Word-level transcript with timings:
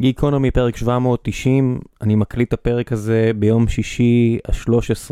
גיקונומי 0.00 0.50
פרק 0.50 0.76
790, 0.76 1.80
אני 2.02 2.14
מקליט 2.14 2.48
את 2.48 2.52
הפרק 2.52 2.92
הזה 2.92 3.30
ביום 3.36 3.68
שישי 3.68 4.38
ה-13, 4.48 5.10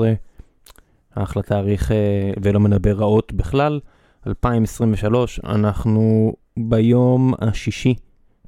ההחלטה 1.14 1.48
תאריך 1.48 1.92
אה, 1.92 2.32
ולא 2.42 2.60
מנבא 2.60 2.90
רעות 2.90 3.32
בכלל, 3.32 3.80
2023, 4.26 5.40
אנחנו 5.44 6.34
ביום 6.56 7.34
השישי 7.38 7.94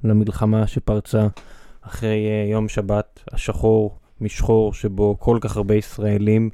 למלחמה 0.03 0.67
שפרצה 0.67 1.27
אחרי 1.81 2.27
אה, 2.27 2.51
יום 2.51 2.69
שבת 2.69 3.23
השחור 3.31 3.97
משחור 4.21 4.73
שבו 4.73 5.15
כל 5.19 5.37
כך 5.41 5.57
הרבה 5.57 5.75
ישראלים 5.75 6.49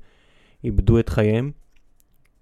איבדו 0.64 1.00
את 1.00 1.10
חייהם. 1.10 1.52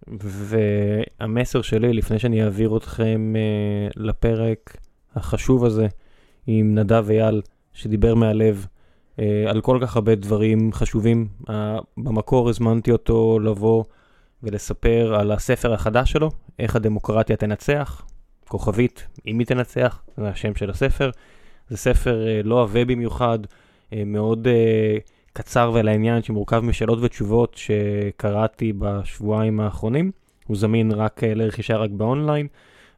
והמסר 0.08 1.62
שלי 1.62 1.94
לפני 1.94 2.20
שאני 2.20 2.44
אעביר 2.44 2.78
אתכם 2.78 3.34
uh, 3.36 3.94
לפרק 3.96 4.78
החשוב 5.16 5.66
הזה 5.66 5.88
עם 6.48 6.76
נדב 6.76 7.10
אייל 7.10 7.42
שדיבר 7.74 8.16
מהלב 8.16 8.66
uh, 9.16 9.22
על 9.48 9.62
כל 9.62 9.78
כך 9.82 9.96
הרבה 9.96 10.16
דברים 10.16 10.74
חשובים. 10.74 11.28
במקור 11.98 12.50
הזמנתי 12.50 12.92
אותו 12.92 13.40
לבוא 13.40 13.84
ולספר 14.44 15.16
על 15.20 15.32
הספר 15.32 15.74
החדש 15.74 16.12
שלו, 16.12 16.32
איך 16.60 16.76
הדמוקרטיה 16.76 17.36
תנצח, 17.36 18.06
כוכבית, 18.48 19.08
אם 19.28 19.40
היא 19.40 19.48
תנצח, 19.48 20.02
זה 20.18 20.30
השם 20.30 20.56
של 20.56 20.70
הספר. 20.70 21.10
זה 21.70 21.78
ספר 21.78 22.26
uh, 22.26 22.48
לא 22.48 22.62
עבה 22.62 22.86
במיוחד, 22.86 23.40
uh, 23.44 23.96
מאוד 24.06 24.48
קצר 25.34 25.72
ולעניין 25.74 26.24
שמורכב 26.24 26.60
משאלות 26.60 27.00
ותשובות 27.02 27.56
שקראתי 27.58 28.74
בשבועיים 28.78 29.60
האחרונים. 29.60 30.12
הוא 30.48 30.58
זמין 30.58 30.92
רק 30.92 31.24
לרכישה 31.24 31.78
רק 31.78 31.90
באונליין, 31.90 32.48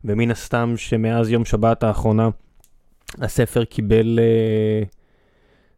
ומן 0.05 0.32
הסתם 0.32 0.74
שמאז 0.77 1.32
יום 1.32 1.46
שבת 1.46 1.84
האחרונה 1.84 2.30
הספר 3.18 3.66
קיבל 3.66 4.20
uh, 4.20 4.88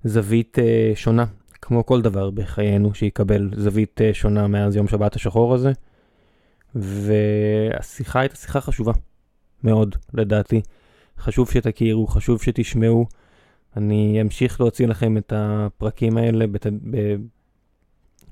זווית 0.04 0.58
uh, 0.58 0.62
שונה, 0.95 1.26
כמו 1.62 1.85
כל 1.85 2.02
דבר 2.02 2.30
בחיינו 2.30 2.93
שיקבל 2.93 3.49
זווית 3.57 4.02
uh, 4.02 4.13
שונה 4.13 4.48
מאז 4.48 4.76
יום 4.76 4.88
שבת 4.88 5.15
השחור 5.15 5.54
הזה. 5.54 5.71
והשיחה 6.76 8.20
הייתה 8.20 8.35
שיחה 8.35 8.62
חשובה 8.62 8.91
מאוד 9.63 9.96
לדעתי. 10.13 10.62
חשוב 11.20 11.52
שתכירו, 11.52 12.07
חשוב 12.07 12.41
שתשמעו. 12.41 13.05
אני 13.77 14.21
אמשיך 14.21 14.62
להוציא 14.62 14.87
לכם 14.87 15.18
את 15.18 15.34
הפרקים 15.35 16.18
האלה 16.18 16.48
בת... 16.48 16.65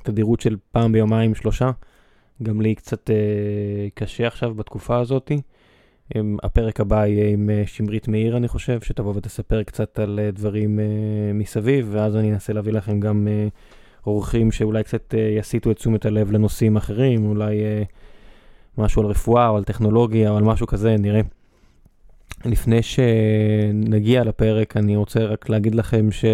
בתדירות 0.02 0.42
של 0.42 0.58
פעם 0.72 0.92
ביומיים 0.92 1.36
שלושה. 1.36 1.72
גם 2.44 2.62
לי 2.62 2.76
קצת 2.76 3.10
אה, 3.10 3.16
קשה 3.94 4.28
עכשיו 4.28 4.54
בתקופה 4.54 5.00
הזאתי. 5.00 5.42
עם, 6.14 6.38
הפרק 6.44 6.80
הבא 6.80 7.06
יהיה 7.06 7.30
עם 7.30 7.50
אה, 7.50 7.64
שמרית 7.66 8.08
מאיר 8.08 8.38
אני 8.38 8.48
חושב, 8.48 8.82
שתבוא 8.82 9.14
ותספר 9.16 9.64
קצת 9.64 10.00
על 10.00 10.20
אה, 10.20 10.32
דברים 10.32 10.80
אה, 10.80 10.86
מסביב, 11.34 11.88
ואז 11.92 12.16
אני 12.16 12.32
אנסה 12.34 12.54
להביא 12.54 12.74
לכם 12.74 13.00
גם 13.00 13.28
אורחים 14.08 14.52
שאולי 14.52 14.84
קצת 14.84 15.14
יסיטו 15.38 15.72
את 15.72 15.76
תשומת 15.76 16.06
הלב 16.06 16.32
לנושאים 16.32 16.76
אחרים, 16.78 17.26
אולי 17.26 17.58
משהו 18.78 19.02
על 19.02 19.08
רפואה 19.08 19.48
או 19.48 19.58
על 19.58 19.64
טכנולוגיה 19.64 20.30
או 20.30 20.38
על 20.38 20.44
משהו 20.44 20.68
כזה, 20.68 20.96
נראה. 21.00 21.22
לפני 22.46 22.80
שנגיע 22.84 24.24
לפרק, 24.24 24.78
אני 24.78 24.96
רוצה 24.96 25.20
רק 25.20 25.50
להגיד 25.50 25.76
לכם 25.76 26.12
ש... 26.12 26.26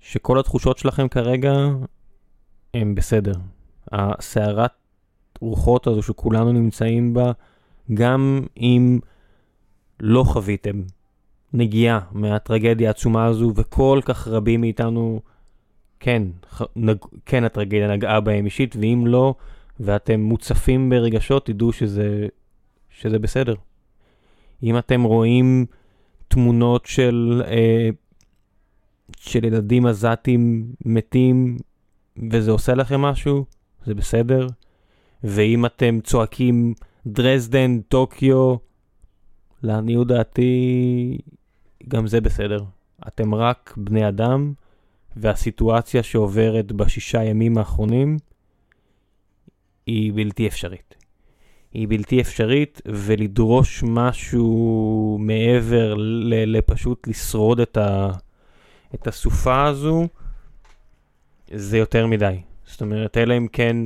שכל 0.00 0.38
התחושות 0.38 0.78
שלכם 0.78 1.08
כרגע 1.08 1.52
הם 2.74 2.94
בסדר. 2.94 3.34
הסערת 3.92 4.70
רוחות 5.40 5.86
הזו 5.86 6.02
שכולנו 6.02 6.52
נמצאים 6.52 7.14
בה, 7.14 7.32
גם 7.94 8.46
אם 8.56 8.98
לא 10.00 10.24
חוויתם 10.24 10.82
נגיעה 11.52 12.00
מהטרגדיה 12.12 12.88
העצומה 12.88 13.24
הזו, 13.24 13.52
וכל 13.56 14.00
כך 14.04 14.28
רבים 14.28 14.60
מאיתנו, 14.60 15.20
כן, 16.00 16.22
נג... 16.76 16.96
כן 17.26 17.44
הטרגדיה 17.44 17.92
נגעה 17.92 18.20
בהם 18.20 18.44
אישית, 18.44 18.76
ואם 18.80 19.04
לא, 19.06 19.34
ואתם 19.80 20.20
מוצפים 20.20 20.90
ברגשות, 20.90 21.46
תדעו 21.46 21.72
שזה, 21.72 22.26
שזה 22.90 23.18
בסדר. 23.18 23.54
אם 24.62 24.78
אתם 24.78 25.02
רואים 25.02 25.66
תמונות 26.28 26.86
של, 26.86 27.42
אה, 27.46 27.88
של 29.16 29.44
ילדים 29.44 29.86
עזתים 29.86 30.72
מתים 30.84 31.56
וזה 32.30 32.50
עושה 32.50 32.74
לכם 32.74 33.00
משהו, 33.00 33.44
זה 33.84 33.94
בסדר. 33.94 34.46
ואם 35.24 35.66
אתם 35.66 35.98
צועקים 36.04 36.74
דרזדן, 37.06 37.80
טוקיו, 37.80 38.56
לעניות 39.62 40.08
דעתי, 40.08 41.18
גם 41.88 42.06
זה 42.06 42.20
בסדר. 42.20 42.64
אתם 43.08 43.34
רק 43.34 43.74
בני 43.76 44.08
אדם, 44.08 44.52
והסיטואציה 45.16 46.02
שעוברת 46.02 46.72
בשישה 46.72 47.24
ימים 47.24 47.58
האחרונים 47.58 48.16
היא 49.86 50.12
בלתי 50.14 50.46
אפשרית. 50.46 50.94
היא 51.72 51.88
בלתי 51.88 52.20
אפשרית, 52.20 52.80
ולדרוש 52.86 53.84
משהו 53.86 55.18
מעבר 55.20 55.94
לפשוט 56.46 57.08
לשרוד 57.08 57.60
את, 57.60 57.76
ה, 57.76 58.10
את 58.94 59.06
הסופה 59.06 59.64
הזו, 59.64 60.08
זה 61.52 61.78
יותר 61.78 62.06
מדי. 62.06 62.40
זאת 62.66 62.80
אומרת, 62.82 63.16
אלא 63.16 63.36
אם 63.36 63.46
כן 63.52 63.76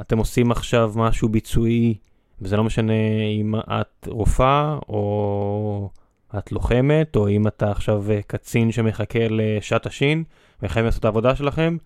אתם 0.00 0.18
עושים 0.18 0.50
עכשיו 0.50 0.92
משהו 0.96 1.28
ביצועי, 1.28 1.94
וזה 2.40 2.56
לא 2.56 2.64
משנה 2.64 2.92
אם 3.40 3.54
את 3.54 4.08
רופאה, 4.10 4.78
או 4.88 5.90
את 6.38 6.52
לוחמת, 6.52 7.16
או 7.16 7.28
אם 7.28 7.46
אתה 7.46 7.70
עכשיו 7.70 8.04
קצין 8.26 8.72
שמחכה 8.72 9.18
לשעת 9.30 9.86
השין, 9.86 10.24
וחייבים 10.62 10.84
לעשות 10.84 11.00
את 11.00 11.04
העבודה 11.04 11.36
שלכם, 11.36 11.76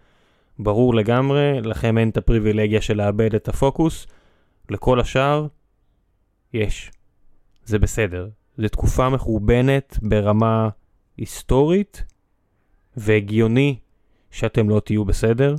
ברור 0.59 0.95
לגמרי, 0.95 1.61
לכם 1.61 1.99
אין 1.99 2.09
את 2.09 2.17
הפריבילגיה 2.17 2.81
של 2.81 2.97
לאבד 2.97 3.35
את 3.35 3.49
הפוקוס. 3.49 4.07
לכל 4.71 5.01
השאר, 5.01 5.47
יש. 6.53 6.91
זה 7.65 7.79
בסדר. 7.79 8.29
זו 8.59 8.69
תקופה 8.69 9.09
מחורבנת 9.09 9.99
ברמה 10.03 10.69
היסטורית, 11.17 12.05
והגיוני 12.97 13.79
שאתם 14.31 14.71
לא 14.71 14.81
תהיו 14.81 15.05
בסדר. 15.05 15.57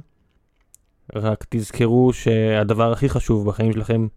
רק 1.16 1.46
תזכרו 1.50 2.14
שהדבר 2.14 2.92
הכי 2.92 3.10
חשוב 3.10 3.48
בחיים 3.48 3.74
שלכם 3.74 4.08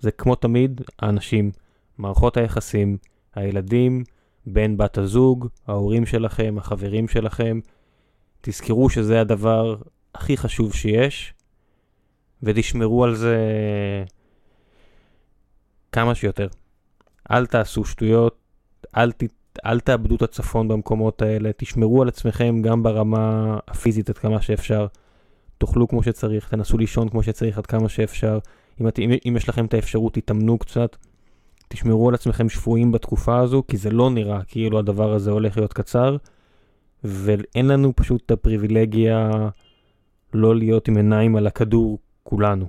זה 0.00 0.10
כמו 0.10 0.34
תמיד, 0.34 0.80
האנשים, 0.98 1.50
מערכות 1.98 2.36
היחסים, 2.36 2.96
הילדים, 3.34 4.04
בן 4.46 4.76
בת 4.76 4.98
הזוג, 4.98 5.46
ההורים 5.66 6.06
שלכם, 6.06 6.54
החברים 6.58 7.08
שלכם. 7.08 7.60
תזכרו 8.40 8.90
שזה 8.90 9.20
הדבר 9.20 9.76
הכי 10.14 10.36
חשוב 10.36 10.74
שיש, 10.74 11.34
ותשמרו 12.42 13.04
על 13.04 13.14
זה 13.14 13.36
כמה 15.92 16.14
שיותר. 16.14 16.48
אל 17.30 17.46
תעשו 17.46 17.84
שטויות, 17.84 18.36
אל, 18.96 19.12
ת, 19.12 19.22
אל 19.66 19.80
תאבדו 19.80 20.16
את 20.16 20.22
הצפון 20.22 20.68
במקומות 20.68 21.22
האלה, 21.22 21.50
תשמרו 21.56 22.02
על 22.02 22.08
עצמכם 22.08 22.62
גם 22.62 22.82
ברמה 22.82 23.58
הפיזית 23.68 24.10
עד 24.10 24.18
כמה 24.18 24.42
שאפשר. 24.42 24.86
תאכלו 25.58 25.88
כמו 25.88 26.02
שצריך, 26.02 26.48
תנסו 26.48 26.78
לישון 26.78 27.08
כמו 27.08 27.22
שצריך 27.22 27.58
עד 27.58 27.66
כמה 27.66 27.88
שאפשר. 27.88 28.38
אם, 28.80 28.88
את, 28.88 28.98
אם, 28.98 29.10
אם 29.28 29.36
יש 29.36 29.48
לכם 29.48 29.64
את 29.64 29.74
האפשרות, 29.74 30.14
תתאמנו 30.14 30.58
קצת. 30.58 30.96
תשמרו 31.68 32.08
על 32.08 32.14
עצמכם 32.14 32.48
שפויים 32.48 32.92
בתקופה 32.92 33.38
הזו, 33.38 33.62
כי 33.68 33.76
זה 33.76 33.90
לא 33.90 34.10
נראה 34.10 34.44
כאילו 34.44 34.78
הדבר 34.78 35.12
הזה 35.12 35.30
הולך 35.30 35.56
להיות 35.56 35.72
קצר, 35.72 36.16
ואין 37.04 37.68
לנו 37.68 37.96
פשוט 37.96 38.22
את 38.26 38.30
הפריבילגיה 38.30 39.30
לא 40.34 40.56
להיות 40.56 40.88
עם 40.88 40.96
עיניים 40.96 41.36
על 41.36 41.46
הכדור 41.46 41.98
כולנו. 42.22 42.66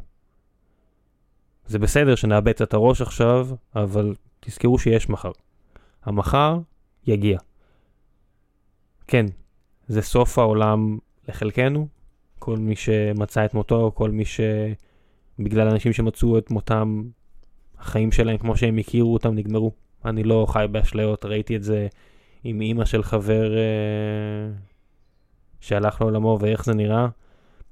זה 1.65 1.79
בסדר 1.79 2.15
שנאבד 2.15 2.61
את 2.61 2.73
הראש 2.73 3.01
עכשיו, 3.01 3.47
אבל 3.75 4.15
תזכרו 4.39 4.79
שיש 4.79 5.09
מחר. 5.09 5.31
המחר 6.03 6.59
יגיע. 7.07 7.39
כן, 9.07 9.25
זה 9.87 10.01
סוף 10.01 10.39
העולם 10.39 10.97
לחלקנו, 11.27 11.87
כל 12.39 12.57
מי 12.57 12.75
שמצא 12.75 13.45
את 13.45 13.53
מותו, 13.53 13.91
כל 13.95 14.11
מי 14.11 14.23
שבגלל 15.41 15.67
אנשים 15.67 15.93
שמצאו 15.93 16.37
את 16.37 16.51
מותם, 16.51 17.03
החיים 17.79 18.11
שלהם 18.11 18.37
כמו 18.37 18.57
שהם 18.57 18.77
הכירו 18.77 19.13
אותם 19.13 19.35
נגמרו. 19.35 19.71
אני 20.05 20.23
לא 20.23 20.45
חי 20.49 20.65
באשליות, 20.71 21.25
ראיתי 21.25 21.55
את 21.55 21.63
זה 21.63 21.87
עם 22.43 22.61
אימא 22.61 22.85
של 22.85 23.03
חבר 23.03 23.57
אה, 23.57 24.51
שהלך 25.59 26.01
לעולמו 26.01 26.37
ואיך 26.41 26.65
זה 26.65 26.73
נראה. 26.73 27.07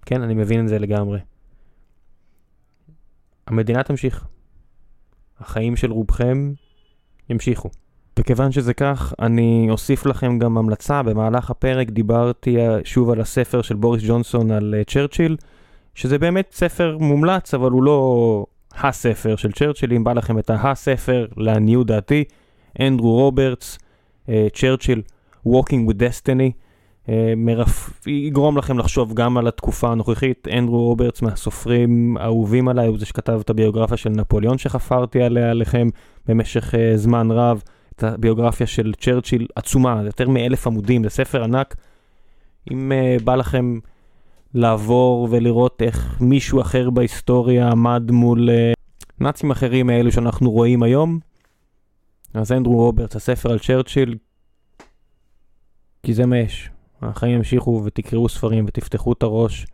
כן, 0.06 0.22
אני 0.22 0.34
מבין 0.34 0.64
את 0.64 0.68
זה 0.70 0.80
לגמרי. 0.80 1.20
המדינה 3.48 3.84
תמשיך. 3.84 4.26
החיים 5.40 5.76
של 5.76 5.92
רובכם 5.92 6.54
ימשיכו. 7.30 7.70
וכיוון 8.20 8.52
שזה 8.52 8.74
כך, 8.74 9.14
אני 9.20 9.68
אוסיף 9.70 10.06
לכם 10.06 10.40
גם 10.40 10.58
המלצה. 10.58 11.04
במהלך 11.04 11.50
הפרק 11.50 11.90
דיברתי 11.90 12.58
אה, 12.58 12.78
שוב 12.84 13.10
על 13.10 13.22
הספר 13.22 13.62
של 13.62 13.76
בוריס 13.76 14.04
ג'ונסון 14.08 14.52
על 14.52 14.76
uh, 14.82 14.94
צ'רצ'יל, 14.94 15.38
שזה 15.96 16.20
באמת 16.20 16.50
ספר 16.54 16.98
מומלץ, 17.00 17.54
אבל 17.54 17.72
הוא 17.72 17.84
לא 17.84 18.46
הספר 18.78 19.36
של 19.36 19.52
צ'רצ'יל. 19.52 19.94
אם 19.94 20.04
בא 20.04 20.14
לכם 20.14 20.40
את 20.40 20.52
הספר, 20.54 21.28
לעניות 21.38 21.88
דעתי, 21.88 22.24
אנדרו 22.82 23.16
רוברטס, 23.16 23.78
uh, 24.26 24.30
צ'רצ'יל, 24.54 25.02
Walking 25.48 25.90
with 25.90 25.96
Destiny, 26.00 26.52
מרף... 27.38 28.08
יגרום 28.08 28.58
לכם 28.58 28.80
לחשוב 28.80 29.14
גם 29.14 29.38
על 29.38 29.48
התקופה 29.48 29.92
הנוכחית. 29.92 30.48
אנדרו 30.52 30.84
רוברטס 30.84 31.22
מהסופרים 31.22 32.18
האהובים 32.20 32.68
עליי, 32.68 32.88
הוא 32.88 33.00
זה 33.00 33.06
שכתב 33.06 33.40
את 33.42 33.50
הביוגרפיה 33.50 33.98
של 33.98 34.10
נפוליאון 34.10 34.58
שחפרתי 34.58 35.22
עליה 35.22 35.50
עליכם 35.50 35.88
במשך 36.28 36.74
זמן 36.96 37.32
רב. 37.32 37.64
את 37.96 38.04
הביוגרפיה 38.04 38.68
של 38.68 38.94
צ'רצ'יל 39.00 39.48
עצומה, 39.56 40.02
יותר 40.06 40.30
מאלף 40.30 40.68
עמודים, 40.68 41.04
זה 41.04 41.10
ספר 41.10 41.44
ענק. 41.44 41.76
אם 42.72 42.92
uh, 42.92 43.24
בא 43.24 43.36
לכם 43.36 43.80
לעבור 44.54 45.28
ולראות 45.32 45.82
איך 45.82 46.22
מישהו 46.22 46.62
אחר 46.62 46.90
בהיסטוריה 46.90 47.70
עמד 47.70 48.12
מול 48.12 48.50
uh, 48.50 48.80
נאצים 49.20 49.52
אחרים 49.52 49.88
מאלו 49.88 50.12
שאנחנו 50.12 50.52
רואים 50.52 50.84
היום, 50.84 51.20
אז 52.34 52.52
אנדרו 52.52 52.76
רוברטס, 52.76 53.16
הספר 53.16 53.52
על 53.52 53.60
צ'רצ'יל, 53.60 54.18
כי 56.04 56.14
זה 56.14 56.26
מה 56.26 56.38
יש. 56.38 56.70
החיים 57.02 57.36
ימשיכו 57.36 57.82
ותקראו 57.86 58.30
ספרים 58.30 58.66
ותפתחו 58.68 59.14
את 59.14 59.24
הראש 59.24 59.66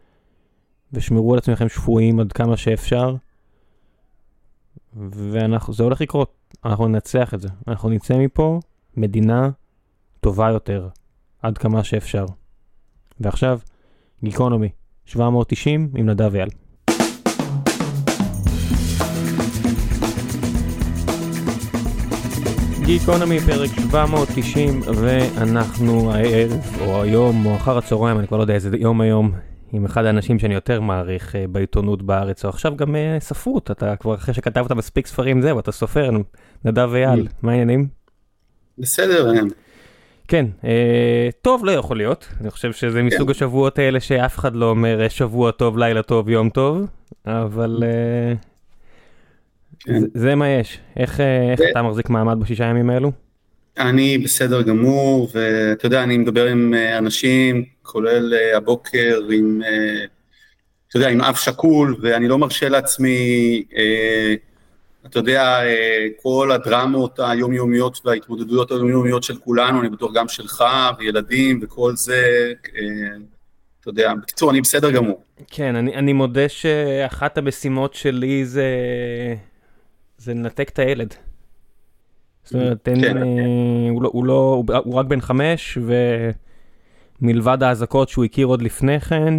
ושמרו 0.94 1.34
על 1.34 1.40
עצמכם 1.40 1.70
שפויים 1.70 2.20
עד 2.20 2.34
כמה 2.34 2.58
שאפשר. 2.58 3.16
וזה 4.98 5.84
הולך 5.84 6.02
לקרות, 6.02 6.56
אנחנו 6.66 6.88
ננצח 6.88 7.34
את 7.34 7.42
זה. 7.42 7.48
אנחנו 7.68 7.90
נצא 7.90 8.18
מפה 8.18 8.60
מדינה 8.98 9.50
טובה 10.20 10.50
יותר, 10.50 10.90
עד 11.42 11.58
כמה 11.58 11.84
שאפשר. 11.84 12.26
ועכשיו, 13.20 13.60
גיקונומי, 14.24 14.70
790 15.06 15.90
עם 15.96 16.10
נדב 16.10 16.36
אייל. 16.36 16.50
גיקונומי 22.86 23.40
פרק 23.40 23.70
790 23.80 24.82
ואנחנו 24.96 26.12
הערב 26.12 26.52
או 26.82 27.02
היום 27.02 27.46
או 27.46 27.56
אחר 27.56 27.78
הצהריים 27.78 28.20
אני 28.20 28.28
כבר 28.28 28.38
לא 28.38 28.44
יודע 28.44 28.54
איזה 28.54 28.78
יום 28.78 29.02
היום 29.02 29.32
עם 29.74 29.86
אחד 29.86 30.06
האנשים 30.06 30.40
שאני 30.40 30.54
יותר 30.54 30.82
מעריך 30.82 31.36
uh, 31.36 31.48
בעיתונות 31.52 32.02
בארץ, 32.02 32.46
או 32.46 32.50
עכשיו 32.50 32.76
גם 32.76 32.96
uh, 32.96 33.24
ספרות, 33.24 33.72
אתה 33.72 33.96
כבר 33.96 34.16
אחרי 34.16 34.34
שכתבת 34.34 34.72
מספיק 34.72 35.08
ספרים 35.08 35.42
זהו, 35.42 35.60
אתה 35.60 35.72
סופר, 35.72 36.10
נדב 36.66 36.90
אייל, 36.94 37.28
מה 37.42 37.52
העניינים? 37.52 37.88
בסדר, 38.78 39.34
כן, 40.28 40.46
uh, 40.62 40.66
טוב 41.42 41.66
לא 41.66 41.72
יכול 41.72 41.98
להיות, 41.98 42.28
אני 42.42 42.52
חושב 42.52 42.74
שזה 42.74 43.00
כן. 43.00 43.06
מסוג 43.06 43.32
השבועות 43.32 43.80
האלה 43.80 44.00
שאף 44.00 44.40
אחד 44.40 44.56
לא 44.56 44.70
אומר 44.70 45.08
שבוע 45.10 45.52
טוב, 45.52 45.78
לילה 45.78 46.04
טוב, 46.04 46.30
יום 46.30 46.50
טוב, 46.50 46.88
אבל 47.26 47.84
uh, 47.84 48.38
כן. 49.80 50.00
זה, 50.00 50.08
זה 50.14 50.36
מה 50.36 50.50
יש, 50.50 50.80
איך, 50.98 51.20
איך 51.52 51.60
אתה 51.72 51.82
מחזיק 51.82 52.10
מעמד 52.10 52.40
בשישה 52.40 52.66
ימים 52.66 52.90
האלו? 52.90 53.12
אני 53.78 54.18
בסדר 54.18 54.62
גמור, 54.62 55.30
ואתה 55.34 55.86
יודע, 55.86 56.04
אני 56.04 56.18
מדבר 56.18 56.46
עם 56.48 56.74
אנשים, 56.98 57.66
כולל 57.82 58.34
הבוקר 58.58 59.20
עם, 59.32 59.62
אתה 60.88 60.98
יודע, 60.98 61.10
עם 61.10 61.22
אב 61.22 61.36
שכול, 61.36 61.96
ואני 62.02 62.28
לא 62.28 62.38
מרשה 62.38 62.70
לעצמי, 62.70 63.64
uh, 63.72 63.76
אתה 65.06 65.20
יודע, 65.20 65.60
uh, 65.60 66.22
כל 66.22 66.52
הדרמות 66.52 67.20
היומיומיות 67.20 68.02
וההתמודדויות 68.06 68.72
היומיומיות 68.72 69.24
של 69.24 69.38
כולנו, 69.38 69.82
אני 69.82 69.90
בטוח 69.90 70.12
גם 70.14 70.28
שלך, 70.28 70.64
וילדים 71.00 71.60
וכל 71.64 71.96
זה, 71.96 72.52
uh, 72.64 72.70
אתה 73.82 73.90
יודע, 73.90 74.14
בקיצור, 74.22 74.52
אני 74.52 74.62
בסדר 74.62 74.92
גמור. 74.92 75.22
כן, 75.48 75.76
אני, 75.76 75.96
אני 75.96 76.14
מודה 76.14 76.50
שאחת 76.50 77.38
המשימות 77.38 77.94
שלי 77.94 78.46
זה, 78.46 78.66
זה 80.18 80.34
לנתק 80.34 80.70
את 80.70 80.80
הילד. 80.80 81.14
זאת 82.44 82.54
אומרת, 82.54 82.78
כן. 82.84 83.04
אין, 83.04 83.18
הוא, 83.90 84.04
לא, 84.04 84.10
הוא, 84.14 84.26
לא, 84.26 84.64
הוא, 84.84 85.00
רק 85.00 85.06
בן 85.06 85.22
חמש, 85.22 85.78
ו... 85.82 85.94
מלבד 87.22 87.64
האזעקות 87.64 88.10
שהוא 88.10 88.26
הכיר 88.26 88.48
עוד 88.48 88.62
לפני 88.62 89.00
כן, 89.00 89.34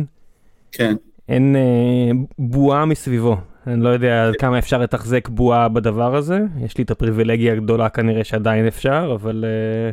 כן. 0.72 0.94
אין 1.28 1.56
אה, 1.56 2.10
בועה 2.38 2.84
מסביבו. 2.84 3.36
אני 3.66 3.82
לא 3.82 3.88
יודע 3.88 4.30
כן. 4.32 4.38
כמה 4.38 4.58
אפשר 4.58 4.78
לתחזק 4.78 5.28
בועה 5.28 5.68
בדבר 5.68 6.16
הזה, 6.16 6.38
יש 6.64 6.78
לי 6.78 6.84
את 6.84 6.90
הפריבילגיה 6.90 7.52
הגדולה 7.52 7.88
כנראה 7.88 8.24
שעדיין 8.24 8.66
אפשר, 8.66 9.12
אבל... 9.14 9.44
אה... 9.44 9.90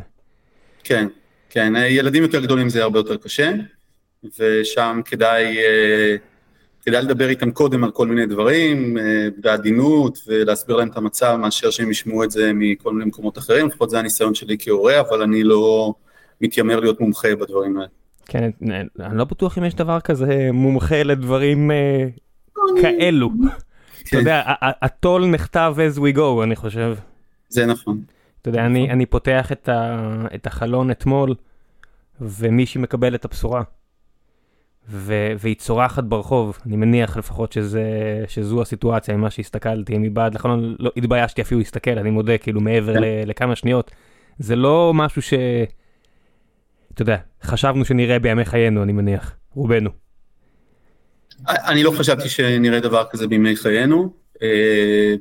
כן, 0.83 1.07
כן, 1.49 1.73
ילדים 1.89 2.23
יותר 2.23 2.41
גדולים 2.41 2.69
זה 2.69 2.83
הרבה 2.83 2.99
יותר 2.99 3.17
קשה, 3.17 3.51
ושם 4.39 5.01
כדאי, 5.05 5.57
אה, 5.57 6.15
כדאי 6.85 7.01
לדבר 7.01 7.29
איתם 7.29 7.51
קודם 7.51 7.83
על 7.83 7.91
כל 7.91 8.07
מיני 8.07 8.25
דברים, 8.25 8.97
אה, 8.97 9.27
בעדינות, 9.37 10.19
ולהסביר 10.27 10.75
להם 10.75 10.87
את 10.87 10.97
המצב, 10.97 11.35
מאשר 11.41 11.69
שהם 11.69 11.91
ישמעו 11.91 12.23
את 12.23 12.31
זה 12.31 12.51
מכל 12.53 12.93
מיני 12.93 13.05
מקומות 13.05 13.37
אחרים, 13.37 13.67
לפחות 13.67 13.89
זה 13.89 13.99
הניסיון 13.99 14.35
שלי 14.35 14.57
כהורה, 14.59 14.99
אבל 14.99 15.21
אני 15.21 15.43
לא... 15.43 15.93
מתיימר 16.43 16.79
להיות 16.79 17.01
מומחה 17.01 17.35
בדברים 17.35 17.77
האלה. 17.77 17.87
כן, 18.25 18.49
אני 18.99 19.17
לא 19.17 19.23
בטוח 19.23 19.57
אם 19.57 19.63
יש 19.63 19.75
דבר 19.75 19.99
כזה 19.99 20.49
מומחה 20.53 21.03
לדברים 21.03 21.71
כאלו. 22.81 23.29
אתה 24.03 24.09
כן. 24.09 24.17
יודע, 24.17 24.41
הטול 24.61 25.25
נכתב 25.25 25.75
as 25.77 25.99
we 25.99 26.17
go, 26.17 26.43
אני 26.43 26.55
חושב. 26.55 26.95
זה 27.49 27.65
נכון. 27.65 28.01
אתה 28.41 28.49
יודע, 28.49 28.65
אני, 28.65 28.89
אני 28.89 29.05
פותח 29.05 29.51
את, 29.51 29.69
ה, 29.69 30.07
את 30.35 30.47
החלון 30.47 30.91
אתמול, 30.91 31.35
ומישהי 32.21 32.81
מקבל 32.81 33.15
את 33.15 33.25
הבשורה. 33.25 33.63
ו, 34.89 35.13
והיא 35.39 35.55
צורחת 35.55 36.03
ברחוב, 36.03 36.57
אני 36.65 36.75
מניח 36.75 37.17
לפחות 37.17 37.51
שזה, 37.51 37.83
שזו 38.27 38.61
הסיטואציה 38.61 39.17
ממה 39.17 39.29
שהסתכלתי 39.29 39.97
מבעד 39.97 40.35
לחלון, 40.35 40.75
לא 40.79 40.91
התביישתי 40.97 41.41
אפילו 41.41 41.59
להסתכל, 41.59 41.99
אני 41.99 42.09
מודה, 42.11 42.37
כאילו 42.37 42.61
מעבר 42.61 42.93
כן. 42.93 43.01
ל, 43.01 43.05
לכמה 43.25 43.55
שניות. 43.55 43.91
זה 44.39 44.55
לא 44.55 44.91
משהו 44.95 45.21
ש... 45.21 45.33
אתה 46.93 47.01
יודע, 47.01 47.17
חשבנו 47.43 47.85
שנראה 47.85 48.19
בימי 48.19 48.45
חיינו, 48.45 48.83
אני 48.83 48.91
מניח, 48.91 49.35
רובנו. 49.53 50.02
אני 51.47 51.83
לא 51.83 51.91
חשבתי 51.91 52.29
שנראה 52.29 52.79
דבר 52.79 53.03
כזה 53.11 53.27
בימי 53.27 53.55
חיינו. 53.55 54.13
אה, 54.41 55.15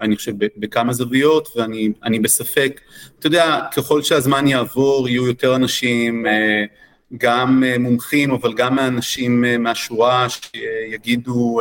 אני 0.00 0.16
חושב 0.16 0.32
בכמה 0.56 0.92
זוויות, 0.92 1.48
ואני 1.56 2.18
בספק. 2.18 2.80
אתה 3.18 3.26
יודע, 3.26 3.60
ככל 3.76 4.02
שהזמן 4.02 4.46
יעבור, 4.46 5.08
יהיו 5.08 5.26
יותר 5.26 5.56
אנשים, 5.56 6.26
אה, 6.26 6.64
גם 7.16 7.64
אה, 7.66 7.78
מומחים, 7.78 8.30
אבל 8.30 8.54
גם 8.54 8.78
אנשים 8.78 9.44
מהשורה 9.58 10.26
שיגידו, 10.28 11.60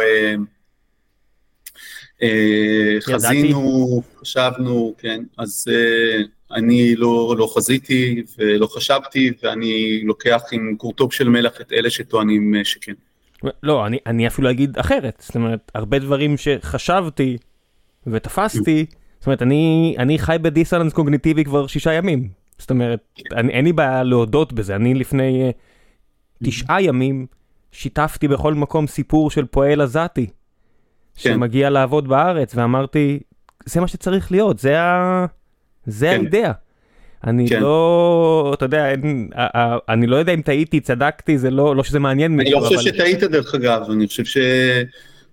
חזינו, 3.02 4.04
חשבנו, 4.22 4.96
כן, 4.98 5.24
אז 5.38 5.68
אני 6.52 6.96
לא, 6.96 7.36
לא 7.38 7.54
חזיתי 7.56 8.24
ולא 8.38 8.68
חשבתי, 8.68 9.32
ואני 9.44 10.02
לוקח 10.04 10.42
עם 10.52 10.76
קורטוב 10.78 11.14
של 11.14 11.30
מלח 11.30 11.62
את 11.62 11.74
אלה 11.74 11.90
שטוענים 11.90 12.56
שכן. 12.64 12.94
לא, 13.64 13.88
אני, 13.88 13.98
אני 14.08 14.28
אפילו 14.28 14.52
אגיד 14.52 14.80
אחרת, 14.80 15.24
זאת 15.26 15.36
אומרת, 15.36 15.72
הרבה 15.76 16.00
דברים 16.00 16.38
שחשבתי 16.38 17.38
ותפסתי, 18.08 18.86
זאת 19.20 19.28
אומרת, 19.28 19.42
אני, 19.42 19.96
אני 20.00 20.20
חי 20.20 20.38
בדיסוננס 20.42 20.94
קוגניטיבי 20.94 21.44
כבר 21.44 21.68
שישה 21.68 21.94
ימים. 21.94 22.30
זאת 22.58 22.70
אומרת. 22.70 23.00
אני, 23.32 23.52
אין 23.52 23.66
לי 23.66 23.74
בעיה 23.74 24.04
להודות 24.04 24.54
בזה, 24.54 24.76
אני 24.76 24.94
לפני 24.94 25.50
uh, 25.50 25.54
תשעה 26.44 26.82
ימים 26.82 27.26
שיתפתי 27.72 28.28
בכל 28.28 28.54
מקום 28.54 28.88
סיפור 28.88 29.32
של 29.32 29.46
פועל 29.46 29.82
עזתי, 29.82 30.26
כן. 30.26 30.34
שמגיע 31.16 31.70
לעבוד 31.70 32.08
בארץ, 32.08 32.56
ואמרתי, 32.56 33.20
זה 33.66 33.82
מה 33.82 33.88
שצריך 33.88 34.32
להיות, 34.32 34.60
זה 34.60 34.82
ה... 34.82 35.26
זה 35.86 36.06
כן. 36.06 36.20
האידאה. 36.20 36.52
אני 37.28 37.50
כן. 37.50 37.62
לא, 37.62 38.52
אתה 38.54 38.66
יודע, 38.66 38.94
אני, 38.94 39.28
אני 39.90 40.08
לא 40.08 40.16
יודע 40.16 40.34
אם 40.34 40.42
טעיתי, 40.42 40.80
צדקתי, 40.80 41.38
זה 41.38 41.52
לא, 41.52 41.76
לא 41.76 41.84
שזה 41.84 42.00
מעניין 42.00 42.40
אני 42.40 42.52
לא 42.52 42.60
חושב 42.60 42.76
אבל... 42.76 42.84
שטעית 42.84 43.20
דרך 43.20 43.56
אגב, 43.56 43.92
אני 43.92 44.08
חושב 44.08 44.24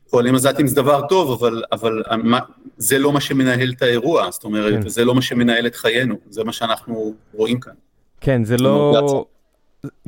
שפועלים 0.07 0.35
עזתים 0.35 0.67
זה 0.67 0.77
דבר 0.77 1.07
טוב, 1.09 1.31
אבל, 1.43 1.63
אבל 1.73 2.03
מה, 2.23 2.39
זה 2.77 2.99
לא 2.99 3.13
מה 3.13 3.21
שמנהל 3.21 3.73
את 3.77 3.83
האירוע, 3.83 4.31
זאת 4.31 4.45
אומרת, 4.45 4.83
כן. 4.83 4.89
זה 4.89 5.05
לא 5.05 5.15
מה 5.15 5.23
שמנהל 5.23 5.67
את 5.67 5.77
חיינו, 5.77 6.19
זה 6.31 6.45
מה 6.45 6.53
שאנחנו 6.53 7.15
רואים 7.35 7.61
כאן. 7.61 7.73
כן, 8.21 8.45
זה 8.45 8.57
לא... 8.57 9.25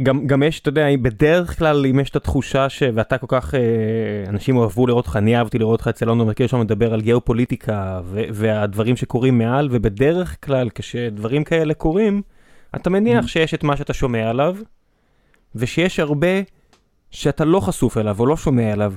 גם, 0.03 0.27
גם 0.27 0.43
יש, 0.43 0.61
אתה 0.61 0.69
יודע, 0.69 0.87
בדרך 1.03 1.59
כלל 1.59 1.87
אם 1.87 2.01
יש 2.01 2.11
את 2.11 2.17
התחושה 2.17 2.69
ש... 2.69 2.83
ואתה 2.95 3.19
כל 3.19 3.27
כך, 3.29 3.55
אה, 3.55 3.61
אנשים 4.29 4.57
אוהבו 4.57 4.87
לראות 4.87 5.07
אותך, 5.07 5.17
אני 5.17 5.37
אהבתי 5.37 5.59
לראות 5.59 5.81
אותך 5.81 5.89
אצל 5.89 6.07
לונדון 6.07 6.27
מרקר 6.27 6.47
שם 6.47 6.61
מדבר 6.61 6.95
על 6.95 7.01
גיאופוליטיקה 7.01 8.01
ו- 8.05 8.23
והדברים 8.33 8.97
שקורים 8.97 9.39
מעל, 9.39 9.69
ובדרך 9.71 10.37
כלל 10.45 10.69
כשדברים 10.75 11.45
כאלה 11.45 11.75
קורים, 11.75 12.23
אתה 12.77 12.91
מניח 12.91 13.25
mm-hmm. 13.25 13.29
שיש 13.29 13.55
את 13.55 13.63
מה 13.63 13.77
שאתה 13.77 13.93
שומע 13.93 14.31
עליו, 14.31 14.57
ושיש 15.55 16.01
הרבה 16.01 16.43
שאתה 17.11 17.45
לא 17.45 17.61
חשוף 17.61 17.99
אליו 17.99 18.17
או 18.21 18.27
לא 18.27 18.37
שומע 18.37 18.73
עליו, 18.73 18.95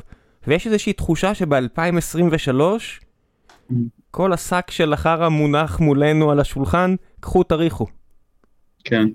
ויש 0.47 0.67
איזושהי 0.67 0.93
תחושה 0.93 1.35
שב-2023, 1.35 2.49
mm-hmm. 2.49 3.73
כל 4.11 4.33
השק 4.33 4.71
של 4.71 4.93
החרא 4.93 5.29
מונח 5.29 5.79
מולנו 5.79 6.31
על 6.31 6.39
השולחן, 6.39 6.95
קחו 7.19 7.43
תריחו. 7.43 7.87
כן. 8.83 9.07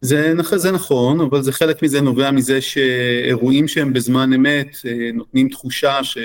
זה, 0.00 0.34
זה 0.56 0.70
נכון, 0.72 1.20
אבל 1.20 1.42
זה 1.42 1.52
חלק 1.52 1.82
מזה 1.82 2.00
נובע 2.00 2.30
מזה 2.30 2.60
שאירועים 2.60 3.68
שהם 3.68 3.92
בזמן 3.92 4.32
אמת 4.32 4.76
אה, 4.86 5.10
נותנים 5.14 5.48
תחושה 5.48 6.04
ש, 6.04 6.18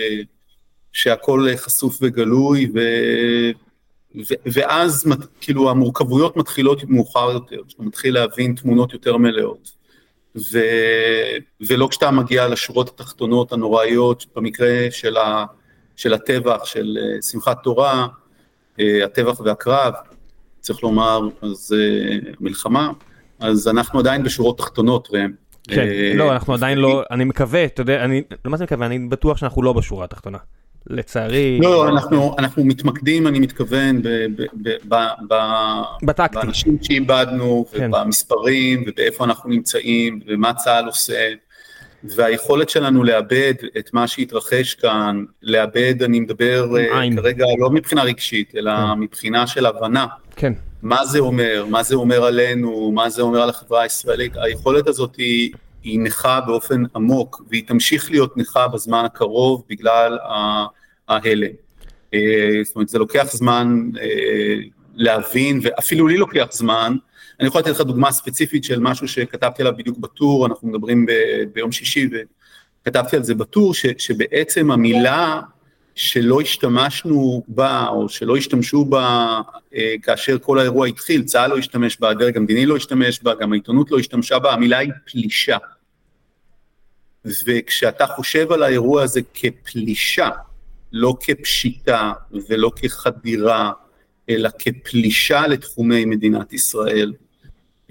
שהכל 0.92 1.48
חשוף 1.56 1.98
וגלוי, 2.02 2.72
ו, 2.76 2.80
ואז 4.46 5.06
כאילו 5.42 5.70
המורכבויות 5.70 6.38
מתחילות 6.38 6.84
מאוחר 6.84 7.32
יותר, 7.32 7.62
שאתה 7.68 7.84
מתחיל 7.84 8.14
להבין 8.14 8.56
תמונות 8.56 8.94
יותר 8.94 9.18
מלאות. 9.18 9.72
ו, 10.36 10.60
ולא 11.68 11.88
כשאתה 11.92 12.12
מגיע 12.12 12.48
לשורות 12.48 12.90
התחתונות 12.90 13.54
הנוראיות, 13.54 14.26
במקרה 14.36 14.88
של, 14.92 15.18
ה, 15.18 15.46
של 15.96 16.14
הטבח, 16.14 16.66
של 16.66 16.98
אה, 17.02 17.22
שמחת 17.22 17.58
תורה, 17.64 18.08
אה, 18.80 19.06
הטבח 19.06 19.40
והקרב, 19.40 19.94
צריך 20.60 20.84
לומר, 20.84 21.20
אז 21.42 21.76
מלחמה, 22.40 22.92
אז 23.44 23.68
אנחנו 23.68 24.00
עדיין 24.00 24.24
בשורות 24.24 24.58
תחתונות, 24.58 25.08
ראם. 25.12 25.32
כן, 25.68 25.88
לא, 26.16 26.32
אנחנו 26.32 26.54
עדיין 26.54 26.78
לא, 26.78 27.04
אני 27.12 27.24
מקווה, 27.24 27.66
אתה 27.66 27.82
יודע, 27.82 28.04
אני, 28.06 28.22
לא 28.46 28.52
מה 28.52 28.58
זה 28.58 28.64
מקווה, 28.64 28.86
אני 28.86 29.00
בטוח 29.00 29.38
שאנחנו 29.38 29.64
לא 29.64 29.74
בשורה 29.74 30.06
התחתונה. 30.06 30.38
לצערי... 30.88 31.60
לא, 31.62 31.90
אנחנו, 31.90 32.36
אנחנו 32.40 32.66
מתמקדים, 32.66 33.28
אני 33.28 33.40
מתכוון, 33.40 34.02
ב, 34.02 34.08
ב, 34.08 34.70
ב, 34.88 34.98
ב, 35.30 35.36
בטקטי. 36.04 36.36
באנשים 36.36 36.78
שאיבדנו, 36.82 37.66
כן. 37.72 37.90
ובמספרים, 37.94 38.84
ובאיפה 38.88 39.24
אנחנו 39.24 39.50
נמצאים, 39.50 40.20
ומה 40.28 40.54
צה"ל 40.54 40.86
עושה, 40.86 41.34
והיכולת 42.04 42.70
שלנו 42.70 43.04
לאבד 43.04 43.54
את 43.78 43.94
מה 43.94 44.08
שהתרחש 44.08 44.76
כאן, 44.76 45.24
לאבד, 45.42 46.04
אני 46.04 46.20
מדבר 46.20 46.78
אה, 46.78 47.02
עין. 47.02 47.16
כרגע 47.16 47.46
לא 47.60 47.70
מבחינה 47.70 48.04
רגשית, 48.04 48.54
אלא 48.56 48.72
כן. 48.78 49.00
מבחינה 49.00 49.48
של 49.48 49.66
הבנה. 49.66 50.06
כן. 50.36 50.54
מה 50.84 51.06
זה 51.06 51.20
אומר, 51.20 51.66
מה 51.70 51.84
זה 51.84 51.96
אומר 51.96 52.24
עלינו, 52.24 52.92
מה 52.92 53.10
זה 53.10 53.22
אומר 53.22 53.42
על 53.42 53.50
החברה 53.50 53.82
הישראלית, 53.82 54.34
היכולת 54.36 54.88
הזאת 54.88 55.16
היא, 55.16 55.54
היא 55.84 56.00
נכה 56.00 56.42
באופן 56.42 56.84
עמוק, 56.96 57.42
והיא 57.50 57.64
תמשיך 57.68 58.12
להיות 58.12 58.38
נכה 58.38 58.68
בזמן 58.68 59.06
הקרוב 59.06 59.64
בגלל 59.70 60.18
ההלם. 61.08 61.52
אה, 62.14 62.20
זאת 62.64 62.76
אומרת, 62.76 62.90
זה 62.90 63.00
לוקח 63.00 63.28
זמן 63.32 63.90
אה, 64.02 64.56
להבין, 64.96 65.60
ואפילו 65.64 66.08
לי 66.08 66.18
לוקח 66.18 66.48
זמן. 66.52 66.96
אני 67.40 67.48
יכול 67.48 67.62
לתת 67.62 67.70
לך 67.72 67.82
דוגמה 67.82 68.12
ספציפית 68.12 68.64
של 68.64 68.80
משהו 68.80 69.08
שכתבתי 69.08 69.62
עליו 69.62 69.74
בדיוק 69.78 69.98
בטור, 69.98 70.46
אנחנו 70.46 70.68
מדברים 70.68 71.06
ב, 71.06 71.12
ביום 71.54 71.72
שישי, 71.72 72.10
וכתבתי 72.82 73.16
על 73.16 73.24
זה 73.24 73.36
בטור, 73.36 73.74
ש, 73.74 73.86
שבעצם 73.98 74.72
המילה 74.72 75.42
שלא 75.96 76.42
השתמשנו 76.42 77.44
בה, 77.48 77.88
או 77.88 78.10
שלא 78.10 78.38
השתמשו 78.38 78.86
בה 78.86 79.42
אה, 79.76 79.96
כאשר 80.02 80.38
כל 80.40 80.60
האירוע 80.60 80.88
התחיל, 80.88 81.24
צה"ל 81.24 81.50
לא 81.50 81.58
השתמש 81.58 82.00
בה, 82.00 82.10
הדרג 82.10 82.38
המדיני 82.38 82.66
לא 82.66 82.76
השתמש 82.76 83.24
בה, 83.24 83.34
גם 83.36 83.52
העיתונות 83.52 83.92
לא 83.92 84.00
השתמשה 84.00 84.40
בה, 84.40 84.54
המילה 84.54 84.78
היא 84.78 84.92
פלישה. 85.12 85.58
וכשאתה 87.26 88.08
חושב 88.08 88.52
על 88.52 88.64
האירוע 88.64 89.04
הזה 89.04 89.22
כפלישה, 89.34 90.30
לא 90.92 91.16
כפשיטה 91.20 92.12
ולא 92.50 92.72
כחדירה, 92.76 93.72
אלא 94.30 94.50
כפלישה 94.60 95.48
לתחומי 95.48 96.06
מדינת 96.06 96.54
ישראל, 96.54 97.14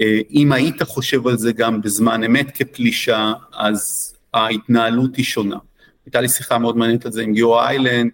אה, 0.01 0.21
אם 0.31 0.53
היית 0.53 0.83
חושב 0.83 1.27
על 1.27 1.39
זה 1.39 1.53
גם 1.53 1.83
בזמן 1.83 2.25
אמת 2.25 2.57
כפלישה, 2.57 3.33
אז 3.53 4.13
ההתנהלות 4.35 5.17
היא 5.17 5.25
שונה. 5.25 5.57
הייתה 6.07 6.21
לי 6.21 6.29
שיחה 6.29 6.59
מאוד 6.59 6.77
מעניינת 6.77 7.07
על 7.07 7.13
זה 7.13 7.23
עם 7.23 7.33
גיורא 7.33 7.67
איילנד, 7.67 8.11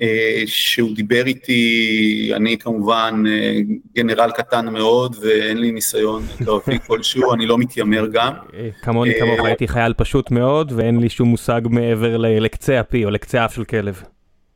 אה, 0.00 0.42
שהוא 0.46 0.96
דיבר 0.96 1.26
איתי, 1.26 2.30
אני 2.36 2.58
כמובן 2.58 3.22
אה, 3.28 3.58
גנרל 3.96 4.30
קטן 4.30 4.68
מאוד 4.68 5.16
ואין 5.20 5.58
לי 5.58 5.72
ניסיון 5.72 6.22
קרבי 6.44 6.78
כלשהו, 6.86 7.34
אני 7.34 7.46
לא 7.46 7.58
מתיימר 7.58 8.06
גם. 8.12 8.32
אה, 8.54 8.68
כמוני 8.82 9.12
כמוך 9.18 9.46
הייתי 9.46 9.68
חייל 9.68 9.94
פשוט 9.96 10.30
מאוד 10.30 10.72
ואין 10.76 11.00
לי 11.00 11.08
שום 11.08 11.28
מושג 11.28 11.60
מעבר 11.64 12.16
לקצה 12.16 12.80
הפי 12.80 13.04
או 13.04 13.10
לקצה 13.10 13.44
אף 13.44 13.54
של 13.54 13.64
כלב. 13.64 14.02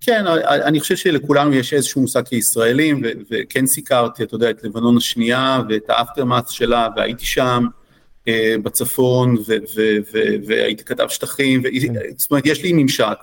כן, 0.00 0.24
אני 0.46 0.80
חושב 0.80 0.96
שלכולנו 0.96 1.54
יש 1.54 1.74
איזשהו 1.74 2.00
מושג 2.00 2.22
כישראלים, 2.22 3.02
וכן 3.30 3.66
סיקרתי, 3.66 4.22
אתה 4.22 4.34
יודע, 4.34 4.50
את 4.50 4.64
לבנון 4.64 4.96
השנייה 4.96 5.62
ואת 5.68 5.90
האפטרמאס 5.90 6.50
שלה, 6.50 6.88
והייתי 6.96 7.26
שם 7.26 7.64
בצפון, 8.62 9.36
והייתי 10.46 10.84
כתב 10.84 11.06
שטחים, 11.08 11.62
כן. 11.62 11.94
זאת 12.16 12.30
אומרת, 12.30 12.46
יש 12.46 12.62
לי 12.62 12.72
ממשק, 12.72 13.18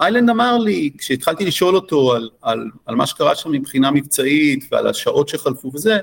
איילנד 0.00 0.30
אמר 0.30 0.58
לי, 0.58 0.90
כשהתחלתי 0.98 1.44
לשאול 1.44 1.74
אותו 1.74 2.12
על, 2.12 2.30
על, 2.42 2.70
על 2.86 2.94
מה 2.94 3.06
שקרה 3.06 3.34
שם 3.34 3.52
מבחינה 3.52 3.90
מבצעית 3.90 4.68
ועל 4.72 4.86
השעות 4.86 5.28
שחלפו 5.28 5.70
וזה, 5.74 5.98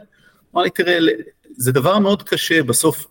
אמר 0.56 0.64
לי, 0.64 0.70
תראה, 0.70 0.98
זה 1.58 1.72
דבר 1.72 2.00
מאוד 2.00 2.24
קשה, 2.24 2.64
בסוף 2.64 3.08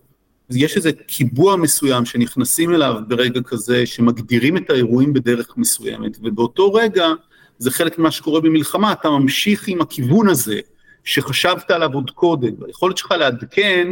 יש 0.49 0.77
איזה 0.77 0.91
קיבוע 1.07 1.55
מסוים 1.55 2.05
שנכנסים 2.05 2.73
אליו 2.75 2.95
ברגע 3.07 3.41
כזה, 3.41 3.85
שמגדירים 3.85 4.57
את 4.57 4.69
האירועים 4.69 5.13
בדרך 5.13 5.57
מסוימת, 5.57 6.17
ובאותו 6.21 6.73
רגע, 6.73 7.07
זה 7.57 7.71
חלק 7.71 7.99
ממה 7.99 8.11
שקורה 8.11 8.41
במלחמה, 8.41 8.91
אתה 8.91 9.09
ממשיך 9.09 9.67
עם 9.67 9.81
הכיוון 9.81 10.29
הזה, 10.29 10.59
שחשבת 11.03 11.71
עליו 11.71 11.93
עוד 11.93 12.11
קודם, 12.11 12.51
היכולת 12.67 12.97
שלך 12.97 13.11
לעדכן 13.11 13.87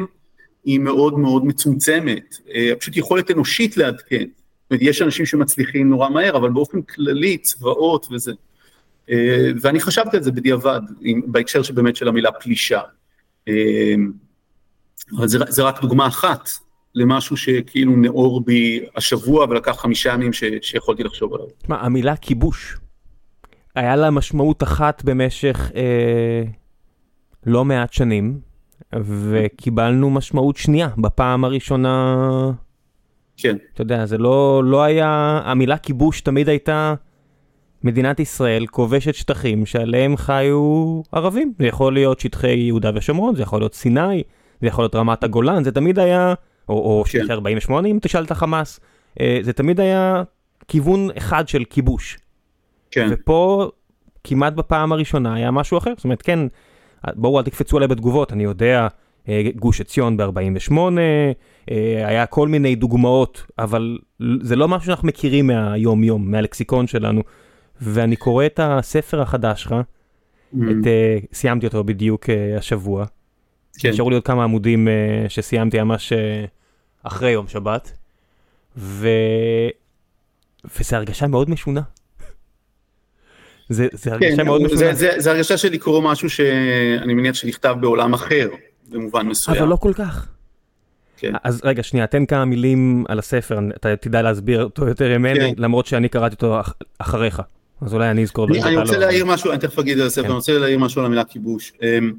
היא 0.64 0.80
מאוד 0.80 1.20
מאוד 1.20 1.46
מצומצמת, 1.46 2.38
אה, 2.56 2.72
פשוט 2.80 2.98
יכולת 2.98 3.32
אנושית 3.32 3.78
לעדכן. 3.78 4.26
אומרת, 4.72 4.82
יש 4.82 5.02
אנשים 5.02 5.26
שמצליחים 5.26 5.90
נורא 5.90 6.10
מהר, 6.10 6.38
אבל 6.38 6.50
באופן 6.50 6.82
כללי, 6.82 7.38
צבאות 7.38 8.08
וזה. 8.12 8.32
אה, 9.10 9.52
ואני 9.62 9.80
חשבתי 9.80 10.18
על 10.18 10.24
זה 10.24 10.32
בדיעבד, 10.32 10.82
בהקשר 11.28 11.64
שבאמת 11.64 11.96
של 11.96 12.08
המילה 12.08 12.32
פלישה. 12.32 12.82
אה, 13.48 13.94
אבל 15.18 15.28
זה, 15.28 15.38
זה 15.50 15.64
רק 15.64 15.82
דוגמה 15.82 16.08
אחת 16.08 16.50
למשהו 16.96 17.38
שכאילו 17.38 17.96
נאור 17.96 18.42
בי 18.46 18.86
השבוע 18.96 19.46
ולקח 19.50 19.72
חמישה 19.72 20.14
ימים 20.14 20.34
ש, 20.34 20.44
שיכולתי 20.62 21.04
לחשוב 21.04 21.34
עליו. 21.34 21.48
תשמע, 21.62 21.78
המילה 21.82 22.16
כיבוש, 22.16 22.78
היה 23.76 23.96
לה 23.96 24.12
משמעות 24.12 24.64
אחת 24.64 25.04
במשך 25.04 25.72
אה, 25.76 26.44
לא 27.46 27.66
מעט 27.66 27.94
שנים, 27.94 28.40
וקיבלנו 28.94 30.10
משמעות 30.10 30.58
שנייה 30.58 30.90
בפעם 30.98 31.44
הראשונה 31.44 32.18
כן. 33.38 33.56
אתה 33.74 33.82
יודע, 33.82 34.06
זה 34.06 34.18
לא, 34.18 34.64
לא 34.66 34.84
היה, 34.84 35.42
המילה 35.44 35.78
כיבוש 35.78 36.22
תמיד 36.22 36.50
הייתה 36.50 36.94
מדינת 37.84 38.20
ישראל 38.20 38.66
כובשת 38.66 39.16
שטחים 39.16 39.66
שעליהם 39.66 40.18
חיו 40.18 41.02
ערבים. 41.12 41.54
זה 41.60 41.68
יכול 41.68 41.94
להיות 41.94 42.20
שטחי 42.20 42.54
יהודה 42.54 42.92
ושומרון, 42.96 43.36
זה 43.36 43.42
יכול 43.42 43.62
להיות 43.62 43.74
סיני, 43.74 44.24
זה 44.62 44.68
יכול 44.68 44.84
להיות 44.84 44.96
רמת 44.96 45.24
הגולן, 45.24 45.64
זה 45.64 45.72
תמיד 45.72 46.00
היה, 46.00 46.34
או, 46.70 46.74
או 46.74 47.04
כן. 47.04 47.20
שטחי 47.20 47.34
48 47.34 47.88
אם 47.88 48.00
תשאל 48.02 48.24
את 48.24 48.32
החמאס, 48.32 48.80
אה, 49.20 49.40
זה 49.42 49.54
תמיד 49.54 49.80
היה 49.80 50.24
כיוון 50.68 51.10
אחד 51.18 51.48
של 51.48 51.64
כיבוש. 51.70 52.18
כן. 52.92 53.08
ופה 53.12 53.70
כמעט 54.24 54.54
בפעם 54.54 54.92
הראשונה 54.92 55.34
היה 55.34 55.52
משהו 55.52 55.78
אחר, 55.78 55.94
זאת 55.98 56.04
אומרת 56.04 56.22
כן, 56.22 56.40
בואו 57.16 57.40
אל 57.40 57.44
תקפצו 57.44 57.78
עליי 57.78 57.88
בתגובות, 57.88 58.34
אני 58.34 58.44
יודע, 58.44 58.88
אה, 59.30 59.44
גוש 59.56 59.82
עציון 59.82 60.18
ב-48, 60.18 60.74
אה, 61.72 62.08
היה 62.08 62.26
כל 62.26 62.48
מיני 62.48 62.76
דוגמאות, 62.76 63.46
אבל 63.60 63.98
זה 64.42 64.56
לא 64.56 64.68
משהו 64.68 64.86
שאנחנו 64.86 65.08
מכירים 65.08 65.48
מהיום 65.48 66.04
יום, 66.04 66.32
מהלקסיקון 66.32 66.88
שלנו. 66.88 67.22
ואני 67.82 68.16
קורא 68.16 68.46
את 68.46 68.60
הספר 68.64 69.22
החדש 69.22 69.64
שלך, 69.64 69.72
mm. 69.72 70.58
את, 70.58 70.84
uh, 70.84 71.26
סיימתי 71.34 71.66
אותו 71.66 71.84
בדיוק 71.84 72.26
השבוע. 72.58 73.06
כן. 73.80 73.90
נשארו 73.90 74.10
לי 74.10 74.16
עוד 74.16 74.26
כמה 74.26 74.44
עמודים 74.44 74.88
שסיימתי 75.28 75.82
ממש 75.82 76.14
אחרי 77.04 77.32
יום 77.32 77.48
שבת. 77.48 77.98
ו... 78.78 79.08
וזה 80.80 80.98
הרגשה 80.98 81.28
מאוד 81.28 81.50
משונה. 81.50 81.82
זה, 83.72 83.88
זה 83.92 84.12
הרגשה 84.12 84.36
כן, 84.36 84.46
מאוד 84.46 84.62
משונה. 84.62 84.80
זה, 84.80 84.94
זה, 84.94 85.12
זה 85.18 85.32
הרגשה 85.32 85.58
של 85.58 85.72
לקרוא 85.72 86.02
משהו 86.02 86.30
שאני 86.30 87.14
מניח 87.14 87.36
שנכתב 87.36 87.76
בעולם 87.82 88.14
אחר, 88.14 88.50
במובן 88.90 89.28
מסוים. 89.28 89.58
אבל 89.58 89.68
לא 89.68 89.76
כל 89.76 89.94
כך. 89.94 90.28
כן. 91.18 91.34
אז 91.44 91.62
רגע, 91.64 91.84
שנייה, 91.84 92.08
תן 92.08 92.26
כמה 92.26 92.46
מילים 92.46 93.06
על 93.08 93.20
הספר, 93.20 93.60
אתה 93.76 93.96
תדע 93.96 94.22
להסביר 94.22 94.64
אותו 94.64 94.88
יותר 94.88 95.18
ממני, 95.18 95.40
כן. 95.40 95.54
למרות 95.58 95.86
שאני 95.86 96.10
קראתי 96.10 96.36
אותו 96.36 96.60
אח, 96.60 96.74
אחריך. 97.00 97.42
אז 97.82 97.94
אולי 97.94 98.12
אני 98.12 98.24
אזכור 98.24 98.48
אני, 98.48 98.64
אני 98.64 98.78
רוצה 98.78 98.94
לא... 98.94 99.00
להעיר 99.00 99.26
משהו, 99.26 99.52
אני 99.52 99.60
תכף 99.60 99.80
אגיד 99.80 100.00
על 100.00 100.08
הספר, 100.08 100.22
כן. 100.22 100.28
אני 100.28 100.36
רוצה 100.36 100.58
להעיר 100.58 100.80
משהו 100.80 101.02
על 101.02 101.06
המילה 101.06 101.24
כיבוש. 101.24 101.74
אמ, 101.82 102.14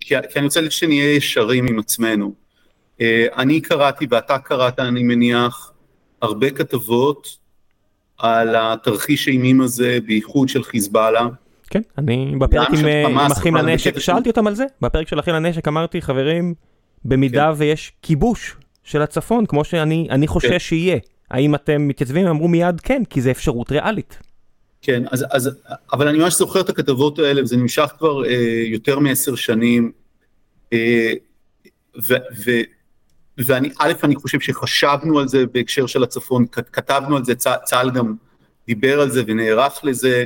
כי, 0.00 0.14
כי 0.30 0.38
אני 0.38 0.44
רוצה 0.44 0.60
שנהיה 0.70 1.14
ישרים 1.14 1.66
עם 1.66 1.78
עצמנו. 1.78 2.32
אה, 3.00 3.26
אני 3.36 3.60
קראתי 3.60 4.06
ואתה 4.10 4.38
קראת, 4.38 4.78
אני 4.78 5.02
מניח, 5.02 5.72
הרבה 6.22 6.50
כתבות 6.50 7.39
על 8.20 8.56
התרחיש 8.58 9.28
האימים 9.28 9.60
הזה, 9.60 9.98
בייחוד 10.06 10.48
של 10.48 10.62
חיזבאללה. 10.62 11.28
כן, 11.70 11.82
אני 11.98 12.32
בפרק 12.38 12.68
עם, 12.78 12.86
אה, 12.86 13.06
עם 13.06 13.18
אחים 13.18 13.56
לנשק, 13.56 13.98
שאלתי 13.98 14.28
אותם 14.28 14.46
על 14.46 14.54
זה, 14.54 14.64
בפרק 14.82 15.08
של 15.08 15.20
אחים 15.20 15.34
לנשק 15.34 15.68
אמרתי, 15.68 16.02
חברים, 16.02 16.54
במידה 17.04 17.52
כן. 17.54 17.62
ויש 17.62 17.92
כיבוש 18.02 18.56
של 18.84 19.02
הצפון, 19.02 19.46
כמו 19.46 19.64
שאני 19.64 20.26
חושש 20.26 20.48
כן. 20.48 20.58
שיהיה, 20.58 20.98
האם 21.30 21.54
אתם 21.54 21.88
מתייצבים? 21.88 22.26
אמרו 22.26 22.48
מיד 22.48 22.80
כן, 22.80 23.02
כי 23.10 23.20
זה 23.20 23.30
אפשרות 23.30 23.72
ריאלית. 23.72 24.18
כן, 24.82 25.02
אז, 25.10 25.26
אז, 25.30 25.50
אבל 25.92 26.08
אני 26.08 26.18
ממש 26.18 26.34
זוכר 26.34 26.60
את 26.60 26.68
הכתבות 26.68 27.18
האלה, 27.18 27.42
וזה 27.42 27.56
נמשך 27.56 27.90
כבר 27.98 28.24
אה, 28.24 28.62
יותר 28.66 28.98
מעשר 28.98 29.34
שנים, 29.34 29.92
אה, 30.72 31.12
ו, 32.08 32.14
ו, 32.44 32.50
ואני, 33.46 33.70
א', 33.78 33.92
אני 34.04 34.14
חושב 34.14 34.40
שחשבנו 34.40 35.18
על 35.18 35.28
זה 35.28 35.46
בהקשר 35.46 35.86
של 35.86 36.02
הצפון, 36.02 36.46
כתבנו 36.52 37.16
על 37.16 37.24
זה, 37.24 37.34
צה"ל 37.34 37.90
גם 37.90 38.14
דיבר 38.66 39.00
על 39.00 39.10
זה 39.10 39.22
ונערך 39.26 39.80
לזה, 39.84 40.24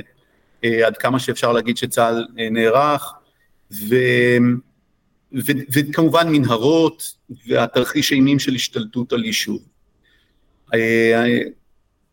עד 0.63 0.97
כמה 0.97 1.19
שאפשר 1.19 1.51
להגיד 1.51 1.77
שצה"ל 1.77 2.25
נערך, 2.51 3.13
ו, 3.71 3.95
ו, 5.33 5.51
וכמובן 5.73 6.29
מנהרות 6.29 7.13
והתרחיש 7.47 8.11
אימים 8.11 8.39
של 8.39 8.55
השתלטות 8.55 9.13
על 9.13 9.25
יישוב. 9.25 9.65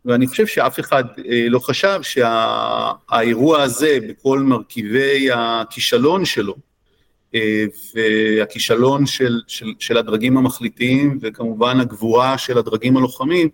ואני 0.04 0.26
חושב 0.26 0.46
שאף 0.46 0.80
אחד 0.80 1.04
לא 1.48 1.58
חשב 1.58 2.00
שהאירוע 2.02 3.62
הזה 3.62 3.98
בכל 4.08 4.40
מרכיבי 4.40 5.28
הכישלון 5.34 6.24
שלו, 6.24 6.56
והכישלון 7.94 9.06
של, 9.06 9.40
של, 9.46 9.66
של 9.78 9.96
הדרגים 9.96 10.36
המחליטיים 10.36 11.18
וכמובן 11.22 11.80
הגבורה 11.80 12.38
של 12.38 12.58
הדרגים 12.58 12.96
הלוחמים, 12.96 13.48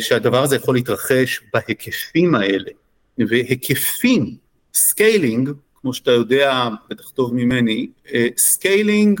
שהדבר 0.00 0.42
הזה 0.42 0.56
יכול 0.56 0.74
להתרחש 0.74 1.40
בהיקפים 1.54 2.34
האלה, 2.34 2.70
והיקפים, 3.18 4.36
scaling, 4.74 5.50
כמו 5.80 5.94
שאתה 5.94 6.10
יודע 6.10 6.68
בטח 6.90 7.10
טוב 7.10 7.34
ממני, 7.34 7.88
scaling 8.36 9.20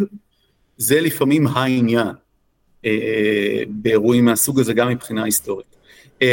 זה 0.76 1.00
לפעמים 1.00 1.46
העניין 1.46 2.08
באירועים 3.68 4.24
מהסוג 4.24 4.60
הזה 4.60 4.72
גם 4.72 4.88
מבחינה 4.88 5.24
היסטורית. 5.24 5.76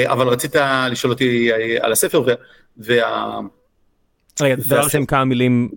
אבל 0.06 0.28
רצית 0.28 0.56
לשאול 0.92 1.14
אותי 1.14 1.50
על 1.80 1.92
הספר 1.92 2.24
וה... 2.78 3.40
רגע, 4.42 4.56
דבר 4.56 4.80
ראשון 4.80 5.06
כמה 5.06 5.26
מילים 5.26 5.70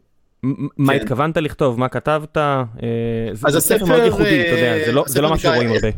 מה 0.76 0.92
כן. 0.92 1.00
התכוונת 1.00 1.36
לכתוב, 1.36 1.80
מה 1.80 1.88
כתבת? 1.88 2.36
אז 2.36 3.52
זה 3.52 3.58
הספר 3.58 3.84
מאוד 3.84 4.02
ייחודי, 4.02 4.40
אתה 4.40 4.50
יודע, 4.50 4.84
זה 4.86 4.92
לא, 4.92 5.04
לא 5.22 5.30
מה 5.30 5.38
שרואים 5.38 5.72
הרבה. 5.72 5.88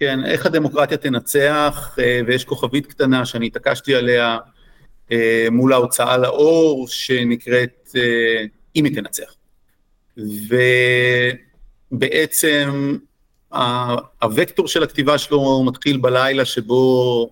כן, 0.00 0.24
איך 0.24 0.46
הדמוקרטיה 0.46 0.96
תנצח, 0.96 1.96
אה, 1.98 2.20
ויש 2.26 2.44
כוכבית 2.44 2.86
קטנה 2.86 3.26
שאני 3.26 3.46
התעקשתי 3.46 3.94
עליה 3.94 4.38
אה, 5.12 5.46
מול 5.50 5.72
ההוצאה 5.72 6.18
לאור, 6.18 6.88
שנקראת 6.88 7.90
אה, 7.96 8.44
אם 8.76 8.84
היא 8.84 8.94
תנצח. 8.94 9.34
ובעצם 11.92 12.96
הוקטור 14.22 14.68
של 14.68 14.82
הכתיבה 14.82 15.18
שלו 15.18 15.64
מתחיל 15.64 15.96
בלילה 15.96 16.44
שבו 16.44 17.30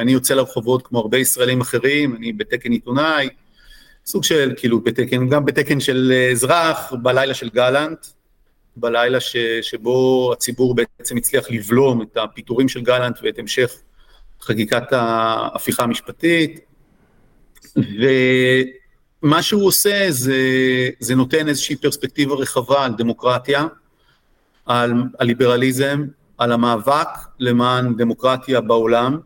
אני 0.00 0.12
יוצא 0.12 0.34
לרחובות 0.34 0.86
כמו 0.86 0.98
הרבה 0.98 1.18
ישראלים 1.18 1.60
אחרים, 1.60 2.16
אני 2.16 2.32
בתקן 2.32 2.72
עיתונאי, 2.72 3.28
סוג 4.08 4.24
של 4.24 4.52
כאילו 4.56 4.80
בתקן, 4.80 5.28
גם 5.28 5.44
בתקן 5.44 5.80
של 5.80 6.12
אזרח, 6.32 6.92
בלילה 7.02 7.34
של 7.34 7.48
גלנט, 7.48 8.06
בלילה 8.76 9.20
ש, 9.20 9.36
שבו 9.62 10.30
הציבור 10.32 10.74
בעצם 10.74 11.16
הצליח 11.16 11.50
לבלום 11.50 12.02
את 12.02 12.16
הפיטורים 12.16 12.68
של 12.68 12.80
גלנט 12.80 13.18
ואת 13.22 13.38
המשך 13.38 13.72
חקיקת 14.42 14.92
ההפיכה 14.92 15.82
המשפטית, 15.82 16.60
ומה 17.76 19.42
שהוא 19.42 19.66
עושה 19.66 20.06
זה, 20.08 20.40
זה 21.00 21.14
נותן 21.14 21.48
איזושהי 21.48 21.76
פרספקטיבה 21.76 22.34
רחבה 22.34 22.84
על 22.84 22.92
דמוקרטיה, 22.98 23.66
על 24.66 24.92
הליברליזם, 25.18 26.04
על 26.38 26.52
המאבק 26.52 27.08
למען 27.38 27.96
דמוקרטיה 27.96 28.60
בעולם, 28.60 29.18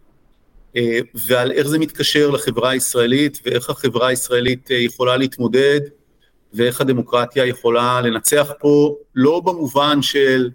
ועל 1.14 1.52
איך 1.52 1.66
זה 1.66 1.78
מתקשר 1.78 2.30
לחברה 2.30 2.70
הישראלית 2.70 3.40
ואיך 3.46 3.70
החברה 3.70 4.08
הישראלית 4.08 4.70
אה, 4.70 4.76
יכולה 4.76 5.16
להתמודד 5.16 5.80
ואיך 6.54 6.80
הדמוקרטיה 6.80 7.46
יכולה 7.46 8.00
לנצח 8.00 8.52
פה, 8.60 8.96
לא 9.14 9.40
במובן 9.40 10.02
של, 10.02 10.50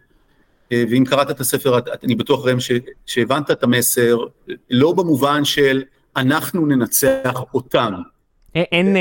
אה, 0.71 0.83
ואם 0.91 1.03
קראת 1.05 1.29
את 1.29 1.39
הספר, 1.39 1.79
אני 2.03 2.15
בטוח 2.15 2.45
ראם 2.45 2.57
שהבנת 3.05 3.51
את 3.51 3.63
המסר, 3.63 4.17
לא 4.69 4.91
במובן 4.91 5.45
של 5.45 5.83
אנחנו 6.15 6.65
ננצח 6.65 7.43
אותם. 7.53 7.93
אין, 8.55 8.95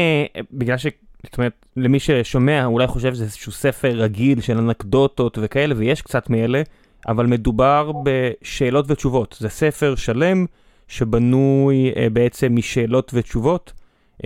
בגלל 0.52 0.76
ש... 0.76 0.86
זאת 1.24 1.38
אומרת, 1.38 1.52
למי 1.76 2.00
ששומע 2.00 2.64
אולי 2.64 2.86
חושב 2.86 3.14
שזה 3.14 3.24
איזשהו 3.24 3.52
ספר 3.52 3.88
רגיל 3.88 4.40
של 4.40 4.58
אנקדוטות 4.58 5.38
וכאלה, 5.42 5.74
ויש 5.78 6.02
קצת 6.02 6.30
מאלה, 6.30 6.62
אבל 7.08 7.26
מדובר 7.26 7.92
בשאלות 8.04 8.84
ותשובות. 8.88 9.36
זה 9.40 9.48
ספר 9.48 9.94
שלם. 9.94 10.46
שבנוי 10.88 11.92
uh, 11.94 12.10
בעצם 12.12 12.56
משאלות 12.56 13.10
ותשובות, 13.14 13.72
uh, 14.18 14.24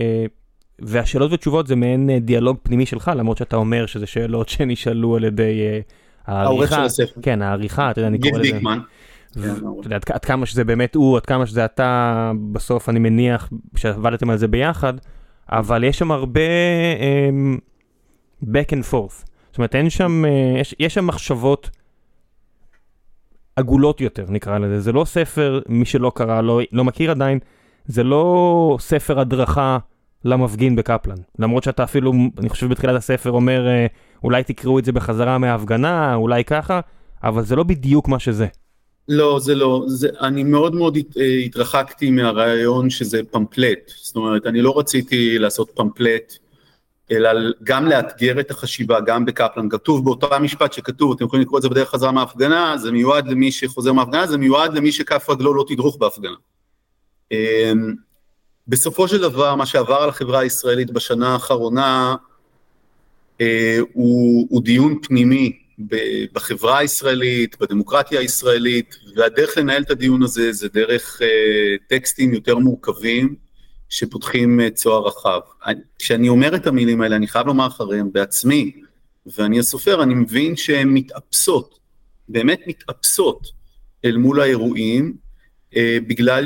והשאלות 0.79 1.31
ותשובות 1.33 1.67
זה 1.67 1.75
מעין 1.75 2.09
uh, 2.09 2.19
דיאלוג 2.19 2.57
פנימי 2.63 2.85
שלך, 2.85 3.11
למרות 3.15 3.37
שאתה 3.37 3.55
אומר 3.55 3.85
שזה 3.85 4.05
שאלות 4.05 4.49
שנשאלו 4.53 5.15
על 5.15 5.23
ידי 5.23 5.61
uh, 5.61 5.91
העריכה. 6.25 6.49
העורך 6.49 6.69
של 6.69 6.81
הספר. 6.81 7.21
כן, 7.21 7.41
העריכה, 7.41 7.91
אתה 7.91 7.99
יודע, 7.99 8.07
אני 8.07 8.19
קורא 8.19 8.31
לזה. 8.31 8.41
גיל 8.41 8.53
דיקמן. 8.53 8.79
אתה 9.31 9.87
יודע, 9.87 9.97
עד 10.09 10.25
כמה 10.25 10.45
שזה 10.45 10.63
באמת 10.63 10.95
הוא, 10.95 11.17
עד 11.17 11.25
כמה 11.25 11.45
שזה 11.45 11.65
אתה, 11.65 12.31
בסוף 12.51 12.89
אני 12.89 12.99
מניח 12.99 13.49
שעבדתם 13.75 14.29
על 14.29 14.37
זה 14.37 14.47
ביחד, 14.47 14.93
אבל 15.49 15.83
יש 15.83 15.99
שם 15.99 16.11
הרבה 16.11 16.41
um, 16.99 17.59
back 18.43 18.71
and 18.71 18.91
forth. 18.91 19.25
זאת 19.49 19.57
אומרת, 19.57 19.75
אין 19.75 19.89
שם, 19.89 20.23
uh, 20.25 20.59
יש, 20.59 20.75
יש 20.79 20.93
שם 20.93 21.07
מחשבות 21.07 21.69
עגולות 23.55 24.01
יותר 24.01 24.25
נקרא 24.29 24.57
לזה, 24.57 24.79
זה 24.79 24.91
לא 24.91 25.05
ספר, 25.05 25.59
מי 25.67 25.85
שלא 25.85 26.11
קרא, 26.15 26.41
לא, 26.41 26.59
לא 26.71 26.83
מכיר 26.83 27.11
עדיין, 27.11 27.39
זה 27.85 28.03
לא 28.03 28.77
ספר 28.79 29.19
הדרכה 29.19 29.77
למפגין 30.25 30.75
בקפלן. 30.75 31.15
למרות 31.39 31.63
שאתה 31.63 31.83
אפילו, 31.83 32.13
אני 32.37 32.49
חושב 32.49 32.67
בתחילת 32.67 32.95
הספר 32.95 33.31
אומר, 33.31 33.67
אה, 33.67 33.85
אולי 34.23 34.43
תקראו 34.43 34.79
את 34.79 34.85
זה 34.85 34.91
בחזרה 34.91 35.37
מההפגנה, 35.37 36.15
אולי 36.15 36.43
ככה, 36.43 36.79
אבל 37.23 37.43
זה 37.43 37.55
לא 37.55 37.63
בדיוק 37.63 38.07
מה 38.07 38.19
שזה. 38.19 38.47
לא, 39.07 39.39
זה 39.39 39.55
לא, 39.55 39.83
זה, 39.87 40.09
אני 40.21 40.43
מאוד 40.43 40.75
מאוד 40.75 40.97
הת, 40.97 41.17
אה, 41.17 41.23
התרחקתי 41.45 42.11
מהרעיון 42.11 42.89
שזה 42.89 43.21
פמפלט, 43.31 43.91
זאת 44.01 44.15
אומרת, 44.15 44.45
אני 44.45 44.61
לא 44.61 44.79
רציתי 44.79 45.39
לעשות 45.39 45.71
פמפלט 45.75 46.33
אלא 47.11 47.29
גם 47.63 47.85
לאתגר 47.85 48.39
את 48.39 48.51
החשיבה, 48.51 48.99
גם 48.99 49.25
בקפלן. 49.25 49.69
כתוב 49.69 50.05
באותו 50.05 50.29
משפט 50.41 50.73
שכתוב, 50.73 51.13
אתם 51.15 51.25
יכולים 51.25 51.45
לקרוא 51.45 51.57
את 51.57 51.63
זה 51.63 51.69
בדרך 51.69 51.89
חזרה 51.89 52.11
מההפגנה, 52.11 52.77
זה 52.77 52.91
מיועד 52.91 53.27
למי 53.27 53.51
שחוזר 53.51 53.93
מההפגנה, 53.93 54.27
זה 54.27 54.37
מיועד 54.37 54.73
למי 54.73 54.91
שכף 54.91 55.29
רגלו 55.29 55.53
לא 55.53 55.65
תדרוך 55.67 55.97
בהפגנה. 55.97 56.35
אמ, 57.31 57.93
בסופו 58.67 59.07
של 59.07 59.21
דבר, 59.21 59.55
מה 59.55 59.65
שעבר 59.65 59.95
על 59.95 60.09
החברה 60.09 60.39
הישראלית 60.39 60.91
בשנה 60.91 61.33
האחרונה, 61.33 62.15
אה, 63.41 63.79
הוא, 63.93 64.47
הוא 64.49 64.63
דיון 64.63 64.99
פנימי 65.01 65.57
בחברה 66.33 66.77
הישראלית, 66.77 67.59
בדמוקרטיה 67.59 68.19
הישראלית, 68.19 68.95
והדרך 69.15 69.57
לנהל 69.57 69.81
את 69.81 69.91
הדיון 69.91 70.23
הזה 70.23 70.53
זה 70.53 70.67
דרך 70.69 71.21
אה, 71.21 71.27
טקסטים 71.87 72.33
יותר 72.33 72.57
מורכבים, 72.57 73.35
שפותחים 73.91 74.59
אה, 74.59 74.69
צוהר 74.69 75.07
רחב. 75.07 75.39
כשאני 75.99 76.29
אומר 76.29 76.55
את 76.55 76.67
המילים 76.67 77.01
האלה, 77.01 77.15
אני 77.15 77.27
חייב 77.27 77.47
לומר 77.47 77.67
אחריהם 77.67 78.11
בעצמי, 78.11 78.71
ואני 79.25 79.59
הסופר, 79.59 80.03
אני 80.03 80.13
מבין 80.13 80.55
שהן 80.55 80.89
מתאפסות, 80.89 81.79
באמת 82.29 82.59
מתאפסות 82.67 83.47
אל 84.05 84.17
מול 84.17 84.41
האירועים, 84.41 85.13
אה, 85.75 85.97
בגלל 86.07 86.45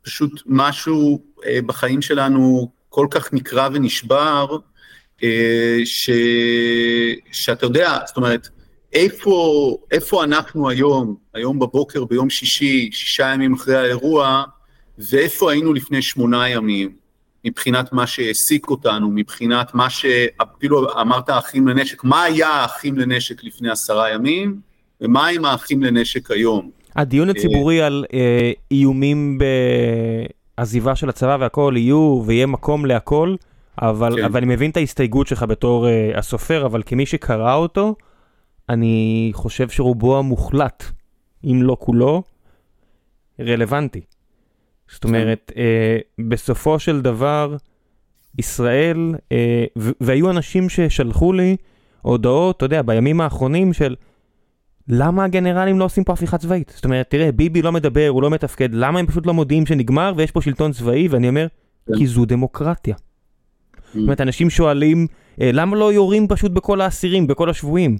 שפשוט 0.00 0.42
משהו 0.46 1.24
אה, 1.46 1.58
בחיים 1.66 2.02
שלנו 2.02 2.70
כל 2.88 3.06
כך 3.10 3.32
נקרע 3.32 3.68
ונשבר, 3.72 4.56
אה, 5.22 5.78
ש... 5.84 6.10
שאתה 7.32 7.66
יודע, 7.66 7.98
זאת 8.06 8.16
אומרת, 8.16 8.48
איפה, 8.92 9.76
איפה 9.90 10.24
אנחנו 10.24 10.68
היום, 10.68 11.16
היום 11.34 11.58
בבוקר, 11.58 12.04
ביום 12.04 12.30
שישי, 12.30 12.90
שישה 12.92 13.32
ימים 13.34 13.54
אחרי 13.54 13.76
האירוע, 13.76 14.44
ואיפה 14.98 15.52
היינו 15.52 15.72
לפני 15.72 16.02
שמונה 16.02 16.48
ימים, 16.48 16.92
מבחינת 17.44 17.92
מה 17.92 18.06
שהעסיק 18.06 18.70
אותנו, 18.70 19.10
מבחינת 19.10 19.74
מה 19.74 19.90
שאפילו 19.90 21.00
אמרת 21.00 21.30
אחים 21.30 21.68
לנשק, 21.68 22.04
מה 22.04 22.22
היה 22.22 22.48
האחים 22.48 22.98
לנשק 22.98 23.44
לפני 23.44 23.70
עשרה 23.70 24.10
ימים, 24.10 24.60
ומה 25.00 25.26
עם 25.26 25.44
האחים 25.44 25.82
לנשק 25.82 26.30
היום. 26.30 26.70
הדיון 26.96 27.30
הציבורי 27.30 27.82
על 27.82 28.04
אה, 28.14 28.52
איומים 28.70 29.38
בעזיבה 30.58 30.96
של 30.96 31.08
הצבא 31.08 31.36
והכל 31.40 31.74
יהיו, 31.76 32.22
ויהיה 32.26 32.46
מקום 32.46 32.86
להכל, 32.86 33.34
אבל, 33.82 34.16
כן. 34.16 34.24
אבל 34.24 34.36
אני 34.36 34.54
מבין 34.54 34.70
את 34.70 34.76
ההסתייגות 34.76 35.26
שלך 35.26 35.42
בתור 35.42 35.88
אה, 35.88 36.10
הסופר, 36.18 36.66
אבל 36.66 36.82
כמי 36.86 37.06
שקרא 37.06 37.54
אותו, 37.54 37.94
אני 38.68 39.30
חושב 39.34 39.68
שרובו 39.68 40.18
המוחלט, 40.18 40.84
אם 41.44 41.62
לא 41.62 41.76
כולו, 41.80 42.22
רלוונטי. 43.40 44.00
זאת. 44.94 45.04
אומרת, 45.04 45.52
אה, 45.56 45.98
בסופו 46.18 46.78
של 46.78 47.00
דבר, 47.00 47.56
ישראל, 48.38 49.14
אה, 49.32 49.64
והיו 49.76 50.30
אנשים 50.30 50.68
ששלחו 50.68 51.32
לי 51.32 51.56
הודעות, 52.02 52.56
אתה 52.56 52.64
יודע, 52.64 52.82
בימים 52.82 53.20
האחרונים 53.20 53.72
של 53.72 53.94
למה 54.88 55.24
הגנרלים 55.24 55.78
לא 55.78 55.84
עושים 55.84 56.04
פה 56.04 56.12
הפיכה 56.12 56.38
צבאית? 56.38 56.72
זאת 56.76 56.84
אומרת, 56.84 57.10
תראה, 57.10 57.32
ביבי 57.32 57.62
לא 57.62 57.72
מדבר, 57.72 58.08
הוא 58.08 58.22
לא 58.22 58.30
מתפקד, 58.30 58.74
למה 58.74 58.98
הם 58.98 59.06
פשוט 59.06 59.26
לא 59.26 59.34
מודיעים 59.34 59.66
שנגמר 59.66 60.12
ויש 60.16 60.30
פה 60.30 60.40
שלטון 60.40 60.72
צבאי? 60.72 61.08
ואני 61.08 61.28
אומר, 61.28 61.46
כן. 61.86 61.94
כי 61.98 62.06
זו 62.06 62.24
דמוקרטיה. 62.24 62.94
Mm. 62.94 63.78
זאת 63.94 64.02
אומרת, 64.02 64.20
אנשים 64.20 64.50
שואלים, 64.50 65.06
אה, 65.40 65.50
למה 65.52 65.76
לא 65.76 65.92
יורים 65.92 66.28
פשוט 66.28 66.52
בכל 66.52 66.80
האסירים, 66.80 67.26
בכל 67.26 67.50
השבויים? 67.50 67.98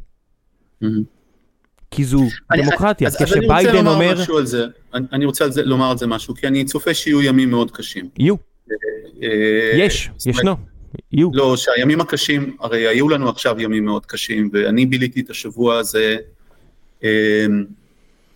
כי 1.94 2.04
זו 2.04 2.22
אני- 2.50 2.62
דמוקרטיה. 2.62 3.09
אז, 3.09 3.14
אז 3.14 3.22
אני 3.22 3.30
רוצה 3.30 3.40
כשביידן 3.40 3.74
לומר 3.74 3.94
אומר, 3.94 4.20
משהו 4.20 4.38
על 4.38 4.46
זה, 4.46 4.66
אני, 4.94 5.07
אני 5.12 5.24
רוצה 5.24 5.44
על 5.44 5.52
זה, 5.52 5.62
לומר 5.62 5.90
על 5.90 5.98
זה 5.98 6.07
משהו, 6.07 6.35
כי 6.35 6.46
אני 6.46 6.64
צופה 6.64 6.94
שיהיו 6.94 7.22
ימים 7.22 7.50
מאוד 7.50 7.70
קשים. 7.70 8.09
יהיו, 8.18 8.35
אה, 9.22 9.28
יש, 9.74 10.11
זאת 10.16 10.26
אומרת, 10.26 10.38
ישנו, 10.38 10.54
יהיו. 11.12 11.30
לא, 11.33 11.57
שהימים 11.57 12.00
הקשים, 12.00 12.57
הרי 12.61 12.88
היו 12.88 13.09
לנו 13.09 13.28
עכשיו 13.28 13.61
ימים 13.61 13.85
מאוד 13.85 14.07
קשים, 14.07 14.50
ואני 14.52 14.87
ביליתי 14.87 15.20
את 15.20 15.30
השבוע 15.30 15.78
הזה 15.78 16.16
אה, 17.04 17.46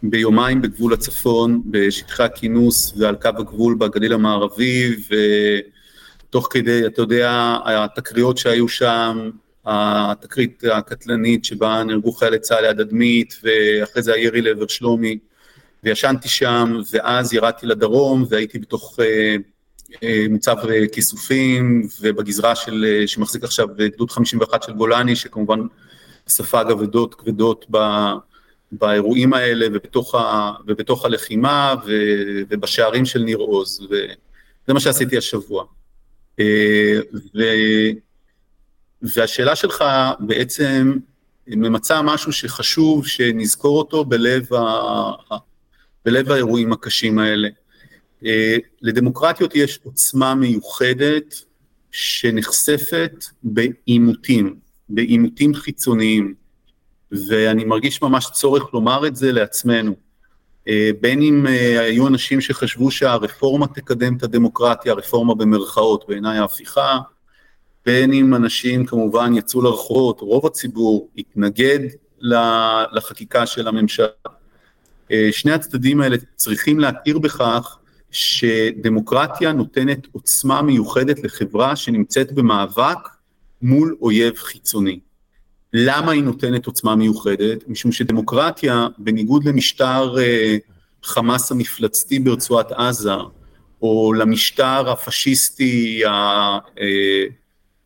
ביומיים 0.02 0.62
בגבול 0.62 0.92
הצפון, 0.92 1.62
בשטחי 1.70 2.22
הכינוס 2.22 2.94
ועל 2.96 3.14
קו 3.14 3.28
הגבול 3.38 3.74
בגליל 3.74 4.12
המערבי, 4.12 4.96
ותוך 6.28 6.48
כדי, 6.50 6.86
אתה 6.86 7.02
יודע, 7.02 7.56
התקריות 7.64 8.38
שהיו 8.38 8.68
שם, 8.68 9.30
התקרית 9.70 10.62
הקטלנית 10.72 11.44
שבה 11.44 11.82
נהרגו 11.84 12.12
חיילי 12.12 12.38
צה"ל 12.38 12.60
ליד 12.60 12.80
אדמית, 12.80 13.40
ואחרי 13.42 14.02
זה 14.02 14.14
הירי 14.14 14.42
לעבר 14.42 14.66
שלומי, 14.66 15.18
וישנתי 15.84 16.28
שם, 16.28 16.80
ואז 16.92 17.34
ירדתי 17.34 17.66
לדרום, 17.66 18.24
והייתי 18.28 18.58
בתוך 18.58 19.00
אה, 19.00 19.36
אה, 20.02 20.26
מוצב 20.30 20.56
אה, 20.70 20.88
כיסופים, 20.92 21.88
ובגזרה 22.00 22.54
של, 22.54 22.84
אה, 22.88 23.06
שמחזיק 23.06 23.44
עכשיו 23.44 23.68
גדוד 23.76 24.10
51 24.10 24.62
של 24.62 24.72
גולני, 24.72 25.16
שכמובן 25.16 25.60
ספג 26.28 26.64
אבדות 26.72 27.14
כבדות 27.14 27.66
ב, 27.70 27.78
באירועים 28.72 29.34
האלה, 29.34 29.66
ובתוך, 29.72 30.14
ה, 30.14 30.52
ובתוך 30.66 31.04
הלחימה, 31.04 31.74
ו, 31.86 31.92
ובשערים 32.48 33.04
של 33.04 33.22
ניר 33.22 33.38
עוז, 33.38 33.86
וזה 33.90 34.74
מה 34.74 34.80
שעשיתי 34.80 35.18
השבוע. 35.18 35.64
אה, 36.40 36.98
ו, 37.34 37.42
והשאלה 39.02 39.56
שלך 39.56 39.84
בעצם 40.20 40.96
ממצה 41.46 42.02
משהו 42.02 42.32
שחשוב 42.32 43.06
שנזכור 43.06 43.78
אותו 43.78 44.04
בלב, 44.04 44.54
ה, 44.54 45.36
בלב 46.04 46.30
האירועים 46.30 46.72
הקשים 46.72 47.18
האלה. 47.18 47.48
אה, 48.24 48.56
לדמוקרטיות 48.82 49.54
יש 49.54 49.80
עוצמה 49.84 50.34
מיוחדת 50.34 51.34
שנחשפת 51.90 53.24
בעימותים, 53.42 54.56
בעימותים 54.88 55.54
חיצוניים, 55.54 56.34
ואני 57.28 57.64
מרגיש 57.64 58.02
ממש 58.02 58.26
צורך 58.32 58.74
לומר 58.74 59.06
את 59.06 59.16
זה 59.16 59.32
לעצמנו. 59.32 59.94
אה, 60.68 60.90
בין 61.00 61.22
אם 61.22 61.46
אה, 61.46 61.80
היו 61.80 62.08
אנשים 62.08 62.40
שחשבו 62.40 62.90
שהרפורמה 62.90 63.66
תקדם 63.66 64.16
את 64.16 64.22
הדמוקרטיה, 64.22 64.92
הרפורמה 64.92 65.34
במרכאות, 65.34 66.04
בעיניי 66.08 66.38
ההפיכה, 66.38 66.98
בין 67.88 68.12
אם 68.12 68.34
אנשים 68.34 68.86
כמובן 68.86 69.34
יצאו 69.34 69.62
לרחובות, 69.62 70.20
רוב 70.20 70.46
הציבור 70.46 71.08
התנגד 71.18 71.78
לחקיקה 72.92 73.46
של 73.46 73.68
הממשלה. 73.68 74.06
שני 75.30 75.52
הצדדים 75.52 76.00
האלה 76.00 76.16
צריכים 76.36 76.80
להכיר 76.80 77.18
בכך 77.18 77.78
שדמוקרטיה 78.10 79.52
נותנת 79.52 80.06
עוצמה 80.12 80.62
מיוחדת 80.62 81.24
לחברה 81.24 81.76
שנמצאת 81.76 82.32
במאבק 82.32 82.98
מול 83.62 83.96
אויב 84.00 84.34
חיצוני. 84.36 84.98
למה 85.72 86.12
היא 86.12 86.22
נותנת 86.22 86.66
עוצמה 86.66 86.96
מיוחדת? 86.96 87.68
משום 87.68 87.92
שדמוקרטיה, 87.92 88.86
בניגוד 88.98 89.44
למשטר 89.44 90.18
אה, 90.18 90.56
חמאס 91.02 91.52
המפלצתי 91.52 92.18
ברצועת 92.18 92.72
עזה, 92.72 93.14
או 93.82 94.12
למשטר 94.12 94.90
הפשיסטי 94.90 96.02
ה- 96.06 96.58
אה, 96.80 97.24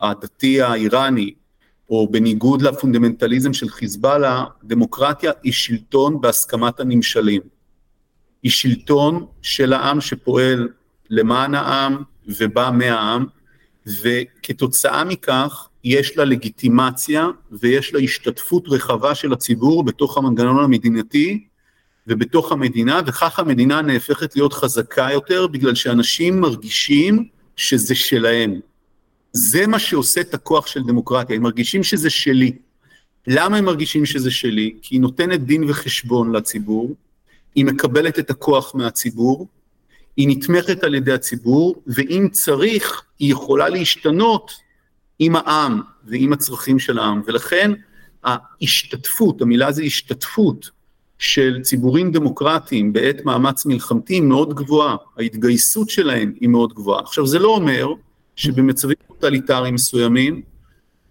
הדתי 0.03 0.63
האיראני, 0.63 1.35
או 1.91 2.09
בניגוד 2.11 2.63
לפונדמנטליזם 2.63 3.53
של 3.53 3.69
חיזבאללה, 3.69 4.45
דמוקרטיה 4.65 5.33
היא 5.43 5.53
שלטון 5.53 6.21
בהסכמת 6.21 6.81
הנמשלים. 6.81 7.43
היא 8.43 8.51
שלטון 8.51 9.27
של 9.43 9.73
העם 9.73 10.01
שפועל 10.01 10.69
למען 11.11 11.55
העם 11.55 12.03
ובא 12.27 12.71
מהעם, 12.75 13.27
וכתוצאה 13.87 15.05
מכך 15.05 15.69
יש 15.85 16.17
לה 16.17 16.25
לגיטימציה 16.25 17.27
ויש 17.53 17.95
לה 17.95 18.01
השתתפות 18.01 18.69
רחבה 18.69 19.15
של 19.15 19.33
הציבור 19.33 19.85
בתוך 19.85 20.19
המנגנון 20.19 20.65
המדינתי 20.65 21.45
ובתוך 22.07 22.53
המדינה, 22.53 23.01
וכך 23.07 23.39
המדינה 23.39 23.83
נהפכת 23.83 24.37
להיות 24.37 24.53
חזקה 24.53 25.09
יותר 25.13 25.47
בגלל 25.47 25.75
שאנשים 25.75 26.41
מרגישים 26.41 27.29
שזה 27.57 27.95
שלהם. 27.95 28.61
זה 29.33 29.67
מה 29.67 29.79
שעושה 29.79 30.21
את 30.21 30.35
הכוח 30.35 30.67
של 30.67 30.83
דמוקרטיה, 30.83 31.37
הם 31.37 31.43
מרגישים 31.43 31.83
שזה 31.83 32.11
שלי. 32.11 32.53
למה 33.27 33.57
הם 33.57 33.65
מרגישים 33.65 34.07
שזה 34.07 34.31
שלי? 34.31 34.75
כי 34.83 34.95
היא 34.95 35.01
נותנת 35.01 35.45
דין 35.45 35.65
וחשבון 35.71 36.33
לציבור, 36.33 36.95
היא 37.55 37.65
מקבלת 37.65 38.19
את 38.19 38.31
הכוח 38.31 38.75
מהציבור, 38.75 39.47
היא 40.17 40.29
נתמכת 40.29 40.85
על 40.85 40.95
ידי 40.95 41.13
הציבור, 41.13 41.83
ואם 41.87 42.29
צריך, 42.33 43.03
היא 43.19 43.33
יכולה 43.33 43.69
להשתנות 43.69 44.53
עם 45.19 45.37
העם 45.37 45.81
ועם 46.05 46.33
הצרכים 46.33 46.79
של 46.79 46.99
העם, 46.99 47.23
ולכן 47.27 47.71
ההשתתפות, 48.25 49.43
המילה 49.43 49.73
זה 49.73 49.83
השתתפות 49.83 50.71
של 51.19 51.61
ציבורים 51.63 52.13
דמוקרטיים 52.13 52.93
בעת 52.93 53.25
מאמץ 53.25 53.67
מלחמתי 53.67 54.21
מאוד 54.21 54.55
גבוהה, 54.55 54.97
ההתגייסות 55.19 55.91
שלהם 55.91 56.33
היא 56.41 56.49
מאוד 56.49 56.73
גבוהה. 56.73 57.01
עכשיו 57.03 57.27
זה 57.27 57.39
לא 57.39 57.49
אומר 57.49 57.89
שבמצבים 58.37 58.97
טוטליטריים 59.23 59.75
מסוימים 59.75 60.43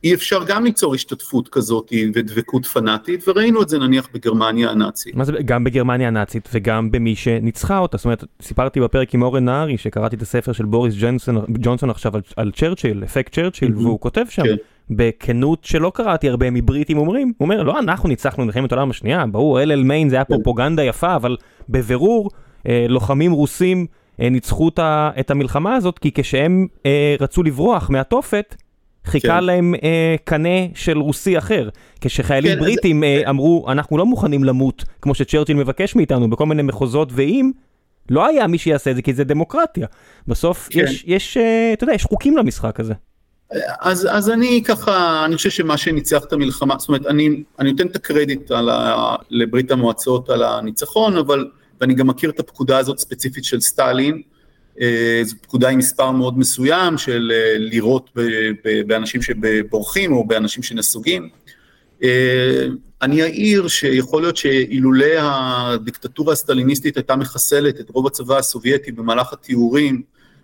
אי 0.04 0.14
אפשר 0.14 0.44
גם 0.48 0.64
ליצור 0.64 0.96
השתתפות 0.96 1.50
כזאת 1.50 1.94
ודבקות 2.14 2.66
פנאטית, 2.66 3.28
וראינו 3.28 3.62
את 3.62 3.70
זה 3.70 3.80
נניח 3.80 4.08
בגרמניה 4.14 4.70
הנאצית. 4.70 5.16
מה 5.16 5.24
זה, 5.24 5.34
גם 5.46 5.64
בגרמניה 5.64 6.08
הנאצית 6.08 6.50
וגם 6.54 6.92
במי 6.92 7.16
שניצחה 7.16 7.78
אותה, 7.78 7.98
זאת 7.98 8.06
אומרת, 8.06 8.24
סיפרתי 8.42 8.80
בפרק 8.80 9.14
עם 9.14 9.22
אורן 9.22 9.46
נהרי, 9.46 9.78
שקראתי 9.78 10.16
את 10.16 10.22
הספר 10.22 10.52
של 10.52 10.66
בוריס 10.66 10.96
ג'ונסון, 11.00 11.46
ג'ונסון 11.50 11.90
עכשיו 11.90 12.16
על, 12.16 12.22
על 12.36 12.52
צ'רצ'יל, 12.52 13.04
אפקט 13.04 13.36
צ'רצ'יל, 13.36 13.76
והוא 13.76 14.00
כותב 14.00 14.26
שם, 14.30 14.44
כן. 14.44 14.56
בכנות 14.90 15.64
שלא 15.64 15.92
קראתי 15.96 16.30
הרבה 16.30 16.50
מבריטים 16.52 16.98
אומרים, 16.98 17.34
הוא 17.38 17.46
אומר, 17.46 17.64
לא 17.64 17.80
אנחנו 17.80 18.10
ניצחנו 18.10 18.44
במלחמת 18.44 18.72
העולם 18.72 18.90
השנייה, 18.90 19.26
ברור, 19.26 19.62
אל 19.62 19.72
אל 19.72 19.84
מיין 19.84 20.10
זה 20.10 20.16
היה 20.16 20.26
כן. 20.26 20.34
פרופוגנדה 20.34 20.84
יפה, 20.84 21.16
אבל 21.16 21.38
בבירור, 21.70 22.30
אה, 22.68 22.86
לוחמים 22.90 23.32
רוסים 23.32 23.86
ניצחו 24.30 24.70
את 25.20 25.32
המלחמה 25.32 25.76
הזאת, 25.76 26.00
כי 26.00 26.12
כשהם 26.12 26.68
אה, 26.86 27.16
רצו 27.20 27.44
לברוח 27.44 27.90
מהתופת, 27.90 28.56
חיכה 29.06 29.28
כן. 29.28 29.44
להם 29.44 29.76
אה, 29.84 30.16
קנה 30.24 30.60
של 30.76 30.98
רוסי 30.98 31.38
אחר. 31.38 31.70
כשחיילים 32.02 32.52
כן, 32.52 32.58
אז- 32.58 32.64
בריטים 32.64 33.04
אה, 33.04 33.22
אמרו, 33.30 33.66
אנחנו 33.72 33.98
לא 33.98 34.06
מוכנים 34.06 34.44
למות, 34.44 34.84
כמו 35.02 35.16
שצ'רצ'יל 35.16 35.58
מבקש 35.58 35.96
מאיתנו, 35.96 36.30
בכל 36.30 36.46
מיני 36.46 36.62
מחוזות 36.62 37.10
ואיים, 37.12 37.54
לא 38.10 38.26
היה 38.26 38.48
מי 38.48 38.58
שיעשה 38.58 38.92
את 38.92 38.96
זה, 38.96 39.02
כי 39.02 39.14
זה 39.14 39.24
דמוקרטיה. 39.24 39.88
בסוף 40.28 40.68
כן. 40.72 40.80
יש, 40.80 41.04
יש, 41.08 41.38
אה, 41.38 41.74
אתה 41.74 41.84
יודע, 41.84 41.94
יש 41.94 42.04
חוקים 42.04 42.38
למשחק 42.38 42.80
הזה. 42.80 42.94
אז, 43.82 44.08
אז 44.12 44.30
אני 44.30 44.64
ככה, 44.66 45.26
אני 45.26 45.36
חושב 45.36 45.50
שמה 45.50 45.78
שניצח 45.78 46.24
את 46.24 46.34
המלחמה, 46.34 46.76
זאת 46.80 46.88
אומרת, 46.90 47.06
אני, 47.06 47.44
אני 47.60 47.72
נותן 47.72 47.88
את 47.88 47.96
הקרדיט 47.96 48.52
ה, 48.52 49.16
לברית 49.30 49.72
המועצות 49.72 50.30
על 50.30 50.44
הניצחון, 50.44 51.18
אבל, 51.18 51.48
ואני 51.82 51.94
גם 51.94 52.08
מכיר 52.08 52.30
את 52.30 52.40
הפקודה 52.40 52.78
הזאת 52.78 53.00
ספציפית 53.00 53.44
של 53.44 53.62
סטלין, 53.62 54.22
אה, 54.82 55.22
זו 55.24 55.36
פקודה 55.42 55.70
עם 55.70 55.78
מספר 55.78 56.12
מאוד 56.12 56.40
מסוים 56.40 56.98
של 56.98 57.32
אה, 57.36 57.58
לירות 57.58 58.10
באנשים 58.88 59.22
שבורחים 59.22 60.14
או 60.14 60.28
באנשים 60.28 60.64
שנסוגים. 60.64 61.30
אה, 62.04 62.68
אני 63.02 63.22
אעיר 63.22 63.68
שיכול 63.68 64.22
להיות 64.22 64.38
שאילולא 64.38 65.20
הדיקטטורה 65.20 66.34
הסטליניסטית 66.34 66.98
הייתה 66.98 67.16
מחסלת 67.16 67.80
את 67.80 67.90
רוב 67.90 68.08
הצבא 68.08 68.38
הסובייטי 68.38 68.92
במהלך 68.92 69.34
הטיהורים 69.34 70.02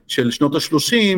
של 0.08 0.32
שנות 0.32 0.56
ה-30, 0.56 1.18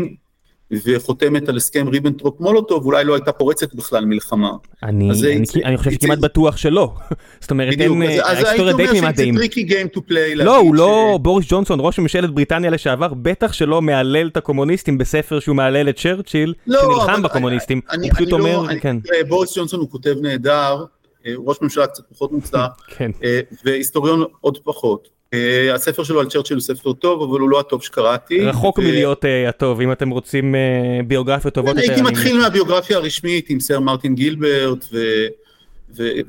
וחותמת 0.85 1.49
על 1.49 1.57
הסכם 1.57 1.87
ריבנטרופ 1.87 2.39
מולוטוב, 2.39 2.85
אולי 2.85 3.03
לא 3.03 3.13
הייתה 3.15 3.31
פורצת 3.31 3.73
בכלל 3.73 4.05
מלחמה. 4.05 4.51
אני, 4.83 5.11
אז 5.11 5.17
זה 5.17 5.27
אני, 5.27 5.35
יצא- 5.43 5.59
אני 5.65 5.77
חושב 5.77 5.91
שכמעט 5.91 6.19
בטוח 6.19 6.57
שלא. 6.57 6.93
זאת 7.41 7.51
אומרת, 7.51 7.73
בדיוק, 7.73 7.97
אין, 8.01 8.03
אז, 8.03 8.19
אה, 8.19 8.31
אז 8.31 8.35
הייתי 8.37 8.47
ההיסטוריה 8.47 8.73
די 8.73 8.99
אומר 8.99 9.11
שזה. 9.13 9.23
Tricky 9.35 9.63
game 9.63 9.87
to 9.87 10.01
play. 10.01 10.35
לא, 10.35 10.57
הוא 10.57 10.75
לא, 10.75 11.19
בוריס 11.21 11.45
ג'ונסון, 11.49 11.79
ראש 11.81 11.99
ממשלת 11.99 12.29
בריטניה 12.29 12.69
לשעבר, 12.69 13.13
בטח 13.13 13.53
שלא 13.53 13.81
מהלל 13.81 14.27
את 14.27 14.37
הקומוניסטים 14.37 14.97
בספר 14.97 15.39
שהוא 15.39 15.55
מהלל 15.55 15.89
את 15.89 15.97
צ'רצ'יל, 15.99 16.53
לא, 16.67 16.79
שנלחם 16.81 17.21
בקומוניסטים. 17.21 17.81
אני, 17.91 18.07
הוא 18.07 18.15
פשוט 18.15 18.27
אני 18.27 18.39
אומר, 18.41 18.61
לא, 18.61 18.69
אני, 18.69 18.79
כן, 18.81 18.99
תראה, 18.99 19.23
בוריס 19.23 19.57
ג'ונסון 19.57 19.79
הוא 19.79 19.89
כותב 19.89 20.15
נהדר, 20.21 20.83
אה, 21.25 21.33
ראש 21.37 21.57
ממשלה 21.61 21.87
קצת 21.87 22.03
פחות 22.13 22.31
מוצלח, 22.31 22.67
כן. 22.97 23.11
אה, 23.23 23.39
והיסטוריון 23.65 24.23
עוד 24.41 24.57
פחות. 24.63 25.18
אה, 25.33 25.75
הספר 25.75 26.03
שלו 26.03 26.19
על 26.19 26.29
צ'רצ'יל 26.29 26.57
הוא 26.57 26.61
ספר 26.61 26.93
טוב, 26.93 27.21
אבל 27.21 27.39
הוא 27.39 27.49
לא 27.49 27.59
הטוב 27.59 27.83
שקראתי. 27.83 28.41
רחוק 28.41 28.77
ו- 28.77 28.81
מלהיות 28.81 29.25
אה, 29.25 29.49
הטוב, 29.49 29.81
אם 29.81 29.91
אתם 29.91 30.09
רוצים 30.09 30.55
אה, 30.55 30.99
ביוגרפיות 31.07 31.53
טובות 31.53 31.77
יותר. 31.77 31.91
הייתי 31.91 32.01
מתחיל 32.01 32.37
מהביוגרפיה 32.37 32.97
הרשמית 32.97 33.49
עם 33.49 33.59
סר 33.59 33.79
מרטין 33.79 34.15
גילברט. 34.15 34.85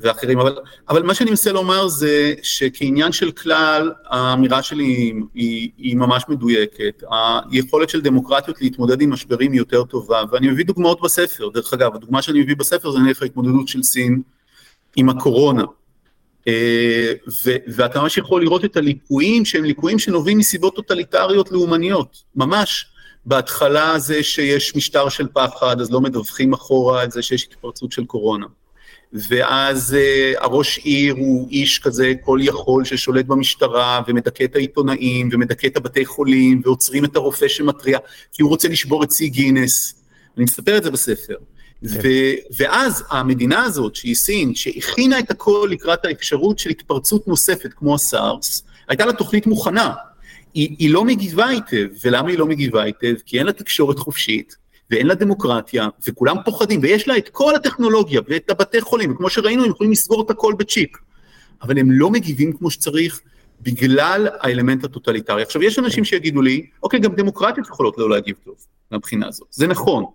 ואחרים, 0.01 0.39
אבל, 0.89 1.03
מה 1.03 1.13
שאני 1.13 1.29
מנסה 1.29 1.51
לומר 1.51 1.87
זה 1.87 2.33
שכעניין 2.43 3.11
של 3.11 3.31
כלל, 3.31 3.91
האמירה 4.05 4.61
שלי 4.61 5.13
היא 5.33 5.97
ממש 5.97 6.23
מדויקת. 6.29 7.03
היכולת 7.51 7.89
של 7.89 8.01
דמוקרטיות 8.01 8.61
להתמודד 8.61 9.01
עם 9.01 9.13
משברים 9.13 9.51
היא 9.51 9.59
יותר 9.59 9.83
טובה, 9.83 10.23
ואני 10.31 10.47
מביא 10.47 10.65
דוגמאות 10.65 11.01
בספר, 11.01 11.49
דרך 11.49 11.73
אגב, 11.73 11.95
הדוגמה 11.95 12.21
שאני 12.21 12.41
מביא 12.41 12.55
בספר 12.55 12.91
זה 12.91 12.99
נניח 12.99 13.21
ההתמודדות 13.21 13.67
של 13.67 13.83
סין 13.83 14.21
עם 14.95 15.09
הקורונה. 15.09 15.63
אה, 16.47 17.13
ואתה 17.67 18.01
ממש 18.01 18.17
יכול 18.17 18.41
לראות 18.41 18.65
את 18.65 18.77
הליקויים 18.77 19.45
שהם 19.45 19.63
ליקויים 19.63 19.99
שנובעים 19.99 20.37
מסיבות 20.37 20.75
טוטליטריות 20.75 21.51
לאומניות, 21.51 22.23
ממש. 22.35 22.85
בהתחלה 23.25 23.99
זה 23.99 24.23
שיש 24.23 24.75
משטר 24.75 25.09
של 25.09 25.27
פחד, 25.33 25.81
אז 25.81 25.91
לא 25.91 26.01
מדווחים 26.01 26.53
אחורה 26.53 27.03
את 27.03 27.11
זה 27.11 27.21
שיש 27.21 27.43
התפרצות 27.43 27.91
של 27.91 28.05
קורונה. 28.05 28.45
ואז 29.13 29.97
uh, 29.97 30.43
הראש 30.43 30.77
עיר 30.77 31.13
הוא 31.13 31.49
איש 31.49 31.79
כזה 31.79 32.13
כל 32.21 32.39
יכול 32.41 32.85
ששולט 32.85 33.25
במשטרה 33.25 34.01
ומדכא 34.07 34.43
את 34.43 34.55
העיתונאים 34.55 35.29
ומדכא 35.31 35.67
את 35.67 35.77
הבתי 35.77 36.05
חולים 36.05 36.61
ועוצרים 36.65 37.05
את 37.05 37.15
הרופא 37.15 37.47
שמתריע 37.47 37.99
כי 38.31 38.41
הוא 38.41 38.49
רוצה 38.49 38.67
לשבור 38.67 39.03
את 39.03 39.11
שיא 39.11 39.29
גינס. 39.29 40.03
אני 40.37 40.43
מספר 40.43 40.77
את 40.77 40.83
זה 40.83 40.91
בספר. 40.91 41.35
ו- 41.83 42.35
ואז 42.57 43.03
המדינה 43.09 43.63
הזאת, 43.63 43.95
שהיא 43.95 44.15
סין, 44.15 44.55
שהכינה 44.55 45.19
את 45.19 45.31
הכל 45.31 45.69
לקראת 45.71 46.05
האפשרות 46.05 46.59
של 46.59 46.69
התפרצות 46.69 47.27
נוספת 47.27 47.73
כמו 47.73 47.95
הסארס, 47.95 48.63
הייתה 48.89 49.05
לה 49.05 49.13
תוכנית 49.13 49.47
מוכנה. 49.47 49.93
היא, 50.53 50.75
היא 50.79 50.93
לא 50.93 51.05
מגיבה 51.05 51.47
היטב, 51.47 51.87
ולמה 52.03 52.29
היא 52.29 52.37
לא 52.37 52.45
מגיבה 52.45 52.83
היטב? 52.83 53.13
כי 53.25 53.37
אין 53.37 53.45
לה 53.45 53.53
תקשורת 53.53 53.99
חופשית, 53.99 54.55
ואין 54.89 55.07
לה 55.07 55.15
דמוקרטיה, 55.15 55.87
וכולם 56.07 56.35
פוחדים, 56.45 56.79
ויש 56.83 57.07
לה 57.07 57.17
את 57.17 57.29
כל 57.29 57.55
הטכנולוגיה 57.55 58.21
ואת 58.27 58.49
הבתי 58.49 58.81
חולים, 58.81 59.11
וכמו 59.11 59.29
שראינו, 59.29 59.63
הם 59.63 59.69
יכולים 59.69 59.91
לסגור 59.91 60.21
את 60.25 60.29
הכל 60.29 60.53
בצ'יק. 60.57 60.89
אבל 61.61 61.79
הם 61.79 61.91
לא 61.91 62.09
מגיבים 62.09 62.53
כמו 62.57 62.71
שצריך, 62.71 63.21
בגלל 63.61 64.27
האלמנט 64.39 64.83
הטוטליטרי. 64.83 65.41
עכשיו, 65.41 65.63
יש 65.63 65.79
אנשים 65.79 66.05
שיגידו 66.05 66.41
לי, 66.41 66.65
אוקיי, 66.83 66.99
גם 66.99 67.15
דמוקרטיות 67.15 67.67
יכולות 67.67 67.97
לא 67.97 68.09
להגיב 68.09 68.35
טוב, 68.45 68.55
מהבחינה 68.91 69.27
הזאת. 69.27 69.47
זה 69.51 69.67
נכון, 69.67 70.05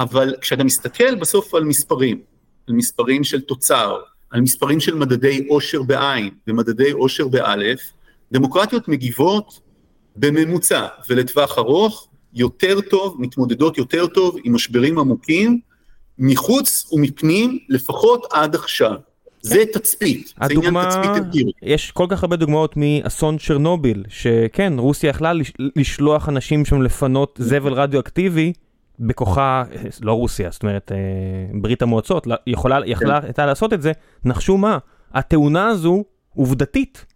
אבל 0.00 0.34
כשאתה 0.40 0.64
מסתכל 0.64 1.14
בסוף 1.14 1.54
על 1.54 1.64
מספרים, 1.64 2.20
על 2.68 2.74
מספרים 2.74 3.24
של 3.24 3.40
תוצר, 3.40 3.96
על 4.30 4.40
מספרים 4.40 4.80
של 4.80 4.94
מדדי 4.94 5.46
עושר 5.48 5.82
בעין 5.82 6.30
ומדדי 6.46 6.90
עושר 6.90 7.28
באלף, 7.28 7.80
דמוקרטיות 8.32 8.88
מגיבות 8.88 9.60
בממוצע 10.16 10.86
ולטווח 11.08 11.58
ארוך 11.58 12.08
יותר 12.34 12.80
טוב, 12.80 13.16
מתמודדות 13.18 13.78
יותר 13.78 14.06
טוב 14.06 14.36
עם 14.44 14.54
משברים 14.54 14.98
עמוקים, 14.98 15.60
מחוץ 16.18 16.92
ומפנים, 16.92 17.58
לפחות 17.68 18.26
עד 18.32 18.54
עכשיו. 18.54 18.94
זה 19.42 19.64
תצפית, 19.72 20.34
זה 20.46 20.54
עניין 20.54 20.74
תצפית 20.88 21.24
אמפירי. 21.24 21.52
יש 21.62 21.90
כל 21.90 22.06
כך 22.08 22.22
הרבה 22.22 22.36
דוגמאות 22.36 22.74
מאסון 22.76 23.38
צ'רנוביל, 23.38 24.04
שכן, 24.08 24.72
רוסיה 24.78 25.10
יכלה 25.10 25.32
לשלוח 25.76 26.28
אנשים 26.28 26.64
שם 26.64 26.82
לפנות 26.82 27.38
זבל 27.42 27.72
רדיואקטיבי 27.72 28.52
בכוחה, 29.06 29.62
לא 30.02 30.12
רוסיה, 30.12 30.50
זאת 30.50 30.62
אומרת, 30.62 30.92
אה, 30.92 30.98
ברית 31.60 31.82
המועצות, 31.82 32.26
יכולה, 32.46 32.78
יכלה 32.86 33.20
כן. 33.20 33.26
הייתה 33.26 33.46
לעשות 33.46 33.72
את 33.72 33.82
זה, 33.82 33.92
נחשו 34.24 34.56
מה, 34.56 34.78
התאונה 35.14 35.66
הזו 35.66 36.04
עובדתית. 36.34 37.06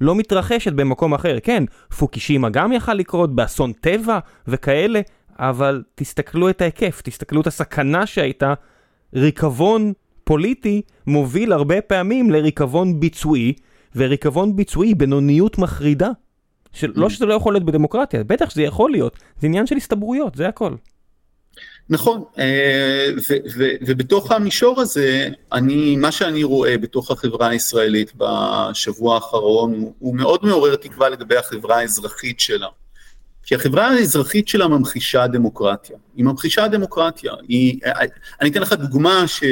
לא 0.00 0.14
מתרחשת 0.14 0.72
במקום 0.72 1.14
אחר. 1.14 1.36
כן, 1.42 1.64
פוקישימה 1.98 2.50
גם 2.50 2.72
יכל 2.72 2.94
לקרות 2.94 3.34
באסון 3.34 3.72
טבע 3.72 4.18
וכאלה, 4.48 5.00
אבל 5.38 5.82
תסתכלו 5.94 6.50
את 6.50 6.62
ההיקף, 6.62 7.02
תסתכלו 7.04 7.40
את 7.40 7.46
הסכנה 7.46 8.06
שהייתה. 8.06 8.54
ריקבון 9.14 9.92
פוליטי 10.24 10.82
מוביל 11.06 11.52
הרבה 11.52 11.80
פעמים 11.80 12.30
לריקבון 12.30 13.00
ביצועי, 13.00 13.52
וריקבון 13.96 14.56
ביצועי 14.56 14.94
בינוניות 14.94 15.58
מחרידה. 15.58 16.10
של... 16.72 16.92
לא 16.94 17.06
mm. 17.06 17.10
שזה 17.10 17.26
לא 17.26 17.34
יכול 17.34 17.54
להיות 17.54 17.64
בדמוקרטיה, 17.64 18.24
בטח 18.24 18.50
שזה 18.50 18.62
יכול 18.62 18.90
להיות, 18.90 19.18
זה 19.38 19.46
עניין 19.46 19.66
של 19.66 19.76
הסתברויות, 19.76 20.34
זה 20.34 20.48
הכל. 20.48 20.74
נכון, 21.90 22.24
אה, 22.38 23.10
ובתוך 23.86 24.32
המישור 24.32 24.80
הזה, 24.80 25.28
אני, 25.52 25.96
מה 25.96 26.12
שאני 26.12 26.44
רואה 26.44 26.78
בתוך 26.78 27.10
החברה 27.10 27.48
הישראלית 27.48 28.12
בשבוע 28.16 29.14
האחרון, 29.14 29.90
הוא 29.98 30.16
מאוד 30.16 30.40
מעורר 30.44 30.76
תקווה 30.76 31.08
לגבי 31.08 31.36
החברה 31.36 31.78
האזרחית 31.78 32.40
שלה. 32.40 32.66
כי 33.42 33.54
החברה 33.54 33.88
האזרחית 33.88 34.48
שלה 34.48 34.68
ממחישה 34.68 35.26
דמוקרטיה. 35.26 35.96
היא 36.16 36.24
ממחישה 36.24 36.68
דמוקרטיה. 36.68 37.32
היא, 37.48 37.80
אני 38.40 38.50
אתן 38.50 38.60
לך 38.60 38.72
דוגמה 38.72 39.24
ש, 39.26 39.44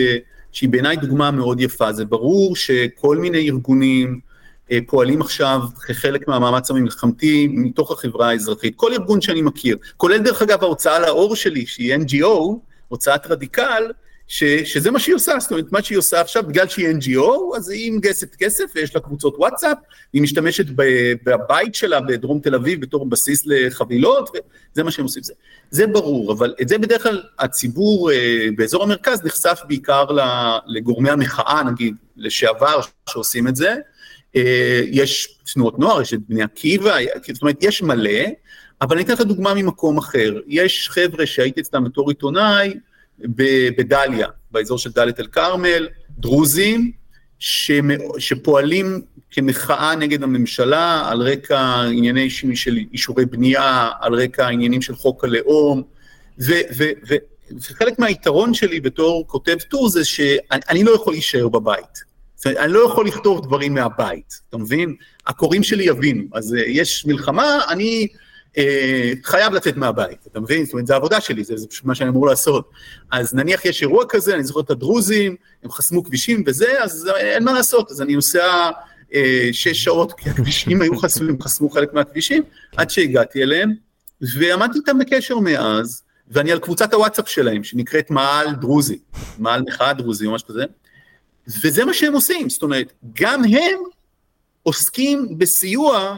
שהיא 0.53 0.69
בעיניי 0.69 0.97
דוגמה 0.97 1.31
מאוד 1.31 1.61
יפה. 1.61 1.93
זה 1.93 2.05
ברור 2.05 2.57
שכל 2.57 3.17
מיני 3.17 3.51
ארגונים, 3.51 4.09
אה, 4.09 4.26
פועלים 4.87 5.21
עכשיו 5.21 5.61
כחלק 5.87 6.29
מהמאמץ 6.29 6.71
המלחמתי 6.71 7.49
מתוך 7.51 7.91
החברה 7.91 8.29
האזרחית. 8.29 8.73
כל 8.77 8.93
ארגון 8.93 9.21
שאני 9.21 9.43
מכיר, 9.43 9.77
כולל 9.97 10.19
דרך 10.19 10.43
אגב 10.43 10.63
ההוצאה 10.63 10.99
לאור 10.99 11.37
שלי, 11.37 11.67
שהיא 11.67 11.97
NGO, 11.97 12.59
הוצאת 12.89 13.27
רדיקל, 13.27 13.93
ש, 14.29 14.45
שזה 14.45 14.91
מה 14.91 14.99
שהיא 14.99 15.15
עושה, 15.15 15.33
זאת 15.39 15.51
אומרת, 15.51 15.73
מה 15.73 15.83
שהיא 15.83 15.99
עושה 15.99 16.21
עכשיו, 16.21 16.43
בגלל 16.43 16.69
שהיא 16.69 16.89
NGO, 16.89 17.57
אז 17.57 17.71
היא 17.71 17.93
מגייסת 17.93 18.35
כסף 18.35 18.65
ויש 18.75 18.95
לה 18.95 19.01
קבוצות 19.01 19.35
וואטסאפ, 19.39 19.79
היא 20.13 20.23
משתמשת 20.23 20.65
בבית 21.25 21.75
שלה 21.75 22.01
בדרום 22.01 22.41
תל 22.41 22.55
אביב 22.55 22.81
בתור 22.81 23.09
בסיס 23.09 23.43
לחבילות, 23.47 24.31
וזה 24.31 24.85
מה 24.85 24.91
שהם 24.91 25.05
עושים. 25.05 25.23
זה, 25.23 25.33
זה 25.71 25.87
ברור, 25.87 26.33
אבל 26.33 26.55
את 26.63 26.69
זה 26.69 26.79
בדרך 26.79 27.03
כלל 27.03 27.23
הציבור 27.39 28.13
אה, 28.13 28.47
באזור 28.57 28.83
המרכז 28.83 29.25
נחשף 29.25 29.61
בעיקר 29.69 30.05
לגורמי 30.67 31.11
המחאה, 31.11 31.63
נגיד, 31.63 31.95
לשעבר, 32.17 32.81
שעושים 33.09 33.49
את 33.49 33.57
זה, 33.57 33.71
אה, 33.71 33.77
יש 34.91 35.39
תנועות 35.55 35.79
נוער, 35.79 36.03
יש 36.03 36.15
את 36.15 36.21
בני 36.29 36.43
עקיבא, 36.43 36.97
זאת 37.33 37.43
אומרת, 37.43 37.57
יש 37.61 37.83
מלא, 37.83 38.21
אבל 38.81 38.97
אני 38.97 39.05
אתן 39.05 39.13
לך 39.13 39.21
דוגמה 39.21 39.55
ממקום 39.55 39.99
אחר. 39.99 40.41
יש 40.47 40.89
חבר'ה 40.89 41.27
שהייתי 41.27 41.61
אצלם 41.61 41.85
בתור 41.85 42.11
עיתונאי 42.11 42.75
בדליה, 43.19 44.29
באזור 44.51 44.79
של 44.79 44.91
דאלית 44.91 45.21
אל 45.21 45.27
כרמל, 45.27 45.89
דרוזים, 46.19 46.93
שפועלים 48.19 49.03
כמחאה 49.31 49.95
נגד 49.95 50.23
הממשלה 50.23 51.09
על 51.11 51.23
רקע 51.23 51.83
ענייני 51.83 52.31
של 52.31 52.77
אישורי 52.93 53.27
בנייה, 53.27 53.91
על 54.01 54.15
רקע 54.15 54.49
עניינים 54.49 54.83
של 54.83 54.95
חוק 54.95 55.25
הלאום, 55.25 55.83
וחלק 56.39 57.99
מהיתרון 57.99 58.55
שלי 58.55 58.81
בתור 58.81 59.25
כותב 59.27 59.57
טור 59.69 59.89
זה 59.89 60.05
שאני 60.05 60.85
לא 60.85 60.91
יכול 60.91 61.13
להישאר 61.13 61.49
בבית. 61.49 62.16
אני 62.47 62.73
לא 62.73 62.85
יכול 62.85 63.07
לכתוב 63.07 63.47
דברים 63.47 63.75
מהבית, 63.75 64.41
אתה 64.49 64.57
מבין? 64.57 64.95
הקוראים 65.27 65.63
שלי 65.63 65.85
יבינו. 65.85 66.23
אז 66.33 66.53
uh, 66.53 66.59
יש 66.67 67.07
מלחמה, 67.07 67.61
אני 67.69 68.07
uh, 68.55 68.59
חייב 69.25 69.53
לצאת 69.53 69.77
מהבית, 69.77 70.27
אתה 70.27 70.41
מבין? 70.41 70.65
זאת 70.65 70.73
אומרת, 70.73 70.87
זה 70.87 70.97
עבודה 70.97 71.21
שלי, 71.21 71.45
זה, 71.45 71.57
זה 71.57 71.67
מה 71.85 71.95
שאני 71.95 72.11
אמור 72.11 72.27
לעשות. 72.27 72.71
אז 73.11 73.35
נניח 73.35 73.65
יש 73.65 73.83
אירוע 73.83 74.05
כזה, 74.09 74.35
אני 74.35 74.45
זוכר 74.45 74.61
את 74.61 74.71
הדרוזים, 74.71 75.37
הם 75.65 75.71
חסמו 75.71 76.05
כבישים 76.05 76.45
וזה, 76.47 76.83
אז 76.83 77.11
אין 77.17 77.45
מה 77.45 77.53
לעשות, 77.53 77.91
אז 77.91 78.03
אני 78.03 78.15
נוסע 78.15 78.71
uh, 79.11 79.15
שש 79.53 79.85
שעות, 79.85 80.13
כי 80.13 80.31
הכבישים 80.31 80.81
היו 80.83 80.97
חסומים, 80.97 81.43
חסמו 81.43 81.71
חלק 81.71 81.95
מהכבישים, 81.95 82.43
עד 82.77 82.91
שהגעתי 82.91 83.43
אליהם, 83.43 83.73
ועמדתי 84.39 84.79
איתם 84.79 84.99
בקשר 84.99 85.39
מאז, 85.39 86.03
ואני 86.29 86.53
על 86.53 86.59
קבוצת 86.59 86.95
הוואטסאפ 86.95 87.29
שלהם, 87.29 87.65
שנקראת 87.65 88.11
מעל 88.11 88.55
דרוזי, 88.55 88.99
מעל 89.39 89.63
מחאה 89.63 89.93
דרוזי 89.93 90.27
או 90.27 90.33
משהו 90.33 90.49
כזה, 90.49 90.65
וזה 91.65 91.85
מה 91.85 91.95
שהם 91.95 92.13
עושים, 92.13 92.49
זאת 92.49 92.63
אומרת, 92.63 92.93
גם 93.21 93.45
הם 93.45 93.79
עוסקים 94.63 95.39
בסיוע 95.39 96.17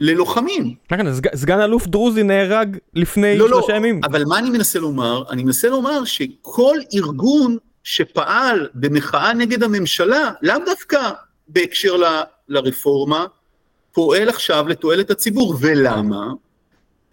ללוחמים. 0.00 0.74
כן, 0.88 1.06
סגן 1.34 1.60
אלוף 1.60 1.86
דרוזי 1.86 2.22
נהרג 2.22 2.76
לפני 2.94 3.38
לא, 3.38 3.48
לא 3.48 3.56
שלושה 3.56 3.72
לא, 3.72 3.76
ימים. 3.76 4.00
אבל 4.04 4.24
מה 4.24 4.38
אני 4.38 4.50
מנסה 4.50 4.78
לומר? 4.78 5.24
אני 5.30 5.44
מנסה 5.44 5.68
לומר 5.68 6.04
שכל 6.04 6.76
ארגון 6.94 7.56
שפעל 7.84 8.68
במחאה 8.74 9.34
נגד 9.34 9.62
הממשלה, 9.62 10.30
לאו 10.42 10.56
דווקא 10.66 11.10
בהקשר 11.48 11.96
ל, 11.96 12.04
לרפורמה, 12.48 13.26
פועל 13.92 14.28
עכשיו 14.28 14.68
לתועלת 14.68 15.10
הציבור. 15.10 15.56
ולמה? 15.60 16.26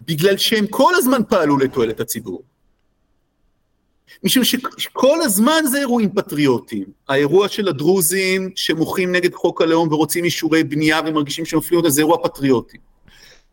בגלל 0.07 0.37
שהם 0.37 0.67
כל 0.67 0.93
הזמן 0.95 1.21
פעלו 1.29 1.57
לתועלת 1.57 1.99
הציבור. 1.99 2.43
משום 4.23 4.43
שכל 4.77 5.21
הזמן 5.21 5.63
זה 5.71 5.79
אירועים 5.79 6.09
פטריוטיים. 6.09 6.85
האירוע 7.09 7.47
של 7.47 7.67
הדרוזים 7.67 8.49
שמוחים 8.55 9.11
נגד 9.11 9.33
חוק 9.33 9.61
הלאום 9.61 9.93
ורוצים 9.93 10.23
אישורי 10.23 10.63
בנייה 10.63 10.99
ומרגישים 11.05 11.45
שמפלים 11.45 11.77
אותם 11.77 11.89
זה 11.89 12.01
אירוע 12.01 12.17
פטריוטי. 12.23 12.77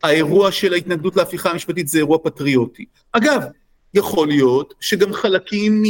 האירוע 0.03 0.51
של 0.51 0.73
ההתנגדות 0.73 1.15
להפיכה 1.15 1.51
המשפטית 1.51 1.87
זה 1.87 1.97
אירוע 1.97 2.17
פטריוטי. 2.23 2.85
אגב, 3.11 3.41
יכול 3.93 4.27
להיות 4.27 4.73
שגם 4.79 5.13
חלקים 5.13 5.83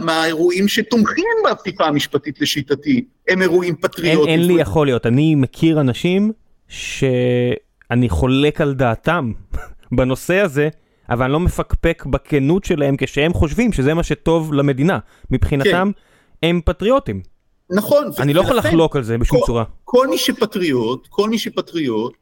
מהאירועים 0.00 0.68
שתומכים 0.68 1.24
בהפיכה 1.44 1.84
המשפטית 1.84 2.40
לשיטתי 2.40 3.04
הם 3.28 3.42
אירועים 3.42 3.76
פטריוטיים. 3.76 4.28
אין, 4.28 4.40
אין 4.40 4.46
לי 4.46 4.60
יכול 4.60 4.86
להיות, 4.86 5.06
אני 5.06 5.34
מכיר 5.34 5.80
אנשים 5.80 6.32
שאני 6.68 8.08
חולק 8.08 8.60
על 8.60 8.74
דעתם 8.74 9.32
בנושא 9.96 10.38
הזה, 10.38 10.68
אבל 11.10 11.24
אני 11.24 11.32
לא 11.32 11.40
מפקפק 11.40 12.04
בכנות 12.06 12.64
שלהם 12.64 12.96
כשהם 12.98 13.32
חושבים 13.32 13.72
שזה 13.72 13.94
מה 13.94 14.02
שטוב 14.02 14.54
למדינה. 14.54 14.98
מבחינתם, 15.30 15.90
כן. 15.94 16.48
הם 16.48 16.60
פטריוטים. 16.64 17.22
נכון. 17.70 18.10
אני 18.18 18.34
לא 18.34 18.40
יכול 18.40 18.56
לחלוק 18.56 18.96
על 18.96 19.02
זה 19.02 19.18
בשום 19.18 19.40
כל, 19.40 19.46
צורה. 19.46 19.64
כל 19.84 20.08
מי 20.08 20.18
שפטריוט, 20.18 21.06
כל 21.10 21.30
מי 21.30 21.38
שפטריוט, 21.38 22.12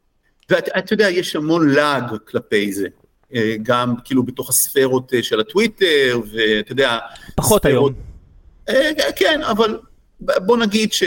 ואתה 0.50 0.92
יודע, 0.92 1.10
יש 1.10 1.36
המון 1.36 1.68
לעג 1.68 2.04
כלפי 2.28 2.72
זה. 2.72 2.88
אה, 3.34 3.54
גם 3.62 3.94
כאילו 4.04 4.22
בתוך 4.22 4.48
הספרות 4.50 5.14
אה, 5.14 5.22
של 5.22 5.40
הטוויטר, 5.40 6.20
ואתה 6.32 6.72
יודע... 6.72 6.98
פחות 7.34 7.62
ספרות, 7.62 7.66
היום. 7.66 7.92
אה, 8.68 9.12
כן, 9.16 9.40
אבל 9.42 9.78
בוא 10.20 10.56
נגיד 10.56 10.92
ש... 10.92 11.02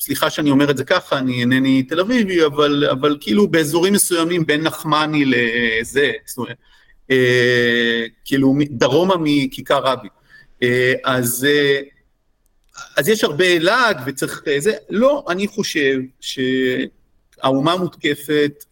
סליחה 0.00 0.30
שאני 0.30 0.50
אומר 0.50 0.70
את 0.70 0.76
זה 0.76 0.84
ככה, 0.84 1.18
אני 1.18 1.40
אינני 1.40 1.82
תל 1.82 2.00
אביבי, 2.00 2.46
אבל, 2.46 2.84
אבל 2.92 3.16
כאילו 3.20 3.48
באזורים 3.48 3.92
מסוימים 3.92 4.46
בין 4.46 4.62
נחמני 4.62 5.24
לזה, 5.24 6.12
זאת 6.26 6.38
אומרת, 6.38 6.56
כאילו 8.24 8.54
דרומה 8.70 9.14
מכיכר 9.20 9.78
רבין. 9.78 10.10
אה, 10.62 10.92
אז, 11.04 11.46
אה, 11.50 11.80
אז 12.96 13.08
יש 13.08 13.24
הרבה 13.24 13.58
לעג 13.58 14.00
וצריך 14.06 14.42
אה, 14.46 14.60
זה, 14.60 14.72
לא, 14.90 15.24
אני 15.28 15.46
חושב 15.46 15.98
שהאומה 16.20 17.76
מותקפת 17.76 18.64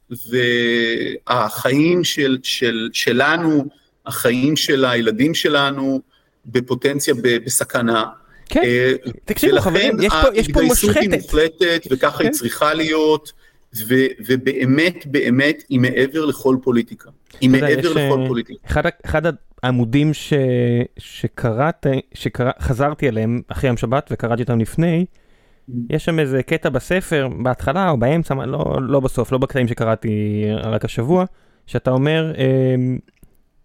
והחיים 1.27 2.05
של, 2.05 2.38
של, 2.42 2.88
שלנו, 2.92 3.64
החיים 4.07 4.57
של 4.57 4.85
הילדים 4.85 5.35
שלנו 5.35 6.01
בפוטנציה 6.46 7.14
בסכנה. 7.22 8.05
כן, 8.49 8.62
אה, 8.64 8.92
תקשיבו 9.25 9.61
חברים, 9.61 9.96
יש 10.35 10.49
פה, 10.53 10.62
מושחתת. 10.62 10.94
ולכן 10.94 10.96
ההתגייסות 10.96 10.96
היא 10.96 11.11
מוחלטת 11.11 11.87
וככה 11.90 12.18
כן. 12.18 12.25
היא 12.25 12.33
צריכה 12.33 12.75
להיות, 12.75 13.33
ו, 13.88 13.94
ובאמת 14.26 15.06
באמת 15.06 15.62
היא 15.68 15.80
מעבר 15.80 16.24
לכל 16.24 16.56
פוליטיקה. 16.62 17.10
היא 17.40 17.50
מעבר 17.50 17.92
לכל 17.92 18.20
אה, 18.20 18.28
פוליטיקה. 18.28 18.66
אחד, 18.66 18.82
אחד 19.04 19.22
העמודים 19.62 20.14
ש, 20.14 20.32
שקראת, 20.98 21.86
שקרא, 22.14 22.50
חזרתי 22.60 23.08
אליהם 23.08 23.40
אחרי 23.48 23.68
יום 23.68 23.76
שבת 23.76 24.08
וקראתי 24.12 24.42
אותם 24.42 24.60
לפני, 24.60 25.04
mm. 25.04 25.72
יש 25.90 26.04
שם 26.04 26.18
איזה 26.18 26.42
קטע 26.42 26.68
בספר, 26.68 27.28
בהתחלה 27.42 27.90
או 27.90 27.96
באמצע, 27.96 28.34
לא, 28.34 28.78
לא 28.82 29.00
בסוף, 29.00 29.32
לא 29.32 29.38
בקטעים 29.38 29.68
שקראתי 29.68 30.44
רק 30.62 30.84
השבוע, 30.84 31.24
שאתה 31.66 31.90
אומר, 31.90 32.32
אה, 32.38 32.74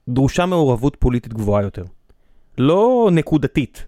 דרושה 0.08 0.46
מעורבות 0.46 0.98
פוליטית 1.00 1.34
גבוהה 1.34 1.64
יותר. 1.64 1.84
לא 2.58 3.10
נקודתית, 3.12 3.86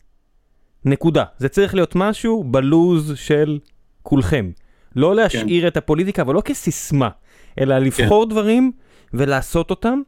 נקודה. 0.86 1.24
זה 1.38 1.50
צריך 1.50 1.76
להיות 1.76 1.96
משהו 1.96 2.44
בלוז 2.44 3.14
של 3.16 3.60
כולכם. 4.04 4.52
לא 4.96 5.16
להשאיר 5.16 5.62
כן. 5.62 5.68
את 5.68 5.78
הפוליטיקה, 5.78 6.22
אבל 6.22 6.34
לא 6.34 6.42
כסיסמה, 6.42 7.10
אלא 7.60 7.78
לבחור 7.78 8.26
כן. 8.26 8.30
דברים 8.30 8.72
ולעשות 9.14 9.70
אותם. 9.70 10.02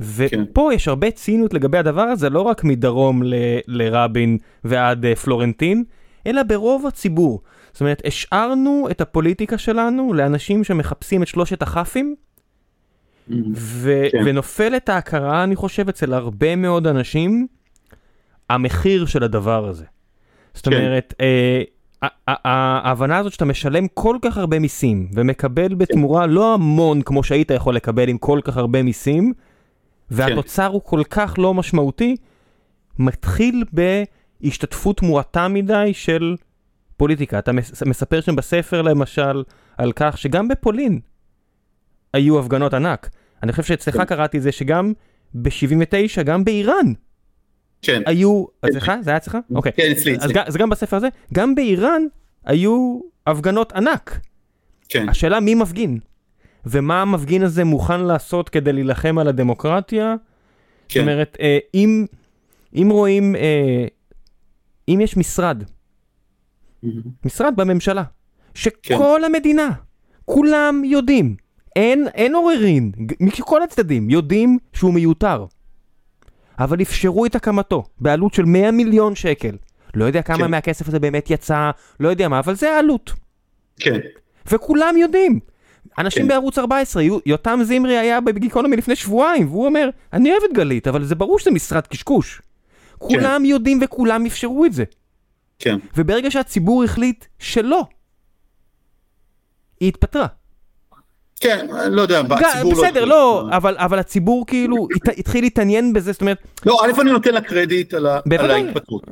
ופה 0.00 0.68
כן. 0.70 0.76
יש 0.76 0.88
הרבה 0.88 1.10
ציניות 1.10 1.54
לגבי 1.54 1.78
הדבר 1.78 2.02
הזה, 2.02 2.30
לא 2.30 2.40
רק 2.40 2.64
מדרום 2.64 3.22
ל- 3.22 3.34
לרבין 3.66 4.38
ועד 4.64 5.04
uh, 5.04 5.16
פלורנטין, 5.16 5.84
אלא 6.26 6.42
ברוב 6.42 6.86
הציבור. 6.86 7.40
זאת 7.72 7.80
אומרת, 7.80 8.02
השארנו 8.06 8.88
את 8.90 9.00
הפוליטיקה 9.00 9.58
שלנו 9.58 10.12
לאנשים 10.12 10.64
שמחפשים 10.64 11.22
את 11.22 11.28
שלושת 11.28 11.62
הכ"פים, 11.62 12.14
mm-hmm. 13.30 13.34
ו- 13.54 14.06
כן. 14.12 14.22
ונופלת 14.26 14.88
ההכרה, 14.88 15.44
אני 15.44 15.56
חושב, 15.56 15.88
אצל 15.88 16.14
הרבה 16.14 16.56
מאוד 16.56 16.86
אנשים, 16.86 17.46
המחיר 18.50 19.06
של 19.06 19.22
הדבר 19.22 19.68
הזה. 19.68 19.84
זאת 20.54 20.68
כן. 20.68 20.76
אומרת, 20.76 21.14
אה, 21.20 21.62
ההבנה 22.28 23.18
הזאת 23.18 23.32
שאתה 23.32 23.44
משלם 23.44 23.86
כל 23.94 24.16
כך 24.22 24.36
הרבה 24.36 24.58
מיסים 24.58 25.08
ומקבל 25.14 25.74
בתמורה 25.74 26.26
לא 26.26 26.54
המון 26.54 27.02
כמו 27.02 27.22
שהיית 27.22 27.50
יכול 27.50 27.76
לקבל 27.76 28.08
עם 28.08 28.18
כל 28.18 28.40
כך 28.44 28.56
הרבה 28.56 28.82
מיסים, 28.82 29.32
והתוצר 30.10 30.66
הוא 30.66 30.80
כל 30.84 31.02
כך 31.10 31.34
לא 31.38 31.54
משמעותי, 31.54 32.16
מתחיל 32.98 33.64
בהשתתפות 34.42 35.02
מועטה 35.02 35.48
מדי 35.48 35.90
של 35.92 36.36
פוליטיקה. 36.96 37.38
אתה 37.38 37.52
מספר 37.86 38.20
שם 38.20 38.36
בספר 38.36 38.82
למשל 38.82 39.42
על 39.78 39.92
כך 39.96 40.18
שגם 40.18 40.48
בפולין 40.48 41.00
היו 42.14 42.38
הפגנות 42.38 42.74
ענק. 42.74 43.10
אני 43.42 43.52
חושב 43.52 43.62
שאצלך 43.62 43.96
כן. 43.96 44.04
קראתי 44.04 44.38
את 44.38 44.42
זה 44.42 44.52
שגם 44.52 44.92
ב-79, 45.34 46.22
גם 46.22 46.44
באיראן, 46.44 46.92
כן. 47.82 48.02
היו, 48.06 48.44
אצלך? 48.64 48.92
זה 49.00 49.10
היה 49.10 49.16
אצלך? 49.16 49.38
אוקיי. 49.54 49.72
כן, 49.72 49.90
אצלי, 49.92 50.16
אצלי. 50.16 50.34
אז 50.46 50.56
גם 50.56 50.70
בספר 50.70 50.96
הזה, 50.96 51.08
גם 51.34 51.54
באיראן 51.54 52.02
היו 52.44 53.00
הפגנות 53.26 53.72
ענק. 53.72 54.20
כן. 54.88 55.08
השאלה 55.08 55.40
מי 55.40 55.54
מפגין, 55.54 55.98
ומה 56.66 57.02
המפגין 57.02 57.42
הזה 57.42 57.64
מוכן 57.64 58.00
לעשות 58.00 58.48
כדי 58.48 58.72
להילחם 58.72 59.18
על 59.18 59.28
הדמוקרטיה. 59.28 60.14
כן. 60.88 61.00
זאת 61.00 61.08
אומרת, 61.08 61.36
אה, 61.40 61.58
אם, 61.74 62.06
אם 62.74 62.88
רואים, 62.90 63.36
אה, 63.36 63.86
אם 64.88 65.00
יש 65.00 65.16
משרד, 65.16 65.64
משרד 67.24 67.56
בממשלה, 67.56 68.02
שכל 68.54 69.18
כן. 69.18 69.24
המדינה, 69.24 69.70
כולם 70.24 70.82
יודעים, 70.84 71.36
אין, 71.76 72.08
אין 72.14 72.34
עוררין, 72.34 72.92
מכל 73.20 73.62
הצדדים 73.62 74.10
יודעים 74.10 74.58
שהוא 74.72 74.94
מיותר. 74.94 75.46
אבל 76.60 76.82
אפשרו 76.82 77.26
את 77.26 77.34
הקמתו 77.34 77.84
בעלות 78.00 78.34
של 78.34 78.44
100 78.44 78.70
מיליון 78.70 79.14
שקל. 79.14 79.56
לא 79.94 80.04
יודע 80.04 80.22
כמה 80.22 80.38
כן. 80.38 80.50
מהכסף 80.50 80.88
הזה 80.88 80.98
באמת 80.98 81.30
יצא, 81.30 81.70
לא 82.00 82.08
יודע 82.08 82.28
מה, 82.28 82.38
אבל 82.38 82.54
זה 82.54 82.72
העלות. 82.72 83.12
כן. 83.76 83.98
וכולם 84.46 84.96
יודעים. 84.96 85.40
אנשים 85.98 86.22
כן. 86.22 86.28
בערוץ 86.28 86.58
14, 86.58 87.02
יותם 87.26 87.60
זמרי 87.62 87.98
היה 87.98 88.20
בגיקונומי 88.20 88.76
לפני 88.76 88.96
שבועיים, 88.96 89.48
והוא 89.48 89.66
אומר, 89.66 89.90
אני 90.12 90.30
אוהב 90.32 90.42
את 90.50 90.56
גלית, 90.56 90.88
אבל 90.88 91.04
זה 91.04 91.14
ברור 91.14 91.38
שזה 91.38 91.50
משרד 91.50 91.86
קשקוש. 91.86 92.38
כן. 92.38 92.96
כולם 92.98 93.44
יודעים 93.44 93.80
וכולם 93.82 94.26
אפשרו 94.26 94.64
את 94.64 94.72
זה. 94.72 94.84
כן. 95.58 95.76
וברגע 95.96 96.30
שהציבור 96.30 96.84
החליט 96.84 97.24
שלא, 97.38 97.84
היא 99.80 99.88
התפטרה. 99.88 100.26
כן, 101.40 101.66
לא 101.90 102.02
יודע, 102.02 102.20
הציבור 102.20 102.72
לא... 102.72 102.82
בסדר, 102.82 103.04
לא, 103.04 103.48
אבל, 103.52 103.76
אבל 103.78 103.98
הציבור 103.98 104.46
כאילו 104.46 104.88
התחיל 105.18 105.44
להתעניין 105.44 105.92
בזה, 105.92 106.12
זאת 106.12 106.20
אומרת... 106.20 106.38
לא, 106.66 106.78
א' 106.84 107.00
אני 107.00 107.10
נותן 107.10 107.34
לה 107.34 107.40
קרדיט 107.40 107.94
על 107.94 108.06
ההתפטרות. 108.50 109.02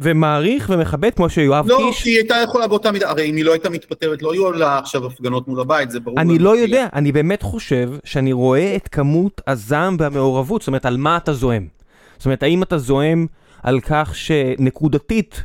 ומעריך 0.00 0.70
ומכבד 0.74 1.10
כמו 1.16 1.30
שיואב 1.30 1.68
לא, 1.68 1.76
קיש... 1.76 1.98
לא, 1.98 2.02
כי 2.02 2.10
היא 2.10 2.16
הייתה 2.16 2.34
יכולה 2.44 2.66
באותה 2.66 2.92
מידה, 2.92 3.10
הרי 3.10 3.30
אם 3.30 3.36
היא 3.36 3.44
לא 3.44 3.52
הייתה 3.52 3.70
מתפטרת, 3.70 4.22
לא 4.22 4.32
היו 4.32 4.52
לה 4.52 4.78
עכשיו 4.78 5.06
הפגנות 5.06 5.48
מול 5.48 5.60
הבית, 5.60 5.90
זה 5.90 6.00
ברור. 6.00 6.20
אני 6.20 6.38
לא 6.38 6.56
יודע, 6.56 6.86
אני 6.92 7.12
באמת 7.12 7.42
חושב 7.42 7.90
שאני 8.04 8.32
רואה 8.32 8.76
את 8.76 8.88
כמות 8.88 9.40
הזעם 9.46 9.96
והמעורבות, 10.00 10.62
זאת 10.62 10.68
אומרת, 10.68 10.86
על 10.86 10.96
מה 10.96 11.16
אתה 11.16 11.32
זועם. 11.32 11.66
זאת 12.16 12.26
אומרת, 12.26 12.42
האם 12.42 12.62
אתה 12.62 12.78
זועם 12.78 13.26
על 13.62 13.80
כך 13.80 14.10
שנקודתית 14.14 15.44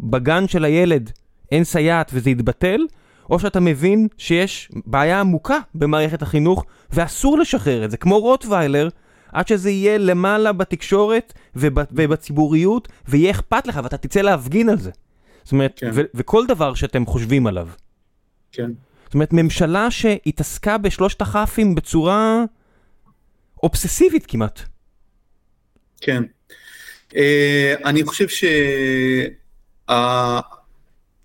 בגן 0.00 0.48
של 0.48 0.64
הילד 0.64 1.10
אין 1.52 1.64
סייעת 1.64 2.10
וזה 2.14 2.30
יתבטל? 2.30 2.80
או 3.30 3.38
שאתה 3.38 3.60
מבין 3.60 4.08
שיש 4.18 4.70
בעיה 4.86 5.20
עמוקה 5.20 5.58
במערכת 5.74 6.22
החינוך 6.22 6.64
ואסור 6.90 7.38
לשחרר 7.38 7.84
את 7.84 7.90
זה, 7.90 7.96
כמו 7.96 8.20
רוטוויילר, 8.20 8.88
עד 9.32 9.48
שזה 9.48 9.70
יהיה 9.70 9.98
למעלה 9.98 10.52
בתקשורת 10.52 11.32
וב, 11.56 11.78
ובציבוריות, 11.92 12.88
ויהיה 13.08 13.30
אכפת 13.30 13.66
לך 13.66 13.80
ואתה 13.82 13.96
תצא 13.96 14.20
להפגין 14.20 14.68
על 14.68 14.78
זה. 14.78 14.90
זאת 15.44 15.52
אומרת, 15.52 15.72
כן. 15.76 15.90
וכל 16.14 16.46
דבר 16.46 16.74
שאתם 16.74 17.06
חושבים 17.06 17.46
עליו. 17.46 17.68
כן. 18.52 18.70
זאת 19.04 19.14
אומרת, 19.14 19.32
ממשלה 19.32 19.90
שהתעסקה 19.90 20.78
בשלושת 20.78 21.20
הכ"פים 21.22 21.74
בצורה 21.74 22.44
אובססיבית 23.62 24.26
כמעט. 24.26 24.60
כן. 26.00 26.22
Uh, 27.10 27.16
אני 27.84 28.04
חושב 28.04 28.28
שה... 28.28 28.46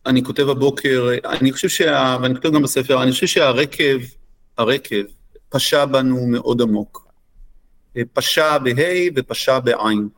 אני 0.09 0.23
כותב 0.23 0.49
הבוקר, 0.49 1.09
אני 1.23 1.51
חושב 1.51 1.69
שה... 1.69 2.17
ואני 2.21 2.35
כותב 2.35 2.53
גם 2.53 2.61
בספר, 2.61 3.03
אני 3.03 3.11
חושב 3.11 3.27
שהרקב, 3.27 3.99
הרקב, 4.57 5.03
פשע 5.49 5.85
בנו 5.85 6.27
מאוד 6.27 6.61
עמוק. 6.61 7.07
פשע 8.13 8.57
בה' 8.57 9.09
ופשע 9.15 9.59
בעין. 9.59 10.09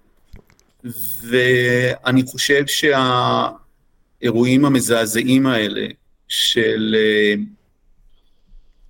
ואני 1.30 2.24
חושב 2.24 2.64
שהאירועים 2.68 4.66
המזעזעים 4.66 5.48
האלה 5.48 5.88
של 6.28 6.96
אה, 6.98 7.34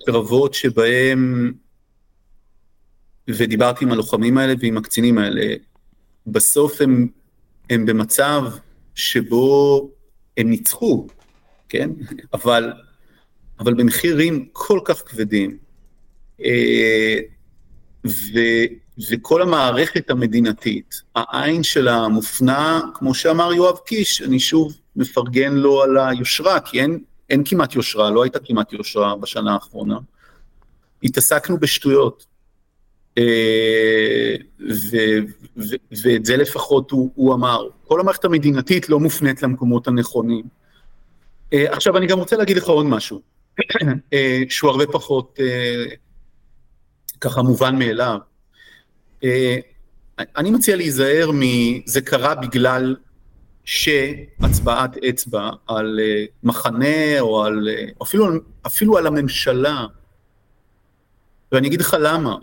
קרבות 0.05 0.53
שבהם, 0.53 1.53
ודיברתי 3.27 3.85
עם 3.85 3.91
הלוחמים 3.91 4.37
האלה 4.37 4.53
ועם 4.59 4.77
הקצינים 4.77 5.17
האלה, 5.17 5.55
בסוף 6.27 6.81
הם, 6.81 7.07
הם 7.69 7.85
במצב 7.85 8.43
שבו 8.95 9.89
הם 10.37 10.49
ניצחו, 10.49 11.07
כן? 11.69 11.89
אבל, 12.33 12.73
אבל 13.59 13.73
במחירים 13.73 14.47
כל 14.51 14.79
כך 14.85 15.03
כבדים. 15.05 15.57
אה, 16.43 17.17
ו, 18.07 18.39
וכל 19.09 19.41
המערכת 19.41 20.09
המדינתית, 20.09 21.01
העין 21.15 21.63
שלה 21.63 22.07
מופנה, 22.07 22.81
כמו 22.93 23.13
שאמר 23.13 23.53
יואב 23.53 23.77
קיש, 23.85 24.21
אני 24.21 24.39
שוב 24.39 24.73
מפרגן 24.95 25.53
לו 25.53 25.81
על 25.83 25.97
היושרה, 25.97 26.59
כי 26.59 26.81
אין, 26.81 26.99
אין 27.29 27.43
כמעט 27.45 27.75
יושרה, 27.75 28.09
לא 28.09 28.23
הייתה 28.23 28.39
כמעט 28.39 28.73
יושרה 28.73 29.15
בשנה 29.15 29.53
האחרונה. 29.53 29.97
התעסקנו 31.03 31.59
בשטויות. 31.59 32.25
אה, 35.57 35.63
ואת 36.03 36.25
זה 36.25 36.37
לפחות 36.37 36.91
הוא, 36.91 37.11
הוא 37.15 37.33
אמר. 37.33 37.67
כל 37.87 37.99
המערכת 37.99 38.25
המדינתית 38.25 38.89
לא 38.89 38.99
מופנית 38.99 39.43
למקומות 39.43 39.87
הנכונים. 39.87 40.45
אה, 41.53 41.73
עכשיו, 41.73 41.97
אני 41.97 42.07
גם 42.07 42.19
רוצה 42.19 42.37
להגיד 42.37 42.57
לך 42.57 42.63
עוד 42.63 42.85
משהו, 42.85 43.21
אה, 44.13 44.41
שהוא 44.49 44.71
הרבה 44.71 44.87
פחות 44.87 45.39
ככה 47.21 47.41
מובן 47.41 47.79
מאליו. 47.79 48.17
אני 50.37 50.51
מציע 50.51 50.75
להיזהר 50.75 51.31
מ... 51.31 51.41
זה 51.85 52.01
קרה 52.01 52.35
בגלל 52.35 52.95
שהצבעת 53.65 54.97
אצבע 54.97 55.49
על 55.67 55.99
אה, 56.03 56.25
מחנה 56.43 57.19
או 57.19 57.43
על, 57.43 57.69
אה, 57.69 57.85
אפילו, 58.01 58.27
אפילו 58.67 58.97
על 58.97 59.07
הממשלה, 59.07 59.85
ואני 61.51 61.67
אגיד 61.67 61.81
לך 61.81 61.97
למה. 61.99 62.35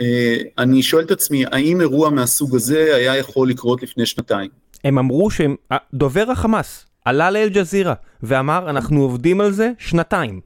אה, 0.00 0.36
אני 0.58 0.82
שואל 0.82 1.04
את 1.04 1.10
עצמי, 1.10 1.44
האם 1.46 1.80
אירוע 1.80 2.10
מהסוג 2.10 2.56
הזה 2.56 2.94
היה 2.96 3.16
יכול 3.16 3.50
לקרות 3.50 3.82
לפני 3.82 4.06
שנתיים? 4.06 4.50
הם 4.84 4.98
אמרו 4.98 5.30
שהם, 5.30 5.56
דובר 5.94 6.30
החמאס 6.30 6.86
עלה 7.04 7.30
לאל-ג'זירה 7.30 7.94
ואמר 8.22 8.70
אנחנו 8.70 9.02
עובדים 9.02 9.40
על 9.40 9.52
זה 9.52 9.70
שנתיים. 9.78 10.40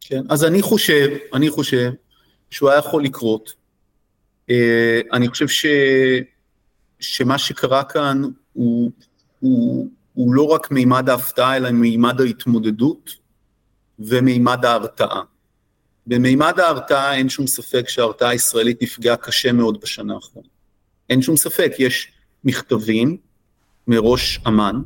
כן, 0.00 0.22
אז 0.28 0.44
אני 0.44 0.62
חושב, 0.62 1.08
אני 1.34 1.50
חושב 1.50 1.90
שהוא 2.50 2.70
היה 2.70 2.78
יכול 2.78 3.04
לקרות. 3.04 3.60
אני 5.12 5.28
חושב 5.28 5.48
ש, 5.48 5.66
שמה 7.00 7.38
שקרה 7.38 7.84
כאן 7.84 8.22
הוא 8.52 8.90
הוא, 9.40 9.88
הוא 10.14 10.34
לא 10.34 10.42
רק 10.42 10.70
מימד 10.70 11.08
ההפתעה, 11.08 11.56
אלא 11.56 11.70
מימד 11.70 12.20
ההתמודדות 12.20 13.10
ומימד 13.98 14.64
ההרתעה. 14.64 15.22
במימד 16.10 16.60
ההרתעה 16.60 17.14
אין 17.16 17.28
שום 17.28 17.46
ספק 17.46 17.88
שההרתעה 17.88 18.28
הישראלית 18.28 18.82
נפגעה 18.82 19.16
קשה 19.16 19.52
מאוד 19.52 19.80
בשנה 19.80 20.14
האחרונה. 20.14 20.48
אין 21.10 21.22
שום 21.22 21.36
ספק, 21.36 21.72
יש 21.78 22.12
מכתבים 22.44 23.16
מראש 23.86 24.40
אמ"ן 24.48 24.80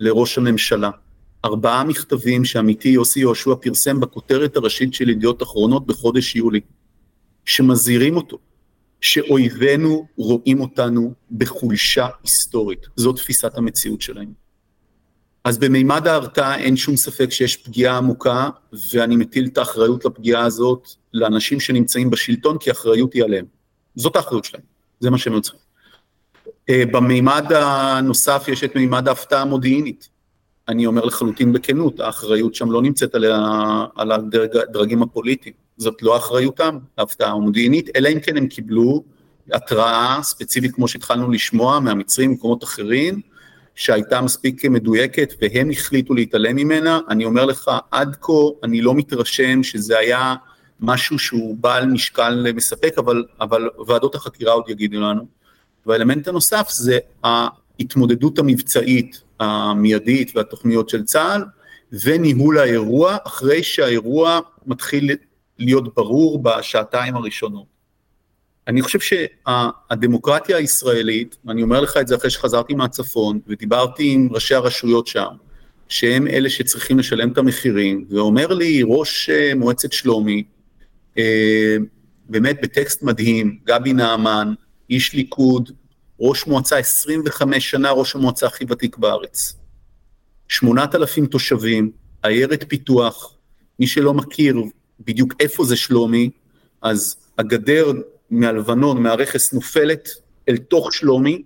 לראש 0.00 0.38
הממשלה. 0.38 0.90
ארבעה 1.44 1.84
מכתבים 1.84 2.44
שעמיתי 2.44 2.88
יוסי 2.88 3.20
יהושע 3.20 3.54
פרסם 3.60 4.00
בכותרת 4.00 4.56
הראשית 4.56 4.94
של 4.94 5.08
ידיעות 5.08 5.42
אחרונות 5.42 5.86
בחודש 5.86 6.36
יולי, 6.36 6.60
שמזהירים 7.44 8.16
אותו 8.16 8.38
שאויבינו 9.00 10.06
רואים 10.16 10.60
אותנו 10.60 11.14
בחולשה 11.30 12.08
היסטורית. 12.24 12.86
זו 12.96 13.12
תפיסת 13.12 13.56
המציאות 13.56 14.00
שלהם. 14.00 14.32
אז 15.48 15.58
במימד 15.58 16.06
ההרתעה 16.06 16.56
אין 16.56 16.76
שום 16.76 16.96
ספק 16.96 17.30
שיש 17.30 17.56
פגיעה 17.56 17.96
עמוקה, 17.96 18.50
ואני 18.92 19.16
מטיל 19.16 19.46
את 19.46 19.58
האחריות 19.58 20.04
לפגיעה 20.04 20.44
הזאת 20.44 20.88
לאנשים 21.14 21.60
שנמצאים 21.60 22.10
בשלטון, 22.10 22.58
כי 22.58 22.70
האחריות 22.70 23.12
היא 23.12 23.24
עליהם. 23.24 23.44
זאת 23.96 24.16
האחריות 24.16 24.44
שלהם, 24.44 24.62
זה 25.00 25.10
מה 25.10 25.18
שהם 25.18 25.32
היו 25.32 25.42
צריכים. 25.42 25.60
אה, 26.68 26.82
במימד 26.92 27.52
הנוסף 27.52 28.44
יש 28.48 28.64
את 28.64 28.76
מימד 28.76 29.08
ההפתעה 29.08 29.42
המודיעינית. 29.42 30.08
אני 30.68 30.86
אומר 30.86 31.04
לחלוטין 31.04 31.52
בכנות, 31.52 32.00
האחריות 32.00 32.54
שם 32.54 32.70
לא 32.70 32.82
נמצאת 32.82 33.14
על, 33.14 33.24
על 33.96 34.12
הדרגים 34.12 35.02
הפוליטיים. 35.02 35.54
זאת 35.76 36.02
לא 36.02 36.16
אחריותם, 36.16 36.78
ההפתעה 36.98 37.30
המודיעינית, 37.30 37.88
אלא 37.96 38.08
אם 38.08 38.20
כן 38.20 38.36
הם 38.36 38.46
קיבלו 38.46 39.04
התראה 39.52 40.18
ספציפית 40.22 40.74
כמו 40.74 40.88
שהתחלנו 40.88 41.30
לשמוע 41.30 41.80
מהמצרים 41.80 42.30
ומקומות 42.30 42.64
אחרים, 42.64 43.20
שהייתה 43.78 44.20
מספיק 44.20 44.64
מדויקת 44.64 45.34
והם 45.40 45.70
החליטו 45.70 46.14
להתעלם 46.14 46.56
ממנה. 46.56 47.00
אני 47.08 47.24
אומר 47.24 47.44
לך, 47.44 47.70
עד 47.90 48.16
כה 48.20 48.32
אני 48.62 48.80
לא 48.80 48.94
מתרשם 48.94 49.62
שזה 49.62 49.98
היה 49.98 50.34
משהו 50.80 51.18
שהוא 51.18 51.56
בעל 51.60 51.86
משקל 51.86 52.46
מספק, 52.54 52.94
אבל, 52.98 53.24
אבל 53.40 53.68
ועדות 53.86 54.14
החקירה 54.14 54.52
עוד 54.52 54.64
יגידו 54.68 55.00
לנו. 55.00 55.26
והאלמנט 55.86 56.28
הנוסף 56.28 56.68
זה 56.70 56.98
ההתמודדות 57.24 58.38
המבצעית 58.38 59.22
המיידית 59.40 60.36
והתוכניות 60.36 60.88
של 60.88 61.04
צה"ל, 61.04 61.44
וניהול 62.04 62.58
האירוע 62.58 63.16
אחרי 63.26 63.62
שהאירוע 63.62 64.40
מתחיל 64.66 65.10
להיות 65.58 65.94
ברור 65.94 66.42
בשעתיים 66.42 67.16
הראשונות. 67.16 67.77
אני 68.68 68.82
חושב 68.82 68.98
שהדמוקרטיה 69.00 70.56
הישראלית, 70.56 71.36
ואני 71.44 71.62
אומר 71.62 71.80
לך 71.80 71.96
את 71.96 72.08
זה 72.08 72.16
אחרי 72.16 72.30
שחזרתי 72.30 72.74
מהצפון 72.74 73.40
ודיברתי 73.46 74.10
עם 74.12 74.28
ראשי 74.30 74.54
הרשויות 74.54 75.06
שם, 75.06 75.28
שהם 75.88 76.26
אלה 76.26 76.50
שצריכים 76.50 76.98
לשלם 76.98 77.32
את 77.32 77.38
המחירים, 77.38 78.04
ואומר 78.10 78.46
לי 78.46 78.82
ראש 78.86 79.30
אה, 79.30 79.52
מועצת 79.54 79.92
שלומי, 79.92 80.42
אה, 81.18 81.76
באמת 82.28 82.58
בטקסט 82.62 83.02
מדהים, 83.02 83.58
גבי 83.64 83.92
נעמן, 83.92 84.54
איש 84.90 85.14
ליכוד, 85.14 85.70
ראש 86.20 86.46
מועצה 86.46 86.78
25 86.78 87.70
שנה, 87.70 87.90
ראש 87.90 88.14
המועצה 88.14 88.46
הכי 88.46 88.64
ותיק 88.68 88.96
בארץ. 88.96 89.56
8,000 90.48 91.26
תושבים, 91.26 91.90
עיירת 92.22 92.64
פיתוח, 92.68 93.34
מי 93.78 93.86
שלא 93.86 94.14
מכיר 94.14 94.56
בדיוק 95.00 95.34
איפה 95.40 95.64
זה 95.64 95.76
שלומי, 95.76 96.30
אז 96.82 97.16
הגדר 97.38 97.92
מהלבנון, 98.30 99.02
מהרכס 99.02 99.52
נופלת 99.52 100.08
אל 100.48 100.56
תוך 100.56 100.92
שלומי, 100.92 101.42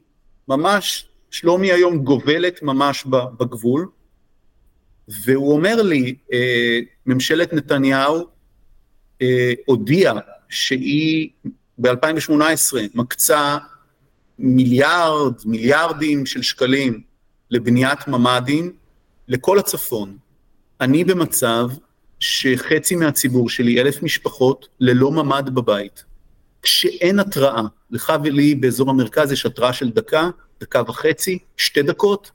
ממש, 0.49 1.09
שלומי 1.31 1.73
היום 1.73 1.99
גובלת 1.99 2.63
ממש 2.63 3.05
בגבול, 3.39 3.89
והוא 5.09 5.53
אומר 5.53 5.83
לי, 5.83 6.15
אה, 6.33 6.79
ממשלת 7.07 7.53
נתניהו 7.53 8.27
אה, 9.23 9.53
הודיעה 9.67 10.15
שהיא 10.49 11.31
ב-2018 11.79 12.33
מקצה 12.95 13.59
מיליארד, 14.39 15.35
מיליארדים 15.45 16.27
של 16.27 16.43
שקלים 16.43 17.01
לבניית 17.51 18.09
ממ"דים 18.09 18.73
לכל 19.29 19.59
הצפון. 19.59 20.17
אני 20.81 21.05
במצב 21.05 21.69
שחצי 22.21 22.97
מהציבור 22.97 23.49
שלי, 23.49 23.81
אלף 23.81 24.03
משפחות, 24.03 24.69
ללא 24.81 25.11
ממ"ד 25.11 25.55
בבית. 25.55 26.05
כשאין 26.63 27.19
התראה, 27.19 27.63
לך 27.91 28.13
ולי 28.25 28.55
באזור 28.55 28.91
המרכז 28.91 29.33
יש 29.33 29.47
התראה 29.47 29.73
של 29.73 29.91
דקה, 29.91 30.31
דקה 30.61 30.83
וחצי, 30.89 31.39
שתי 31.57 31.83
דקות, 31.83 32.31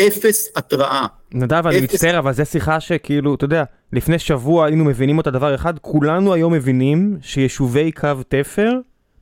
אפס 0.00 0.48
התראה. 0.56 1.06
נדב, 1.34 1.66
אני 1.66 1.80
מצטער, 1.80 2.18
אבל 2.18 2.32
זו 2.32 2.44
שיחה 2.44 2.80
שכאילו, 2.80 3.34
אתה 3.34 3.44
יודע, 3.44 3.64
לפני 3.92 4.18
שבוע 4.18 4.66
היינו 4.66 4.84
מבינים 4.84 5.18
אותה 5.18 5.30
דבר 5.30 5.54
אחד, 5.54 5.78
כולנו 5.78 6.34
היום 6.34 6.52
מבינים 6.52 7.18
שיישובי 7.22 7.92
קו 7.92 8.08
תפר, 8.28 8.72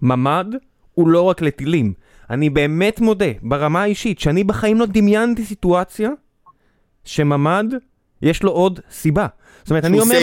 ממ"ד, 0.02 0.46
הוא 0.94 1.08
לא 1.08 1.22
רק 1.22 1.42
לטילים. 1.42 1.92
אני 2.30 2.50
באמת 2.50 3.00
מודה, 3.00 3.30
ברמה 3.42 3.82
האישית, 3.82 4.20
שאני 4.20 4.44
בחיים 4.44 4.80
לא 4.80 4.86
דמיינתי 4.86 5.44
סיטואציה 5.44 6.10
שממ"ד, 7.04 7.74
יש 8.22 8.42
לו 8.42 8.50
עוד 8.50 8.80
סיבה. 8.90 9.26
זאת 9.62 9.70
אומרת, 9.70 9.84
אני 9.84 10.00
אומר, 10.00 10.18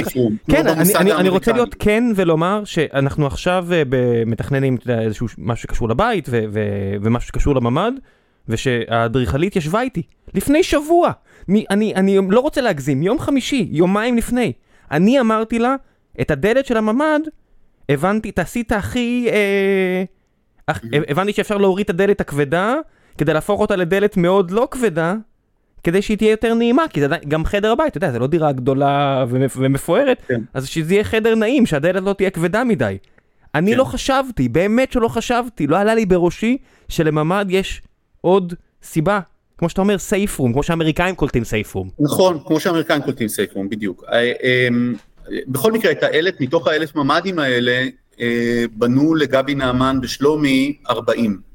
כן, 0.51 0.67
אני, 0.67 0.95
אני, 0.95 1.13
אני 1.13 1.29
רוצה 1.29 1.51
להיות 1.51 1.75
כן 1.79 2.03
ולומר 2.15 2.63
שאנחנו 2.65 3.27
עכשיו 3.27 3.67
אה, 3.71 3.83
מתכננים 4.25 4.77
איזשהו 4.89 5.27
משהו 5.38 5.63
שקשור 5.63 5.89
לבית 5.89 6.27
ו, 6.29 6.43
ו, 6.49 6.59
ומשהו 7.01 7.27
שקשור 7.27 7.55
לממ"ד, 7.55 7.91
ושהאדריכלית 8.47 9.55
ישבה 9.55 9.81
איתי 9.81 10.01
לפני 10.33 10.63
שבוע. 10.63 11.11
אני, 11.49 11.65
אני, 11.69 11.95
אני 11.95 12.17
לא 12.29 12.39
רוצה 12.39 12.61
להגזים, 12.61 13.03
יום 13.03 13.19
חמישי, 13.19 13.67
יומיים 13.71 14.17
לפני. 14.17 14.53
אני 14.91 15.19
אמרתי 15.19 15.59
לה, 15.59 15.75
את 16.21 16.31
הדלת 16.31 16.65
של 16.65 16.77
הממ"ד, 16.77 17.19
הבנתי, 17.89 18.31
תעשי 18.31 18.61
את 18.61 18.71
הכי... 18.71 19.27
אה, 19.31 20.03
הבנתי 21.09 21.33
שאפשר 21.33 21.57
להוריד 21.57 21.83
את 21.83 21.89
הדלת 21.89 22.21
הכבדה, 22.21 22.75
כדי 23.17 23.33
להפוך 23.33 23.61
אותה 23.61 23.75
לדלת 23.75 24.17
מאוד 24.17 24.51
לא 24.51 24.67
כבדה, 24.71 25.15
כדי 25.84 26.01
שהיא 26.01 26.17
תהיה 26.17 26.32
יותר 26.32 26.53
נעימה, 26.53 26.84
כי 26.89 27.01
זה 27.01 27.07
גם 27.28 27.45
חדר 27.45 27.71
הבית, 27.71 27.88
אתה 27.88 27.97
יודע, 27.97 28.11
זה 28.11 28.19
לא 28.19 28.28
דירה 28.28 28.51
גדולה 28.51 29.25
ומפוארת, 29.30 30.21
כן. 30.28 30.41
אז 30.53 30.67
שזה 30.67 30.93
יהיה 30.93 31.03
חדר 31.03 31.36
נעים, 31.36 31.65
שהדלת 31.65 32.03
לא 32.03 32.13
תהיה 32.13 32.30
כבדה 32.30 32.63
מדי. 32.63 32.97
אני 33.55 33.71
כן. 33.71 33.78
לא 33.78 33.84
חשבתי, 33.84 34.49
באמת 34.49 34.91
שלא 34.91 35.07
חשבתי, 35.07 35.67
לא 35.67 35.78
עלה 35.78 35.95
לי 35.95 36.05
בראשי 36.05 36.57
שלממ"ד 36.89 37.45
יש 37.49 37.82
עוד 38.21 38.53
סיבה, 38.84 39.19
כמו 39.57 39.69
שאתה 39.69 39.82
אומר, 39.82 39.97
סייף 39.97 40.39
רום, 40.39 40.53
כמו 40.53 40.63
שהאמריקאים 40.63 41.15
קולטים 41.15 41.43
סייף 41.43 41.75
רום. 41.75 41.89
נכון, 41.99 42.39
כמו 42.45 42.59
שהאמריקאים 42.59 43.01
קולטים 43.01 43.28
סייף 43.28 43.53
רום, 43.53 43.69
בדיוק. 43.69 44.03
אה, 44.11 44.32
אמ, 44.67 44.95
בכל 45.47 45.71
מקרה, 45.71 45.91
את 45.91 46.03
האלף, 46.03 46.36
מתוך 46.39 46.67
האלף 46.67 46.95
ממ"דים 46.95 47.39
האלה, 47.39 47.88
אה, 48.19 48.63
בנו 48.73 49.15
לגבי 49.15 49.55
נעמן 49.55 50.01
בשלומי 50.01 50.78
40. 50.89 51.47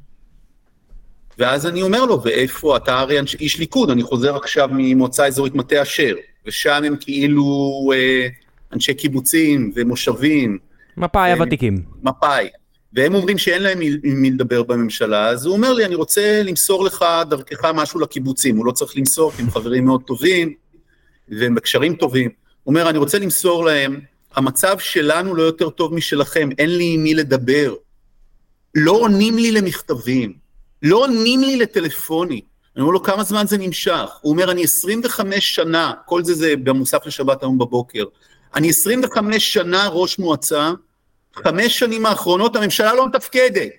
ואז 1.38 1.66
אני 1.66 1.82
אומר 1.82 2.04
לו, 2.04 2.22
ואיפה, 2.22 2.76
אתה 2.76 2.98
הרי 2.98 3.18
איש 3.40 3.58
ליכוד, 3.58 3.90
אני 3.90 4.02
חוזר 4.02 4.36
עכשיו 4.36 4.68
ממועצה 4.72 5.26
אזורית 5.26 5.54
מטה 5.54 5.82
אשר, 5.82 6.14
ושם 6.46 6.82
הם 6.84 6.96
כאילו 7.00 7.90
אה, 7.94 8.28
אנשי 8.72 8.94
קיבוצים 8.94 9.72
ומושבים. 9.74 10.58
מפא"י 10.96 11.32
הוותיקים. 11.32 11.82
מפא"י. 12.02 12.48
והם 12.92 13.14
אומרים 13.14 13.38
שאין 13.38 13.62
להם 13.62 13.80
עם 13.80 14.22
מי 14.22 14.30
לדבר 14.30 14.62
בממשלה, 14.62 15.28
אז 15.28 15.46
הוא 15.46 15.56
אומר 15.56 15.72
לי, 15.72 15.84
אני 15.84 15.94
רוצה 15.94 16.42
למסור 16.44 16.84
לך 16.84 17.04
דרכך 17.28 17.64
משהו 17.64 18.00
לקיבוצים, 18.00 18.56
הוא 18.56 18.66
לא 18.66 18.72
צריך 18.72 18.96
למסור, 18.96 19.32
כי 19.32 19.42
הם 19.42 19.50
חברים 19.50 19.84
מאוד 19.84 20.02
טובים, 20.02 20.54
והם 21.28 21.54
בקשרים 21.54 21.94
טובים. 21.94 22.30
הוא 22.62 22.72
אומר, 22.72 22.90
אני 22.90 22.98
רוצה 22.98 23.18
למסור 23.18 23.64
להם, 23.64 24.00
המצב 24.34 24.78
שלנו 24.78 25.34
לא 25.34 25.42
יותר 25.42 25.70
טוב 25.70 25.94
משלכם, 25.94 26.48
אין 26.58 26.76
לי 26.76 26.94
עם 26.94 27.02
מי 27.02 27.14
לדבר. 27.14 27.74
לא 28.74 28.92
עונים 28.92 29.38
לי 29.38 29.52
למכתבים, 29.52 30.32
לא 30.82 30.96
עונים 30.96 31.40
לי 31.40 31.56
לטלפוני. 31.56 32.40
אני 32.76 32.82
אומר 32.82 32.92
לו, 32.92 33.02
כמה 33.02 33.22
זמן 33.24 33.46
זה 33.46 33.58
נמשך? 33.58 34.10
הוא 34.20 34.32
אומר, 34.32 34.50
אני 34.50 34.64
25 34.64 35.54
שנה, 35.54 35.92
כל 36.06 36.24
זה 36.24 36.34
זה 36.34 36.54
במוסף 36.56 37.06
לשבת 37.06 37.42
היום 37.42 37.58
בבוקר, 37.58 38.04
אני 38.54 38.70
25 38.70 39.52
שנה 39.52 39.88
ראש 39.88 40.18
מועצה, 40.18 40.70
חמש 41.34 41.78
שנים 41.78 42.06
האחרונות 42.06 42.56
הממשלה 42.56 42.94
לא 42.94 43.06
מתפקדת. 43.08 43.70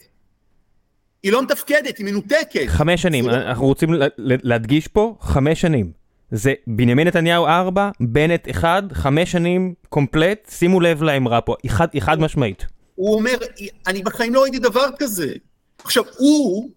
היא 1.24 1.32
לא 1.32 1.42
מתפקדת, 1.44 1.98
היא 1.98 2.06
מנותקת. 2.06 2.66
חמש 2.68 3.02
שנים, 3.02 3.24
זה- 3.24 3.32
אנחנו 3.48 3.66
רוצים 3.66 3.94
לה- 3.94 4.08
לה- 4.18 4.36
להדגיש 4.44 4.88
פה, 4.88 5.16
חמש 5.22 5.62
שנים. 5.62 5.92
זה 6.32 6.54
בנימין 6.68 7.08
נתניהו 7.08 7.48
4, 7.48 7.90
בנט 8.00 8.50
1, 8.50 8.84
חמש 8.94 9.32
שנים 9.32 9.74
קומפלט, 9.90 10.48
שימו 10.50 10.80
לב 10.82 11.04
לאמרה 11.04 11.42
פה, 11.42 11.56
היא 11.64 11.72
חד- 11.72 11.88
היא 11.94 12.02
חד 12.02 12.20
משמעית. 12.20 12.66
הוא 12.96 13.16
אומר, 13.16 13.34
אני 13.88 14.04
בחיים 14.04 14.34
לא 14.34 14.42
ראיתי 14.42 14.60
דבר 14.60 14.86
כזה. 15.00 15.34
עכשיו, 15.84 16.04
הוא 16.18 16.70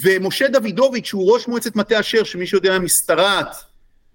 ומשה 0.00 0.48
דוידוביץ', 0.48 1.06
שהוא 1.06 1.32
ראש 1.32 1.48
מועצת 1.48 1.76
מטה 1.76 2.00
אשר, 2.00 2.24
שמי 2.24 2.46
שיודע 2.46 2.78
משתרעת, 2.78 3.56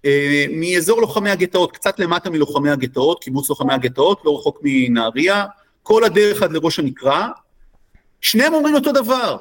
אה, 0.05 0.45
מאזור 0.51 1.01
לוחמי 1.01 1.29
הגטאות, 1.29 1.71
קצת 1.71 1.99
למטה 1.99 2.29
מלוחמי 2.29 2.69
הגטאות, 2.69 3.23
קיבוץ 3.23 3.49
לוחמי 3.49 3.73
הגטאות, 3.73 4.21
לא 4.25 4.37
רחוק 4.37 4.59
מנהריה, 4.63 5.45
כל 5.83 6.03
הדרך 6.03 6.41
עד 6.41 6.51
לראש 6.51 6.79
הנקרה, 6.79 7.29
שניהם 8.21 8.53
אומרים 8.53 8.75
אותו 8.75 8.91
דבר. 8.91 9.37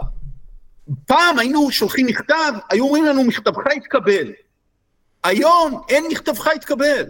פעם 1.06 1.38
היינו 1.38 1.70
שולחים 1.70 2.06
מכתב, 2.06 2.52
היו 2.70 2.84
אומרים 2.84 3.04
לנו, 3.04 3.24
מכתבך 3.24 3.66
התקבל. 3.76 4.32
היום 5.24 5.80
אין 5.88 6.04
מכתבך 6.10 6.46
התקבל. 6.46 7.04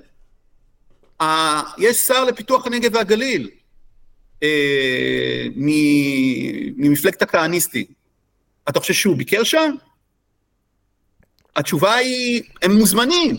אה, 1.20 1.62
יש 1.78 1.96
שר 1.96 2.24
לפיתוח 2.24 2.66
הנגב 2.66 2.94
והגליל, 2.94 3.50
מ- 5.56 6.82
ממפלגת 6.88 7.22
הכהניסטים. 7.22 7.86
אתה 8.68 8.80
חושב 8.80 8.94
שהוא 8.94 9.16
ביקר 9.16 9.44
שם? 9.44 9.74
התשובה 11.56 11.94
היא, 11.94 12.42
הם 12.62 12.72
מוזמנים. 12.72 13.36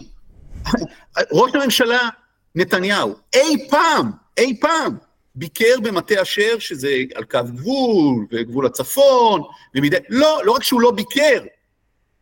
ראש 1.32 1.52
הממשלה 1.56 2.10
נתניהו, 2.56 3.16
אי 3.36 3.68
פעם, 3.70 4.12
אי 4.38 4.60
פעם, 4.60 4.98
ביקר 5.36 5.76
במטה 5.84 6.22
אשר, 6.22 6.60
שזה 6.60 6.96
על 7.16 7.24
קו 7.24 7.40
גבול, 7.56 8.28
וגבול 8.32 8.66
הצפון, 8.66 9.42
ומדי... 9.76 9.98
לא, 10.10 10.42
לא 10.46 10.52
רק 10.52 10.64
שהוא 10.64 10.82
לא 10.82 10.92
ביקר, 10.92 11.44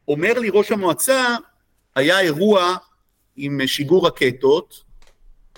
אומר 0.08 0.40
לי 0.40 0.50
ראש 0.50 0.72
המועצה, 0.72 1.36
היה 1.96 2.20
אירוע 2.20 2.78
עם 3.36 3.68
שיגור 3.68 4.08
רקטות, 4.08 4.84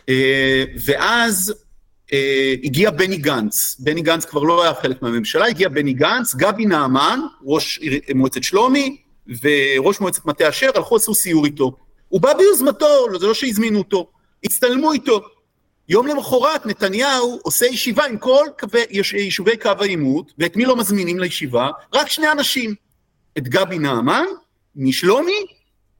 אה, 0.09 0.63
ואז 0.85 1.53
הגיע 2.63 2.91
בני 2.91 3.17
גנץ, 3.17 3.75
בני 3.79 4.01
גנץ 4.01 4.25
כבר 4.25 4.43
לא 4.43 4.63
היה 4.63 4.73
חלק 4.73 5.01
מהממשלה, 5.01 5.45
הגיע 5.47 5.69
בני 5.69 5.93
גנץ, 5.93 6.35
גבי 6.35 6.65
נעמן, 6.65 7.19
ראש 7.45 7.79
מועצת 8.15 8.43
שלומי, 8.43 8.97
וראש 9.41 9.99
מועצת 9.99 10.25
מטה 10.25 10.49
אשר, 10.49 10.69
הלכו 10.75 10.95
עשו 10.95 11.15
סיור 11.15 11.45
איתו. 11.45 11.77
הוא 12.09 12.21
בא 12.21 12.33
ביוזמתו, 12.33 13.07
לא- 13.11 13.19
זה 13.19 13.27
לא 13.27 13.33
שהזמינו 13.33 13.79
אותו, 13.79 14.09
הצטלמו 14.43 14.93
איתו. 14.93 15.21
יום 15.89 16.07
למחרת 16.07 16.65
נתניהו 16.65 17.39
עושה 17.43 17.65
ישיבה 17.65 18.05
עם 18.05 18.17
כל 18.17 18.45
קווי, 18.59 18.81
יש- 18.89 19.13
יישובי 19.13 19.57
קו 19.57 19.71
העימות, 19.79 20.31
ואת 20.37 20.55
מי 20.55 20.65
לא 20.65 20.75
מזמינים 20.75 21.19
לישיבה? 21.19 21.69
רק 21.93 22.09
שני 22.09 22.31
אנשים, 22.31 22.75
את 23.37 23.47
גבי 23.47 23.79
נעמן 23.79 24.25
משלומי 24.75 25.45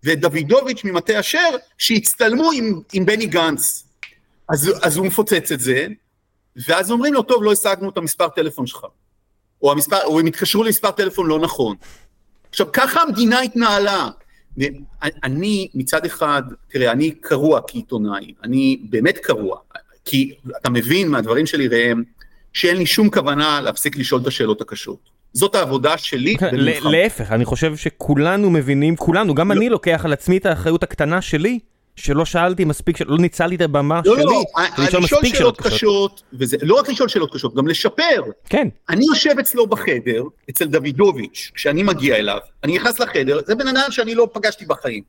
ואת 0.04 0.20
דוידוביץ' 0.20 0.84
ממטה 0.84 1.20
אשר, 1.20 1.50
שהצטלמו 1.78 2.52
עם, 2.52 2.80
עם 2.94 3.06
בני 3.06 3.26
גנץ. 3.26 3.87
אז, 4.50 4.72
אז 4.82 4.98
הוא 4.98 5.06
מפוצץ 5.06 5.52
את 5.52 5.60
זה, 5.60 5.88
ואז 6.68 6.92
אומרים 6.92 7.14
לו, 7.14 7.24
טוב, 7.24 7.44
לא 7.44 7.52
השגנו 7.52 7.90
את 7.90 7.98
המספר 7.98 8.28
טלפון 8.28 8.68
שלך. 8.68 8.86
או, 9.62 9.72
המספר, 9.72 9.98
או 10.06 10.20
הם 10.20 10.26
התקשרו 10.26 10.64
למספר 10.64 10.92
טלפון 10.92 11.28
לא 11.28 11.40
נכון. 11.40 11.76
עכשיו, 12.50 12.68
ככה 12.74 13.02
המדינה 13.02 13.40
התנהלה. 13.40 14.10
אני, 15.24 15.68
מצד 15.74 16.06
אחד, 16.06 16.42
תראה, 16.68 16.92
אני 16.92 17.12
קרוע 17.12 17.60
כעיתונאי, 17.68 18.34
אני 18.44 18.80
באמת 18.90 19.18
קרוע, 19.18 19.58
כי 20.06 20.34
אתה 20.62 20.70
מבין 20.70 21.08
מהדברים 21.08 21.46
שלי, 21.46 21.68
ראם, 21.68 22.04
שאין 22.54 22.78
לי 22.78 22.86
שום 22.86 23.10
כוונה 23.10 23.62
להפסיק 23.62 23.98
לשאול 23.98 24.22
את 24.22 24.28
השאלות 24.28 24.62
הקשות. 24.62 25.10
זאת 25.34 25.56
העבודה 25.56 25.98
שלי. 25.98 26.36
ונלחם. 26.52 26.90
להפך, 26.90 27.32
אני 27.32 27.46
חושב 27.46 27.76
שכולנו 27.76 28.50
מבינים, 28.50 28.96
כולנו, 28.96 29.36
גם 29.36 29.52
אני 29.52 29.70
לוקח 29.70 30.02
על 30.06 30.14
עצמי 30.14 30.38
את 30.38 30.46
האחריות 30.46 30.84
הקטנה 30.84 31.22
שלי, 31.22 31.60
שלא 31.98 32.26
שאלתי 32.26 32.66
מספיק, 32.66 32.98
שלא 32.98 33.18
ניצלתי 33.18 33.56
את 33.56 33.62
הבמה 33.62 34.02
לא, 34.06 34.16
שלי, 34.16 34.24
לא, 34.24 34.44
ולשאול 34.78 35.04
לשאול 35.04 35.04
מספיק 35.04 35.36
שאלות 35.36 35.62
קשות, 35.62 36.24
וזה 36.34 36.58
לא 36.62 36.76
רק 36.80 36.90
לשאול 36.90 37.10
שאלות 37.10 37.34
קשות, 37.34 37.56
גם 37.56 37.68
לשפר. 37.68 38.22
כן, 38.50 38.68
אני 38.90 39.06
יושב 39.06 39.40
אצלו 39.40 39.68
בחדר, 39.68 40.24
אצל 40.50 40.66
דוידוביץ', 40.66 41.52
כשאני 41.54 41.84
מגיע 41.84 42.16
אליו, 42.16 42.40
אני 42.64 42.76
נכנס 42.76 43.00
לחדר, 43.00 43.40
זה 43.46 43.56
בן 43.56 43.68
אדם 43.68 43.92
שאני 43.92 44.16
לא 44.16 44.30
פגשתי 44.34 44.66
בחיים. 44.66 45.04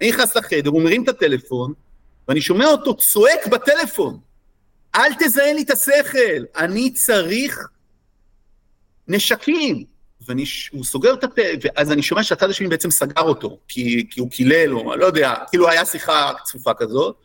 אני 0.00 0.08
נכנס 0.08 0.36
לחדר, 0.36 0.70
הוא 0.70 0.82
מרים 0.82 1.04
את 1.04 1.08
הטלפון, 1.08 1.72
ואני 2.28 2.40
שומע 2.40 2.66
אותו 2.66 2.96
צועק 2.96 3.46
בטלפון, 3.46 4.18
אל 4.94 5.14
תזיין 5.18 5.56
לי 5.56 5.62
את 5.62 5.70
השכל, 5.70 6.44
אני 6.56 6.92
צריך 6.92 7.68
נשקים. 9.08 9.93
והוא 10.26 10.84
סוגר 10.84 11.14
את 11.14 11.24
הפה, 11.24 11.42
ואז 11.62 11.92
אני 11.92 12.02
שומע 12.02 12.22
שהצד 12.22 12.50
השני 12.50 12.68
בעצם 12.68 12.90
סגר 12.90 13.22
אותו, 13.22 13.58
כי, 13.68 14.06
כי 14.10 14.20
הוא 14.20 14.30
קילל, 14.30 14.74
או 14.74 14.96
לא 14.96 15.06
יודע, 15.06 15.34
כאילו 15.50 15.68
היה 15.68 15.84
שיחה 15.84 16.32
צפופה 16.44 16.74
כזאת, 16.74 17.16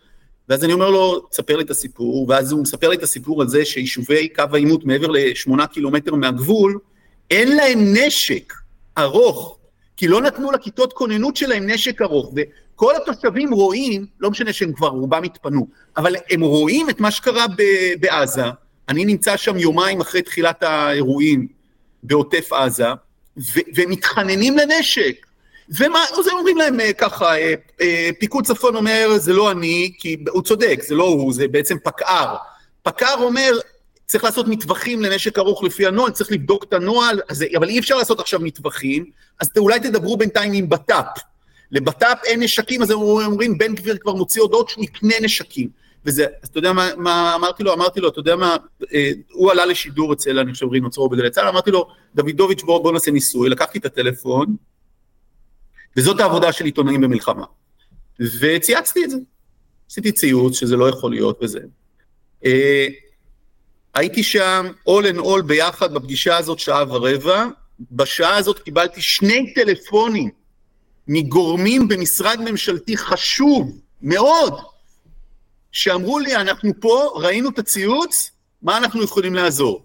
ואז 0.49 0.63
אני 0.63 0.73
אומר 0.73 0.89
לו, 0.89 1.19
תספר 1.19 1.57
לי 1.57 1.63
את 1.63 1.69
הסיפור, 1.69 2.25
ואז 2.29 2.51
הוא 2.51 2.61
מספר 2.61 2.89
לי 2.89 2.95
את 2.95 3.03
הסיפור 3.03 3.41
על 3.41 3.47
זה 3.47 3.65
שיישובי 3.65 4.29
קו 4.29 4.43
העימות 4.53 4.85
מעבר 4.85 5.07
לשמונה 5.07 5.67
קילומטר 5.67 6.15
מהגבול, 6.15 6.79
אין 7.31 7.55
להם 7.55 7.79
נשק 7.93 8.53
ארוך, 8.97 9.57
כי 9.97 10.07
לא 10.07 10.21
נתנו 10.21 10.51
לכיתות 10.51 10.93
כוננות 10.93 11.35
שלהם 11.35 11.69
נשק 11.69 12.01
ארוך, 12.01 12.33
וכל 12.35 12.93
התושבים 12.95 13.53
רואים, 13.53 14.05
לא 14.19 14.31
משנה 14.31 14.53
שהם 14.53 14.73
כבר 14.73 14.87
רובם 14.87 15.23
התפנו, 15.23 15.67
אבל 15.97 16.15
הם 16.29 16.41
רואים 16.41 16.89
את 16.89 16.99
מה 16.99 17.11
שקרה 17.11 17.45
בעזה, 17.99 18.43
אני 18.89 19.05
נמצא 19.05 19.37
שם 19.37 19.57
יומיים 19.57 20.01
אחרי 20.01 20.21
תחילת 20.21 20.63
האירועים 20.63 21.47
בעוטף 22.03 22.53
עזה, 22.53 22.87
ו- 23.37 23.69
ומתחננים 23.75 24.57
לנשק. 24.57 25.25
ומה, 25.69 26.03
אז 26.19 26.27
הם 26.27 26.37
אומרים 26.37 26.57
להם 26.57 26.79
אה, 26.79 26.93
ככה, 26.93 27.37
אה, 27.37 27.53
אה, 27.81 28.09
פיקוד 28.19 28.45
צפון 28.45 28.75
אומר, 28.75 29.09
זה 29.17 29.33
לא 29.33 29.51
אני, 29.51 29.91
כי 29.99 30.17
הוא 30.29 30.41
צודק, 30.41 30.79
זה 30.87 30.95
לא 30.95 31.03
הוא, 31.03 31.33
זה 31.33 31.47
בעצם 31.47 31.77
פקע"ר. 31.83 32.35
פקע"ר 32.83 33.23
אומר, 33.23 33.51
צריך 34.05 34.23
לעשות 34.23 34.47
מטווחים 34.47 35.01
לנשק 35.01 35.37
ארוך 35.37 35.63
לפי 35.63 35.87
הנוהל, 35.87 36.11
צריך 36.11 36.31
לבדוק 36.31 36.63
את 36.63 36.73
הנוהל, 36.73 37.21
אז, 37.29 37.45
אבל 37.57 37.69
אי 37.69 37.79
אפשר 37.79 37.95
לעשות 37.95 38.19
עכשיו 38.19 38.39
מטווחים, 38.39 39.05
אז 39.39 39.49
אולי 39.57 39.79
תדברו 39.79 40.17
בינתיים 40.17 40.53
עם 40.53 40.69
בט"פ. 40.69 41.19
לבט"פ 41.71 42.17
אין 42.25 42.43
נשקים, 42.43 42.81
אז 42.81 42.91
הם 42.91 42.97
אומרים, 42.97 43.57
בן 43.57 43.75
גביר 43.75 43.97
כבר 43.97 44.13
מוציא 44.13 44.41
הודעות 44.41 44.69
שהוא 44.69 44.83
יקנה 44.83 45.15
נשקים. 45.21 45.69
וזה, 46.05 46.25
אתה 46.43 46.57
יודע 46.57 46.73
מה, 46.73 46.89
מה 46.97 47.35
אמרתי 47.35 47.63
לו? 47.63 47.73
אמרתי 47.73 47.99
לו, 47.99 48.09
אתה 48.09 48.19
יודע 48.19 48.35
מה, 48.35 48.57
אה, 48.93 49.11
הוא 49.31 49.51
עלה 49.51 49.65
לשידור 49.65 50.13
אצל, 50.13 50.39
אני 50.39 50.53
חושב, 50.53 50.69
רינו 50.69 50.89
צרור 50.89 51.09
בגלי 51.09 51.29
צה"ל, 51.29 51.47
אמרתי 51.47 51.71
לו, 51.71 51.87
דוידוביץ' 52.15 52.63
בוא, 52.63 52.83
בוא 52.83 52.91
נעשה 52.91 53.11
ניסוי, 53.11 53.49
לקחתי 53.49 53.79
את 53.79 53.85
הטלפון, 53.85 54.55
וזאת 55.97 56.19
העבודה 56.19 56.51
של 56.51 56.65
עיתונאים 56.65 57.01
במלחמה. 57.01 57.45
וצייצתי 58.19 59.05
את 59.05 59.09
זה. 59.09 59.17
עשיתי 59.89 60.11
ציוץ 60.11 60.59
שזה 60.59 60.75
לא 60.75 60.89
יכול 60.89 61.11
להיות 61.11 61.39
וזה. 61.41 61.59
אה, 62.45 62.87
הייתי 63.93 64.23
שם 64.23 64.67
all 64.89 65.15
in 65.15 65.19
all 65.19 65.41
ביחד 65.45 65.93
בפגישה 65.93 66.37
הזאת 66.37 66.59
שעה 66.59 66.83
ורבע, 66.89 67.45
בשעה 67.91 68.37
הזאת 68.37 68.59
קיבלתי 68.59 69.01
שני 69.01 69.53
טלפונים 69.53 70.29
מגורמים 71.07 71.87
במשרד 71.87 72.39
ממשלתי 72.41 72.97
חשוב 72.97 73.79
מאוד, 74.01 74.53
שאמרו 75.71 76.19
לי, 76.19 76.35
אנחנו 76.35 76.71
פה, 76.79 77.11
ראינו 77.15 77.49
את 77.49 77.59
הציוץ, 77.59 78.31
מה 78.61 78.77
אנחנו 78.77 79.03
יכולים 79.03 79.35
לעזור? 79.35 79.83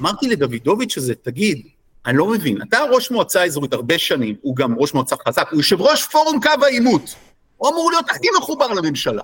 אמרתי 0.00 0.28
לדוידוביץ' 0.28 0.96
הזה, 0.96 1.14
תגיד, 1.14 1.66
אני 2.06 2.16
לא 2.16 2.26
מבין, 2.26 2.62
אתה 2.62 2.78
ראש 2.92 3.10
מועצה 3.10 3.44
אזורית 3.44 3.72
הרבה 3.72 3.98
שנים, 3.98 4.36
הוא 4.40 4.56
גם 4.56 4.78
ראש 4.78 4.94
מועצה 4.94 5.16
חזק, 5.28 5.48
הוא 5.50 5.56
יושב 5.58 5.80
ראש 5.80 6.04
פורום 6.04 6.40
קו 6.40 6.64
העימות, 6.64 7.14
הוא 7.56 7.70
אמור 7.70 7.90
להיות 7.90 8.10
הכי 8.10 8.26
מחובר 8.38 8.72
לממשלה. 8.72 9.22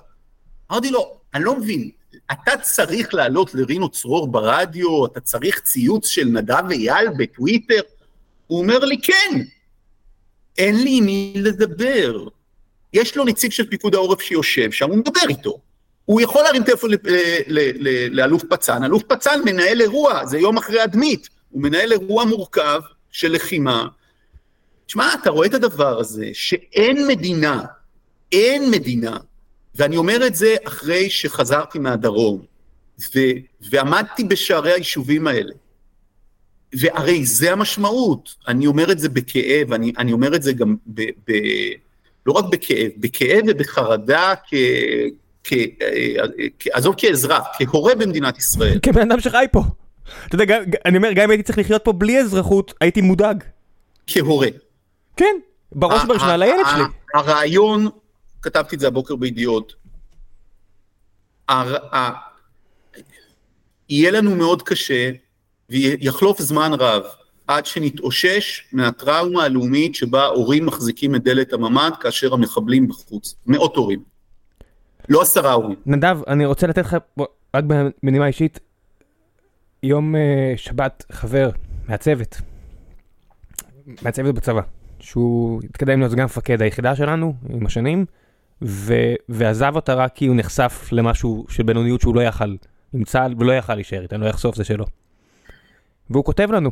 אמרתי 0.71 0.89
לו, 0.89 1.17
אני 1.33 1.43
לא 1.43 1.55
מבין, 1.55 1.89
אתה 2.31 2.57
צריך 2.57 3.13
לעלות 3.13 3.55
לרינו 3.55 3.89
צרור 3.89 4.27
ברדיו, 4.27 5.05
אתה 5.05 5.19
צריך 5.19 5.59
ציוץ 5.59 6.07
של 6.07 6.25
נדב 6.25 6.71
אייל 6.71 7.07
בטוויטר? 7.17 7.81
הוא 8.47 8.59
אומר 8.61 8.79
לי, 8.79 9.01
כן, 9.01 9.41
אין 10.57 10.83
לי 10.83 11.01
מי 11.01 11.33
לדבר. 11.35 12.27
יש 12.93 13.17
לו 13.17 13.25
נציג 13.25 13.51
של 13.51 13.69
פיקוד 13.69 13.95
העורף 13.95 14.21
שיושב 14.21 14.71
שם, 14.71 14.89
הוא 14.89 14.97
מדבר 14.97 15.21
איתו. 15.29 15.59
הוא 16.05 16.21
יכול 16.21 16.43
להרים 16.43 16.63
טלפון 16.63 16.91
לאלוף 18.11 18.43
פצ"ן, 18.49 18.83
אלוף 18.83 19.03
פצ"ן 19.03 19.41
מנהל 19.45 19.81
אירוע, 19.81 20.25
זה 20.25 20.39
יום 20.39 20.57
אחרי 20.57 20.81
הדמית, 20.81 21.29
הוא 21.49 21.61
מנהל 21.61 21.91
אירוע 21.91 22.25
מורכב 22.25 22.81
של 23.11 23.31
לחימה. 23.31 23.87
תשמע, 24.85 25.13
אתה 25.21 25.29
רואה 25.29 25.47
את 25.47 25.53
הדבר 25.53 25.99
הזה, 25.99 26.29
שאין 26.33 27.07
מדינה, 27.07 27.63
אין 28.31 28.71
מדינה, 28.71 29.17
ואני 29.75 29.97
אומר 29.97 30.27
את 30.27 30.35
זה 30.35 30.55
אחרי 30.67 31.09
שחזרתי 31.09 31.79
מהדרום, 31.79 32.41
ו- 33.15 33.37
ועמדתי 33.61 34.23
בשערי 34.23 34.71
היישובים 34.71 35.27
האלה. 35.27 35.53
והרי 36.79 37.25
זה 37.25 37.51
המשמעות, 37.51 38.35
אני 38.47 38.67
אומר 38.67 38.91
את 38.91 38.99
זה 38.99 39.09
בכאב, 39.09 39.73
אני, 39.73 39.93
אני 39.97 40.13
אומר 40.13 40.35
את 40.35 40.43
זה 40.43 40.53
גם 40.53 40.75
ב, 40.87 41.01
ב, 41.01 41.31
לא 42.25 42.33
רק 42.33 42.45
בכאב, 42.51 42.91
בכאב 42.97 43.43
ובחרדה 43.47 44.33
כ... 44.49 44.53
אה, 45.51 46.23
כ- 46.59 46.67
עזוב 46.73 46.95
כאזרח, 46.97 47.43
כהורה 47.59 47.95
במדינת 47.95 48.37
ישראל. 48.37 48.79
כבן 48.81 49.11
אדם 49.11 49.19
שחי 49.19 49.45
פה. 49.51 49.63
אתה 50.27 50.35
יודע, 50.35 50.57
אני 50.85 50.97
אומר, 50.97 51.09
גם 51.13 51.23
אם 51.23 51.29
הייתי 51.29 51.43
צריך 51.43 51.57
לחיות 51.57 51.81
פה 51.83 51.93
בלי 51.93 52.19
אזרחות, 52.19 52.73
הייתי 52.81 53.01
מודאג. 53.01 53.43
כהורה. 54.07 54.47
כן, 55.17 55.35
בראש 55.71 56.03
ובראשונה 56.03 56.37
לילד 56.37 56.65
שלי. 56.75 56.83
הרעיון, 57.13 57.87
כתבתי 58.41 58.75
את 58.75 58.79
זה 58.79 58.87
הבוקר 58.87 59.15
בידיעות, 59.15 59.73
יהיה 63.89 64.11
לנו 64.11 64.35
מאוד 64.35 64.61
קשה 64.61 65.11
ויחלוף 65.69 66.41
זמן 66.41 66.71
רב 66.79 67.03
עד 67.47 67.65
שנתאושש 67.65 68.63
מהטראומה 68.71 69.43
הלאומית 69.43 69.95
שבה 69.95 70.25
הורים 70.25 70.65
מחזיקים 70.65 71.15
את 71.15 71.23
דלת 71.23 71.53
הממ"ד 71.53 71.91
כאשר 71.99 72.33
המחבלים 72.33 72.87
בחוץ. 72.87 73.35
מאות 73.47 73.75
הורים. 73.75 74.12
לא 75.09 75.21
עשרה 75.21 75.51
הורים. 75.51 75.75
נדב, 75.85 76.19
אני 76.27 76.45
רוצה 76.45 76.67
לתת 76.67 76.85
לך, 76.85 76.97
רק 77.53 77.63
בנימה 78.03 78.27
אישית, 78.27 78.59
יום 79.83 80.15
uh, 80.15 80.17
שבת 80.57 81.05
חבר 81.11 81.49
מהצוות, 81.87 82.41
מהצוות 84.01 84.35
בצבא, 84.35 84.61
שהוא 84.99 85.61
התקדם 85.63 85.99
להיות 85.99 86.13
גם 86.13 86.25
מפקד 86.25 86.61
היחידה 86.61 86.95
שלנו 86.95 87.33
עם 87.49 87.65
השנים, 87.65 88.05
ו, 88.61 88.93
ועזב 89.29 89.75
אותה 89.75 89.93
רק 89.93 90.15
כי 90.15 90.25
הוא 90.27 90.35
נחשף 90.35 90.89
למשהו 90.91 91.45
של 91.49 91.63
בינוניות 91.63 92.01
שהוא 92.01 92.15
לא 92.15 92.21
יכל 92.21 92.55
עם 92.93 93.03
צה"ל 93.03 93.35
ולא 93.39 93.51
יכל 93.51 93.75
להישאר 93.75 94.01
איתנו, 94.01 94.23
לא 94.23 94.29
יחשוף 94.29 94.55
זה 94.55 94.63
שלו. 94.63 94.85
והוא 96.09 96.25
כותב 96.25 96.51
לנו, 96.51 96.71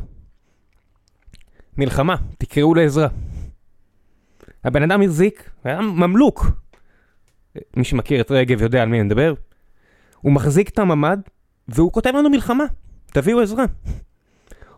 מלחמה, 1.76 2.16
תקראו 2.38 2.74
לעזרה. 2.74 3.08
הבן 4.64 4.82
אדם 4.82 5.02
החזיק, 5.02 5.50
היה 5.64 5.80
ממלוק. 5.80 6.61
מי 7.76 7.84
שמכיר 7.84 8.20
את 8.20 8.30
רגב 8.30 8.62
יודע 8.62 8.82
על 8.82 8.88
מי 8.88 9.00
אני 9.00 9.06
מדבר. 9.06 9.34
הוא 10.20 10.32
מחזיק 10.32 10.68
את 10.68 10.78
הממ"ד, 10.78 11.18
והוא 11.68 11.92
כותב 11.92 12.12
לנו 12.14 12.30
מלחמה, 12.30 12.64
תביאו 13.06 13.40
עזרה. 13.40 13.64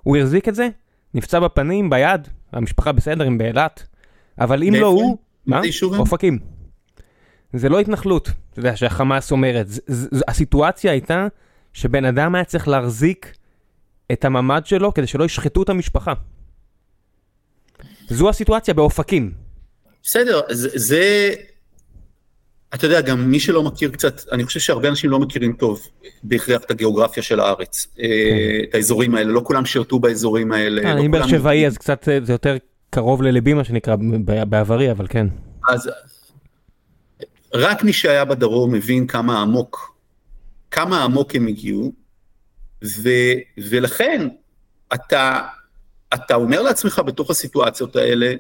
הוא 0.03 0.17
החזיק 0.17 0.49
את 0.49 0.55
זה, 0.55 0.69
נפצע 1.15 1.41
בפנים, 1.41 1.91
ביד, 1.91 2.29
המשפחה 2.53 2.93
בסדר, 2.93 3.27
הם 3.27 3.39
באילת, 3.39 3.87
אבל 4.39 4.63
אם 4.63 4.75
לא 4.75 4.87
הוא... 4.87 5.19
מה? 5.47 5.61
אופקים. 5.99 6.39
זה 7.53 7.69
לא 7.69 7.81
התנחלות, 7.81 8.31
אתה 8.51 8.59
יודע, 8.59 8.77
שהחמאס 8.77 9.33
אומרת, 9.33 9.67
הסיטואציה 10.29 10.93
הייתה 10.93 11.27
שבן 11.73 12.05
אדם 12.05 12.35
היה 12.35 12.45
צריך 12.45 12.69
להחזיק 12.69 13.37
את 14.13 14.25
הממ"ד 14.25 14.63
שלו 14.65 14.95
כדי 14.95 15.07
שלא 15.07 15.25
ישחטו 15.25 15.63
את 15.63 15.69
המשפחה. 15.69 16.13
זו 18.09 18.29
הסיטואציה 18.29 18.75
באופקים. 18.75 19.33
בסדר, 20.03 20.41
זה, 20.51 21.35
אתה 22.75 22.87
יודע, 22.87 23.01
גם 23.01 23.31
מי 23.31 23.41
שלא 23.41 23.63
מכיר 23.63 23.91
קצת, 23.91 24.21
אני 24.33 24.45
חושב 24.45 24.61
שהרבה 24.61 24.89
אנשים 24.89 25.11
לא 25.11 25.19
מכירים 25.19 25.53
טוב 25.53 25.89
בהכרח 26.23 26.63
את 26.63 26.71
הגיאוגרפיה 26.71 27.23
של 27.23 27.41
הארץ, 27.41 27.87
כן. 27.97 28.03
את 28.69 28.75
האזורים 28.75 29.15
האלה, 29.15 29.33
לא 29.33 29.41
כולם 29.45 29.67
שירתו 29.67 29.99
באזורים 29.99 30.53
האלה. 30.53 30.83
אה, 30.83 30.95
לא 30.95 30.99
אני 30.99 31.09
באר 31.09 31.27
שבעי, 31.27 31.67
אז 31.67 31.79
קצת 31.79 32.09
זה 32.23 32.33
יותר 32.33 32.57
קרוב 32.91 33.23
לליבי 33.23 33.55
מה 33.55 33.65
שנקרא 33.65 33.97
בעברי, 34.25 34.91
אבל 34.91 35.07
כן. 35.09 35.27
אז 35.69 35.91
רק 37.55 37.85
מי 37.85 37.93
שהיה 37.93 38.25
בדרום 38.25 38.73
מבין 38.73 39.07
כמה 39.07 39.43
עמוק, 39.43 39.97
כמה 40.71 41.05
עמוק 41.05 41.35
הם 41.35 41.47
הגיעו, 41.47 41.93
ו, 42.85 43.09
ולכן 43.59 44.29
אתה, 44.95 45.41
אתה 46.15 46.35
אומר 46.35 46.63
לעצמך 46.63 47.03
בתוך 47.07 47.31
הסיטואציות 47.31 47.97
האלה, 47.97 48.33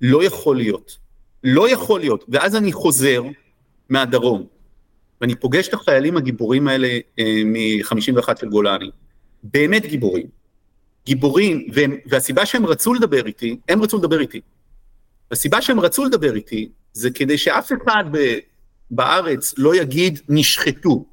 לא 0.00 0.24
יכול 0.24 0.56
להיות. 0.56 0.96
לא 1.44 1.72
יכול 1.72 2.00
להיות. 2.00 2.24
ואז 2.28 2.56
אני 2.56 2.72
חוזר 2.72 3.22
מהדרום, 3.92 4.46
ואני 5.20 5.34
פוגש 5.34 5.68
את 5.68 5.74
החיילים 5.74 6.16
הגיבורים 6.16 6.68
האלה 6.68 6.88
אה, 7.18 7.42
מ-51 7.44 8.40
של 8.40 8.48
גולני. 8.48 8.90
באמת 9.42 9.86
גיבורים. 9.86 10.26
גיבורים, 11.06 11.68
והם, 11.72 11.96
והסיבה 12.06 12.46
שהם 12.46 12.66
רצו 12.66 12.94
לדבר 12.94 13.26
איתי, 13.26 13.56
הם 13.68 13.82
רצו 13.82 13.98
לדבר 13.98 14.20
איתי. 14.20 14.40
הסיבה 15.30 15.62
שהם 15.62 15.80
רצו 15.80 16.04
לדבר 16.04 16.34
איתי, 16.34 16.68
זה 16.92 17.10
כדי 17.10 17.38
שאף 17.38 17.72
אחד 17.72 18.04
ב, 18.12 18.38
בארץ 18.90 19.54
לא 19.58 19.74
יגיד 19.74 20.20
נשחטו. 20.28 21.04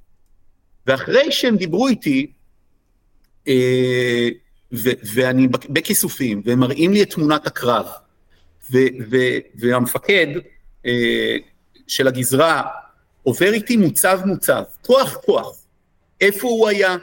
ואחרי 0.87 1.31
שהם 1.31 1.57
דיברו 1.57 1.87
איתי, 1.87 2.31
אה, 3.47 4.29
ו, 4.73 4.89
ואני 5.13 5.47
בכיסופים, 5.47 6.41
והם 6.45 6.59
מראים 6.59 6.93
לי 6.93 7.03
את 7.03 7.09
תמונת 7.09 7.47
הקרב, 7.47 7.85
ו, 8.71 8.77
ו, 9.11 9.17
והמפקד 9.55 10.27
אה, 10.85 11.37
של 11.89 12.07
הגזרה 12.07 12.63
עובר 13.23 13.53
איתי 13.53 13.77
מוצב 13.77 14.19
מוצב, 14.25 14.63
כוח 14.81 15.17
כוח, 15.25 15.55
איפה 16.21 16.47
הוא 16.47 16.67
היה, 16.67 16.95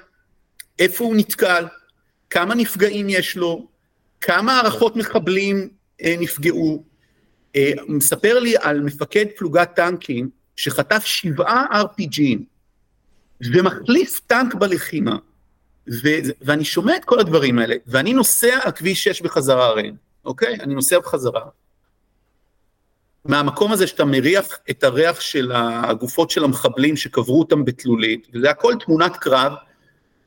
איפה 0.78 1.05
הוא 1.05 1.16
נתקל, 1.16 1.66
כמה 2.30 2.55
נפגעים 2.55 3.09
יש 3.09 3.37
לו, 3.37 3.68
כמה 4.20 4.53
הערכות 4.53 4.97
מחבלים 4.97 5.68
אה, 6.03 6.14
נפגעו, 6.18 6.84
אה, 7.57 7.72
מספר 7.89 8.39
לי 8.39 8.55
על 8.61 8.80
מפקד 8.80 9.26
פלוגת 9.37 9.70
טנקים 9.76 10.30
שחטף 10.57 11.05
שבעה 11.05 11.82
RPGים 11.82 12.39
ומחליף 13.53 14.20
טנק 14.26 14.55
בלחימה, 14.55 15.16
ו- 15.89 16.30
ואני 16.41 16.64
שומע 16.64 16.97
את 16.97 17.05
כל 17.05 17.20
הדברים 17.20 17.59
האלה, 17.59 17.76
ואני 17.87 18.12
נוסע 18.12 18.59
על 18.62 18.72
כביש 18.72 19.05
6 19.05 19.22
בחזרה 19.22 19.66
הרי, 19.66 19.93
אוקיי? 20.24 20.55
אני 20.61 20.74
נוסע 20.74 20.99
בחזרה. 20.99 21.41
מהמקום 23.29 23.72
הזה 23.72 23.87
שאתה 23.87 24.05
מריח 24.05 24.59
את 24.70 24.85
הריח 24.85 25.20
של 25.20 25.53
הגופות 25.55 26.31
של 26.31 26.45
המחבלים 26.45 26.97
שקברו 26.97 27.39
אותם 27.39 27.64
בתלולית, 27.64 28.29
וזה 28.35 28.51
הכל 28.51 28.74
תמונת 28.85 29.16
קרב, 29.16 29.53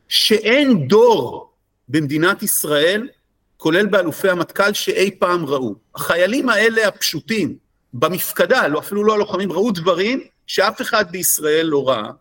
שאין 0.07 0.87
דור 0.87 1.51
במדינת 1.89 2.43
ישראל 2.43 3.09
כולל 3.57 3.85
באלופי 3.85 4.29
המטכ"ל 4.29 4.73
שאי 4.73 5.11
פעם 5.19 5.45
ראו. 5.45 5.75
החיילים 5.95 6.49
האלה 6.49 6.87
הפשוטים, 6.87 7.57
במפקדה, 7.93 8.67
לא, 8.67 8.79
אפילו 8.79 9.03
לא 9.03 9.13
הלוחמים, 9.13 9.51
ראו 9.51 9.71
דברים 9.71 10.21
שאף 10.47 10.81
אחד 10.81 11.11
בישראל 11.11 11.65
לא 11.65 11.89
ראה, 11.89 12.11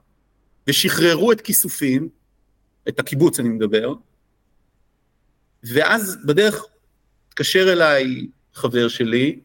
ושחררו 0.66 1.32
את 1.32 1.40
כיסופים, 1.40 2.08
את 2.88 2.98
הקיבוץ 3.00 3.40
אני 3.40 3.48
מדבר, 3.48 3.92
ואז 5.62 6.18
בדרך 6.26 6.64
התקשר 7.28 7.72
אליי 7.72 8.26
חבר 8.54 8.88
שלי, 8.88 9.40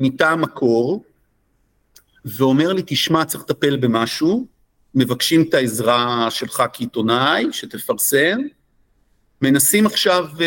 מטעם 0.00 0.40
מקור, 0.40 1.04
ואומר 2.24 2.72
לי, 2.72 2.82
תשמע, 2.86 3.24
צריך 3.24 3.44
לטפל 3.44 3.76
במשהו, 3.76 4.46
מבקשים 4.94 5.42
את 5.42 5.54
העזרה 5.54 6.26
שלך 6.30 6.62
כעיתונאי, 6.72 7.46
שתפרסם, 7.52 8.38
מנסים 9.42 9.86
עכשיו 9.86 10.26
uh, 10.36 10.40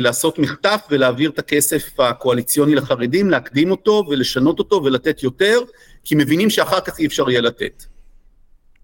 לעשות 0.00 0.38
מחטף 0.38 0.80
ולהעביר 0.90 1.30
את 1.30 1.38
הכסף 1.38 2.00
הקואליציוני 2.00 2.74
לחרדים, 2.74 3.30
להקדים 3.30 3.70
אותו 3.70 4.04
ולשנות 4.08 4.58
אותו 4.58 4.82
ולתת 4.84 5.22
יותר, 5.22 5.60
כי 6.04 6.14
מבינים 6.14 6.50
שאחר 6.50 6.80
כך 6.80 6.98
אי 6.98 7.06
אפשר 7.06 7.30
יהיה 7.30 7.40
לתת. 7.40 7.84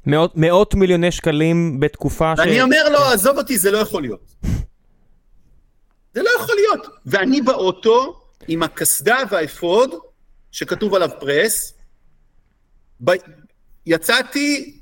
מאות, 0.07 0.33
מאות 0.37 0.75
מיליוני 0.75 1.11
שקלים 1.11 1.81
בתקופה 1.81 2.37
ש... 2.37 2.39
ואני 2.39 2.63
אומר 2.63 2.89
לו, 2.89 2.99
עזוב 2.99 3.39
אותי, 3.39 3.59
זה 3.59 3.71
לא 3.71 3.79
יכול 3.79 4.03
להיות. 4.03 4.35
זה 6.15 6.23
לא 6.23 6.31
יכול 6.41 6.55
להיות. 6.55 6.87
ואני 7.07 7.41
באוטו 7.41 8.21
עם 8.49 8.63
הקסדה 8.63 9.17
והאפוד, 9.31 9.91
שכתוב 10.53 10.95
עליו 10.95 11.11
פרס, 11.21 11.75
ב... 13.05 13.11
יצאתי, 13.87 14.79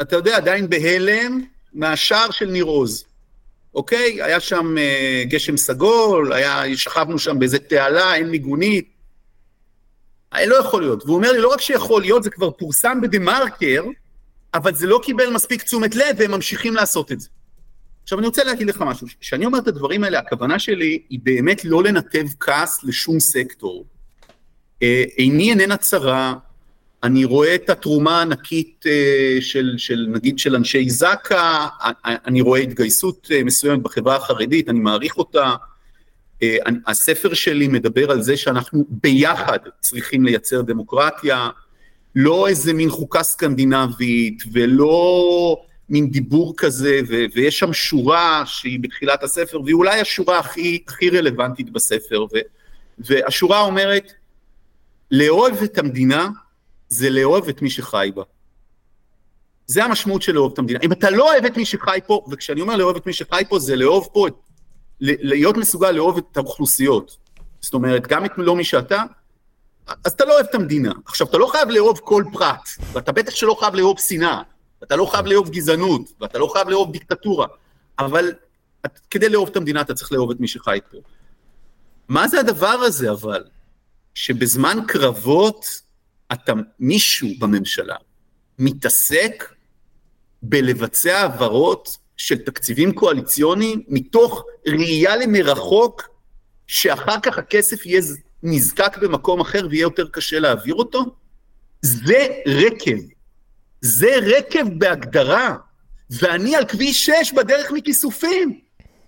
אתה 0.00 0.16
יודע, 0.16 0.36
עדיין 0.36 0.68
בהלם, 0.68 1.40
מהשער 1.72 2.30
של 2.30 2.46
ניר 2.50 2.64
עוז. 2.64 3.04
אוקיי? 3.74 4.22
היה 4.22 4.40
שם 4.40 4.74
uh, 4.76 5.28
גשם 5.28 5.56
סגול, 5.56 6.32
היה, 6.32 6.76
שכבנו 6.76 7.18
שם 7.18 7.38
באיזה 7.38 7.58
תעלה, 7.58 8.14
אין 8.14 8.30
מיגונית. 8.30 8.88
היה 10.32 10.46
לא 10.46 10.56
יכול 10.56 10.82
להיות. 10.82 11.04
והוא 11.04 11.16
אומר 11.16 11.32
לי, 11.32 11.38
לא 11.38 11.52
רק 11.52 11.60
שיכול 11.60 12.02
להיות, 12.02 12.22
זה 12.22 12.30
כבר 12.30 12.50
פורסם 12.50 13.00
בדה 13.02 13.18
מרקר, 13.18 13.84
אבל 14.54 14.74
זה 14.74 14.86
לא 14.86 15.00
קיבל 15.02 15.30
מספיק 15.30 15.62
תשומת 15.62 15.94
לב, 15.94 16.16
והם 16.18 16.30
ממשיכים 16.30 16.74
לעשות 16.74 17.12
את 17.12 17.20
זה. 17.20 17.28
עכשיו, 18.02 18.18
אני 18.18 18.26
רוצה 18.26 18.44
להגיד 18.44 18.66
לך 18.66 18.80
משהו. 18.80 19.06
כשאני 19.20 19.46
אומר 19.46 19.58
את 19.58 19.68
הדברים 19.68 20.04
האלה, 20.04 20.18
הכוונה 20.18 20.58
שלי 20.58 21.02
היא 21.10 21.20
באמת 21.22 21.64
לא 21.64 21.82
לנתב 21.82 22.26
כעס 22.40 22.84
לשום 22.84 23.20
סקטור. 23.20 23.86
אה, 24.82 25.04
עיני 25.16 25.50
איננה 25.50 25.76
צרה, 25.76 26.34
אני 27.02 27.24
רואה 27.24 27.54
את 27.54 27.70
התרומה 27.70 28.18
הענקית 28.18 28.84
אה, 28.86 29.36
של, 29.40 29.74
של 29.76 30.06
נגיד 30.12 30.38
של 30.38 30.56
אנשי 30.56 30.90
זק"א, 30.90 31.66
אני 32.04 32.40
רואה 32.40 32.60
התגייסות 32.60 33.28
אה, 33.30 33.44
מסוימת 33.44 33.82
בחברה 33.82 34.16
החרדית, 34.16 34.68
אני 34.68 34.80
מעריך 34.80 35.18
אותה. 35.18 35.54
אה, 36.42 36.56
הספר 36.86 37.34
שלי 37.34 37.68
מדבר 37.68 38.10
על 38.10 38.22
זה 38.22 38.36
שאנחנו 38.36 38.84
ביחד 38.88 39.58
צריכים 39.80 40.24
לייצר 40.24 40.62
דמוקרטיה, 40.62 41.48
לא 42.14 42.48
איזה 42.48 42.72
מין 42.72 42.90
חוקה 42.90 43.22
סקנדינבית 43.22 44.42
ולא 44.52 45.62
מין 45.88 46.10
דיבור 46.10 46.54
כזה, 46.56 47.00
ו- 47.08 47.24
ויש 47.34 47.58
שם 47.58 47.72
שורה 47.72 48.42
שהיא 48.46 48.80
בתחילת 48.80 49.22
הספר, 49.22 49.60
והיא 49.60 49.74
אולי 49.74 50.00
השורה 50.00 50.38
הכי, 50.38 50.82
הכי 50.88 51.10
רלוונטית 51.10 51.70
בספר, 51.70 52.24
ו- 52.24 52.38
והשורה 52.98 53.60
אומרת, 53.60 54.12
לאהוב 55.10 55.62
את 55.64 55.78
המדינה 55.78 56.28
זה 56.88 57.10
לאהוב 57.10 57.48
את 57.48 57.62
מי 57.62 57.70
שחי 57.70 58.10
בה. 58.14 58.22
זה 59.66 59.84
המשמעות 59.84 60.22
של 60.22 60.32
לאהוב 60.32 60.52
את 60.52 60.58
המדינה. 60.58 60.78
אם 60.82 60.92
אתה 60.92 61.10
לא 61.10 61.32
אוהב 61.32 61.44
את 61.44 61.56
מי 61.56 61.64
שחי 61.64 61.98
פה, 62.06 62.24
וכשאני 62.30 62.60
אומר 62.60 62.76
לאהוב 62.76 62.96
את 62.96 63.06
מי 63.06 63.12
שחי 63.12 63.42
פה, 63.48 63.58
זה 63.58 63.76
לאהוב 63.76 64.08
פה, 64.12 64.26
להיות 65.00 65.56
מסוגל 65.56 65.90
לאהוב 65.90 66.16
את 66.18 66.36
האוכלוסיות. 66.36 67.16
זאת 67.60 67.74
אומרת, 67.74 68.06
גם 68.06 68.24
את 68.24 68.30
לא 68.36 68.56
מי 68.56 68.64
שאתה, 68.64 69.02
אז 70.04 70.12
אתה 70.12 70.24
לא 70.24 70.34
אוהב 70.34 70.46
את 70.50 70.54
המדינה. 70.54 70.92
עכשיו, 71.06 71.26
אתה 71.26 71.38
לא 71.38 71.46
חייב 71.46 71.68
לאהוב 71.68 72.00
כל 72.04 72.24
פרט, 72.32 72.68
ואתה 72.92 73.12
בטח 73.12 73.34
שלא 73.34 73.56
חייב 73.60 73.74
לאהוב 73.74 73.98
שנאה, 74.00 74.42
ואתה 74.80 74.96
לא 74.96 75.06
חייב 75.06 75.26
לאהוב 75.26 75.50
גזענות, 75.50 76.12
ואתה 76.20 76.38
לא 76.38 76.46
חייב 76.52 76.68
לאהוב 76.68 76.92
דיקטטורה, 76.92 77.46
אבל 77.98 78.32
כדי 79.10 79.28
לאהוב 79.28 79.48
את 79.48 79.56
המדינה 79.56 79.80
אתה 79.80 79.94
צריך 79.94 80.12
לאהוב 80.12 80.30
את 80.30 80.40
מי 80.40 80.48
שחי 80.48 80.78
פה. 80.90 80.98
מה 82.08 82.28
זה 82.28 82.40
הדבר 82.40 82.66
הזה 82.66 83.10
אבל, 83.10 83.44
שבזמן 84.18 84.78
קרבות 84.88 85.66
אתה, 86.32 86.52
מישהו 86.80 87.28
בממשלה 87.38 87.96
מתעסק 88.58 89.54
בלבצע 90.42 91.18
העברות 91.18 91.96
של 92.16 92.38
תקציבים 92.38 92.92
קואליציוניים 92.92 93.82
מתוך 93.88 94.44
ראייה 94.66 95.16
למרחוק, 95.16 96.08
שאחר 96.66 97.20
כך 97.22 97.38
הכסף 97.38 97.86
יהיה 97.86 98.02
נזקק 98.42 98.98
במקום 98.98 99.40
אחר 99.40 99.66
ויהיה 99.70 99.82
יותר 99.82 100.08
קשה 100.08 100.38
להעביר 100.38 100.74
אותו? 100.74 101.04
זה 101.82 102.26
רקב. 102.46 102.98
זה 103.80 104.10
רקב 104.22 104.68
בהגדרה. 104.78 105.56
ואני 106.10 106.56
על 106.56 106.64
כביש 106.64 107.06
6 107.06 107.32
בדרך 107.32 107.70
מכיסופים. 107.70 108.60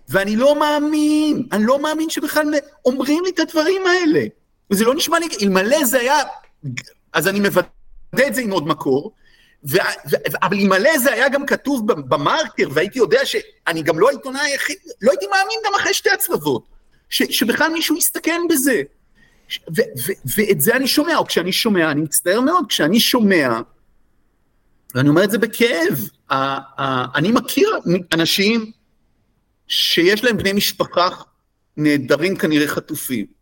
ואני 0.09 0.37
לא 0.37 0.61
מאמין, 0.61 1.49
אני 1.53 1.65
לא 1.67 1.83
מאמין 1.83 2.11
שבכלל 2.11 2.55
אומרים 2.85 3.25
לי 3.25 3.31
את 3.31 3.39
הדברים 3.39 3.83
האלה. 3.87 4.27
וזה 4.71 4.85
לא 4.85 4.95
נשמע 4.95 5.19
לי, 5.19 5.27
אלמלא 5.43 5.85
זה 5.85 5.99
היה, 6.01 6.17
אז 7.13 7.29
אני 7.29 7.41
מוודא 7.41 7.69
את 8.27 8.35
זה 8.35 8.41
עם 8.41 8.51
עוד 8.51 8.67
מקור, 8.67 9.13
ו, 9.65 9.77
ו, 10.11 10.17
אבל 10.43 10.57
אלמלא 10.57 10.99
זה 10.99 11.13
היה 11.13 11.29
גם 11.29 11.47
כתוב 11.47 11.93
במרקר, 11.93 12.69
והייתי 12.73 12.99
יודע 12.99 13.27
שאני 13.27 13.83
גם 13.83 13.99
לא 13.99 14.09
העיתונאי 14.09 14.41
היחיד, 14.41 14.77
לא 15.03 15.11
הייתי 15.11 15.27
מאמין 15.27 15.59
גם 15.67 15.73
אחרי 15.81 15.95
שתי 15.95 16.11
הצלבות, 16.11 16.65
ש, 17.09 17.23
שבכלל 17.23 17.73
מישהו 17.73 17.97
יסתכן 17.97 18.41
בזה. 18.51 18.83
ו, 19.77 19.81
ו, 20.07 20.13
ואת 20.37 20.61
זה 20.61 20.77
אני 20.77 20.87
שומע, 20.87 21.17
או 21.17 21.27
כשאני 21.27 21.53
שומע, 21.53 21.91
אני 21.91 22.01
מצטער 22.01 22.41
מאוד, 22.41 22.65
כשאני 22.69 23.01
שומע, 23.01 23.61
ואני 24.95 25.09
אומר 25.09 25.25
את 25.25 25.31
זה 25.31 25.39
בכאב, 25.39 26.09
אני 27.15 27.33
מכיר 27.33 27.71
אנשים 28.13 28.73
שיש 29.69 30.25
להם 30.25 30.37
בני 30.37 30.53
משפחה 30.53 31.09
נעדרים 31.77 32.37
כנראה 32.37 32.69
חטופים. 32.69 33.40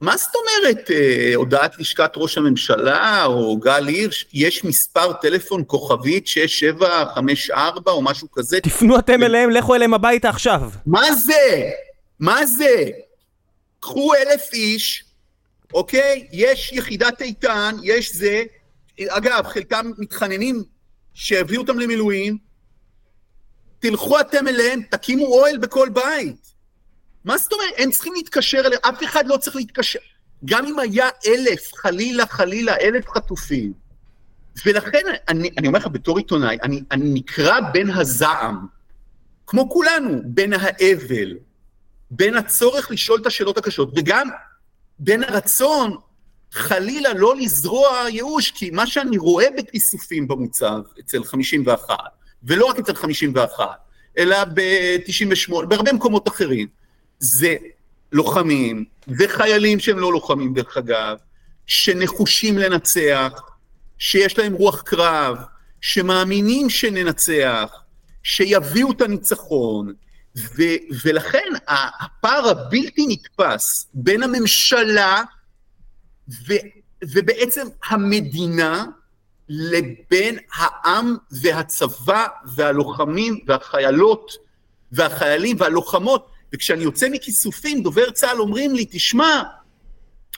מה 0.00 0.16
זאת 0.16 0.32
אומרת, 0.34 0.90
אה, 0.90 1.32
הודעת 1.34 1.78
לשכת 1.78 2.12
ראש 2.16 2.38
הממשלה 2.38 3.24
או 3.24 3.56
גל 3.56 3.86
הירש, 3.86 4.26
יש 4.32 4.64
מספר 4.64 5.12
טלפון 5.12 5.64
כוכבית 5.66 6.26
6754 6.26 7.92
או 7.92 8.02
משהו 8.02 8.30
כזה? 8.30 8.60
תפנו 8.60 8.98
אתם 8.98 9.22
אליהם, 9.22 9.50
לכו 9.50 9.74
אליהם 9.74 9.94
הביתה 9.94 10.28
עכשיו. 10.28 10.70
מה 10.86 11.14
זה? 11.14 11.70
מה 12.20 12.46
זה? 12.46 12.90
קחו 13.80 14.14
אלף 14.14 14.52
איש, 14.52 15.04
אוקיי? 15.74 16.28
יש 16.32 16.72
יחידת 16.72 17.22
איתן, 17.22 17.76
יש 17.82 18.14
זה, 18.14 18.42
אגב, 19.08 19.46
חלקם 19.46 19.90
מתחננים 19.98 20.62
שיביאו 21.14 21.62
אותם 21.62 21.78
למילואים, 21.78 22.38
תלכו 23.78 24.20
אתם 24.20 24.48
אליהם, 24.48 24.82
תקימו 24.90 25.26
אוהל 25.26 25.58
בכל 25.58 25.88
בית. 25.88 26.49
מה 27.24 27.38
זאת 27.38 27.52
אומרת? 27.52 27.74
הם 27.78 27.90
צריכים 27.90 28.12
להתקשר 28.14 28.58
אליהם, 28.58 28.80
אף 28.82 29.04
אחד 29.04 29.26
לא 29.26 29.36
צריך 29.36 29.56
להתקשר. 29.56 29.98
גם 30.44 30.66
אם 30.66 30.78
היה 30.78 31.08
אלף, 31.26 31.74
חלילה, 31.74 32.26
חלילה, 32.26 32.76
אלף 32.76 33.08
חטופים. 33.08 33.72
ולכן, 34.66 35.02
אני, 35.28 35.50
אני 35.58 35.66
אומר 35.66 35.78
לך 35.78 35.86
בתור 35.86 36.18
עיתונאי, 36.18 36.58
אני, 36.62 36.82
אני 36.90 37.10
נקרע 37.14 37.60
בין 37.72 37.90
הזעם, 37.90 38.66
כמו 39.46 39.70
כולנו, 39.70 40.22
בין 40.24 40.52
האבל, 40.52 41.36
בין 42.10 42.36
הצורך 42.36 42.90
לשאול 42.90 43.20
את 43.20 43.26
השאלות 43.26 43.58
הקשות, 43.58 43.92
וגם 43.96 44.28
בין 44.98 45.24
הרצון 45.24 45.96
חלילה 46.52 47.14
לא 47.14 47.36
לזרוע 47.36 47.88
ייאוש, 48.08 48.50
כי 48.50 48.70
מה 48.70 48.86
שאני 48.86 49.18
רואה 49.18 49.46
בכיסופים 49.58 50.28
במוצב 50.28 50.80
אצל 51.00 51.24
51, 51.24 51.94
ולא 52.42 52.66
רק 52.66 52.78
אצל 52.78 52.94
51, 52.94 53.66
אלא 54.18 54.44
ב-98, 54.44 55.66
בהרבה 55.68 55.92
מקומות 55.92 56.28
אחרים, 56.28 56.66
זה 57.20 57.56
לוחמים 58.12 58.84
וחיילים 59.08 59.80
שהם 59.80 59.98
לא 59.98 60.12
לוחמים 60.12 60.54
דרך 60.54 60.76
אגב, 60.76 61.16
שנחושים 61.66 62.58
לנצח, 62.58 63.32
שיש 63.98 64.38
להם 64.38 64.52
רוח 64.52 64.82
קרב, 64.82 65.38
שמאמינים 65.80 66.70
שננצח, 66.70 67.72
שיביאו 68.22 68.92
את 68.92 69.00
הניצחון, 69.00 69.92
ו- 70.36 70.80
ולכן 71.04 71.48
הפער 71.68 72.48
הבלתי 72.48 73.06
נתפס 73.08 73.86
בין 73.94 74.22
הממשלה 74.22 75.22
ו- 76.48 76.64
ובעצם 77.02 77.66
המדינה 77.88 78.84
לבין 79.48 80.38
העם 80.54 81.16
והצבא 81.30 82.26
והלוחמים 82.54 83.40
והחיילות 83.46 84.32
והחיילים 84.92 85.56
והלוחמות. 85.60 86.30
וכשאני 86.54 86.82
יוצא 86.82 87.08
מכיסופים, 87.08 87.82
דובר 87.82 88.10
צה"ל 88.10 88.40
אומרים 88.40 88.74
לי, 88.74 88.86
תשמע, 88.90 89.42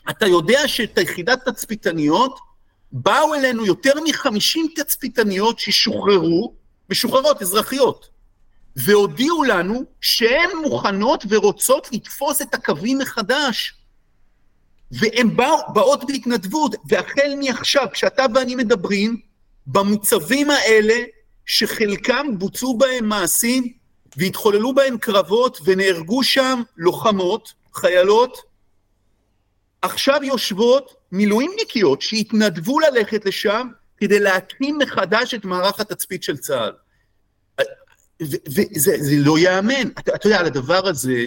אתה 0.09 0.27
יודע 0.27 0.67
שאת 0.67 0.97
היחידת 0.97 1.49
תצפיתניות, 1.49 2.39
באו 2.91 3.35
אלינו 3.35 3.65
יותר 3.65 3.93
מחמישים 4.03 4.67
תצפיתניות 4.75 5.59
ששוחררו, 5.59 6.53
משוחררות, 6.89 7.41
אזרחיות, 7.41 8.09
והודיעו 8.75 9.43
לנו 9.43 9.83
שהן 10.01 10.49
מוכנות 10.63 11.23
ורוצות 11.29 11.87
לתפוס 11.91 12.41
את 12.41 12.53
הקווים 12.53 12.97
מחדש. 12.97 13.73
והן 14.91 15.35
בא, 15.35 15.51
באות 15.73 16.03
בהתנדבות, 16.07 16.75
והחל 16.89 17.33
מעכשיו, 17.39 17.87
כשאתה 17.93 18.25
ואני 18.35 18.55
מדברים, 18.55 19.17
במוצבים 19.67 20.49
האלה, 20.49 21.03
שחלקם 21.45 22.27
בוצעו 22.37 22.77
בהם 22.77 23.05
מעשים, 23.05 23.73
והתחוללו 24.17 24.73
בהם 24.73 24.97
קרבות, 24.97 25.59
ונהרגו 25.65 26.23
שם 26.23 26.61
לוחמות, 26.77 27.53
חיילות, 27.73 28.37
עכשיו 29.81 30.19
יושבות 30.23 30.95
מילואימניקיות 31.11 32.01
שהתנדבו 32.01 32.79
ללכת 32.79 33.25
לשם 33.25 33.67
כדי 33.97 34.19
להקים 34.19 34.77
מחדש 34.77 35.33
את 35.33 35.45
מערך 35.45 35.79
התצפית 35.79 36.23
של 36.23 36.37
צה"ל. 36.37 36.71
וזה 38.21 39.15
לא 39.17 39.37
ייאמן. 39.37 39.87
אתה, 39.99 40.15
אתה 40.15 40.27
יודע, 40.27 40.39
על 40.39 40.45
הדבר 40.45 40.87
הזה, 40.87 41.25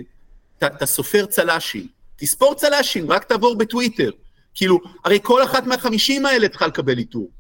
אתה 0.59 0.87
סופר 0.87 1.27
צל"שים, 1.27 1.87
תספור 2.17 2.55
צל"שים, 2.55 3.11
רק 3.11 3.25
תעבור 3.25 3.59
בטוויטר. 3.59 4.11
כאילו, 4.55 4.81
הרי 5.05 5.19
כל 5.23 5.45
אחת 5.45 5.67
מהחמישים 5.67 6.27
האלה 6.27 6.49
צריכה 6.49 6.67
לקבל 6.67 6.99
איתור. 6.99 7.31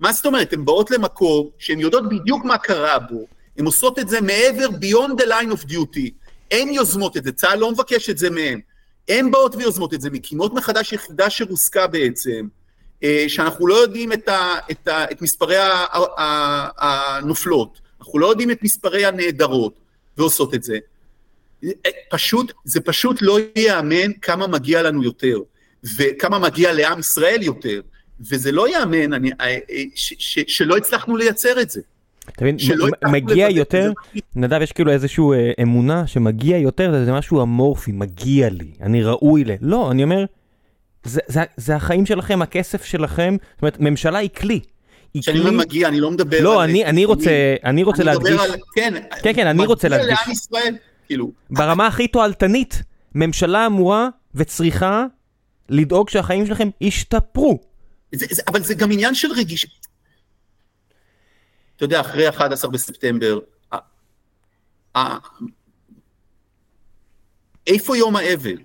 מה 0.00 0.12
זאת 0.12 0.26
אומרת? 0.26 0.52
הן 0.52 0.64
באות 0.64 0.90
למקום 0.90 1.48
שהן 1.58 1.80
יודעות 1.80 2.08
בדיוק 2.08 2.44
מה 2.44 2.58
קרה 2.58 2.98
בו, 2.98 3.26
הן 3.58 3.64
עושות 3.64 3.98
את 3.98 4.08
זה 4.08 4.20
מעבר, 4.20 4.68
beyond 4.68 5.22
the 5.22 5.26
line 5.26 5.52
of 5.52 5.70
duty. 5.70 6.10
הן 6.50 6.68
יוזמות 6.68 7.16
את 7.16 7.24
זה, 7.24 7.32
צה"ל 7.32 7.58
לא 7.58 7.72
מבקש 7.72 8.10
את 8.10 8.18
זה 8.18 8.30
מהן. 8.30 8.60
הן 9.08 9.30
באות 9.30 9.54
ויוזמות 9.54 9.94
את 9.94 10.00
זה, 10.00 10.10
מקימות 10.10 10.54
מחדש 10.54 10.92
יחידה 10.92 11.30
שרוסקה 11.30 11.86
בעצם, 11.86 12.46
אה, 13.04 13.24
שאנחנו 13.28 13.66
לא 13.66 13.74
יודעים 13.74 14.12
את, 14.12 14.28
ה, 14.28 14.54
את, 14.70 14.88
ה, 14.88 15.10
את 15.10 15.22
מספרי 15.22 15.56
הנופלות, 16.78 17.80
אנחנו 18.00 18.18
לא 18.18 18.26
יודעים 18.26 18.50
את 18.50 18.62
מספרי 18.62 19.06
הנעדרות, 19.06 19.78
ועושות 20.18 20.54
את 20.54 20.62
זה. 20.62 20.78
פשוט, 22.10 22.52
זה 22.64 22.80
פשוט 22.80 23.18
לא 23.20 23.38
ייאמן 23.56 24.12
כמה 24.12 24.46
מגיע 24.46 24.82
לנו 24.82 25.02
יותר, 25.02 25.38
וכמה 25.96 26.38
מגיע 26.38 26.72
לעם 26.72 26.98
ישראל 26.98 27.42
יותר, 27.42 27.80
וזה 28.30 28.52
לא 28.52 28.68
ייאמן 28.68 29.14
אה, 29.14 29.28
אה, 29.40 29.58
שלא 30.46 30.76
הצלחנו 30.76 31.16
לייצר 31.16 31.60
את 31.60 31.70
זה. 31.70 31.80
אתה 32.28 32.44
מבין, 32.44 32.56
מגיע 33.10 33.50
יותר, 33.50 33.92
נדב 34.36 34.62
יש 34.62 34.72
כאילו 34.72 34.90
איזושהי 34.90 35.24
אה, 35.34 35.52
אמונה 35.62 36.06
שמגיע 36.06 36.58
יותר, 36.58 37.04
זה 37.04 37.12
משהו 37.12 37.42
אמורפי, 37.42 37.92
מגיע 37.92 38.50
לי, 38.50 38.70
אני 38.80 39.02
ראוי 39.02 39.44
ל... 39.44 39.50
לא, 39.60 39.90
אני 39.90 40.04
אומר, 40.04 40.24
זה, 41.04 41.20
זה, 41.26 41.40
זה 41.56 41.76
החיים 41.76 42.06
שלכם, 42.06 42.42
הכסף 42.42 42.84
שלכם, 42.84 43.36
זאת 43.54 43.62
אומרת, 43.62 43.80
ממשלה 43.80 44.18
היא 44.18 44.30
כלי. 44.30 44.60
כשאני 45.20 45.40
אומר 45.40 45.50
מגיע, 45.50 45.88
אני 45.88 46.00
לא 46.00 46.10
מדבר 46.10 46.40
לא, 46.42 46.50
על... 46.50 46.56
לא, 46.56 46.64
אני, 46.64 46.84
אני 46.84 47.04
רוצה, 47.04 47.30
אני 47.64 47.82
רוצה 47.82 48.04
להדגיש... 48.04 48.28
אני 48.28 48.34
מדבר 48.34 48.52
על... 48.52 48.60
כן, 48.74 48.94
כן, 49.22 49.32
כן, 49.34 49.46
אני 49.46 49.66
רוצה 49.66 49.88
להדגיש. 49.88 50.08
לעם 50.08 50.32
ישראל. 50.32 50.76
כאילו... 51.06 51.30
ברמה 51.50 51.86
הכי 51.86 52.08
תועלתנית, 52.08 52.82
ממשלה 53.14 53.66
אמורה 53.66 54.08
וצריכה 54.34 55.04
לדאוג 55.68 56.10
שהחיים 56.10 56.46
שלכם 56.46 56.68
ישתפרו. 56.80 57.58
זה, 58.12 58.26
זה, 58.30 58.42
אבל 58.48 58.62
זה 58.62 58.74
גם 58.74 58.92
עניין 58.92 59.14
של 59.14 59.32
רגיש... 59.32 59.66
אתה 61.82 61.86
יודע, 61.86 62.00
אחרי 62.00 62.28
11 62.28 62.70
בספטמבר, 62.70 63.38
איפה 67.66 67.96
יום 67.96 68.16
האבל? 68.16 68.56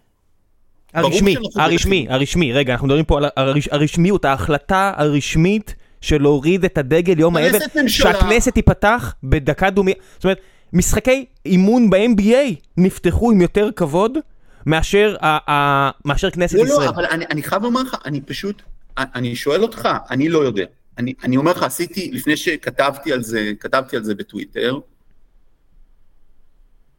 הרשמי, 0.93 1.35
הרשמי, 1.55 2.07
הרשמי, 2.09 2.53
רגע, 2.53 2.73
אנחנו 2.73 2.87
מדברים 2.87 3.05
פה 3.05 3.17
על 3.17 3.25
הרש, 3.35 3.67
הרשמיות, 3.71 4.25
ההחלטה 4.25 4.93
הרשמית 4.97 5.75
של 6.01 6.21
להוריד 6.21 6.65
את 6.65 6.77
הדגל 6.77 7.19
יום 7.19 7.37
האבל. 7.37 7.59
שהכנסת 7.87 8.53
תיפתח 8.53 9.13
בדקה 9.23 9.69
דומיה, 9.69 9.95
זאת 10.15 10.23
אומרת, 10.23 10.39
משחקי 10.73 11.25
אימון 11.45 11.89
ב-NBA 11.89 12.55
נפתחו 12.77 13.31
עם 13.31 13.41
יותר 13.41 13.69
כבוד 13.75 14.17
מאשר, 14.65 15.15
ה- 15.21 15.51
ה- 15.51 15.91
מאשר 16.05 16.29
כנסת 16.31 16.55
לא, 16.57 16.63
ישראל. 16.63 16.85
לא, 16.85 16.89
אבל 16.89 17.05
אני, 17.05 17.25
אני 17.31 17.43
חייב 17.43 17.63
לומר 17.63 17.81
לך, 17.83 17.95
אני 18.05 18.21
פשוט, 18.21 18.61
אני 18.97 19.35
שואל 19.35 19.61
אותך, 19.61 19.89
אני 20.09 20.29
לא 20.29 20.39
יודע. 20.39 20.65
אני, 20.97 21.13
אני 21.23 21.37
אומר 21.37 21.51
לך, 21.51 21.63
עשיתי, 21.63 22.11
לפני 22.13 22.37
שכתבתי 22.37 23.13
על 23.13 23.23
זה, 23.23 23.51
כתבתי 23.59 23.97
על 23.97 24.03
זה 24.03 24.15
בטוויטר, 24.15 24.79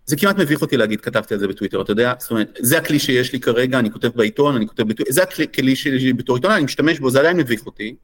זה 0.06 0.16
כמעט 0.16 0.38
מביך 0.38 0.62
אותי 0.62 0.76
להגיד 0.76 1.00
כתבתי 1.00 1.34
על 1.34 1.40
זה 1.40 1.48
בטוויטר, 1.48 1.82
אתה 1.82 1.92
יודע? 1.92 2.14
זאת 2.18 2.30
אומרת, 2.30 2.58
זה 2.60 2.78
הכלי 2.78 2.98
שיש 2.98 3.32
לי 3.32 3.40
כרגע, 3.40 3.78
אני 3.78 3.90
כותב 3.90 4.08
בעיתון, 4.08 4.56
אני 4.56 4.66
כותב 4.66 4.82
בטוויטר, 4.82 5.12
זה 5.12 5.22
הכלי 5.22 5.76
שיש 5.76 6.02
לי 6.02 6.12
בתור 6.12 6.36
עיתונאי, 6.36 6.56
אני 6.56 6.64
משתמש 6.64 6.98
בו, 7.00 7.10
זה 7.10 7.20
עדיין 7.20 7.36
מביך 7.36 7.66
אותי, 7.66 7.96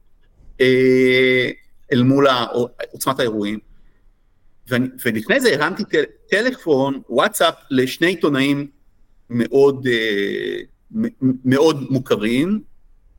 אה, 0.61 1.49
אל 1.93 2.03
מול 2.03 2.27
עוצמת 2.91 3.19
האירועים. 3.19 3.59
ואני, 4.67 4.87
ולפני 5.05 5.39
זה 5.39 5.53
הרמתי 5.53 5.83
טל, 5.83 6.03
טלפון, 6.29 7.01
וואטסאפ, 7.09 7.53
לשני 7.71 8.07
עיתונאים 8.07 8.67
מאוד, 9.29 9.87
אה, 9.87 10.59
מאוד 11.45 11.91
מוכרים, 11.91 12.61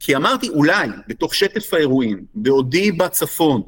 כי 0.00 0.16
אמרתי, 0.16 0.48
אולי, 0.48 0.88
בתוך 1.08 1.34
שטף 1.34 1.74
האירועים, 1.74 2.26
בעודי 2.34 2.92
בצפון, 2.92 3.62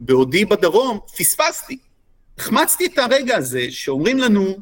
בעודי 0.00 0.44
בדרום, 0.44 0.98
פספסתי. 1.18 1.78
החמצתי 2.38 2.86
את 2.86 2.98
הרגע 2.98 3.36
הזה 3.36 3.66
שאומרים 3.70 4.18
לנו, 4.18 4.56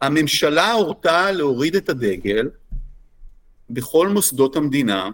הממשלה 0.00 0.72
הורתה 0.72 1.30
להוריד 1.30 1.76
את 1.76 1.88
הדגל 1.88 2.50
בכל 3.70 4.08
מוסדות 4.08 4.56
המדינה, 4.56 5.10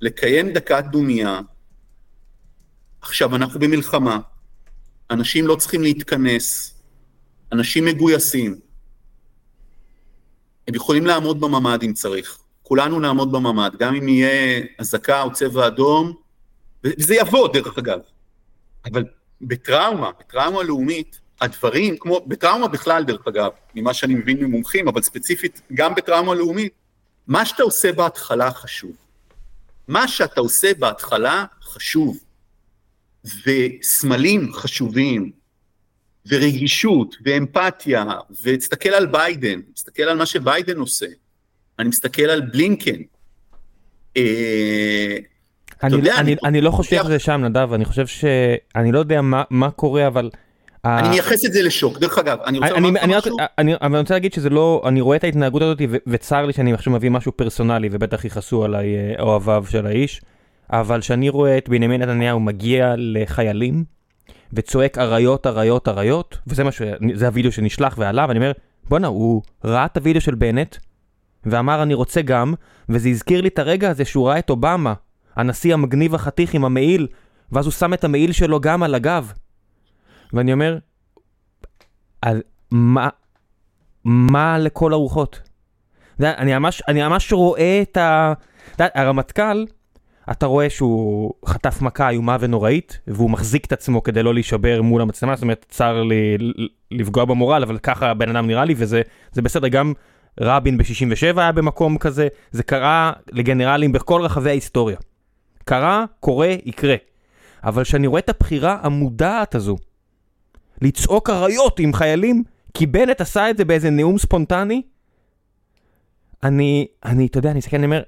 לקיים 0.00 0.52
דקת 0.52 0.84
דומייה. 0.90 1.40
עכשיו, 3.00 3.36
אנחנו 3.36 3.60
במלחמה, 3.60 4.18
אנשים 5.10 5.46
לא 5.46 5.56
צריכים 5.56 5.82
להתכנס, 5.82 6.74
אנשים 7.52 7.84
מגויסים. 7.84 8.60
הם 10.68 10.74
יכולים 10.74 11.06
לעמוד 11.06 11.40
בממ"ד 11.40 11.82
אם 11.82 11.92
צריך. 11.92 12.38
כולנו 12.68 13.00
נעמוד 13.00 13.32
בממ"ד, 13.32 13.76
גם 13.78 13.94
אם 13.94 14.08
יהיה 14.08 14.62
אזעקה 14.78 15.22
או 15.22 15.32
צבע 15.32 15.66
אדום, 15.66 16.12
וזה 16.84 17.14
יבוא 17.14 17.52
דרך 17.52 17.78
אגב. 17.78 17.98
אבל 18.84 19.04
בטראומה, 19.40 20.10
בטראומה 20.20 20.62
לאומית, 20.62 21.20
הדברים, 21.40 21.96
כמו, 21.98 22.20
בטראומה 22.26 22.68
בכלל 22.68 23.04
דרך 23.04 23.28
אגב, 23.28 23.50
ממה 23.74 23.94
שאני 23.94 24.14
מבין 24.14 24.44
ממומחים, 24.44 24.88
אבל 24.88 25.02
ספציפית 25.02 25.60
גם 25.74 25.94
בטראומה 25.94 26.34
לאומית, 26.34 26.72
מה 27.26 27.44
שאתה 27.44 27.62
עושה 27.62 27.92
בהתחלה 27.92 28.50
חשוב. 28.50 28.96
מה 29.88 30.08
שאתה 30.08 30.40
עושה 30.40 30.74
בהתחלה 30.78 31.44
חשוב. 31.62 32.18
וסמלים 33.46 34.52
חשובים, 34.52 35.32
ורגישות, 36.26 37.16
ואמפתיה, 37.24 38.04
ותסתכל 38.42 38.88
על 38.88 39.06
ביידן, 39.06 39.60
תסתכל 39.74 40.02
על 40.02 40.16
מה 40.16 40.26
שביידן 40.26 40.78
עושה, 40.78 41.06
אני 41.78 41.88
מסתכל 41.88 42.22
על 42.22 42.40
בלינקן. 42.40 42.96
אה, 44.16 45.16
אני, 45.82 45.96
יודע, 45.96 46.14
אני, 46.14 46.20
אני- 46.32 46.36
אני 46.44 46.60
לא 46.60 46.70
חושב 46.70 47.02
שזה 47.04 47.18
שם, 47.18 47.40
נדב, 47.44 47.72
אני 47.72 47.84
חושב 47.84 48.06
ש... 48.06 48.24
אני 48.76 48.92
לא 48.92 48.98
יודע 48.98 49.22
מה, 49.22 49.42
מה 49.50 49.70
קורה, 49.70 50.06
אבל... 50.06 50.30
ה- 50.84 50.98
אני 50.98 51.08
מייחס 51.08 51.44
את 51.44 51.52
זה 51.52 51.62
לשוק, 51.62 51.98
דרך 51.98 52.18
אגב, 52.18 52.38
אני 52.46 52.58
רוצה 52.58 52.74
אני, 52.74 52.80
לומר 52.82 53.00
לך 53.00 53.08
משהו, 53.08 53.36
אני, 53.58 53.74
אני 53.82 53.98
רוצה 53.98 54.14
להגיד 54.14 54.32
שזה 54.32 54.50
לא, 54.50 54.82
אני 54.88 55.00
רואה 55.00 55.16
את 55.16 55.24
ההתנהגות 55.24 55.62
הזאת 55.62 55.78
ו- 55.90 55.96
וצר 56.06 56.46
לי 56.46 56.52
שאני 56.52 56.72
עכשיו 56.72 56.92
מביא 56.92 57.10
משהו 57.10 57.32
פרסונלי 57.32 57.88
ובטח 57.92 58.24
יכעסו 58.24 58.64
עליי 58.64 58.96
אה, 58.96 59.22
אוהביו 59.22 59.64
של 59.70 59.86
האיש, 59.86 60.20
אבל 60.70 61.00
שאני 61.00 61.28
רואה 61.28 61.58
את 61.58 61.68
בנימין 61.68 62.02
נתניהו 62.02 62.40
מגיע 62.40 62.94
לחיילים 62.98 63.84
וצועק 64.52 64.98
אריות 64.98 65.46
אריות 65.46 65.88
אריות, 65.88 66.38
וזה 66.46 66.64
מה 66.64 66.72
ש... 66.72 66.82
זה 67.14 67.28
הוידאו 67.28 67.52
שנשלח 67.52 67.94
ועלה, 67.98 68.26
ואני 68.28 68.38
אומר, 68.38 68.52
בואנה, 68.88 69.06
הוא 69.06 69.42
ראה 69.64 69.84
את 69.84 69.96
הוידאו 69.96 70.20
של 70.20 70.34
בנט 70.34 70.76
ואמר 71.46 71.82
אני 71.82 71.94
רוצה 71.94 72.22
גם, 72.22 72.54
וזה 72.88 73.08
הזכיר 73.08 73.40
לי 73.40 73.48
את 73.48 73.58
הרגע 73.58 73.90
הזה 73.90 74.04
שהוא 74.04 74.28
ראה 74.28 74.38
את 74.38 74.50
אובמה, 74.50 74.94
הנשיא 75.36 75.74
המגניב 75.74 76.14
החתיך 76.14 76.54
עם 76.54 76.64
המעיל, 76.64 77.06
ואז 77.52 77.64
הוא 77.66 77.72
שם 77.72 77.94
את 77.94 78.04
המעיל 78.04 78.32
שלו 78.32 78.60
גם 78.60 78.82
על 78.82 78.94
הגב. 78.94 79.32
ואני 80.32 80.52
אומר, 80.52 80.78
על 82.22 82.42
מה, 82.70 83.08
מה 84.04 84.58
לכל 84.58 84.92
הרוחות? 84.92 85.40
אני 86.20 86.58
ממש, 86.58 86.82
אני 86.88 87.02
ממש 87.02 87.32
רואה 87.32 87.82
את 87.82 87.96
ה... 87.96 88.32
הרמטכ"ל, 88.78 89.64
אתה 90.30 90.46
רואה 90.46 90.70
שהוא 90.70 91.32
חטף 91.46 91.82
מכה 91.82 92.08
איומה 92.08 92.36
ונוראית, 92.40 93.00
והוא 93.06 93.30
מחזיק 93.30 93.64
את 93.64 93.72
עצמו 93.72 94.02
כדי 94.02 94.22
לא 94.22 94.34
להישבר 94.34 94.82
מול 94.82 95.02
המצלמה, 95.02 95.36
זאת 95.36 95.42
אומרת, 95.42 95.66
צר 95.68 96.02
לי 96.02 96.36
לפגוע 96.90 97.24
במורל, 97.24 97.62
אבל 97.62 97.78
ככה 97.78 98.10
הבן 98.10 98.36
אדם 98.36 98.46
נראה 98.46 98.64
לי, 98.64 98.74
וזה 98.76 99.02
זה 99.32 99.42
בסדר, 99.42 99.68
גם 99.68 99.92
רבין 100.40 100.78
ב-67 100.78 101.40
היה 101.40 101.52
במקום 101.52 101.98
כזה, 101.98 102.28
זה 102.50 102.62
קרה 102.62 103.12
לגנרלים 103.32 103.92
בכל 103.92 104.22
רחבי 104.22 104.50
ההיסטוריה. 104.50 104.96
קרה, 105.64 106.04
קורה, 106.20 106.54
יקרה. 106.64 106.96
אבל 107.64 107.84
כשאני 107.84 108.06
רואה 108.06 108.18
את 108.18 108.28
הבחירה 108.28 108.78
המודעת 108.82 109.54
הזו, 109.54 109.76
לצעוק 110.82 111.30
אריות 111.30 111.78
עם 111.78 111.92
חיילים, 111.92 112.42
כי 112.74 112.86
בנט 112.86 113.20
עשה 113.20 113.50
את 113.50 113.56
זה 113.56 113.64
באיזה 113.64 113.90
נאום 113.90 114.18
ספונטני, 114.18 114.82
אני, 116.42 116.86
אני, 117.04 117.26
אתה 117.26 117.38
יודע, 117.38 117.50
אני 117.50 117.58
מסתכל, 117.58 117.76
אני 117.76 117.86
אומר, 117.86 118.02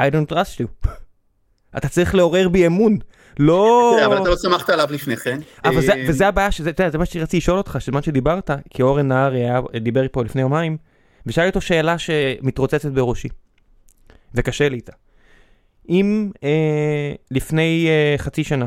I 0.00 0.02
don't 0.02 0.32
trust 0.32 0.60
you. 0.60 0.88
אתה 1.76 1.88
צריך 1.88 2.14
לעורר 2.14 2.48
בי 2.48 2.66
אמון, 2.66 2.98
לא... 3.38 3.92
תראה, 3.96 4.06
אבל 4.06 4.22
אתה 4.22 4.28
לא 4.30 4.36
סמכת 4.36 4.70
עליו 4.70 4.88
לפני 4.90 5.16
כן. 5.16 5.40
אבל 5.64 5.80
זה, 5.80 5.92
אה, 5.92 6.04
וזה 6.08 6.28
הבעיה, 6.28 6.50
שזה, 6.50 6.70
אתה 6.70 6.82
יודע, 6.82 6.90
זה 6.90 6.98
מה 6.98 7.06
שרציתי 7.06 7.36
לשאול 7.36 7.58
אותך, 7.58 7.76
שבזמן 7.80 8.02
שדיברת, 8.02 8.50
כי 8.70 8.82
אורן 8.82 9.08
נהרי 9.08 9.42
דיבר 9.80 10.06
פה 10.12 10.24
לפני 10.24 10.42
יומיים, 10.42 10.76
ושאל 11.26 11.46
אותו 11.46 11.60
שאלה 11.60 11.98
שמתרוצצת 11.98 12.90
בראשי, 12.92 13.28
וקשה 14.34 14.68
לי 14.68 14.76
איתה. 14.76 14.92
אם 15.88 16.30
אה, 16.44 17.12
לפני 17.30 17.86
אה, 17.88 18.14
חצי 18.18 18.44
שנה 18.44 18.66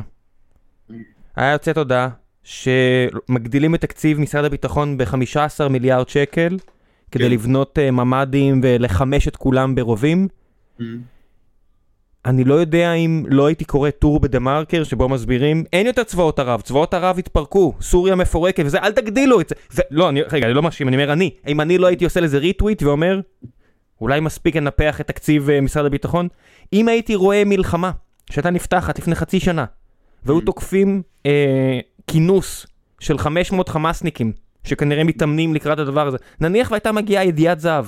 היה 1.36 1.52
יוצאת 1.52 1.78
הודעה 1.78 2.10
שמגדילים 2.44 3.76
את 3.76 3.82
תקציב 3.82 4.20
משרד 4.20 4.46
הביטחון 4.46 4.98
ב-15 4.98 5.68
מיליארד 5.70 6.10
שקל 6.10 6.58
כדי 7.12 7.24
כן. 7.24 7.32
לבנות 7.32 7.80
אה, 7.80 7.92
ממ"דים 7.92 8.62
ולחמש 8.64 9.28
את 9.28 9.36
כולם 9.36 9.76
ברובים, 9.76 10.28
אה, 10.82 10.86
אני 12.26 12.44
לא 12.44 12.54
יודע 12.54 12.94
אם 12.94 13.24
לא 13.28 13.46
הייתי 13.46 13.66
קורא 13.66 13.90
טור 13.90 14.20
בדה 14.20 14.40
מרקר 14.40 14.84
שבו 14.84 15.10
מסבירים 15.10 15.64
אין 15.74 15.88
יותר 15.88 16.04
צבאות 16.04 16.40
ערב, 16.40 16.62
צבאות 16.62 16.94
ערב 16.94 17.20
התפרקו, 17.20 17.74
סוריה 17.82 18.16
מפורקת 18.16 18.64
וזה, 18.66 18.80
אל 18.80 18.92
תגדילו 18.92 19.42
את 19.42 19.50
זה. 19.50 19.56
זה 19.70 19.82
לא, 19.92 20.10
אני, 20.10 20.22
רגע, 20.22 20.46
אני 20.46 20.54
לא 20.54 20.62
מאשים, 20.62 20.88
אני 20.88 20.96
אומר 20.96 21.14
אני. 21.14 21.30
אם 21.48 21.62
אני 21.62 21.78
לא 21.78 21.88
הייתי 21.88 22.06
עושה 22.06 22.20
לזה 22.20 22.38
ריטוויט 22.38 22.84
ואומר, 22.84 23.20
אולי 24.02 24.20
מספיק 24.20 24.56
לנפח 24.56 25.02
את 25.02 25.08
תקציב 25.08 25.50
אה, 25.50 25.62
משרד 25.62 25.86
הביטחון, 25.86 26.28
אם 26.74 26.88
הייתי 26.88 27.16
רואה 27.16 27.44
מלחמה 27.46 27.92
שהייתה 28.32 28.50
נפתחת 28.50 29.00
לפני 29.00 29.16
חצי 29.16 29.40
שנה, 29.40 29.66
והיו 30.24 30.42
תוקפים 30.42 31.02
אה, 31.26 31.80
כינוס 32.08 32.68
של 33.00 33.18
500 33.18 33.70
חמאסניקים, 33.70 34.34
שכנראה 34.64 35.04
מתאמנים 35.04 35.54
לקראת 35.54 35.80
הדבר 35.80 36.08
הזה, 36.08 36.18
נניח 36.40 36.72
והייתה 36.72 36.92
מגיעה 36.92 37.26
ידיעת 37.26 37.60
זהב, 37.60 37.86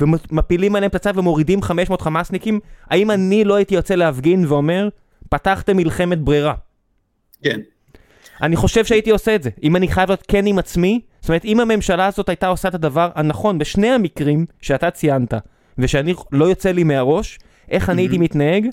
ומפילים 0.00 0.76
עליהם 0.76 0.90
פצצה 0.90 1.10
ומורידים 1.14 1.62
500 1.62 2.00
חמאסניקים, 2.02 2.60
האם 2.90 3.10
אני 3.10 3.44
לא 3.44 3.54
הייתי 3.54 3.74
יוצא 3.74 3.94
להפגין 3.94 4.46
ואומר, 4.46 4.88
פתחתם 5.28 5.76
מלחמת 5.76 6.18
ברירה? 6.18 6.54
כן. 7.42 7.60
אני 8.42 8.56
חושב 8.56 8.84
שהייתי 8.84 9.10
עושה 9.10 9.34
את 9.34 9.42
זה. 9.42 9.50
אם 9.62 9.76
אני 9.76 9.88
חייב 9.88 10.08
להיות 10.08 10.24
כן 10.28 10.46
עם 10.46 10.58
עצמי, 10.58 11.00
זאת 11.20 11.28
אומרת, 11.28 11.44
אם 11.44 11.60
הממשלה 11.60 12.06
הזאת 12.06 12.28
הייתה 12.28 12.46
עושה 12.46 12.68
את 12.68 12.74
הדבר 12.74 13.10
הנכון 13.14 13.58
בשני 13.58 13.88
המקרים 13.88 14.46
שאתה 14.62 14.90
ציינת, 14.90 15.34
ושאני 15.78 16.14
לא 16.32 16.44
יוצא 16.44 16.70
לי 16.70 16.84
מהראש, 16.84 17.38
איך 17.70 17.90
אני 17.90 18.02
הייתי 18.02 18.18
מתנהג, 18.18 18.66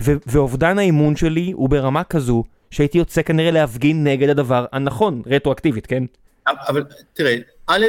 ו- 0.00 0.12
ואובדן 0.26 0.78
האמון 0.78 1.16
שלי 1.16 1.52
הוא 1.52 1.68
ברמה 1.68 2.04
כזו, 2.04 2.44
שהייתי 2.70 2.98
יוצא 2.98 3.22
כנראה 3.22 3.50
להפגין 3.50 4.04
נגד 4.04 4.28
הדבר 4.28 4.66
הנכון, 4.72 5.22
רטרואקטיבית, 5.26 5.86
כן? 5.86 6.04
אבל 6.46 6.84
תראה, 7.12 7.36
א', 7.66 7.84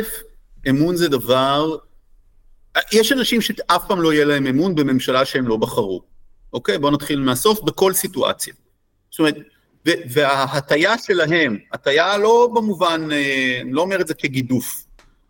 אמון 0.70 0.96
זה 0.96 1.10
דבר, 1.10 1.76
יש 2.94 3.12
אנשים 3.12 3.42
שאף 3.42 3.88
פעם 3.88 4.02
לא 4.02 4.14
יהיה 4.14 4.26
להם 4.26 4.48
אמון 4.48 4.76
בממשלה 4.76 5.26
שהם 5.26 5.48
לא 5.48 5.58
בחרו, 5.58 6.02
אוקיי? 6.54 6.78
בואו 6.78 6.92
נתחיל 6.92 7.20
מהסוף, 7.20 7.62
בכל 7.62 7.94
סיטואציה. 7.94 8.54
זאת 9.12 9.20
אומרת, 9.20 9.36
ו- 9.88 10.02
וההטיה 10.10 10.98
שלהם, 10.98 11.58
הטיה 11.74 12.18
לא 12.18 12.50
במובן, 12.56 13.08
אה, 13.12 13.60
אני 13.62 13.72
לא 13.72 13.82
אומר 13.82 14.02
את 14.02 14.08
זה 14.08 14.14
כגידוף, 14.14 14.86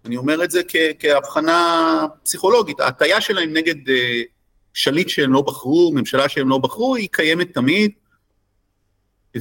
אני 0.05 0.17
אומר 0.17 0.43
את 0.43 0.51
זה 0.51 0.61
כ- 0.67 0.75
כהבחנה 0.99 2.05
פסיכולוגית, 2.23 2.79
ההטיה 2.79 3.21
שלהם 3.21 3.53
נגד 3.53 3.89
אה, 3.89 4.21
שליט 4.73 5.09
שהם 5.09 5.33
לא 5.33 5.41
בחרו, 5.41 5.91
ממשלה 5.95 6.29
שהם 6.29 6.49
לא 6.49 6.57
בחרו, 6.57 6.95
היא 6.95 7.07
קיימת 7.11 7.53
תמיד, 7.53 7.91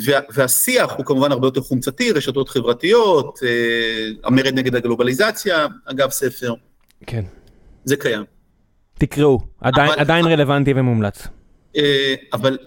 וה, 0.05 0.21
והשיח 0.35 0.93
הוא 0.93 1.07
כמובן 1.07 1.33
הרבה 1.33 1.47
יותר 1.47 1.61
חומצתי, 1.61 2.13
רשתות 2.13 2.49
חברתיות, 2.49 3.39
אה, 3.43 4.09
המרד 4.25 4.55
נגד 4.55 4.75
הגלובליזציה, 4.75 5.67
אגב 5.85 6.11
ספר, 6.11 6.55
כן. 7.07 7.25
זה 7.89 7.97
קיים. 7.97 8.25
תקראו, 8.99 9.41
עדיין, 9.61 9.91
אבל- 9.91 10.01
עדיין 10.01 10.25
רלוונטי 10.27 10.73
ומומלץ. 10.77 11.27
אה, 11.77 12.15
אבל 12.33 12.59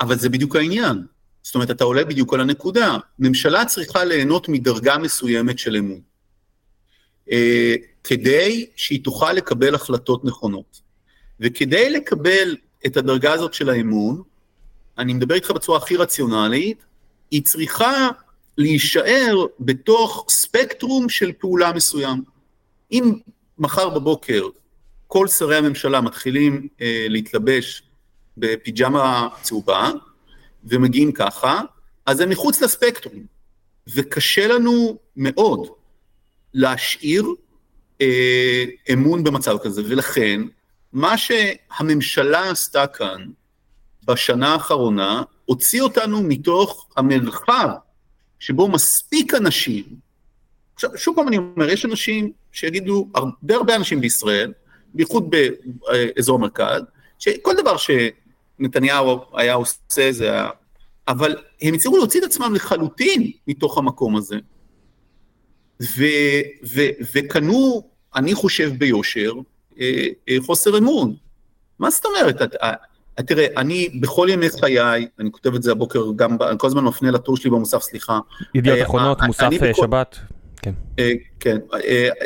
אבל 0.00 0.18
זה 0.18 0.28
בדיוק 0.28 0.56
העניין. 0.56 1.02
זאת 1.42 1.54
אומרת, 1.54 1.70
אתה 1.70 1.84
עולה 1.84 2.04
בדיוק 2.04 2.34
על 2.34 2.40
הנקודה. 2.40 2.96
ממשלה 3.18 3.64
צריכה 3.64 4.04
ליהנות 4.04 4.48
מדרגה 4.48 4.98
מסוימת 4.98 5.58
של 5.58 5.76
אמון, 5.76 6.00
אה, 7.32 7.74
כדי 8.04 8.66
שהיא 8.76 9.04
תוכל 9.04 9.32
לקבל 9.32 9.74
החלטות 9.74 10.24
נכונות. 10.24 10.80
וכדי 11.40 11.90
לקבל 11.90 12.56
את 12.86 12.96
הדרגה 12.96 13.32
הזאת 13.32 13.54
של 13.54 13.70
האמון, 13.70 14.22
אני 14.98 15.12
מדבר 15.14 15.34
איתך 15.34 15.50
בצורה 15.50 15.78
הכי 15.78 15.96
רציונלית, 15.96 16.84
היא 17.30 17.42
צריכה 17.42 18.08
להישאר 18.58 19.46
בתוך 19.60 20.26
ספקטרום 20.28 21.08
של 21.08 21.32
פעולה 21.32 21.72
מסוים. 21.72 22.22
אם 22.92 23.12
מחר 23.58 23.88
בבוקר 23.88 24.48
כל 25.06 25.28
שרי 25.28 25.56
הממשלה 25.56 26.00
מתחילים 26.00 26.68
אה, 26.80 27.06
להתלבש 27.08 27.82
בפיג'מה 28.36 29.28
צהובה, 29.42 29.90
ומגיעים 30.64 31.12
ככה, 31.12 31.60
אז 32.06 32.20
הם 32.20 32.28
מחוץ 32.28 32.62
לספקטרום. 32.62 33.26
וקשה 33.88 34.46
לנו 34.46 34.98
מאוד 35.16 35.68
להשאיר 36.54 37.26
אה, 38.00 38.64
אמון 38.92 39.24
במצב 39.24 39.56
כזה, 39.62 39.82
ולכן 39.88 40.40
מה 40.92 41.18
שהממשלה 41.18 42.50
עשתה 42.50 42.86
כאן 42.86 43.26
בשנה 44.04 44.52
האחרונה, 44.52 45.22
הוציא 45.44 45.82
אותנו 45.82 46.22
מתוך 46.22 46.88
המרחב 46.96 47.68
שבו 48.38 48.68
מספיק 48.68 49.34
אנשים, 49.34 49.84
עכשיו 50.74 50.90
שוב 50.96 51.16
פעם 51.16 51.28
אני 51.28 51.38
אומר, 51.38 51.70
יש 51.70 51.84
אנשים 51.84 52.32
שיגידו, 52.54 53.08
הרבה 53.14 53.54
הרבה 53.54 53.76
אנשים 53.76 54.00
בישראל, 54.00 54.52
בייחוד 54.94 55.30
באזור 55.30 56.38
מרכז, 56.38 56.82
שכל 57.18 57.54
דבר 57.56 57.76
שנתניהו 57.76 59.20
היה 59.34 59.54
עושה 59.54 60.12
זה 60.12 60.30
היה... 60.30 60.48
אבל 61.08 61.36
הם 61.62 61.74
הצליחו 61.74 61.96
להוציא 61.96 62.20
את 62.20 62.24
עצמם 62.24 62.54
לחלוטין 62.54 63.30
מתוך 63.48 63.78
המקום 63.78 64.16
הזה, 64.16 64.36
ו, 65.82 66.04
ו, 66.66 66.80
וקנו, 67.14 67.82
אני 68.16 68.34
חושב 68.34 68.72
ביושר, 68.78 69.32
אה, 69.80 70.06
אה, 70.28 70.36
חוסר 70.46 70.78
אמון. 70.78 71.14
מה 71.78 71.90
זאת 71.90 72.04
אומרת? 72.04 72.42
את, 72.42 73.26
תראה, 73.26 73.46
אני 73.56 73.88
בכל 74.00 74.28
ימי 74.30 74.46
חיי, 74.60 75.08
אני 75.18 75.32
כותב 75.32 75.54
את 75.54 75.62
זה 75.62 75.72
הבוקר, 75.72 76.04
גם, 76.16 76.36
אני 76.50 76.58
כל 76.58 76.66
הזמן 76.66 76.84
מפנה 76.84 77.10
לטור 77.10 77.36
שלי 77.36 77.50
במוסף, 77.50 77.82
סליחה. 77.82 78.18
ידיעות 78.54 78.78
אה, 78.78 78.84
אחרונות, 78.84 79.22
מוסף 79.22 79.50
שבת. 79.76 80.18
כן. 80.56 80.72
כן, 81.40 81.58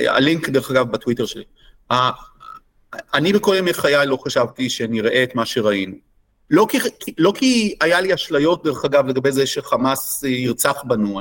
הלינק 0.08 0.48
דרך 0.48 0.70
אגב 0.70 0.92
בטוויטר 0.92 1.26
שלי. 1.26 1.44
אני 3.14 3.32
בכל 3.32 3.54
ימי 3.58 3.72
חיי 3.72 4.06
לא 4.06 4.16
חשבתי 4.16 4.70
שנראה 4.70 5.22
את 5.22 5.34
מה 5.34 5.46
שראינו. 5.46 5.96
לא 6.50 6.66
כי, 6.70 6.78
לא 7.18 7.32
כי 7.36 7.74
היה 7.80 8.00
לי 8.00 8.14
אשליות, 8.14 8.64
דרך 8.64 8.84
אגב, 8.84 9.06
לגבי 9.06 9.32
זה 9.32 9.46
שחמאס 9.46 10.22
ירצח 10.22 10.82
בנו. 10.84 11.20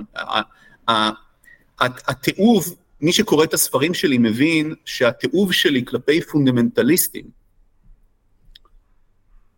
התיעוב, 1.80 2.76
מי 3.02 3.14
שקורא 3.14 3.44
את 3.44 3.54
הספרים 3.54 3.94
שלי 3.94 4.18
מבין 4.18 4.74
שהתיעוב 4.86 5.54
שלי 5.54 5.86
כלפי 5.86 6.22
פונדמנטליסטים, 6.22 7.26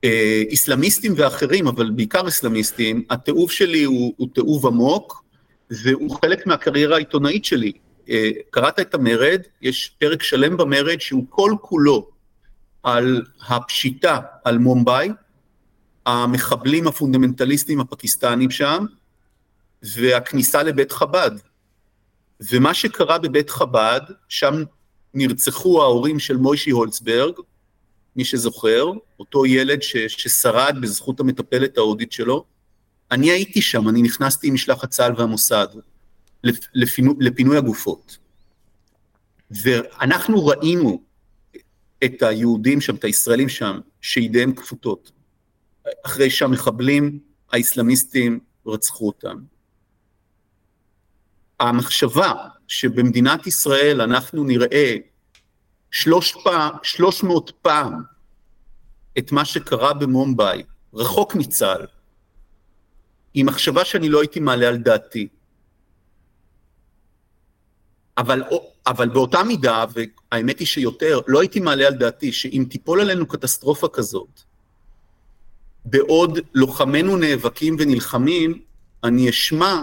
אה, 0.04 0.42
איסלאמיסטים 0.50 1.14
ואחרים, 1.18 1.68
אבל 1.68 1.92
בעיקר 1.92 2.26
איסלאמיסטים, 2.26 3.04
התיעוב 3.10 3.52
שלי 3.52 3.84
הוא, 3.84 4.14
הוא 4.18 4.28
תיעוב 4.34 4.68
עמוק, 4.68 5.24
והוא 5.70 6.18
חלק 6.22 6.48
מהקריירה 6.48 6.96
העיתונאית 6.96 7.46
שלי. 7.46 7.72
אה, 8.10 8.30
קראת 8.50 8.80
את 8.80 8.94
המרד, 8.94 9.42
יש 9.62 9.96
פרק 10.00 10.24
שלם 10.24 10.58
במרד 10.58 11.00
שהוא 11.00 11.26
כל 11.30 11.52
כולו 11.62 12.10
על 12.84 13.22
הפשיטה 13.48 14.20
על 14.44 14.58
מומבאי, 14.58 15.10
המחבלים 16.06 16.88
הפונדמנטליסטים 16.88 17.80
הפקיסטנים 17.80 18.52
שם, 18.52 18.86
והכניסה 19.84 20.64
לבית 20.64 20.92
חב"ד. 20.92 21.32
ומה 22.52 22.74
שקרה 22.74 23.18
בבית 23.18 23.50
חב"ד, 23.50 24.02
שם 24.30 24.64
נרצחו 25.14 25.82
ההורים 25.82 26.20
של 26.20 26.38
מוישי 26.38 26.72
הולצברג, 26.72 27.34
מי 28.16 28.26
שזוכר, 28.26 28.86
אותו 29.20 29.46
ילד 29.46 29.82
ש, 29.82 29.98
ששרד 29.98 30.76
בזכות 30.82 31.20
המטפלת 31.20 31.78
ההודית 31.78 32.12
שלו. 32.12 32.46
אני 33.12 33.32
הייתי 33.32 33.62
שם, 33.62 33.90
אני 33.90 34.02
נכנסתי 34.02 34.48
עם 34.48 34.54
משלחת 34.54 34.90
צה"ל 34.90 35.14
והמוסד 35.18 35.68
לפינו, 36.74 37.14
לפינוי 37.20 37.58
הגופות. 37.58 38.18
ואנחנו 39.52 40.46
ראינו 40.46 41.04
את 42.04 42.24
היהודים 42.24 42.82
שם, 42.82 42.96
את 42.96 43.04
הישראלים 43.04 43.50
שם, 43.50 43.80
שידיהם 44.02 44.56
כפותות. 44.56 45.12
אחרי 46.06 46.30
שהמחבלים 46.30 47.20
האסלאמיסטים 47.52 48.40
רצחו 48.66 49.08
אותם. 49.08 49.38
המחשבה 51.60 52.34
שבמדינת 52.68 53.48
ישראל 53.48 54.02
אנחנו 54.02 54.44
נראה 54.44 54.96
שלוש 55.92 56.36
פעם, 56.44 56.76
שלוש 56.84 57.24
מאות 57.24 57.52
פעם 57.62 57.94
את 59.18 59.32
מה 59.32 59.46
שקרה 59.46 59.94
במומבאי, 59.94 60.64
רחוק 60.94 61.36
מצה"ל, 61.36 61.86
היא 63.34 63.46
מחשבה 63.46 63.86
שאני 63.86 64.10
לא 64.10 64.20
הייתי 64.22 64.40
מעלה 64.40 64.68
על 64.68 64.78
דעתי. 64.78 65.28
אבל, 68.18 68.44
אבל 68.88 69.10
באותה 69.10 69.44
מידה, 69.44 69.86
והאמת 69.94 70.60
היא 70.60 70.68
שיותר, 70.68 71.20
לא 71.28 71.40
הייתי 71.40 71.60
מעלה 71.60 71.88
על 71.88 71.94
דעתי 71.94 72.32
שאם 72.32 72.66
תיפול 72.70 73.02
עלינו 73.02 73.28
קטסטרופה 73.28 73.88
כזאת, 73.88 74.42
בעוד 75.86 76.40
לוחמינו 76.54 77.18
נאבקים 77.18 77.76
ונלחמים, 77.80 78.62
אני 79.04 79.30
אשמע 79.30 79.82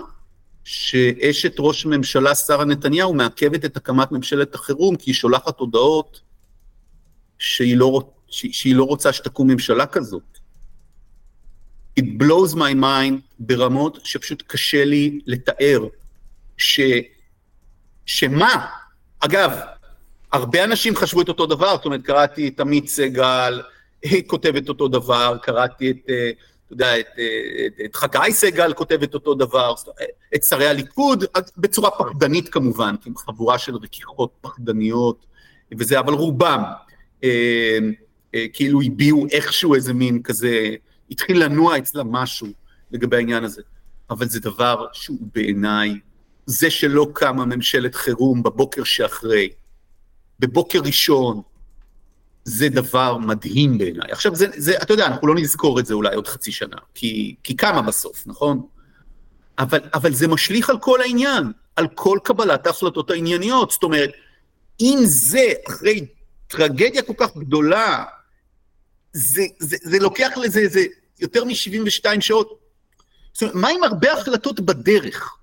שאשת 0.65 1.55
ראש 1.59 1.87
ממשלה 1.87 2.35
שרה 2.35 2.65
נתניהו 2.65 3.15
מעכבת 3.15 3.65
את 3.65 3.77
הקמת 3.77 4.13
ממשלת 4.13 4.55
החירום 4.55 4.97
כי 4.97 5.11
היא 5.11 5.15
שולחת 5.15 5.59
הודעות 5.59 6.21
שהיא 7.39 7.77
לא, 7.77 8.01
שהיא 8.29 8.77
לא 8.77 8.85
רוצה 8.85 9.13
שתקום 9.13 9.51
ממשלה 9.51 9.87
כזאת. 9.87 10.36
It 12.01 12.05
blows 12.19 12.55
my 12.55 12.75
mind 12.83 13.21
ברמות 13.39 13.99
שפשוט 14.05 14.43
קשה 14.47 14.85
לי 14.85 15.21
לתאר. 15.27 15.87
ש... 16.57 16.81
שמה? 18.07 18.67
אגב, 19.21 19.51
הרבה 20.33 20.65
אנשים 20.65 20.97
חשבו 20.97 21.23
את 21.23 21.29
אותו 21.29 21.47
דבר, 21.47 21.77
זאת 21.77 21.85
אומרת, 21.85 22.03
קראתי 22.03 22.49
את 22.49 22.61
עמית 22.61 22.89
סגל, 22.89 23.63
היא 24.03 24.23
כותבת 24.27 24.69
אותו 24.69 24.89
דבר, 24.89 25.37
קראתי 25.43 25.91
את, 25.91 25.97
אה, 26.09 26.31
אתה 26.67 26.73
יודע, 26.73 27.01
את, 27.01 27.07
אה, 27.19 27.67
את, 27.67 27.81
את 27.85 27.97
חגי 27.97 28.33
סגל 28.33 28.73
כותבת 28.73 29.15
אותו 29.15 29.35
דבר, 29.35 29.75
את 30.35 30.45
שרי 30.45 30.67
הליכוד, 30.67 31.25
בצורה 31.57 31.91
פחדנית 31.91 32.49
כמובן, 32.49 32.95
עם 33.07 33.17
חבורה 33.17 33.59
של 33.59 33.77
רכיחות 33.77 34.31
פחדניות 34.41 35.27
וזה, 35.79 35.99
אבל 35.99 36.13
רובם 36.13 36.63
אה, 37.25 37.79
אה, 38.35 38.47
כאילו 38.53 38.83
הביעו 38.83 39.27
איכשהו 39.33 39.75
איזה 39.75 39.95
מין 39.95 40.23
כזה, 40.23 40.75
התחיל 41.11 41.45
לנוע 41.45 41.79
אצלם 41.79 42.13
משהו 42.13 42.49
לגבי 42.91 43.17
העניין 43.17 43.45
הזה. 43.45 43.63
אבל 44.11 44.29
זה 44.29 44.41
דבר 44.41 44.87
שהוא 44.93 45.19
בעיניי, 45.35 46.01
זה 46.47 46.71
שלא 46.71 47.07
קמה 47.13 47.45
ממשלת 47.45 47.95
חירום 47.95 48.43
בבוקר 48.43 48.85
שאחרי, 48.85 49.49
בבוקר 50.41 50.81
ראשון, 50.81 51.43
זה 52.45 52.69
דבר 52.69 53.19
מדהים 53.19 53.79
בעיניי. 53.79 54.11
עכשיו, 54.11 54.35
זה, 54.35 54.47
זה, 54.57 54.77
אתה 54.83 54.93
יודע, 54.93 55.07
אנחנו 55.07 55.27
לא 55.27 55.35
נזכור 55.35 55.81
את 55.81 55.87
זה 55.87 55.95
אולי 55.95 56.15
עוד 56.15 56.29
חצי 56.29 56.53
שנה, 56.53 56.77
כי, 56.95 57.35
כי 57.43 57.57
כמה 57.57 57.83
בסוף, 57.83 58.27
נכון? 58.27 58.67
אבל, 59.59 59.81
אבל 59.95 60.13
זה 60.13 60.29
משליך 60.29 60.71
על 60.71 60.79
כל 60.79 61.01
העניין, 61.01 61.53
על 61.77 61.89
כל 61.95 62.19
קבלת 62.25 62.67
ההחלטות 62.67 63.11
הענייניות. 63.11 63.71
זאת 63.71 63.83
אומרת, 63.83 64.11
אם 64.81 64.99
זה 65.05 65.53
אחרי 65.69 66.07
טרגדיה 66.47 67.03
כל 67.03 67.13
כך 67.17 67.37
גדולה, 67.37 68.05
זה, 69.17 69.43
זה, 69.59 69.77
זה 69.83 69.99
לוקח 69.99 70.31
לזה 70.37 70.69
זה 70.69 70.85
יותר 71.21 71.45
מ-72 71.45 72.21
שעות. 72.21 72.59
זאת 73.33 73.43
אומרת, 73.43 73.55
מה 73.55 73.69
עם 73.69 73.85
הרבה 73.85 74.13
החלטות 74.13 74.61
בדרך? 74.61 75.37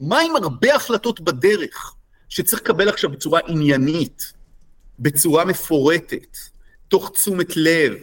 מה 0.00 0.20
עם 0.20 0.36
הרבה 0.36 0.74
החלטות 0.74 1.20
בדרך 1.20 1.94
שצריך 2.28 2.62
לקבל 2.62 2.88
עכשיו 2.88 3.10
בצורה 3.10 3.40
עניינית? 3.46 4.32
בצורה 4.98 5.44
מפורטת, 5.44 6.36
תוך 6.88 7.10
תשומת 7.14 7.56
לב, 7.56 7.94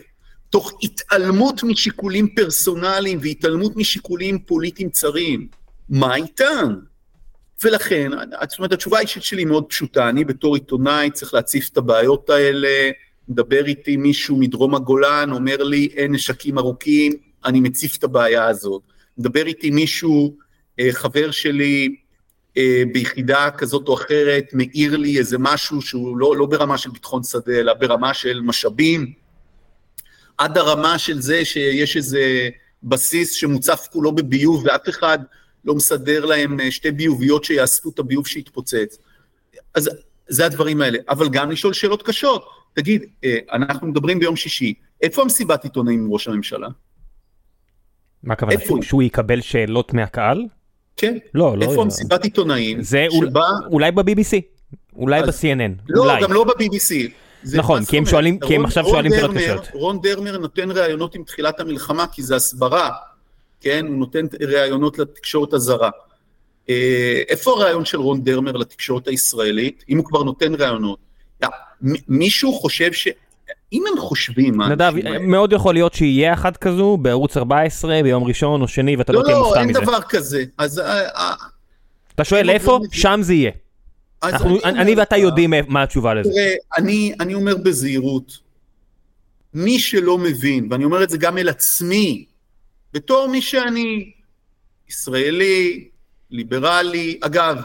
תוך 0.49 0.71
התעלמות 0.83 1.63
משיקולים 1.63 2.35
פרסונליים 2.35 3.19
והתעלמות 3.21 3.75
משיקולים 3.75 4.39
פוליטיים 4.39 4.89
צרים. 4.89 5.47
מה 5.89 6.15
איתם? 6.15 6.75
ולכן, 7.63 8.09
זאת 8.49 8.59
אומרת, 8.59 8.71
התשובה 8.71 8.97
האישית 8.97 9.23
שלי 9.23 9.45
מאוד 9.45 9.65
פשוטה, 9.69 10.09
אני 10.09 10.25
בתור 10.25 10.55
עיתונאי 10.55 11.11
צריך 11.11 11.33
להציף 11.33 11.69
את 11.71 11.77
הבעיות 11.77 12.29
האלה, 12.29 12.91
מדבר 13.31 13.65
איתי 13.65 13.97
מישהו 13.97 14.37
מדרום 14.37 14.75
הגולן, 14.75 15.31
אומר 15.31 15.63
לי 15.63 15.89
אין 15.95 16.11
נשקים 16.11 16.57
ארוכים, 16.57 17.13
אני 17.45 17.59
מציף 17.59 17.97
את 17.97 18.03
הבעיה 18.03 18.47
הזאת. 18.47 18.81
מדבר 19.17 19.45
איתי 19.45 19.69
מישהו, 19.71 20.35
אה, 20.79 20.87
חבר 20.91 21.31
שלי, 21.31 21.95
אה, 22.57 22.83
ביחידה 22.93 23.49
כזאת 23.51 23.87
או 23.87 23.93
אחרת 23.93 24.45
מאיר 24.53 24.97
לי 24.97 25.17
איזה 25.17 25.37
משהו 25.39 25.81
שהוא 25.81 26.17
לא, 26.17 26.37
לא 26.37 26.45
ברמה 26.45 26.77
של 26.77 26.89
ביטחון 26.89 27.23
שדה, 27.23 27.59
אלא 27.59 27.73
ברמה 27.73 28.13
של 28.13 28.41
משאבים, 28.41 29.13
עד 30.37 30.57
הרמה 30.57 30.99
של 30.99 31.21
זה 31.21 31.45
שיש 31.45 31.97
איזה 31.97 32.49
בסיס 32.83 33.31
שמוצף 33.31 33.87
כולו 33.91 34.11
בביוב 34.11 34.63
ואף 34.65 34.89
אחד 34.89 35.19
לא 35.65 35.75
מסדר 35.75 36.25
להם 36.25 36.59
אה, 36.59 36.71
שתי 36.71 36.91
ביוביות 36.91 37.43
שיאספו 37.43 37.89
את 37.89 37.99
הביוב 37.99 38.27
שהתפוצץ. 38.27 38.97
אז 39.75 39.89
זה 40.27 40.45
הדברים 40.45 40.81
האלה, 40.81 40.97
אבל 41.09 41.29
גם 41.29 41.51
לשאול 41.51 41.73
שאלות 41.73 42.03
קשות. 42.03 42.60
תגיד, 42.73 43.05
אה, 43.23 43.37
אנחנו 43.53 43.87
מדברים 43.87 44.19
ביום 44.19 44.35
שישי, 44.35 44.73
איפה 45.01 45.21
המסיבת 45.21 45.63
עיתונאים 45.63 45.99
עם 45.99 46.11
ראש 46.11 46.27
הממשלה? 46.27 46.67
מה 48.23 48.33
הכוונה? 48.33 48.55
שהוא 48.81 49.03
יקבל 49.03 49.41
שאלות 49.41 49.93
מהקהל? 49.93 50.45
כן. 50.97 51.17
לא, 51.33 51.57
לא. 51.57 51.63
איפה 51.63 51.75
לא. 51.75 51.81
המסיבת 51.81 52.23
עיתונאים? 52.23 52.81
זה 52.81 53.05
שבה... 53.11 53.43
אולי 53.71 53.91
ב-BBC, 53.91 54.41
אולי. 54.95 55.21
ב-CNN. 55.21 55.81
לא. 55.89 56.21
גם 56.21 56.33
לא 56.33 56.43
ב-BBC. 56.43 57.11
נכון, 57.53 57.85
כי 57.85 57.97
הם, 57.97 58.05
שואלים, 58.05 58.39
כי 58.39 58.55
הם 58.55 58.65
עכשיו 58.65 58.85
שואלים 58.85 59.11
שאלות 59.11 59.35
קשות. 59.35 59.67
רון 59.73 60.01
דרמר 60.01 60.37
נותן 60.37 60.71
ראיונות 60.71 61.15
עם 61.15 61.23
תחילת 61.23 61.59
המלחמה, 61.59 62.07
כי 62.07 62.23
זה 62.23 62.35
הסברה, 62.35 62.89
כן? 63.61 63.85
הוא 63.87 63.95
נותן 63.95 64.25
ראיונות 64.41 64.99
לתקשורת 64.99 65.53
הזרה. 65.53 65.89
אה, 66.69 67.21
איפה 67.29 67.51
הרעיון 67.51 67.85
של 67.85 67.97
רון 67.97 68.23
דרמר 68.23 68.51
לתקשורת 68.51 69.07
הישראלית, 69.07 69.83
אם 69.89 69.97
הוא 69.97 70.05
כבר 70.05 70.23
נותן 70.23 70.55
ראיונות? 70.55 70.99
מישהו 72.07 72.53
חושב 72.53 72.93
ש... 72.93 73.07
אם 73.73 73.83
הם 73.91 73.99
חושבים... 73.99 74.61
נדב, 74.61 74.93
מאוד 75.21 75.53
יכול 75.53 75.73
להיות 75.73 75.93
שיהיה 75.93 76.33
אחת 76.33 76.57
כזו 76.57 76.97
בערוץ 76.97 77.37
14 77.37 78.03
ביום 78.03 78.23
ראשון 78.23 78.61
או 78.61 78.67
שני 78.67 78.95
ואתה 78.95 79.13
לא, 79.13 79.19
לא 79.19 79.25
תהיה 79.25 79.37
מופתע 79.37 79.63
מזה. 79.63 79.79
לא, 79.79 79.79
לא, 79.79 79.79
אין 79.79 79.87
דבר 79.87 80.01
כזה. 80.09 80.43
אז... 80.57 80.79
אה, 80.79 81.09
אה, 81.09 81.33
אתה 82.15 82.23
שואל 82.23 82.49
איפה? 82.49 82.79
שם 82.91 83.19
זה 83.23 83.33
יהיה. 83.33 83.51
אני, 84.63 84.95
ואתה 84.95 85.17
יודעים 85.17 85.53
מה 85.67 85.83
התשובה 85.83 86.13
לזה. 86.13 86.29
תראה, 86.29 86.53
אני 87.19 87.33
אומר 87.33 87.57
בזהירות, 87.57 88.37
מי 89.53 89.79
שלא 89.79 90.17
מבין, 90.17 90.67
ואני 90.71 90.83
אומר 90.83 91.03
את 91.03 91.09
זה 91.09 91.17
גם 91.17 91.37
אל 91.37 91.49
עצמי, 91.49 92.25
בתור 92.93 93.27
מי 93.27 93.41
שאני 93.41 94.11
ישראלי, 94.89 95.87
ליברלי, 96.31 97.19
אגב, 97.21 97.57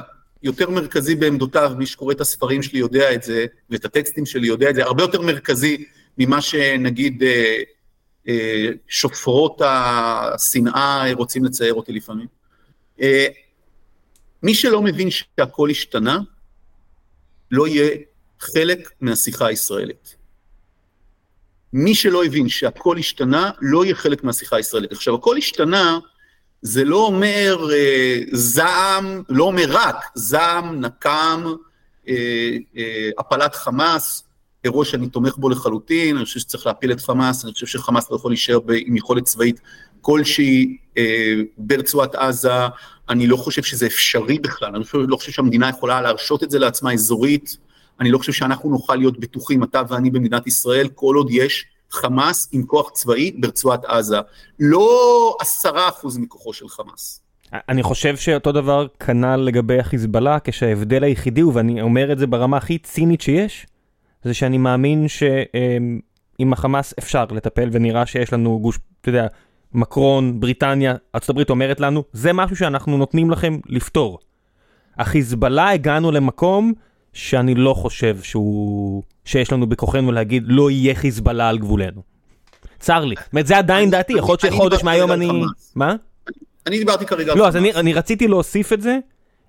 יותר 0.47 0.71
מרכזי 0.71 1.15
בעמדותיו, 1.15 1.73
מי 1.79 1.87
שקורא 1.87 2.13
את 2.13 2.21
הספרים 2.21 2.63
שלי 2.63 2.79
יודע 2.79 3.15
את 3.15 3.23
זה, 3.23 3.47
ואת 3.71 3.85
הטקסטים 3.85 4.27
שלי 4.27 4.47
יודע 4.47 4.71
את 4.71 4.75
זה, 4.75 4.85
הרבה 4.85 5.03
יותר 5.03 5.21
מרכזי 5.21 5.85
ממה 6.19 6.41
שנגיד 6.41 7.23
אה, 7.23 7.57
אה, 8.29 8.69
שופרות 8.89 9.63
השנאה 9.65 11.13
רוצים 11.13 11.45
לצייר 11.45 11.75
אותי 11.75 11.93
לפעמים. 11.93 12.27
אה, 13.01 13.27
מי 14.43 14.55
שלא 14.55 14.83
מבין 14.83 15.11
שהכל 15.11 15.71
השתנה, 15.71 16.19
לא 17.51 17.69
יהיה 17.69 17.91
חלק 18.41 18.91
מהשיחה 19.01 19.47
הישראלית. 19.47 20.17
מי 21.73 21.95
שלא 21.95 22.25
הבין 22.25 22.49
שהכל 22.49 22.99
השתנה, 22.99 23.51
לא 23.61 23.85
יהיה 23.85 23.95
חלק 23.95 24.25
מהשיחה 24.25 24.57
הישראלית. 24.57 24.93
עכשיו, 24.93 25.15
הכל 25.15 25.37
השתנה, 25.37 25.99
זה 26.63 26.85
לא 26.85 27.07
אומר 27.07 27.69
אה, 27.73 28.21
זעם, 28.33 29.23
לא 29.29 29.45
אומר 29.45 29.65
רק 29.69 29.97
זעם, 30.15 30.81
נקם, 30.81 31.45
אה, 32.09 32.57
אה, 32.77 33.11
הפלת 33.19 33.55
חמאס, 33.55 34.23
אירוע 34.65 34.85
שאני 34.85 35.09
תומך 35.09 35.37
בו 35.37 35.49
לחלוטין, 35.49 36.17
אני 36.17 36.25
חושב 36.25 36.41
שצריך 36.41 36.67
להפיל 36.67 36.93
את 36.93 37.01
חמאס, 37.01 37.45
אני 37.45 37.53
חושב 37.53 37.67
שחמאס 37.67 38.11
לא 38.11 38.17
יכול 38.17 38.31
להישאר 38.31 38.59
עם 38.87 38.97
יכולת 38.97 39.25
צבאית 39.25 39.61
כלשהי 40.01 40.77
אה, 40.99 41.35
ברצועת 41.59 42.15
עזה, 42.15 42.67
אני 43.09 43.27
לא 43.27 43.37
חושב 43.37 43.63
שזה 43.63 43.87
אפשרי 43.87 44.39
בכלל, 44.39 44.75
אני 44.75 44.85
חושב, 44.85 44.99
לא 45.09 45.17
חושב 45.17 45.33
שהמדינה 45.33 45.69
יכולה 45.69 46.01
להרשות 46.01 46.43
את 46.43 46.51
זה 46.51 46.59
לעצמה 46.59 46.93
אזורית, 46.93 47.57
אני 48.01 48.11
לא 48.11 48.19
חושב 48.19 48.33
שאנחנו 48.33 48.71
נוכל 48.71 48.97
להיות 48.97 49.21
בטוחים, 49.21 49.65
אתה 49.65 49.83
ואני 49.89 50.11
במדינת 50.11 50.47
ישראל, 50.47 50.89
כל 50.95 51.17
עוד 51.17 51.29
יש 51.31 51.67
חמאס 51.97 52.49
עם 52.53 52.63
כוח 52.63 52.91
צבאי 52.91 53.33
ברצועת 53.39 53.85
עזה, 53.85 54.17
לא 54.61 55.37
עשרה 55.41 55.89
אחוז 55.89 56.19
מכוחו 56.19 56.53
של 56.53 56.69
חמאס. 56.69 57.21
אני 57.69 57.83
חושב 57.83 58.17
שאותו 58.17 58.53
דבר 58.53 58.87
כנ"ל 59.01 59.37
לגבי 59.37 59.79
החיזבאללה, 59.79 60.39
כשההבדל 60.45 61.05
היחידי 61.05 61.41
הוא, 61.41 61.53
ואני 61.55 61.83
אומר 61.83 62.13
את 62.13 62.19
זה 62.19 62.27
ברמה 62.27 62.57
הכי 62.57 62.79
צינית 62.79 63.21
שיש, 63.21 63.67
זה 64.25 64.35
שאני 64.35 64.59
מאמין 64.59 65.09
שעם 65.09 66.53
החמאס 66.53 66.95
אפשר 66.99 67.25
לטפל, 67.31 67.69
ונראה 67.73 68.07
שיש 68.07 68.33
לנו 68.33 68.59
גוש, 68.61 68.79
אתה 69.01 69.09
יודע, 69.09 69.27
מקרון, 69.73 70.41
בריטניה, 70.41 70.95
ארה"ב 71.15 71.51
אומרת 71.51 71.81
לנו, 71.81 72.05
זה 72.13 72.33
משהו 72.33 72.57
שאנחנו 72.57 72.99
נותנים 72.99 73.31
לכם 73.31 73.59
לפתור. 73.67 74.19
החיזבאללה 74.99 75.71
הגענו 75.71 76.13
למקום 76.13 76.73
שאני 77.17 77.55
לא 77.55 77.75
חושב 77.75 78.17
שהוא... 78.23 79.03
שיש 79.25 79.53
לנו 79.53 79.67
בכוחנו 79.67 80.13
להגיד 80.13 80.45
לא 80.47 80.71
יהיה 80.71 80.95
חיזבאללה 80.95 81.49
על 81.49 81.59
גבולנו. 81.59 82.03
צר 82.79 83.05
לי. 83.05 83.15
זאת 83.19 83.33
אומרת, 83.33 83.47
זה 83.47 83.59
עדיין 83.59 83.91
דעתי, 83.91 84.13
יכול 84.13 84.33
להיות 84.33 84.41
שחודש 84.41 84.85
מהיום 84.85 85.13
אני... 85.13 85.31
מה? 85.75 85.95
אני 86.67 86.79
דיברתי 86.79 87.07
כרגע 87.07 87.33
על 87.33 87.39
לא, 87.39 87.49
אז 87.49 87.57
אני 87.57 87.93
רציתי 87.93 88.29
להוסיף 88.29 88.73
את 88.73 88.83
זה 88.83 88.99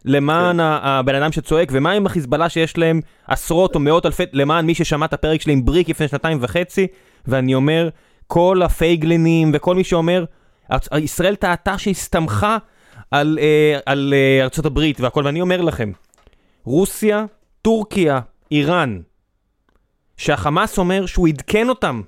למען 0.06 0.58
כן. 0.58 0.64
הבן 0.64 1.16
אדם 1.16 1.32
שצועק, 1.32 1.70
ומה 1.72 1.92
עם 1.92 2.06
החיזבאללה 2.06 2.50
שיש 2.50 2.78
להם 2.78 3.02
עשרות 3.28 3.76
או 3.76 3.80
מאות 3.80 4.06
אלפי, 4.06 4.24
למען 4.34 4.66
מי 4.66 4.76
ששמע 4.76 5.06
את 5.06 5.14
הפרק 5.14 5.42
שלי 5.42 5.54
עם 5.54 5.66
בריק 5.66 5.90
לפני 5.90 6.08
שנתיים 6.08 6.38
וחצי, 6.42 6.88
ואני 7.28 7.56
אומר, 7.56 7.90
כל 8.28 8.62
הפייגלינים 8.64 9.52
וכל 9.54 9.76
מי 9.76 9.84
שאומר, 9.84 10.26
ישראל 10.94 11.36
טעתה 11.36 11.78
שהסתמכה 11.78 12.58
על, 13.12 13.40
אה, 13.42 13.80
על 13.86 14.14
אה, 14.14 14.44
ארצות 14.44 14.66
הברית 14.66 15.00
והכל, 15.00 15.26
ואני 15.26 15.42
אומר 15.42 15.62
לכם, 15.62 15.92
רוסיה, 16.64 17.26
טורקיה, 17.68 18.20
איראן, 18.52 19.00
שהחמאס 20.18 20.78
אומר 20.78 21.06
שהוא 21.06 21.28
עדכן 21.28 21.70
אותם 21.70 22.02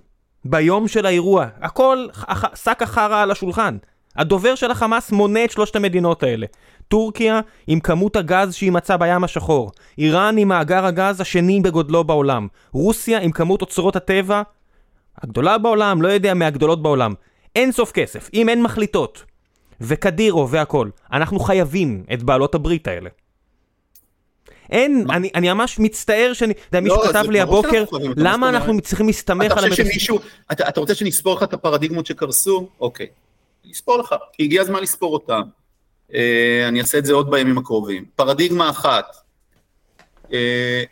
ביום 0.45 0.87
של 0.87 1.05
האירוע, 1.05 1.47
הכל 1.61 2.07
שק 2.55 2.81
החרא 2.81 3.21
על 3.21 3.31
השולחן. 3.31 3.77
הדובר 4.15 4.55
של 4.55 4.71
החמאס 4.71 5.11
מונה 5.11 5.45
את 5.45 5.51
שלושת 5.51 5.75
המדינות 5.75 6.23
האלה. 6.23 6.45
טורקיה 6.87 7.41
עם 7.67 7.79
כמות 7.79 8.15
הגז 8.15 8.53
שהיא 8.53 8.71
מצאה 8.71 8.97
בים 8.97 9.23
השחור, 9.23 9.71
איראן 9.97 10.37
עם 10.37 10.47
מאגר 10.47 10.85
הגז 10.85 11.21
השני 11.21 11.61
בגודלו 11.61 12.03
בעולם, 12.03 12.47
רוסיה 12.71 13.19
עם 13.19 13.31
כמות 13.31 13.61
אוצרות 13.61 13.95
הטבע 13.95 14.41
הגדולה 15.21 15.57
בעולם, 15.57 16.01
לא 16.01 16.07
יודע, 16.07 16.33
מהגדולות 16.33 16.81
בעולם. 16.81 17.13
אין 17.55 17.71
סוף 17.71 17.91
כסף, 17.91 18.29
אם 18.33 18.49
אין 18.49 18.63
מחליטות, 18.63 19.23
וקדירו 19.81 20.49
והכל, 20.49 20.89
אנחנו 21.13 21.39
חייבים 21.39 22.03
את 22.13 22.23
בעלות 22.23 22.55
הברית 22.55 22.87
האלה. 22.87 23.09
אין, 24.71 25.05
אני, 25.09 25.29
אני 25.35 25.53
ממש 25.53 25.79
מצטער 25.79 26.31
שאני, 26.33 26.53
אתה 26.53 26.61
יודע, 26.67 26.79
מישהו 26.79 27.03
לא, 27.03 27.09
כתב 27.09 27.29
לי 27.29 27.39
הבוקר, 27.41 27.83
למה 28.15 28.49
אנחנו 28.49 28.81
צריכים 28.81 29.07
להסתמך 29.07 29.51
על 29.51 29.63
המטוסים? 29.63 29.85
שמישהו, 29.85 30.19
אתה, 30.51 30.69
אתה 30.69 30.79
רוצה 30.79 30.95
שנספור 30.95 31.35
לך 31.35 31.43
את 31.43 31.53
הפרדיגמות 31.53 32.05
שקרסו? 32.05 32.69
אוקיי. 32.79 33.07
נספור 33.65 33.97
לך, 33.97 34.15
כי 34.33 34.43
הגיע 34.43 34.61
הזמן 34.61 34.81
לספור 34.81 35.13
אותם. 35.13 35.41
אה, 36.13 36.65
אני 36.67 36.81
אעשה 36.81 36.97
את 36.97 37.05
זה 37.05 37.13
עוד 37.13 37.31
בימים 37.31 37.57
הקרובים. 37.57 38.05
פרדיגמה 38.15 38.69
אחת, 38.69 39.15
אה, 40.33 40.83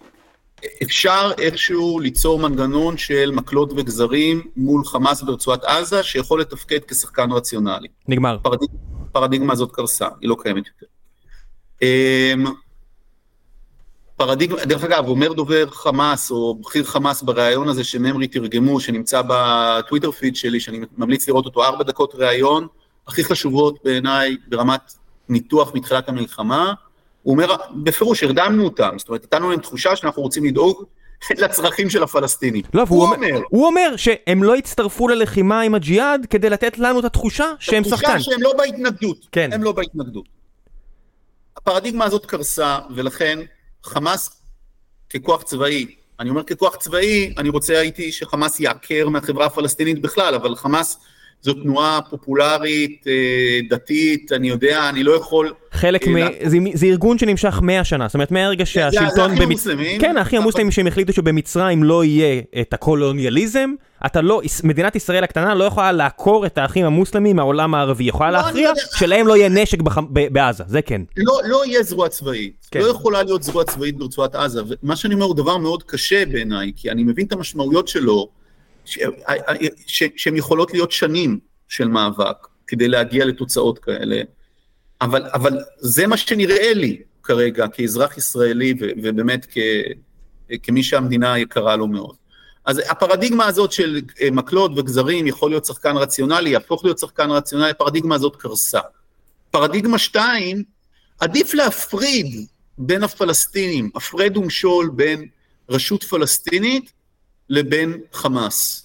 אפשר 0.84 1.32
איכשהו 1.38 2.00
ליצור 2.00 2.40
מנגנון 2.40 2.98
של 2.98 3.32
מקלות 3.32 3.72
וגזרים 3.72 4.42
מול 4.56 4.86
חמאס 4.86 5.22
ברצועת 5.22 5.64
עזה, 5.64 6.04
שיכול 6.04 6.42
לתפקד 6.42 6.80
כשחקן 6.88 7.32
רציונלי. 7.32 7.88
נגמר. 8.08 8.38
פרדיג, 8.42 8.70
פרדיגמה 9.12 9.54
הזאת 9.54 9.72
קרסה, 9.72 10.08
היא 10.22 10.30
לא 10.30 10.36
קיימת 10.44 10.64
יותר. 10.68 10.86
פרדיגמה, 14.18 14.66
דרך 14.66 14.84
אגב, 14.84 15.08
אומר 15.08 15.34
דובר 15.34 15.70
חמאס, 15.70 16.32
או 16.32 16.56
בכיר 16.56 16.84
חמאס 16.84 17.22
בריאיון 17.22 17.68
הזה 17.68 17.84
שממרי 17.84 18.28
תרגמו, 18.28 18.80
שנמצא 18.80 19.22
בטוויטר 19.28 20.12
פיד 20.12 20.36
שלי, 20.36 20.60
שאני 20.60 20.80
ממליץ 20.98 21.28
לראות 21.28 21.46
אותו, 21.46 21.64
ארבע 21.64 21.84
דקות 21.84 22.16
ריאיון, 22.16 22.68
הכי 23.08 23.24
חשובות 23.24 23.80
בעיניי 23.84 24.38
ברמת 24.48 24.94
ניתוח 25.30 25.76
מתחילת 25.76 26.10
המלחמה, 26.10 26.74
הוא 27.24 27.34
אומר, 27.34 27.56
בפירוש, 27.84 28.24
הרדמנו 28.24 28.64
אותם, 28.64 28.90
זאת 28.98 29.10
אומרת, 29.10 29.24
נתנו 29.24 29.50
להם 29.50 29.60
תחושה 29.60 29.96
שאנחנו 29.96 30.22
רוצים 30.22 30.46
לדאוג 30.46 30.84
לצרכים 31.42 31.90
של 31.90 32.04
הפלסטינים. 32.04 32.64
לא, 32.74 32.86
הוא 32.90 33.04
אומר, 33.04 33.42
הוא 33.50 33.66
אומר 33.66 33.94
שהם 33.98 34.44
לא 34.44 34.58
יצטרפו 34.58 35.08
ללחימה 35.08 35.62
עם 35.62 35.76
הג'יהאד 35.76 36.26
כדי 36.30 36.50
לתת 36.50 36.78
לנו 36.78 37.00
את 37.00 37.06
התחושה 37.06 37.46
שהם 37.60 37.84
שחקן. 37.84 38.12
התחושה 38.12 38.32
שהם 38.32 38.42
לא 38.42 38.54
בהתנגדות. 38.58 39.28
כן. 39.32 39.54
הם 39.54 39.64
לא 39.64 39.72
בהתנגדות. 39.72 40.26
הפרדיגמה 41.58 42.06
הזאת 42.06 42.26
קרסה, 42.26 42.80
ולכן 42.96 43.40
חמאס 43.88 44.42
ככוח 45.10 45.44
צבאי, 45.44 45.96
אני 46.20 46.30
אומר 46.30 46.44
ככוח 46.44 46.76
צבאי, 46.76 47.34
אני 47.38 47.50
רוצה 47.50 47.80
הייתי 47.80 48.12
שחמאס 48.12 48.60
יעקר 48.60 49.10
מהחברה 49.10 49.46
הפלסטינית 49.46 50.02
בכלל, 50.02 50.36
אבל 50.36 50.56
חמאס 50.56 51.00
זו 51.42 51.54
תנועה 51.54 52.00
פופולרית, 52.10 53.04
אה, 53.08 53.60
דתית, 53.70 54.32
אני 54.32 54.50
יודע, 54.50 54.90
אני 54.90 55.04
לא 55.04 55.12
יכול... 55.12 55.54
חלק 55.72 56.08
אה, 56.08 56.14
מ... 56.14 56.18
זה, 56.44 56.58
זה 56.74 56.86
ארגון 56.86 57.18
שנמשך 57.18 57.60
100 57.62 57.84
שנה, 57.84 58.08
זאת 58.08 58.14
אומרת 58.14 58.32
מהרגע 58.32 58.66
שהשלטון... 58.66 59.10
זה 59.16 59.24
האחים 59.24 59.42
המוסלמים. 59.42 60.02
כן, 60.02 60.18
האחים 60.18 60.42
המוסלמים 60.42 60.72
שהם 60.72 60.88
החליטו 60.88 61.14
שבמצרים 61.14 61.84
לא 61.84 62.04
יהיה 62.04 62.42
את 62.62 62.74
הקולוניאליזם, 62.74 63.74
אתה 64.06 64.22
לא, 64.22 64.42
מדינת 64.64 64.96
ישראל 64.96 65.24
הקטנה 65.24 65.56
לא 65.56 65.64
יכולה 65.64 65.92
לעקור 65.92 66.46
את 66.46 66.58
האחים 66.58 66.86
המוסלמים 66.86 67.36
מהעולם 67.36 67.76
הערבי, 67.76 68.04
היא 68.04 68.10
יכולה 68.10 68.32
לא, 68.32 68.38
להכריע 68.38 68.72
שלהם 68.96 69.28
לא 69.28 69.38
יהיה 69.38 69.50
נשק. 69.50 69.78
בעזה, 70.12 70.64
זה 70.68 70.82
כן. 70.82 71.02
לא, 71.18 71.40
לא 71.46 71.66
יהיה 71.66 71.84
זרוע 71.84 72.10
צבאית, 72.10 72.68
כן. 72.72 72.80
לא 72.80 72.86
יכולה 72.86 73.24
להיות 73.24 73.44
זרוע 73.44 73.64
צבאית 73.64 73.98
ברצועת 73.98 74.36
עזה, 74.36 74.62
ומה 74.84 74.96
שאני 74.96 75.14
אומר 75.14 75.26
הוא 75.26 75.36
דבר 75.36 75.58
מאוד 75.58 75.84
קשה 75.84 76.26
בעיניי, 76.26 76.72
כי 76.76 76.92
אני 76.92 77.04
מבין 77.04 77.26
את 77.26 77.34
המשמעויות 77.34 77.88
שלו, 77.88 78.30
שהן 80.18 80.36
יכולות 80.36 80.74
להיות 80.74 80.92
שנים 80.92 81.40
של 81.68 81.88
מאבק. 81.88 82.48
כדי 82.68 82.88
להגיע 82.88 83.26
לתוצאות 83.26 83.80
כאלה. 83.80 84.22
אבל, 85.02 85.26
אבל 85.34 85.60
זה 85.78 86.08
מה 86.08 86.18
שנראה 86.18 86.74
לי 86.74 87.02
כרגע 87.24 87.68
כאזרח 87.68 88.18
ישראלי 88.18 88.74
ו, 88.80 88.86
ובאמת 89.04 89.48
כ, 89.52 89.58
כמי 90.64 90.84
שהמדינה 90.84 91.40
יקרה 91.40 91.76
לו 91.76 91.88
מאוד. 91.88 92.16
אז 92.66 92.82
הפרדיגמה 92.90 93.46
הזאת 93.46 93.72
של 93.72 94.02
אה, 94.22 94.32
מקלות 94.32 94.72
וגזרים 94.78 95.28
יכול 95.28 95.52
להיות 95.52 95.66
שחקן 95.66 95.98
רציונלי, 95.98 96.50
יהפוך 96.50 96.84
להיות 96.84 97.00
שחקן 97.00 97.30
רציונלי, 97.32 97.70
הפרדיגמה 97.70 98.16
הזאת 98.16 98.36
קרסה. 98.36 98.80
פרדיגמה 99.52 99.98
שתיים, 99.98 100.64
עדיף 101.20 101.54
להפריד 101.54 102.46
בין 102.78 103.04
הפלסטינים, 103.04 103.90
הפרד 103.96 104.38
ומשול 104.38 104.90
בין 104.96 105.28
רשות 105.70 106.04
פלסטינית 106.04 106.92
לבין 107.50 107.98
חמאס. 108.14 108.84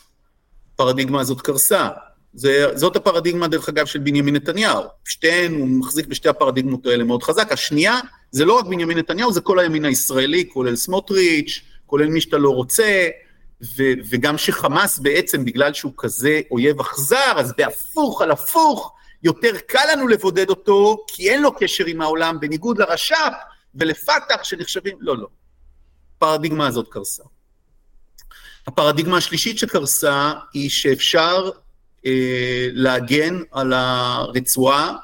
הפרדיגמה 0.74 1.20
הזאת 1.20 1.40
קרסה. 1.40 1.88
זה, 2.34 2.66
זאת 2.74 2.96
הפרדיגמה, 2.96 3.48
דרך 3.48 3.68
אגב, 3.68 3.86
של 3.86 3.98
בנימין 3.98 4.36
נתניהו. 4.36 4.82
שתיהן, 5.04 5.54
הוא 5.54 5.68
מחזיק 5.68 6.06
בשתי 6.06 6.28
הפרדיגמות 6.28 6.86
האלה 6.86 7.04
מאוד 7.04 7.22
חזק. 7.22 7.52
השנייה, 7.52 8.00
זה 8.30 8.44
לא 8.44 8.58
רק 8.58 8.64
בנימין 8.64 8.98
נתניהו, 8.98 9.32
זה 9.32 9.40
כל 9.40 9.58
הימין 9.58 9.84
הישראלי, 9.84 10.48
כולל 10.52 10.76
סמוטריץ', 10.76 11.60
כולל 11.86 12.06
מי 12.06 12.20
שאתה 12.20 12.38
לא 12.38 12.50
רוצה, 12.50 13.08
ו- 13.76 13.92
וגם 14.10 14.38
שחמאס 14.38 14.98
בעצם, 14.98 15.44
בגלל 15.44 15.72
שהוא 15.72 15.92
כזה 15.96 16.40
אויב 16.50 16.80
אכזר, 16.80 17.32
אז 17.36 17.52
בהפוך 17.56 18.22
על 18.22 18.30
הפוך, 18.30 18.92
יותר 19.22 19.58
קל 19.66 19.84
לנו 19.92 20.08
לבודד 20.08 20.50
אותו, 20.50 21.04
כי 21.06 21.30
אין 21.30 21.42
לו 21.42 21.56
קשר 21.56 21.86
עם 21.86 22.00
העולם, 22.00 22.40
בניגוד 22.40 22.78
לרש"פ 22.78 23.32
ולפת"ח 23.74 24.44
שנחשבים, 24.44 24.96
לא, 25.00 25.18
לא. 25.18 25.26
הפרדיגמה 26.16 26.66
הזאת 26.66 26.88
קרסה. 26.88 27.22
הפרדיגמה 28.66 29.16
השלישית 29.16 29.58
שקרסה 29.58 30.32
היא 30.52 30.70
שאפשר 30.70 31.50
אה, 32.06 32.68
להגן 32.72 33.42
על 33.52 33.72
הרצועה, 33.72 34.96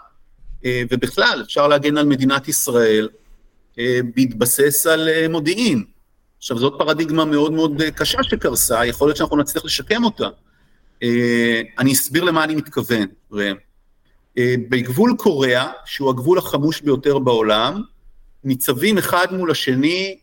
אה, 0.64 0.82
ובכלל, 0.90 1.42
אפשר 1.46 1.68
להגן 1.68 1.96
על 1.96 2.06
מדינת 2.06 2.48
ישראל 2.48 3.08
אה, 3.78 4.00
בהתבסס 4.16 4.86
על 4.86 5.08
אה, 5.08 5.28
מודיעין. 5.28 5.84
עכשיו, 6.38 6.58
זאת 6.58 6.74
פרדיגמה 6.78 7.24
מאוד 7.24 7.52
מאוד 7.52 7.82
אה, 7.82 7.90
קשה 7.90 8.22
שקרסה, 8.22 8.86
יכול 8.86 9.08
להיות 9.08 9.16
שאנחנו 9.16 9.36
נצליח 9.36 9.64
לשקם 9.64 10.04
אותה. 10.04 10.28
אה, 11.02 11.62
אני 11.78 11.92
אסביר 11.92 12.24
למה 12.24 12.44
אני 12.44 12.54
מתכוון, 12.54 13.06
ראם. 13.32 13.56
אה, 14.38 14.54
בגבול 14.68 15.14
קוריאה, 15.18 15.66
שהוא 15.84 16.10
הגבול 16.10 16.38
החמוש 16.38 16.80
ביותר 16.80 17.18
בעולם, 17.18 17.82
ניצבים 18.44 18.98
אחד 18.98 19.26
מול 19.32 19.50
השני, 19.50 20.18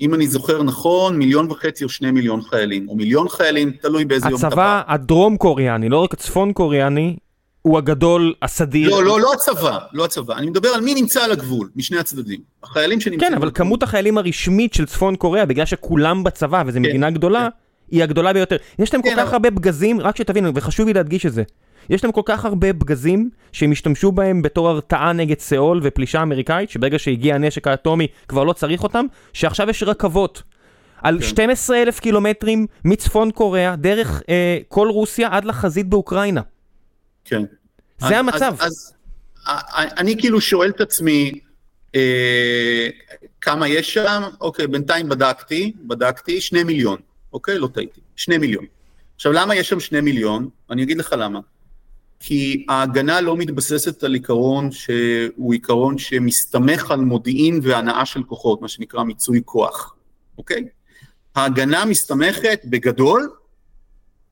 אם 0.00 0.14
אני 0.14 0.26
זוכר 0.26 0.62
נכון, 0.62 1.16
מיליון 1.16 1.50
וחצי 1.50 1.84
או 1.84 1.88
שני 1.88 2.10
מיליון 2.10 2.42
חיילים, 2.42 2.88
או 2.88 2.96
מיליון 2.96 3.28
חיילים, 3.28 3.70
תלוי 3.70 4.04
באיזה 4.04 4.28
יום 4.30 4.38
אתה 4.38 4.46
הצבא 4.46 4.82
הדרום 4.86 5.36
קוריאני, 5.36 5.88
לא 5.88 5.98
רק 5.98 6.14
הצפון 6.14 6.52
קוריאני, 6.52 7.16
הוא 7.62 7.78
הגדול, 7.78 8.34
הסדיר. 8.42 8.90
לא, 8.90 9.04
לא, 9.04 9.20
לא 9.20 9.32
הצבא, 9.34 9.78
לא 9.92 10.04
הצבא. 10.04 10.36
אני 10.36 10.50
מדבר 10.50 10.68
על 10.68 10.80
מי 10.80 10.94
נמצא 10.94 11.24
על 11.24 11.32
הגבול, 11.32 11.68
משני 11.76 11.98
הצדדים. 11.98 12.40
החיילים 12.62 13.00
שנמצאים... 13.00 13.30
כן, 13.30 13.36
אבל 13.36 13.48
בגבול. 13.48 13.64
כמות 13.64 13.82
החיילים 13.82 14.18
הרשמית 14.18 14.74
של 14.74 14.86
צפון 14.86 15.16
קוריאה, 15.16 15.46
בגלל 15.46 15.66
שכולם 15.66 16.24
בצבא, 16.24 16.62
וזו 16.66 16.78
כן, 16.78 16.82
מדינה 16.82 17.10
גדולה, 17.10 17.48
כן. 17.50 17.96
היא 17.96 18.02
הגדולה 18.02 18.32
ביותר. 18.32 18.56
יש 18.78 18.94
להם 18.94 19.02
כן, 19.02 19.10
כל 19.10 19.16
כך 19.16 19.22
אבל... 19.22 19.32
הרבה 19.32 19.50
פגזים, 19.50 20.00
רק 20.00 20.16
שתבינו, 20.16 20.54
וחשוב 20.54 20.86
לי 20.86 20.92
להדגיש 20.92 21.26
את 21.26 21.32
זה. 21.32 21.42
יש 21.90 22.04
להם 22.04 22.12
כל 22.12 22.22
כך 22.24 22.44
הרבה 22.44 22.72
פגזים 22.72 23.30
שהם 23.52 23.72
השתמשו 23.72 24.12
בהם 24.12 24.42
בתור 24.42 24.68
הרתעה 24.68 25.12
נגד 25.12 25.38
סאול 25.38 25.80
ופלישה 25.82 26.22
אמריקאית, 26.22 26.70
שברגע 26.70 26.98
שהגיע 26.98 27.34
הנשק 27.34 27.66
האטומי 27.66 28.06
כבר 28.28 28.44
לא 28.44 28.52
צריך 28.52 28.82
אותם, 28.82 29.06
שעכשיו 29.32 29.70
יש 29.70 29.82
רכבות. 29.82 30.42
על 31.02 31.18
כן. 31.20 31.26
12 31.26 31.82
אלף 31.82 32.00
קילומטרים 32.00 32.66
מצפון 32.84 33.30
קוריאה, 33.30 33.76
דרך 33.76 34.22
אה, 34.28 34.58
כל 34.68 34.88
רוסיה 34.88 35.28
עד 35.30 35.44
לחזית 35.44 35.86
באוקראינה. 35.86 36.40
כן. 37.24 37.42
זה 37.98 38.06
אז, 38.06 38.12
המצב. 38.12 38.54
אז, 38.58 38.70
אז 38.70 38.94
אני 39.98 40.18
כאילו 40.18 40.40
שואל 40.40 40.70
את 40.70 40.80
עצמי, 40.80 41.40
אה, 41.94 42.88
כמה 43.40 43.68
יש 43.68 43.94
שם? 43.94 44.22
אוקיי, 44.40 44.66
בינתיים 44.66 45.08
בדקתי, 45.08 45.72
בדקתי, 45.86 46.40
שני 46.40 46.62
מיליון. 46.62 46.98
אוקיי? 47.32 47.58
לא 47.58 47.68
טעיתי. 47.74 48.00
שני 48.16 48.38
מיליון. 48.38 48.64
עכשיו, 49.16 49.32
למה 49.32 49.54
יש 49.54 49.68
שם 49.68 49.80
שני 49.80 50.00
מיליון? 50.00 50.48
אני 50.70 50.82
אגיד 50.82 50.98
לך 50.98 51.14
למה. 51.18 51.40
כי 52.20 52.66
ההגנה 52.68 53.20
לא 53.20 53.36
מתבססת 53.36 54.04
על 54.04 54.14
עיקרון 54.14 54.70
שהוא 54.72 55.52
עיקרון 55.52 55.98
שמסתמך 55.98 56.90
על 56.90 57.00
מודיעין 57.00 57.60
והנאה 57.62 58.06
של 58.06 58.22
כוחות, 58.22 58.62
מה 58.62 58.68
שנקרא 58.68 59.02
מיצוי 59.02 59.42
כוח, 59.44 59.94
אוקיי? 60.38 60.68
ההגנה 61.34 61.84
מסתמכת 61.84 62.60
בגדול 62.64 63.30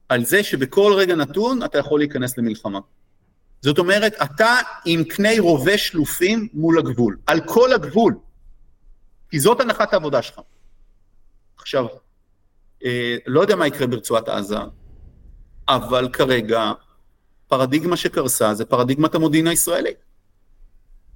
על 0.09 0.25
זה 0.25 0.43
שבכל 0.43 0.93
רגע 0.97 1.15
נתון 1.15 1.63
אתה 1.63 1.79
יכול 1.79 2.01
להיכנס 2.01 2.39
למלחמה. 2.39 2.81
זאת 3.63 3.79
אומרת, 3.79 4.15
אתה 4.23 4.55
עם 4.85 5.05
קני 5.05 5.39
רובה 5.39 5.79
שלופים 5.79 6.49
מול 6.53 6.79
הגבול, 6.79 7.17
על 7.27 7.41
כל 7.47 7.73
הגבול, 7.73 8.15
כי 9.31 9.41
זאת 9.41 9.61
הנחת 9.61 9.93
העבודה 9.93 10.23
שלך. 10.23 10.41
עכשיו, 11.59 11.87
אה, 12.85 13.17
לא 13.27 13.41
יודע 13.41 13.57
מה 13.57 13.67
יקרה 13.67 13.87
ברצועת 13.87 14.29
עזה, 14.29 14.59
אבל 15.69 16.09
כרגע 16.13 16.73
פרדיגמה 17.49 17.97
שקרסה 17.97 18.55
זה 18.55 18.65
פרדיגמת 18.65 19.15
המודיעין 19.15 19.47
הישראלי. 19.47 19.91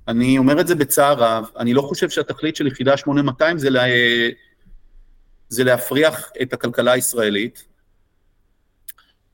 אני 0.09 0.39
אומר 0.39 0.61
את 0.61 0.67
זה 0.67 0.75
בצער 0.75 1.19
רב, 1.19 1.45
אני 1.57 1.75
לא 1.75 1.83
חושב 1.83 2.11
שהתכלית 2.11 2.57
של 2.57 2.67
יחידה 2.67 2.97
8200 2.97 3.59
זה, 3.59 3.71
לה... 3.71 3.83
זה 5.49 5.65
להפריח 5.65 6.31
את 6.43 6.53
הכלכלה 6.53 6.93
הישראלית. 6.93 7.65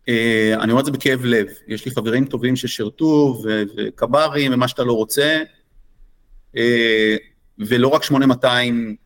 אה, 0.08 0.54
אני 0.60 0.72
אומר 0.72 0.80
את 0.80 0.86
זה 0.86 0.92
בכאב 0.92 1.24
לב, 1.24 1.46
יש 1.66 1.84
לי 1.84 1.90
חברים 1.90 2.24
טובים 2.24 2.56
ששירתו 2.56 3.42
וקברים 3.44 4.52
ומה 4.52 4.68
שאתה 4.68 4.84
לא 4.84 4.92
רוצה, 4.92 5.42
אה, 6.56 7.16
ולא 7.58 7.88
רק 7.88 8.02
8200, 8.02 8.96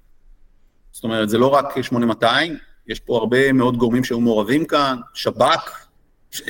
זאת 0.93 1.05
אומרת 1.05 1.29
זה 1.29 1.39
לא 1.39 1.47
רק 1.47 1.83
8200, 1.83 2.57
יש 2.87 3.01
פה 3.01 3.17
הרבה 3.17 3.53
מאוד 3.53 3.77
גורמים 3.77 4.05
שהיו 4.05 4.21
מעורבים 4.21 4.65
כאן, 4.65 4.99
שב"כ, 5.15 5.87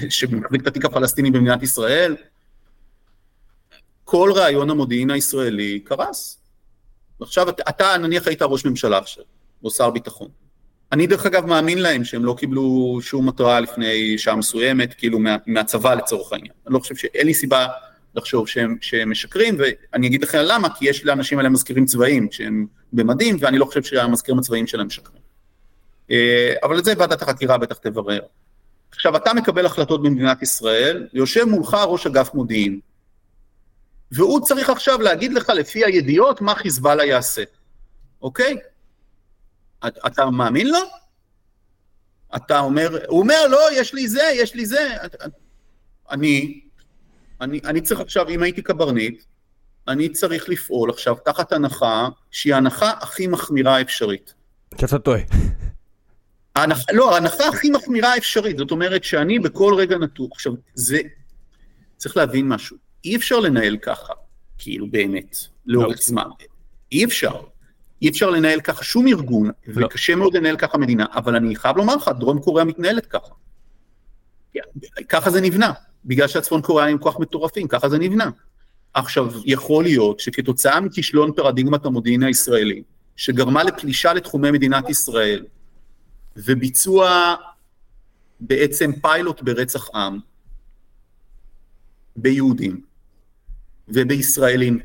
שמחזיק 0.08 0.62
את 0.62 0.66
התיק 0.66 0.84
הפלסטיני 0.84 1.30
במדינת 1.30 1.62
ישראל, 1.62 2.16
כל 4.04 4.32
רעיון 4.34 4.70
המודיעין 4.70 5.10
הישראלי 5.10 5.80
קרס. 5.80 6.38
עכשיו, 7.20 7.48
אתה 7.48 7.96
נניח 7.96 8.26
היית 8.26 8.42
ראש 8.42 8.64
ממשלה 8.64 8.98
עכשיו, 8.98 9.24
או 9.64 9.70
שר 9.70 9.90
ביטחון. 9.90 10.28
אני 10.92 11.06
דרך 11.06 11.26
אגב 11.26 11.46
מאמין 11.46 11.78
להם 11.78 12.04
שהם 12.04 12.24
לא 12.24 12.34
קיבלו 12.38 12.98
שום 13.02 13.28
התראה 13.28 13.60
לפני 13.60 14.18
שעה 14.18 14.36
מסוימת, 14.36 14.94
כאילו 14.94 15.18
מה, 15.18 15.36
מהצבא 15.46 15.94
לצורך 15.94 16.32
העניין. 16.32 16.52
אני 16.66 16.74
לא 16.74 16.78
חושב 16.78 16.96
שאין 16.96 17.26
לי 17.26 17.34
סיבה 17.34 17.66
לחשוב 18.14 18.48
שהם, 18.48 18.76
שהם 18.80 19.10
משקרים, 19.10 19.56
ואני 19.58 20.06
אגיד 20.06 20.22
לכם 20.22 20.38
למה, 20.44 20.68
כי 20.78 20.88
יש 20.88 21.04
לאנשים 21.04 21.38
האלה 21.38 21.48
מזכירים 21.48 21.84
צבאיים 21.84 22.28
שהם 22.30 22.66
במדים, 22.92 23.36
ואני 23.40 23.58
לא 23.58 23.64
חושב 23.64 23.82
שהמזכירים 23.82 24.38
הצבאיים 24.38 24.66
שלהם 24.66 24.86
משקרים. 24.86 25.22
אה, 26.10 26.54
אבל 26.62 26.78
את 26.78 26.84
זה 26.84 26.92
ועדת 26.98 27.22
החקירה 27.22 27.58
בטח 27.58 27.76
תברר. 27.78 28.20
עכשיו, 28.92 29.16
אתה 29.16 29.34
מקבל 29.34 29.66
החלטות 29.66 30.02
במדינת 30.02 30.42
ישראל, 30.42 31.08
יושב 31.12 31.44
מולך 31.44 31.74
ראש 31.74 32.06
אגף 32.06 32.34
מודיעין, 32.34 32.80
והוא 34.12 34.40
צריך 34.40 34.70
עכשיו 34.70 35.00
להגיד 35.00 35.32
לך 35.32 35.48
לפי 35.48 35.84
הידיעות 35.84 36.40
מה 36.40 36.54
חיזבאללה 36.54 37.04
יעשה, 37.04 37.42
אוקיי? 38.22 38.56
אתה 39.86 40.30
מאמין 40.30 40.66
לו? 40.66 40.78
אתה 42.36 42.58
אומר, 42.58 42.98
הוא 43.08 43.20
אומר, 43.20 43.46
לא, 43.50 43.58
יש 43.72 43.94
לי 43.94 44.08
זה, 44.08 44.30
יש 44.34 44.54
לי 44.54 44.66
זה. 44.66 44.96
אני, 46.10 46.60
אני, 47.40 47.60
אני 47.64 47.80
צריך 47.80 48.00
עכשיו, 48.00 48.28
אם 48.28 48.42
הייתי 48.42 48.62
קברניט, 48.62 49.22
אני 49.88 50.08
צריך 50.08 50.48
לפעול 50.48 50.90
עכשיו 50.90 51.14
תחת 51.24 51.52
הנחה 51.52 52.08
שהיא 52.30 52.54
ההנחה 52.54 52.90
הכי 52.90 53.26
מחמירה 53.26 53.76
האפשרית. 53.76 54.34
שאתה 54.80 54.98
טועה. 54.98 55.20
ההנחה, 56.56 56.92
לא, 56.92 57.14
ההנחה 57.14 57.48
הכי 57.48 57.70
מחמירה 57.70 58.12
האפשרית, 58.12 58.58
זאת 58.58 58.70
אומרת 58.70 59.04
שאני 59.04 59.38
בכל 59.38 59.74
רגע 59.78 59.98
נתון, 59.98 60.28
עכשיו, 60.32 60.52
זה, 60.74 61.00
צריך 61.96 62.16
להבין 62.16 62.48
משהו, 62.48 62.76
אי 63.04 63.16
אפשר 63.16 63.40
לנהל 63.40 63.76
ככה, 63.76 64.12
כאילו 64.58 64.90
באמת, 64.90 65.36
לאורך 65.66 65.96
לא. 65.96 66.02
זמן, 66.02 66.28
אי 66.92 67.04
אפשר, 67.04 67.40
אי 68.02 68.08
אפשר 68.08 68.30
לנהל 68.30 68.60
ככה 68.60 68.84
שום 68.84 69.06
ארגון, 69.06 69.50
לא. 69.66 69.86
וקשה 69.86 70.14
מאוד 70.14 70.36
לנהל 70.36 70.56
ככה 70.56 70.78
מדינה, 70.78 71.06
אבל 71.14 71.36
אני 71.36 71.56
חייב 71.56 71.76
לומר 71.76 71.96
לך, 71.96 72.10
דרום 72.18 72.38
קוריאה 72.38 72.64
מתנהלת 72.64 73.06
ככה. 73.06 73.34
ככה 75.08 75.30
זה 75.30 75.40
נבנה, 75.40 75.72
בגלל 76.04 76.28
שהצפון 76.28 76.62
קוריאנים 76.62 76.98
כוח 76.98 77.18
מטורפים, 77.20 77.68
ככה 77.68 77.88
זה 77.88 77.98
נבנה. 77.98 78.30
עכשיו, 78.94 79.32
יכול 79.44 79.84
להיות 79.84 80.20
שכתוצאה 80.20 80.80
מכישלון 80.80 81.32
פרדיגמת 81.32 81.84
המודיעין 81.84 82.22
הישראלי, 82.22 82.82
שגרמה 83.16 83.64
לפלישה 83.64 84.12
לתחומי 84.12 84.50
מדינת 84.50 84.88
ישראל, 84.88 85.44
וביצוע 86.36 87.34
בעצם 88.40 88.90
פיילוט 89.02 89.42
ברצח 89.42 89.88
עם 89.94 90.18
ביהודים 92.16 92.80
ובישראלים 93.88 94.78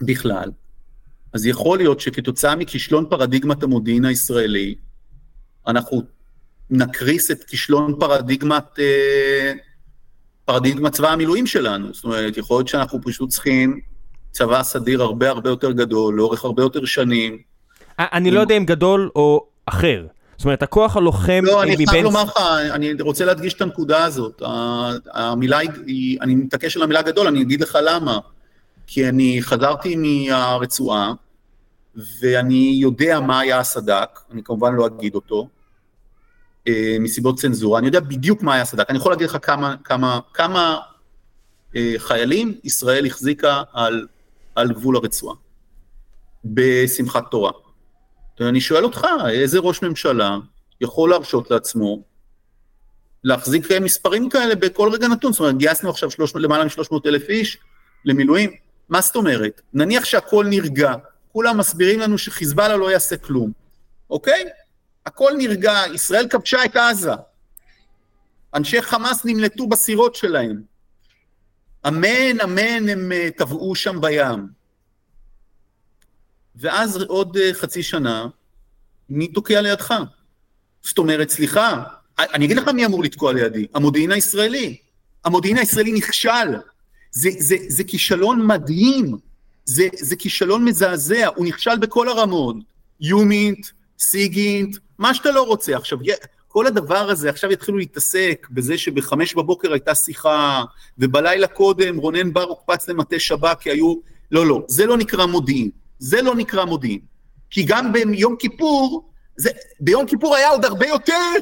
בכלל, 0.00 0.50
אז 1.32 1.46
יכול 1.46 1.78
להיות 1.78 2.00
שכתוצאה 2.00 2.56
מכישלון 2.56 3.06
פרדיגמת 3.10 3.62
המודיעין 3.62 4.04
הישראלי, 4.04 4.74
אנחנו 5.66 6.02
נקריס 6.70 7.30
את 7.30 7.44
כישלון 7.44 7.96
פרדיגמת 8.00 8.78
אה, 8.78 9.52
פרדיגמת 10.44 10.92
צבא 10.92 11.10
המילואים 11.10 11.46
שלנו. 11.46 11.94
זאת 11.94 12.04
אומרת, 12.04 12.36
יכול 12.36 12.58
להיות 12.58 12.68
שאנחנו 12.68 12.98
פשוט 13.02 13.30
צריכים 13.30 13.80
צבא 14.30 14.62
סדיר 14.62 15.02
הרבה 15.02 15.28
הרבה 15.28 15.50
יותר 15.50 15.72
גדול, 15.72 16.14
לאורך 16.14 16.44
הרבה 16.44 16.62
יותר 16.62 16.84
שנים. 16.84 17.53
אני 17.98 18.30
לא 18.30 18.40
יודע 18.40 18.56
אם 18.56 18.64
גדול 18.64 19.10
או 19.16 19.46
אחר. 19.66 20.06
זאת 20.36 20.44
אומרת, 20.44 20.62
הכוח 20.62 20.96
הלוחם 20.96 21.42
לא, 21.42 21.62
אני 21.62 21.86
חייב 21.86 22.04
לומר 22.04 22.24
לך, 22.24 22.36
אני 22.70 22.92
רוצה 23.00 23.24
להדגיש 23.24 23.54
את 23.54 23.62
הנקודה 23.62 24.04
הזאת. 24.04 24.42
המילה 25.12 25.58
היא, 25.86 26.18
אני 26.20 26.34
מתעקש 26.34 26.76
על 26.76 26.82
המילה 26.82 27.02
גדול, 27.02 27.26
אני 27.26 27.42
אגיד 27.42 27.60
לך 27.60 27.78
למה. 27.82 28.18
כי 28.86 29.08
אני 29.08 29.38
חזרתי 29.42 29.96
מהרצועה, 29.96 31.12
ואני 32.20 32.76
יודע 32.80 33.20
מה 33.20 33.40
היה 33.40 33.58
הסד"כ, 33.58 34.24
אני 34.30 34.42
כמובן 34.42 34.74
לא 34.74 34.86
אגיד 34.86 35.14
אותו, 35.14 35.48
אה, 36.68 36.96
מסיבות 37.00 37.38
צנזורה, 37.38 37.78
אני 37.78 37.86
יודע 37.86 38.00
בדיוק 38.00 38.42
מה 38.42 38.54
היה 38.54 38.62
הסד"כ, 38.62 38.90
אני 38.90 38.98
יכול 38.98 39.12
להגיד 39.12 39.28
לך 39.28 39.38
כמה, 39.42 39.74
כמה, 39.84 40.20
כמה 40.34 40.78
אה, 41.76 41.94
חיילים 41.98 42.54
ישראל 42.64 43.06
החזיקה 43.06 43.62
על, 43.72 44.06
על 44.54 44.72
גבול 44.72 44.96
הרצועה, 44.96 45.36
בשמחת 46.44 47.24
תורה. 47.30 47.52
ואני 48.40 48.60
שואל 48.60 48.84
אותך, 48.84 49.06
איזה 49.30 49.58
ראש 49.58 49.82
ממשלה 49.82 50.38
יכול 50.80 51.10
להרשות 51.10 51.50
לעצמו 51.50 52.02
להחזיק 53.24 53.66
מספרים 53.80 54.28
כאלה 54.28 54.54
בכל 54.54 54.90
רגע 54.92 55.08
נתון? 55.08 55.32
זאת 55.32 55.40
אומרת, 55.40 55.58
גייסנו 55.58 55.90
עכשיו 55.90 56.10
300, 56.10 56.44
למעלה 56.44 56.64
מ-300 56.64 56.96
אלף 57.06 57.28
איש 57.28 57.58
למילואים, 58.04 58.50
מה 58.88 59.00
זאת 59.00 59.16
אומרת? 59.16 59.60
נניח 59.72 60.04
שהכל 60.04 60.46
נרגע, 60.48 60.94
כולם 61.32 61.58
מסבירים 61.58 62.00
לנו 62.00 62.18
שחיזבאללה 62.18 62.76
לא 62.76 62.90
יעשה 62.90 63.16
כלום, 63.16 63.52
אוקיי? 64.10 64.44
הכל 65.06 65.32
נרגע, 65.38 65.82
ישראל 65.94 66.28
כבשה 66.28 66.64
את 66.64 66.76
עזה. 66.76 67.12
אנשי 68.54 68.82
חמאס 68.82 69.24
נמלטו 69.24 69.66
בסירות 69.66 70.14
שלהם. 70.14 70.62
אמן, 71.86 72.40
אמן, 72.44 72.88
הם 72.88 73.12
אה, 73.12 73.28
טבעו 73.36 73.74
שם 73.74 74.00
בים. 74.00 74.63
ואז 76.56 76.96
עוד 76.96 77.36
אה, 77.36 77.54
חצי 77.54 77.82
שנה, 77.82 78.26
מי 79.10 79.28
תוקע 79.28 79.60
לידך? 79.60 79.94
זאת 80.82 80.98
אומרת, 80.98 81.30
סליחה, 81.30 81.82
אני 82.18 82.44
אגיד 82.44 82.56
לך 82.56 82.68
מי 82.68 82.86
אמור 82.86 83.02
לתקוע 83.02 83.32
לידי, 83.32 83.66
המודיעין 83.74 84.12
הישראלי. 84.12 84.76
המודיעין 85.24 85.58
הישראלי 85.58 85.92
נכשל. 85.92 86.56
זה, 87.10 87.30
זה, 87.38 87.56
זה 87.68 87.84
כישלון 87.84 88.46
מדהים, 88.46 89.16
זה, 89.64 89.88
זה 90.00 90.16
כישלון 90.16 90.64
מזעזע, 90.64 91.28
הוא 91.36 91.46
נכשל 91.46 91.76
בכל 91.78 92.08
הרמות, 92.08 92.56
יומינט, 93.00 93.66
סיגינט, 93.98 94.76
מה 94.98 95.14
שאתה 95.14 95.30
לא 95.30 95.42
רוצה. 95.42 95.76
עכשיו, 95.76 95.98
כל 96.48 96.66
הדבר 96.66 97.10
הזה, 97.10 97.30
עכשיו 97.30 97.52
יתחילו 97.52 97.78
להתעסק 97.78 98.46
בזה 98.50 98.78
שבחמש 98.78 99.34
בבוקר 99.34 99.72
הייתה 99.72 99.94
שיחה, 99.94 100.64
ובלילה 100.98 101.46
קודם 101.46 101.96
רונן 101.96 102.32
בר 102.32 102.42
הוקפץ 102.42 102.88
למטה 102.88 103.18
שב"כ 103.18 103.58
כי 103.60 103.70
היו... 103.70 103.94
לא, 104.30 104.46
לא, 104.46 104.64
זה 104.68 104.86
לא 104.86 104.96
נקרא 104.96 105.26
מודיעין. 105.26 105.70
זה 106.04 106.22
לא 106.22 106.34
נקרא 106.34 106.64
מודיעין. 106.64 107.00
כי 107.50 107.62
גם 107.62 107.92
ביום 107.92 108.36
כיפור, 108.36 109.10
זה, 109.36 109.50
ביום 109.80 110.06
כיפור 110.06 110.36
היה 110.36 110.48
עוד 110.48 110.64
הרבה 110.64 110.86
יותר, 110.86 111.32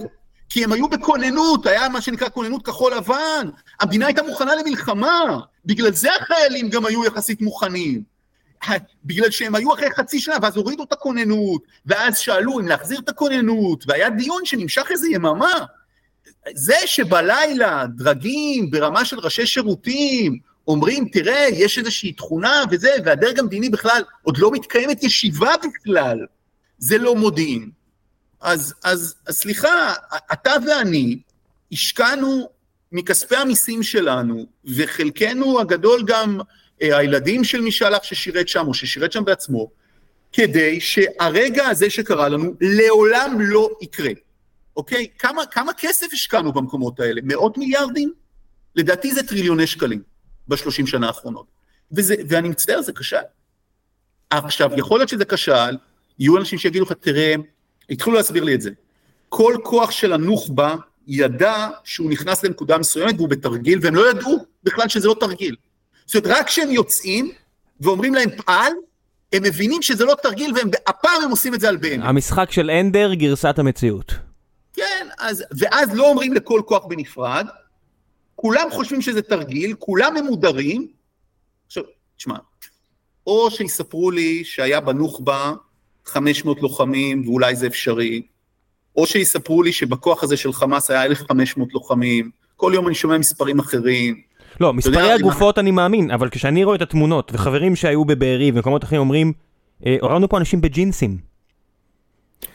כי 0.48 0.64
הם 0.64 0.72
היו 0.72 0.89
בכוננות, 0.89 1.66
היה 1.66 1.89
מה 1.89 2.01
שנקרא 2.01 2.28
כוננות 2.28 2.66
כחול 2.66 2.94
לבן, 2.94 3.48
המדינה 3.80 4.06
הייתה 4.06 4.22
מוכנה 4.22 4.55
למלחמה, 4.55 5.40
בגלל 5.64 5.93
זה 5.93 6.09
החיילים 6.20 6.68
גם 6.68 6.86
היו 6.86 7.05
יחסית 7.05 7.40
מוכנים. 7.40 8.02
בגלל 9.05 9.30
שהם 9.30 9.55
היו 9.55 9.74
אחרי 9.74 9.90
חצי 9.97 10.20
שנה, 10.20 10.36
ואז 10.43 10.56
הורידו 10.56 10.82
את 10.82 10.93
הכוננות, 10.93 11.62
ואז 11.86 12.18
שאלו 12.18 12.60
אם 12.60 12.68
להחזיר 12.68 12.98
את 12.98 13.09
הכוננות, 13.09 13.84
והיה 13.89 14.10
דיון 14.10 14.44
שנמשך 14.44 14.86
איזה 14.90 15.09
יממה. 15.10 15.55
זה 16.55 16.76
שבלילה 16.86 17.86
דרגים 17.97 18.70
ברמה 18.70 19.05
של 19.05 19.18
ראשי 19.18 19.47
שירותים 19.47 20.39
אומרים, 20.68 21.09
תראה, 21.12 21.47
יש 21.52 21.78
איזושהי 21.78 22.12
תכונה 22.12 22.62
וזה, 22.70 22.90
והדרג 23.05 23.39
המדיני 23.39 23.68
בכלל, 23.68 24.02
עוד 24.22 24.39
לא 24.39 24.51
מתקיימת 24.51 25.02
ישיבה 25.02 25.52
בכלל, 25.56 26.18
זה 26.78 26.98
לא 26.98 27.16
מודיעין. 27.16 27.70
אז, 28.40 28.74
אז, 28.84 29.14
אז 29.26 29.36
סליחה, 29.36 29.94
אתה 30.32 30.52
ואני 30.66 31.18
השקענו 31.72 32.48
מכספי 32.93 33.36
המיסים 33.36 33.82
שלנו, 33.82 34.47
וחלקנו 34.76 35.60
הגדול 35.60 36.02
גם 36.06 36.40
אה, 36.82 36.98
הילדים 36.98 37.44
של 37.44 37.60
מי 37.60 37.72
שהלך 37.72 38.05
ששירת 38.05 38.48
שם, 38.48 38.68
או 38.68 38.74
ששירת 38.74 39.12
שם 39.12 39.24
בעצמו, 39.24 39.70
כדי 40.32 40.80
שהרגע 40.80 41.66
הזה 41.66 41.90
שקרה 41.90 42.28
לנו 42.28 42.55
לעולם 42.60 43.36
לא 43.40 43.70
יקרה. 43.82 44.10
אוקיי? 44.76 45.06
כמה, 45.18 45.47
כמה 45.47 45.72
כסף 45.72 46.06
השקענו 46.12 46.52
במקומות 46.52 47.01
האלה? 47.01 47.20
מאות 47.24 47.59
מיליארדים? 47.59 48.12
לדעתי 48.76 49.12
זה 49.12 49.22
טריליוני 49.22 49.66
שקלים 49.66 50.11
בשלושים 50.48 50.86
שנה 50.86 51.06
האחרונות. 51.06 51.47
וזה, 51.93 52.14
ואני 52.28 52.48
מצטער, 52.48 52.82
זה 52.82 52.93
כשל. 52.93 53.16
עכשיו, 54.31 54.70
יכול 54.77 54.98
להיות 54.98 55.09
שזה 55.09 55.24
כשל, 55.24 55.77
יהיו 56.19 56.36
אנשים 56.39 56.59
שיגידו 56.59 56.85
לך, 56.85 56.93
תראה, 56.93 57.35
התחילו 57.90 58.16
להסביר 58.16 58.44
לי 58.44 58.55
את 58.55 58.60
זה. 58.60 58.70
כל 59.28 59.56
כוח 59.62 59.90
של 59.90 60.12
הנוח'בה 60.12 60.74
ידע 61.06 61.69
שהוא 61.85 62.10
נכנס 62.10 62.44
לנקודה 62.44 62.78
מסוימת 62.78 63.14
והוא 63.16 63.28
בתרגיל, 63.28 63.78
והם 63.82 63.94
לא 63.94 64.10
ידעו 64.10 64.44
בכלל 64.64 64.89
שזה 64.89 65.09
לא 65.09 65.16
תרגיל. 65.20 65.56
זאת 66.06 66.27
אומרת, 66.27 66.39
רק 66.39 66.47
כשהם 66.47 66.70
יוצאים 66.70 67.32
ואומרים 67.81 68.14
להם 68.14 68.31
פעל, 68.36 68.73
הם 69.32 69.43
מבינים 69.43 69.82
שזה 69.82 70.05
לא 70.05 70.16
תרגיל, 70.23 70.52
והפעם 70.55 71.23
הם 71.24 71.31
עושים 71.31 71.55
את 71.55 71.60
זה 71.60 71.69
על 71.69 71.77
באמת. 71.77 72.05
המשחק 72.05 72.51
של 72.51 72.70
אנדר, 72.70 73.14
גרסת 73.14 73.59
המציאות. 73.59 74.14
כן, 74.74 75.09
אז, 75.19 75.44
ואז 75.59 75.94
לא 75.94 76.09
אומרים 76.09 76.32
לכל 76.32 76.62
כוח 76.64 76.85
בנפרד, 76.85 77.47
כולם 78.43 78.69
חושבים 78.70 79.02
שזה 79.02 79.23
תרגיל, 79.23 79.74
כולם 79.78 80.14
ממודרים. 80.14 80.86
עכשיו, 81.66 81.82
תשמע, 82.16 82.35
או 83.27 83.51
שיספרו 83.51 84.10
לי 84.10 84.44
שהיה 84.44 84.81
בנוח'בה 84.81 85.52
500 86.05 86.62
לוחמים 86.62 87.28
ואולי 87.28 87.56
זה 87.56 87.66
אפשרי, 87.66 88.23
או 88.97 89.06
שיספרו 89.06 89.62
לי 89.62 89.73
שבכוח 89.73 90.23
הזה 90.23 90.36
של 90.36 90.52
חמאס 90.52 90.90
היה 90.90 91.05
1,500 91.05 91.73
לוחמים, 91.74 92.31
כל 92.56 92.73
יום 92.74 92.86
אני 92.86 92.94
שומע 92.94 93.19
מספרים 93.19 93.59
אחרים. 93.59 94.20
לא, 94.60 94.73
מספרי 94.73 95.12
הגופות 95.12 95.59
אני 95.59 95.70
מאמין, 95.70 96.10
אבל 96.10 96.28
כשאני 96.31 96.64
רואה 96.64 96.77
את 96.77 96.82
התמונות, 96.82 97.32
וחברים 97.35 97.77
שהיו 97.77 98.05
בבארי 98.05 98.51
ומקומות 98.55 98.85
אחרים 98.85 99.01
אומרים, 99.01 99.32
הורדנו 100.01 100.28
פה 100.28 100.39
אנשים 100.39 100.60
בג'ינסים. 100.60 101.31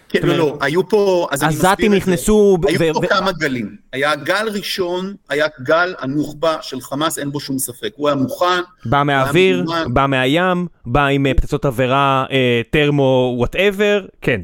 כן, 0.10 0.20
לא, 0.28 0.38
לא, 0.38 0.58
היו 0.62 0.90
פה, 0.90 1.28
אז 1.32 1.44
אני 1.44 1.50
מסביר 1.50 1.60
את 1.60 1.62
זה. 1.62 1.72
עזתים 1.72 1.94
נכנסו... 1.94 2.58
היו 2.68 2.94
פה 2.94 3.08
כמה 3.08 3.32
גלים. 3.32 3.76
היה 3.94 4.16
גל 4.16 4.50
ראשון, 4.54 5.16
היה 5.30 5.48
גל 5.64 5.96
הנוח'בה 6.00 6.58
של 6.62 6.82
חמאס, 6.82 7.20
אין 7.20 7.32
בו 7.32 7.40
שום 7.40 7.60
ספק. 7.60 7.92
הוא 7.96 8.08
היה 8.08 8.16
מוכן. 8.16 8.62
בא 8.86 9.04
מהאוויר, 9.04 9.66
בא 9.94 10.06
מהים, 10.06 10.68
בא 10.86 11.06
עם 11.06 11.26
אה, 11.26 11.34
פצצות 11.34 11.66
חדירה, 11.66 12.26
תרמו, 12.70 13.32
אה, 13.34 13.40
whatever, 13.40 14.06
כן. 14.22 14.42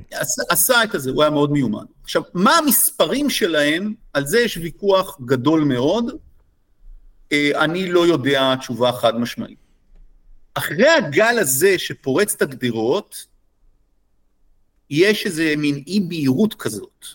עשה 0.50 0.84
את 0.84 0.90
זה, 0.94 1.12
הוא 1.12 1.24
היה 1.24 1.30
מאוד 1.30 1.52
מיומן. 1.52 1.84
עכשיו, 2.04 2.22
מה 2.34 2.58
המספרים 2.58 3.30
שלהם, 3.30 3.94
על 4.14 4.26
זה 4.26 4.40
יש 4.40 4.58
ויכוח 4.58 5.18
גדול 5.26 5.64
מאוד. 5.64 6.12
אה, 7.32 7.52
אני 7.56 7.92
לא 7.92 8.08
יודע 8.08 8.56
תשובה 8.56 8.92
חד 8.92 9.20
משמעית. 9.20 9.58
אחרי 10.54 10.90
הגל 10.90 11.38
הזה 11.40 11.78
שפורץ 11.78 12.34
את 12.36 12.42
הגדרות, 12.42 13.33
יש 14.94 15.26
איזה 15.26 15.54
מין 15.58 15.84
אי 15.88 16.00
בהירות 16.00 16.54
כזאת. 16.54 17.06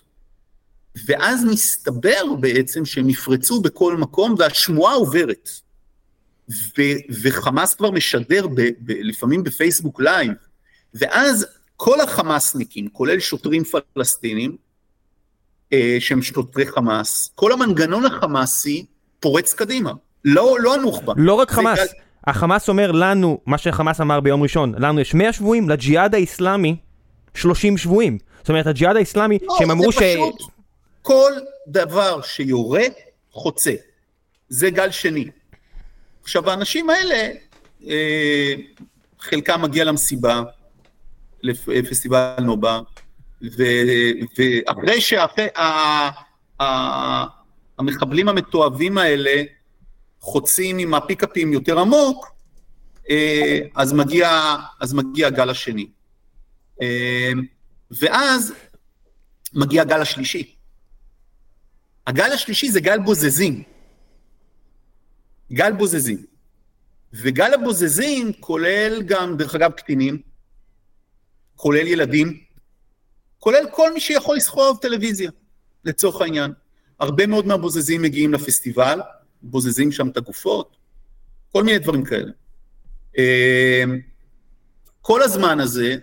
ואז 1.07 1.45
מסתבר 1.45 2.35
בעצם 2.41 2.85
שהם 2.85 3.11
יפרצו 3.11 3.61
בכל 3.61 3.97
מקום 3.97 4.35
והשמועה 4.39 4.95
עוברת. 4.95 5.51
ו- 6.51 6.99
וחמאס 7.23 7.75
כבר 7.75 7.91
משדר 7.91 8.47
ב- 8.47 8.61
ב- 8.61 9.01
לפעמים 9.01 9.45
בפייסבוק 9.45 10.01
live, 10.01 10.33
ואז 10.95 11.47
כל 11.77 12.01
החמאסניקים, 12.01 12.89
כולל 12.89 13.21
שוטרים 13.21 13.63
פלסטינים, 13.95 14.57
אה, 15.73 15.97
שהם 16.01 16.23
שוטרי 16.23 16.67
חמאס, 16.67 17.33
כל 17.35 17.53
המנגנון 17.53 18.05
החמאסי 18.05 18.87
פורץ 19.21 19.55
קדימה, 19.55 19.93
לא, 20.25 20.57
לא 20.61 20.75
הנוח'בה. 20.75 21.13
לא 21.17 21.35
רק 21.35 21.51
חמאס. 21.51 21.81
החמאס 22.27 22.69
אומר 22.69 22.93
לנו, 22.93 23.41
מה 23.47 23.59
שחמאס 23.59 24.01
אמר 24.01 24.21
ביום 24.21 24.43
ראשון, 24.43 24.75
לנו 24.79 25.01
יש 25.01 25.15
100 25.15 25.33
שבויים, 25.33 25.69
לג'יהאד 25.69 26.15
האיסלאמי 26.15 26.77
30 27.35 27.79
שבויים. 27.79 28.19
זאת 28.39 28.49
אומרת, 28.49 28.67
הג'יהאד 28.67 28.97
האיסלאמי, 28.97 29.39
לא, 29.43 29.57
שהם 29.59 29.71
אמרו 29.71 29.93
ש... 29.93 29.97
פשוט 29.97 30.43
כל 31.03 31.33
דבר 31.67 32.23
שיורה, 32.23 32.83
חוצה. 33.33 33.75
זה 34.49 34.71
גל 34.71 34.91
שני. 34.91 35.27
עכשיו, 36.23 36.51
האנשים 36.51 36.91
האלה, 36.91 37.31
אה, 37.87 38.55
חלקם 39.21 39.63
מגיע 39.63 39.85
למסיבה, 39.85 40.43
לפסטיבל 41.43 42.35
נובה, 42.41 42.81
ואחרי 43.43 45.01
שהמחבלים 47.79 48.29
המתועבים 48.29 48.99
האלה 48.99 49.43
חוצים 50.21 50.79
עם 50.79 50.95
הפיקאפים 50.95 51.53
יותר 51.53 51.79
עמוק, 51.79 52.27
אה, 53.11 53.59
אז 53.75 53.93
מגיע, 53.93 54.57
אז 54.81 54.95
מגיע 54.95 55.27
הגל 55.27 55.51
השני. 55.51 55.87
אמ, 56.83 57.43
ואז 57.91 58.53
מגיע 59.53 59.83
הגל 59.83 60.01
השלישי. 60.01 60.55
הגל 62.07 62.33
השלישי 62.33 62.71
זה 62.71 62.81
גל 62.81 62.99
בוזזים. 62.99 63.63
גל 65.53 65.73
בוזזים. 65.73 66.27
וגל 67.13 67.55
הבוזזים 67.55 68.33
כולל 68.41 69.03
גם, 69.03 69.37
דרך 69.37 69.55
אגב, 69.55 69.71
קטינים, 69.71 70.23
כולל 71.57 71.87
ילדים, 71.87 72.41
כולל 73.39 73.67
כל 73.73 73.95
מי 73.95 74.01
שיכול 74.01 74.37
לסחוב 74.37 74.79
טלוויזיה, 74.83 75.31
לצורך 75.85 76.21
העניין. 76.21 76.53
הרבה 77.01 77.27
מאוד 77.27 77.47
מהבוזזים 77.47 78.03
מגיעים 78.03 78.35
לפסטיבל, 78.35 79.01
בוזזים 79.43 79.93
שם 79.93 80.09
את 80.09 80.17
הגופות, 80.17 80.77
כל 81.53 81.65
מיני 81.65 81.79
דברים 81.79 82.05
כאלה. 82.05 82.33
אמ, 83.19 84.01
כל 85.01 85.23
הזמן 85.23 85.61
הזה, 85.61 85.97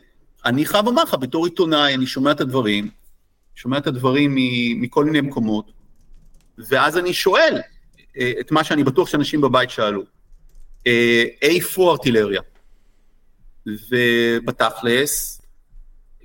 אני 0.46 0.66
חייב 0.66 0.86
לומר 0.86 1.04
לך, 1.04 1.14
בתור 1.14 1.46
עיתונאי, 1.46 1.94
אני 1.94 2.06
שומע 2.06 2.32
את 2.32 2.42
הדברים, 2.42 2.90
שומע 3.56 3.78
את 3.78 3.88
הדברים 3.88 4.36
מכל 4.82 5.06
מיני 5.06 5.22
מקומות, 5.22 5.72
ואז 6.58 6.98
אני 6.98 7.14
שואל 7.14 7.62
אה, 8.18 8.32
את 8.40 8.52
מה 8.52 8.64
שאני 8.64 8.84
בטוח 8.84 9.08
שאנשים 9.08 9.42
בבית 9.42 9.70
שאלו, 9.70 10.04
אה, 10.88 11.24
איפה 11.42 11.92
ארטילריה? 11.92 12.42
ובתכלס, 13.66 15.42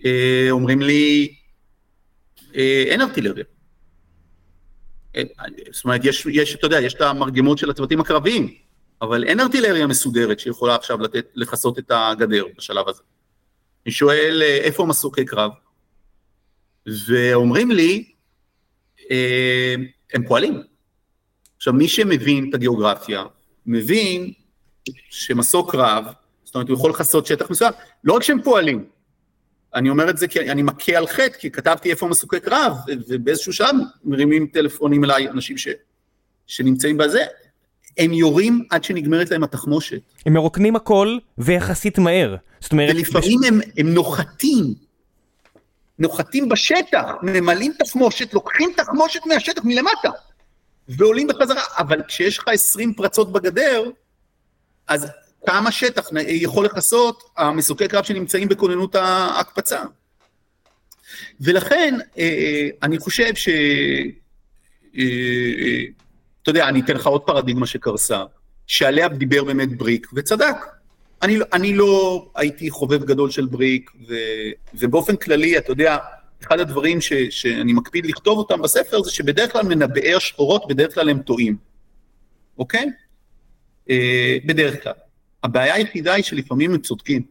אה, 0.05 0.47
אומרים 0.51 0.83
לי, 0.83 1.35
אין 2.55 3.01
ארטילריה. 3.01 3.45
זאת 5.71 5.85
אומרת, 5.85 6.05
יש, 6.05 6.27
יש, 6.27 6.55
אתה 6.55 6.67
יודע, 6.67 6.81
יש 6.81 6.95
את 6.95 7.01
המרגמות 7.01 7.59
של 7.59 7.71
הצוותים 7.71 8.01
הקרביים, 8.01 8.55
אבל 9.03 9.25
אין 9.25 9.41
ארטילריה 9.41 9.87
מסודרת 9.87 10.41
שיכולה 10.41 10.75
עכשיו 10.75 11.01
לתת, 11.01 11.27
לכסות 11.35 11.79
את 11.79 11.91
הגדר 11.95 12.45
בשלב 12.59 12.89
הזה. 12.89 13.03
אני 13.87 13.93
שואל, 13.93 14.43
איפה 14.43 14.85
מסוקי 14.85 15.25
קרב? 15.25 15.51
ואומרים 16.87 17.71
לי, 17.71 18.13
הם 20.15 20.27
פועלים. 20.29 20.63
עכשיו, 21.57 21.73
מי 21.73 21.89
שמבין 21.89 22.49
את 22.49 22.55
הגיאוגרפיה, 22.55 23.25
מבין 23.67 24.33
שמסוק 25.11 25.73
קרב, 25.73 26.05
זאת 26.45 26.55
אומרת, 26.55 26.69
הוא 26.69 26.77
יכול 26.77 26.91
לכסות 26.91 27.27
שטח 27.27 27.51
מסוים, 27.51 27.73
לא 28.05 28.13
רק 28.13 28.23
שהם 28.23 28.43
פועלים, 28.43 28.85
אני 29.75 29.91
אומר 29.91 30.11
את 30.11 30.19
זה 30.19 30.29
כי 30.29 30.51
אני 30.51 30.63
מכה 30.63 30.97
על 30.97 31.07
חטא, 31.07 31.39
כי 31.39 31.51
כתבתי 31.51 31.91
איפה 31.91 32.07
מסוקי 32.07 32.41
קרב, 32.41 32.73
ובאיזשהו 33.09 33.53
שלב 33.53 33.75
מרימים 34.05 34.47
טלפונים 34.47 35.05
אליי 35.05 35.29
אנשים 35.29 35.59
ש, 35.59 35.69
שנמצאים 36.47 36.97
בזה, 36.97 37.25
הם 37.99 38.13
יורים 38.13 38.65
עד 38.71 38.85
שנגמרת 38.85 39.31
להם 39.31 39.45
התחמושת. 39.45 40.01
הם 40.27 40.33
מרוקנים 40.33 40.77
הכל 40.77 41.19
ויחסית 41.39 41.99
מהר. 41.99 42.37
זאת 42.61 42.73
אומרת... 42.73 42.95
ולפעמים 42.95 43.41
בש... 43.41 43.49
הם, 43.49 43.61
הם 43.79 43.95
נוחתים, 43.95 44.75
נוחתים 45.99 46.49
בשטח, 46.49 47.05
ממלאים 47.23 47.73
תחמושת, 47.79 48.35
לוקחים 48.35 48.73
תחמושת 48.77 49.21
מהשטח 49.27 49.65
מלמטה, 49.65 50.11
ועולים 50.89 51.27
בחזרה, 51.27 51.63
אבל 51.79 52.03
כשיש 52.09 52.39
לך 52.39 52.49
20 52.49 52.95
פרצות 52.95 53.33
בגדר, 53.33 53.83
אז 54.89 55.07
כמה 55.47 55.73
שטח 55.73 56.09
יכול 56.27 56.65
לכסות 56.65 57.23
המסוקי 57.37 57.89
קרב 57.89 58.05
שנמצאים 58.05 58.49
בכוננות 58.49 58.95
ההקפצה. 58.95 59.83
ולכן 61.41 61.95
אה, 62.19 62.23
אה, 62.23 62.69
אני 62.83 62.99
חושב 62.99 63.35
ש... 63.35 63.49
אתה 66.43 66.51
יודע, 66.51 66.69
אני 66.69 66.81
אתן 66.81 66.95
לך 66.95 67.07
עוד 67.07 67.23
פרדיגמה 67.23 67.67
שקרסה, 67.67 68.25
שעליה 68.67 69.09
דיבר 69.09 69.45
באמת 69.45 69.79
בריק, 69.79 70.07
וצדק. 70.15 70.57
אני, 71.23 71.37
לא, 71.37 71.47
אני 71.53 71.75
לא 71.75 72.27
הייתי 72.35 72.71
חובב 72.71 73.05
גדול 73.05 73.31
של 73.31 73.47
בריק, 73.47 73.91
ו, 74.09 74.15
ובאופן 74.75 75.17
כללי, 75.17 75.59
אתה 75.59 75.73
יודע, 75.73 75.97
אחד 76.43 76.61
הדברים 76.61 77.01
ש, 77.01 77.13
שאני 77.13 77.73
מקפיד 77.73 78.07
לכתוב 78.07 78.39
אותם 78.39 78.63
בספר 78.63 79.03
זה 79.03 79.11
שבדרך 79.11 79.53
כלל 79.53 79.63
מנבאי 79.63 80.15
השחורות, 80.15 80.69
בדרך 80.69 80.95
כלל 80.95 81.09
הם 81.09 81.19
טועים, 81.19 81.57
אוקיי? 82.59 82.87
אה, 83.91 84.37
בדרך 84.47 84.83
כלל. 84.83 84.93
הבעיה 85.45 85.75
היחידה 85.75 86.15
היא 86.15 86.25
שלפעמים 86.25 86.75
הם 86.75 86.81
צודקים. 86.81 87.23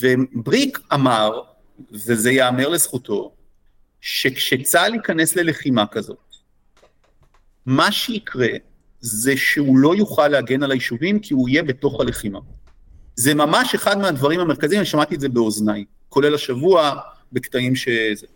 ובריק 0.00 0.78
אמר, 0.92 1.40
וזה 1.90 2.30
ייאמר 2.30 2.68
לזכותו, 2.68 3.34
שכשצה"ל 4.00 4.94
ייכנס 4.94 5.36
ללחימה 5.36 5.86
כזאת, 5.86 6.33
מה 7.66 7.92
שיקרה 7.92 8.48
זה 9.00 9.36
שהוא 9.36 9.78
לא 9.78 9.96
יוכל 9.96 10.28
להגן 10.28 10.62
על 10.62 10.70
היישובים 10.70 11.18
כי 11.18 11.34
הוא 11.34 11.48
יהיה 11.48 11.62
בתוך 11.62 12.00
הלחימה. 12.00 12.38
זה 13.16 13.34
ממש 13.34 13.74
אחד 13.74 13.98
מהדברים 13.98 14.40
המרכזיים, 14.40 14.78
אני 14.78 14.86
שמעתי 14.86 15.14
את 15.14 15.20
זה 15.20 15.28
באוזניי, 15.28 15.84
כולל 16.08 16.34
השבוע 16.34 17.00
בקטעים 17.32 17.76
שזה. 17.76 18.26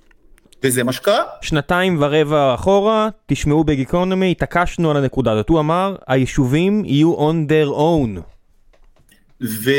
וזה 0.63 0.85
מה 0.85 0.93
שקרה. 0.93 1.25
שנתיים 1.43 2.03
ורבע 2.03 2.55
אחורה, 2.55 3.09
תשמעו 3.27 3.65
בגיקונומי, 3.65 4.31
התעקשנו 4.31 4.91
על 4.91 4.97
הנקודה 4.97 5.33
הזאת. 5.33 5.49
הוא 5.49 5.61
אמר, 5.61 5.97
היישובים 6.07 6.85
יהיו 6.85 7.31
on 7.31 7.51
their 7.51 7.77
own. 7.77 8.21
ו, 9.43 9.71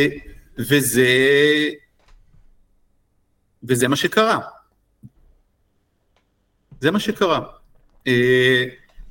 וזה, 0.58 1.08
וזה 3.64 3.88
מה 3.88 3.96
שקרה. 3.96 4.40
זה 6.82 6.92
מה 6.92 7.00
שקרה. 7.00 7.40
Uh, 8.08 8.10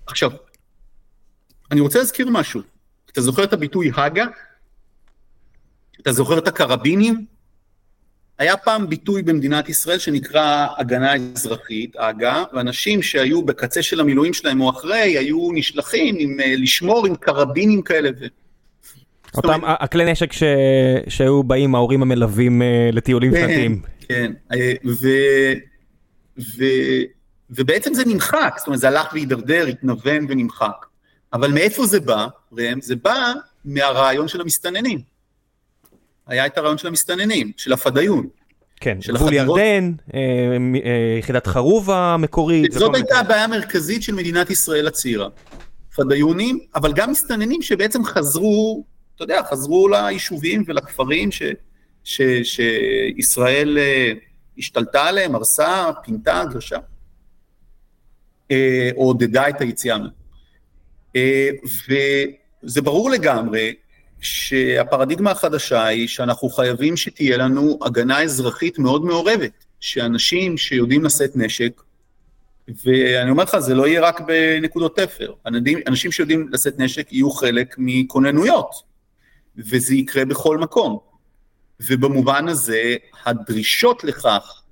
עכשיו, 0.08 0.30
אני 1.70 1.80
רוצה 1.80 1.98
להזכיר 1.98 2.28
משהו. 2.30 2.60
אתה 3.12 3.20
זוכר 3.20 3.44
את 3.44 3.52
הביטוי 3.52 3.90
הגה? 3.96 4.24
אתה 6.00 6.12
זוכר 6.12 6.38
את 6.38 6.48
הקרבינים? 6.48 7.24
היה 8.38 8.56
פעם 8.56 8.88
ביטוי 8.88 9.22
במדינת 9.22 9.68
ישראל 9.68 9.98
שנקרא 9.98 10.66
הגנה 10.76 11.14
אזרחית, 11.14 11.96
הגה, 11.98 12.44
ואנשים 12.52 13.02
שהיו 13.02 13.42
בקצה 13.42 13.82
של 13.82 14.00
המילואים 14.00 14.32
שלהם 14.32 14.60
או 14.60 14.70
אחרי, 14.70 15.18
היו 15.18 15.48
נשלחים 15.52 16.16
עם, 16.18 16.40
אה, 16.40 16.54
לשמור 16.56 17.06
עם 17.06 17.16
קרבינים 17.16 17.82
כאלה. 17.82 18.10
ו... 18.20 18.26
אותם 19.36 19.60
הכלי 19.64 20.12
נשק 20.12 20.32
ש... 20.32 20.42
שהיו 21.08 21.42
באים 21.42 21.74
ההורים 21.74 22.02
המלווים 22.02 22.62
uh, 22.62 22.94
לטיולים 22.94 23.32
כן, 23.32 23.40
שנתיים. 23.40 23.80
כן, 24.08 24.32
אה, 24.52 24.72
ו... 24.86 25.08
ו... 26.38 26.64
ובעצם 27.50 27.94
זה 27.94 28.04
נמחק, 28.06 28.54
זאת 28.58 28.66
אומרת 28.66 28.80
זה 28.80 28.88
הלך 28.88 29.12
והידרדר, 29.12 29.66
התנוון 29.66 30.26
ונמחק. 30.28 30.86
אבל 31.32 31.52
מאיפה 31.52 31.86
זה 31.86 32.00
בא, 32.00 32.26
ראם? 32.52 32.80
זה 32.80 32.96
בא 32.96 33.32
מהרעיון 33.64 34.28
של 34.28 34.40
המסתננים. 34.40 35.00
היה 36.26 36.46
את 36.46 36.58
הרעיון 36.58 36.78
של 36.78 36.88
המסתננים, 36.88 37.52
של 37.56 37.72
הפדאיון. 37.72 38.26
כן, 38.80 38.98
גבול 39.08 39.32
ירדן, 39.32 39.92
אה, 40.14 40.20
אה, 40.84 41.16
יחידת 41.18 41.46
חרובה 41.46 42.14
המקורית. 42.14 42.72
זאת 42.72 42.94
הייתה 42.94 43.18
הבעיה 43.18 43.44
המרכזית 43.44 44.02
של 44.02 44.14
מדינת 44.14 44.50
ישראל 44.50 44.86
הצעירה. 44.86 45.28
פדאיונים, 45.96 46.58
אבל 46.74 46.92
גם 46.92 47.10
מסתננים 47.10 47.62
שבעצם 47.62 48.04
חזרו, 48.04 48.84
אתה 49.16 49.24
יודע, 49.24 49.40
חזרו 49.50 49.88
ליישובים 49.88 50.64
ולכפרים 50.66 51.32
ש, 51.32 51.42
ש, 52.04 52.20
שישראל 52.42 53.78
אה, 53.78 54.12
השתלטה 54.58 55.04
עליהם, 55.04 55.34
הרסה, 55.34 55.90
פינתה, 56.04 56.44
גרשה. 56.52 56.78
או 58.96 59.04
עודדה 59.04 59.48
את 59.48 59.60
היציאה 59.60 59.98
מהם. 59.98 60.10
וזה 61.88 62.82
ברור 62.82 63.10
לגמרי 63.10 63.74
שהפרדיגמה 64.20 65.30
החדשה 65.30 65.84
היא 65.84 66.08
שאנחנו 66.08 66.48
חייבים 66.48 66.96
שתהיה 66.96 67.36
לנו 67.36 67.78
הגנה 67.82 68.22
אזרחית 68.22 68.78
מאוד 68.78 69.04
מעורבת, 69.04 69.64
שאנשים 69.80 70.56
שיודעים 70.56 71.04
לשאת 71.04 71.36
נשק, 71.36 71.82
ואני 72.84 73.30
אומר 73.30 73.44
לך, 73.44 73.58
זה 73.58 73.74
לא 73.74 73.88
יהיה 73.88 74.00
רק 74.00 74.20
בנקודות 74.20 74.96
תפר, 74.96 75.32
אנשים 75.86 76.12
שיודעים 76.12 76.48
לשאת 76.52 76.78
נשק 76.78 77.12
יהיו 77.12 77.30
חלק 77.30 77.74
מכוננויות, 77.78 78.70
וזה 79.56 79.94
יקרה 79.94 80.24
בכל 80.24 80.58
מקום. 80.58 80.98
ובמובן 81.80 82.48
הזה, 82.48 82.96
הדרישות 83.24 84.04
לכך 84.04 84.62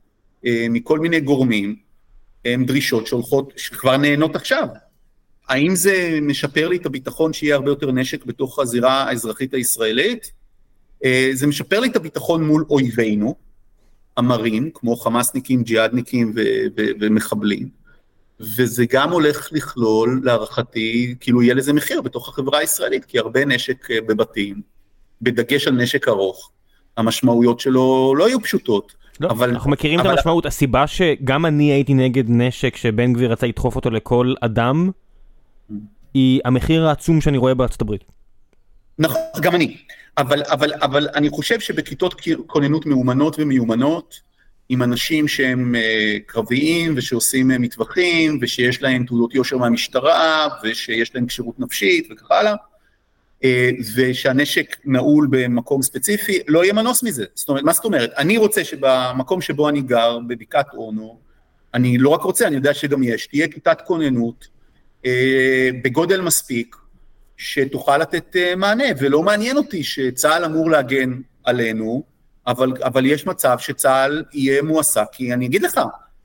אה, 0.46 0.66
מכל 0.70 0.98
מיני 0.98 1.20
גורמים, 1.20 1.76
הן 2.52 2.66
דרישות 2.66 3.06
שהולכות, 3.06 3.52
שכבר 3.56 3.96
נהנות 3.96 4.36
עכשיו. 4.36 4.68
האם 5.48 5.76
זה 5.76 6.18
משפר 6.22 6.68
לי 6.68 6.76
את 6.76 6.86
הביטחון 6.86 7.32
שיהיה 7.32 7.54
הרבה 7.54 7.70
יותר 7.70 7.92
נשק 7.92 8.24
בתוך 8.24 8.58
הזירה 8.58 9.02
האזרחית 9.02 9.54
הישראלית? 9.54 10.32
אה, 11.04 11.30
זה 11.32 11.46
משפר 11.46 11.80
לי 11.80 11.88
את 11.88 11.96
הביטחון 11.96 12.46
מול 12.46 12.64
אויבינו, 12.70 13.34
המרים, 14.16 14.70
כמו 14.74 14.96
חמאסניקים, 14.96 15.62
ג'יהאדניקים 15.62 16.32
ומחבלים, 17.00 17.68
וזה 18.40 18.84
גם 18.90 19.12
הולך 19.12 19.48
לכלול, 19.52 20.20
להערכתי, 20.24 21.14
כאילו 21.20 21.42
יהיה 21.42 21.54
לזה 21.54 21.72
מחיר 21.72 22.00
בתוך 22.00 22.28
החברה 22.28 22.58
הישראלית, 22.58 23.04
כי 23.04 23.18
הרבה 23.18 23.44
נשק 23.44 23.90
אה, 23.90 24.00
בבתים, 24.00 24.60
בדגש 25.22 25.66
על 25.66 25.74
נשק 25.74 26.08
ארוך, 26.08 26.50
המשמעויות 26.96 27.60
שלו 27.60 28.14
לא 28.18 28.28
יהיו 28.28 28.40
פשוטות. 28.40 28.94
לא, 29.20 29.30
אבל 29.30 29.50
אנחנו 29.50 29.70
מכירים 29.70 30.00
אבל... 30.00 30.08
את 30.08 30.14
המשמעות, 30.14 30.46
הסיבה 30.46 30.86
שגם 30.86 31.46
אני 31.46 31.72
הייתי 31.72 31.94
נגד 31.94 32.24
נשק 32.28 32.76
שבן 32.76 33.12
גביר 33.12 33.32
רצה 33.32 33.46
לדחוף 33.46 33.76
אותו 33.76 33.90
לכל 33.90 34.34
אדם, 34.40 34.90
היא 36.14 36.40
המחיר 36.44 36.88
העצום 36.88 37.20
שאני 37.20 37.38
רואה 37.38 37.54
בארצות 37.54 37.82
הברית. 37.82 38.04
נכון, 38.98 39.20
גם 39.40 39.54
אני. 39.54 39.76
אבל, 40.18 40.42
אבל, 40.42 40.72
אבל 40.82 41.08
אני 41.14 41.30
חושב 41.30 41.60
שבכיתות 41.60 42.20
כוננות 42.46 42.86
מאומנות 42.86 43.36
ומיומנות, 43.38 44.20
עם 44.68 44.82
אנשים 44.82 45.28
שהם 45.28 45.74
אה, 45.74 46.16
קרביים 46.26 46.94
ושעושים 46.96 47.50
אה, 47.50 47.58
מטווחים 47.58 48.38
ושיש 48.42 48.82
להם 48.82 49.04
תעודות 49.06 49.34
יושר 49.34 49.58
מהמשטרה 49.58 50.48
ושיש 50.62 51.14
להם 51.14 51.26
כשירות 51.26 51.60
נפשית 51.60 52.08
וכך 52.10 52.30
הלאה, 52.30 52.52
אה, 52.52 52.56
ושהנשק 53.96 54.76
נעול 54.84 55.28
במקום 55.30 55.82
ספציפי, 55.82 56.38
לא 56.48 56.64
יהיה 56.64 56.72
מנוס 56.72 57.02
מזה. 57.02 57.24
זאת 57.34 57.48
אומרת, 57.48 57.64
מה 57.64 57.72
זאת 57.72 57.84
אומרת? 57.84 58.12
אני 58.16 58.36
רוצה 58.36 58.64
שבמקום 58.64 59.40
שבו 59.40 59.68
אני 59.68 59.80
גר, 59.82 60.18
בבקעת 60.28 60.66
אונו, 60.74 61.18
אני 61.74 61.98
לא 61.98 62.08
רק 62.08 62.20
רוצה, 62.20 62.46
אני 62.46 62.56
יודע 62.56 62.74
שגם 62.74 63.02
יש, 63.02 63.26
תהיה 63.26 63.48
כיתת 63.48 63.80
כוננות 63.84 64.48
בגודל 65.82 66.20
מספיק, 66.20 66.76
שתוכל 67.36 67.98
לתת 67.98 68.36
מענה, 68.56 68.84
ולא 68.98 69.22
מעניין 69.22 69.56
אותי 69.56 69.84
שצה"ל 69.84 70.44
אמור 70.44 70.70
להגן 70.70 71.20
עלינו, 71.44 72.04
אבל, 72.46 72.72
אבל 72.84 73.06
יש 73.06 73.26
מצב 73.26 73.56
שצה"ל 73.58 74.24
יהיה 74.32 74.62
מועסק, 74.62 75.06
כי 75.12 75.32
אני 75.32 75.46
אגיד 75.46 75.62
לך, 75.62 75.80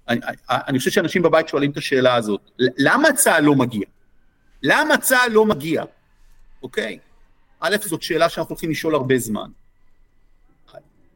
אני, 0.09 0.19
אני 0.49 0.79
חושב 0.79 0.91
שאנשים 0.91 1.21
בבית 1.21 1.47
שואלים 1.47 1.71
את 1.71 1.77
השאלה 1.77 2.15
הזאת, 2.15 2.41
למה 2.57 3.13
צה"ל 3.13 3.43
לא 3.43 3.55
מגיע? 3.55 3.85
למה 4.63 4.97
צה"ל 4.97 5.31
לא 5.31 5.45
מגיע? 5.45 5.83
אוקיי? 6.63 6.97
א', 7.61 7.75
זאת 7.81 8.01
שאלה 8.01 8.29
שאנחנו 8.29 8.53
הולכים 8.53 8.69
לשאול 8.69 8.95
הרבה 8.95 9.17
זמן. 9.17 9.49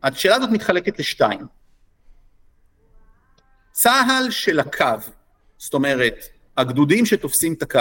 השאלה 0.03 0.35
הזאת 0.35 0.49
מתחלקת 0.49 0.99
לשתיים. 0.99 1.47
צה"ל 3.71 4.31
של 4.31 4.59
הקו, 4.59 4.85
זאת 5.57 5.73
אומרת, 5.73 6.15
הגדודים 6.57 7.05
שתופסים 7.05 7.53
את 7.53 7.61
הקו, 7.61 7.79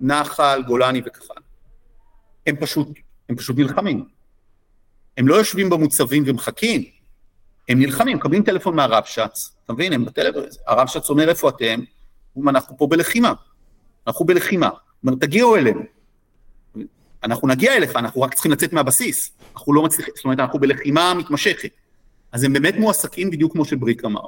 נחל, 0.00 0.62
גולני 0.66 0.98
הלאה, 0.98 1.42
הם 2.46 2.56
פשוט, 2.56 2.88
הם 3.28 3.36
פשוט 3.36 3.56
נלחמים. 3.58 4.08
הם 5.16 5.28
לא 5.28 5.34
יושבים 5.34 5.70
במוצבים 5.70 6.22
ומחכים, 6.26 6.84
הם 7.68 7.78
נלחמים, 7.78 8.16
מקבלים 8.16 8.42
טלפון 8.42 8.76
מהרבש"ץ, 8.76 9.56
אתה 9.64 9.72
מבין? 9.72 9.92
הם 9.92 10.04
בטלפון, 10.04 10.42
הרבש"ץ 10.66 11.10
אומר 11.10 11.28
איפה 11.28 11.48
אתם? 11.48 11.80
אנחנו 12.48 12.78
פה 12.78 12.86
בלחימה, 12.86 13.32
אנחנו 14.06 14.24
בלחימה. 14.24 14.68
הוא 14.68 14.78
אומר, 15.04 15.16
תגיעו 15.20 15.56
אלינו. 15.56 15.95
אנחנו 17.26 17.48
נגיע 17.48 17.76
אליך, 17.76 17.96
אנחנו 17.96 18.20
רק 18.20 18.34
צריכים 18.34 18.52
לצאת 18.52 18.72
מהבסיס, 18.72 19.30
אנחנו 19.54 19.74
לא 19.74 19.82
מצליחים, 19.82 20.14
זאת 20.16 20.24
אומרת, 20.24 20.40
אנחנו 20.40 20.58
בלחימה 20.58 21.14
מתמשכת. 21.14 21.70
אז 22.32 22.44
הם 22.44 22.52
באמת 22.52 22.74
מועסקים 22.76 23.30
בדיוק 23.30 23.52
כמו 23.52 23.64
שבריק 23.64 24.04
אמר. 24.04 24.26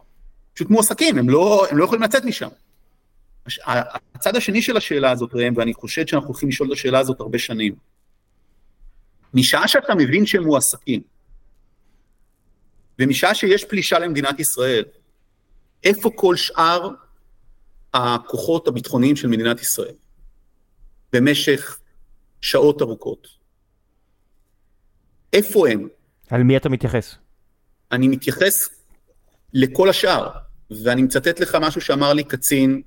פשוט 0.55 0.71
מועסקים, 0.71 1.19
הם 1.19 1.29
לא, 1.29 1.67
הם 1.71 1.79
לא 1.79 1.85
יכולים 1.85 2.03
לצאת 2.03 2.25
משם. 2.25 2.49
הצד 4.15 4.37
השני 4.37 4.63
של 4.63 4.77
השאלה 4.77 5.11
הזאת, 5.11 5.35
ראם, 5.35 5.55
ואני 5.57 5.75
חושב 5.75 6.07
שאנחנו 6.07 6.29
הולכים 6.29 6.49
לשאול 6.49 6.69
את 6.69 6.73
השאלה 6.73 6.99
הזאת 6.99 7.21
הרבה 7.21 7.39
שנים, 7.39 7.75
משעה 9.35 9.69
שאתה 9.69 9.95
מבין 9.95 10.27
שהם 10.27 10.43
מועסקים, 10.43 11.01
ומשעה 12.99 13.35
שיש 13.35 13.65
פלישה 13.65 13.99
למדינת 13.99 14.41
ישראל, 14.41 14.85
איפה 15.85 16.11
כל 16.15 16.37
שאר 16.37 16.89
הכוחות 17.95 18.69
הביטחוניים 18.69 19.17
של 19.17 19.29
מדינת 19.29 19.61
ישראל 19.61 19.95
במשך 21.13 21.78
שעות 22.41 22.83
ארוכות? 22.83 23.29
איפה 25.33 25.69
הם? 25.69 25.89
על 26.31 26.43
מי 26.43 26.57
אתה 26.57 26.69
מתייחס? 26.69 27.15
אני 27.93 28.09
מתייחס 28.09 28.69
לכל 29.53 29.89
השאר, 29.89 30.29
ואני 30.71 31.03
מצטט 31.03 31.41
לך 31.41 31.55
משהו 31.61 31.81
שאמר 31.81 32.13
לי 32.13 32.25
קצין 32.25 32.83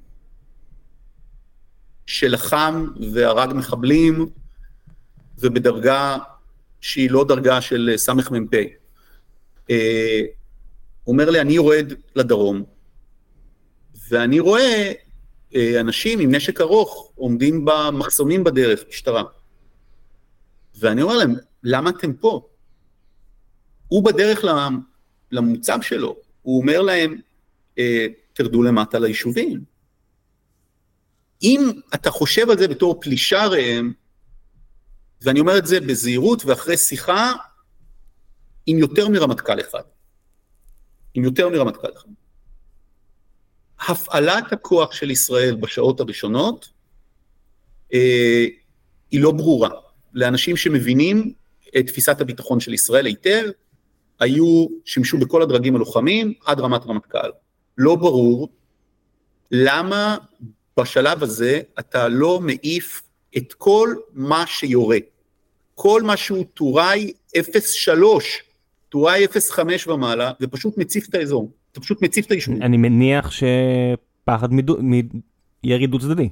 שלחם 2.06 2.88
והרג 3.14 3.53
מחבלים 3.53 4.30
ובדרגה 5.38 6.18
שהיא 6.82 7.11
לא 7.11 7.26
דרגה 7.28 7.61
של 7.61 7.90
אה, 7.91 7.98
סמ"פ. 7.98 8.53
אה, 9.69 10.22
הוא 11.03 11.14
אומר 11.14 11.30
לי, 11.30 11.41
אני 11.41 11.53
יורד 11.53 11.94
לדרום, 12.15 12.64
ואני 14.10 14.40
רואה 14.40 14.91
אה, 15.56 15.80
אנשים 15.80 16.19
עם 16.19 16.36
נשק 16.36 16.61
ארוך 16.61 17.11
עומדים 17.15 17.65
במחסומים 17.65 18.44
בדרך, 18.44 18.84
משטרה. 18.90 19.23
ואני 20.82 21.02
אומר 21.02 21.18
להם, 21.18 21.36
למה 21.64 21.90
אתם 21.90 22.14
פה? 22.14 22.48
הוא 23.88 24.06
בדרך 24.06 24.45
למוצב 25.32 25.78
שלו, 25.82 26.16
הוא 26.41 26.62
אומר 26.62 26.82
להם, 26.82 27.22
תרדו 28.34 28.64
למטה 28.64 28.99
ליישובים. 28.99 29.64
אם 31.44 31.72
אתה 31.95 32.12
חושב 32.12 32.49
על 32.49 32.58
זה 32.58 32.68
בתור 32.68 33.02
פלישה 33.02 33.48
ראם, 33.48 33.91
ואני 35.22 35.40
אומר 35.40 35.58
את 35.58 35.66
זה 35.66 35.80
בזהירות 35.80 36.45
ואחרי 36.45 36.78
שיחה 36.78 37.34
עם 38.66 38.78
יותר 38.78 39.10
מרמטכ"ל 39.10 39.60
אחד. 39.60 39.84
עם 41.14 41.24
יותר 41.24 41.49
מרמטכ"ל 41.49 41.88
אחד. 41.98 42.10
הפעלת 43.80 44.53
הכוח 44.53 44.91
של 44.91 45.12
ישראל 45.12 45.56
בשעות 45.56 45.99
הראשונות 45.99 46.70
אה, 47.94 48.45
היא 49.12 49.22
לא 49.22 49.32
ברורה. 49.32 49.70
לאנשים 50.13 50.57
שמבינים 50.57 51.33
את 51.77 51.88
תפיסת 51.88 52.21
הביטחון 52.21 52.59
של 52.59 52.73
ישראל 52.73 53.05
היטב, 53.05 53.43
היו, 54.19 54.67
שימשו 54.85 55.17
בכל 55.17 55.41
הדרגים 55.41 55.75
הלוחמים 55.75 56.33
עד 56.45 56.59
רמת 56.59 56.85
רמטכ"ל. 56.85 57.29
לא 57.77 57.95
ברור 57.95 58.49
למה 59.51 60.17
בשלב 60.79 61.23
הזה 61.23 61.61
אתה 61.79 62.07
לא 62.07 62.39
מעיף 62.39 63.01
את 63.38 63.53
כל 63.53 63.95
מה 64.13 64.43
שיורה. 64.47 64.97
כל 65.75 66.01
מה 66.03 66.17
שהוא 66.17 66.45
טוראי 66.53 67.11
03, 67.61 68.43
טוראי 68.89 69.25
05 69.27 69.88
ומעלה, 69.88 70.31
זה 70.39 70.47
פשוט 70.47 70.77
מציף 70.77 71.09
את 71.09 71.15
האזור. 71.15 71.51
אתה 71.71 71.81
פשוט 71.81 72.01
מציף 72.01 72.25
את 72.25 72.31
היישוב. 72.31 72.55
אני 72.61 72.77
מניח 72.77 73.31
שפחד 73.31 74.49
מירי 75.63 75.88
דו 75.88 75.99
צדדי. 75.99 76.29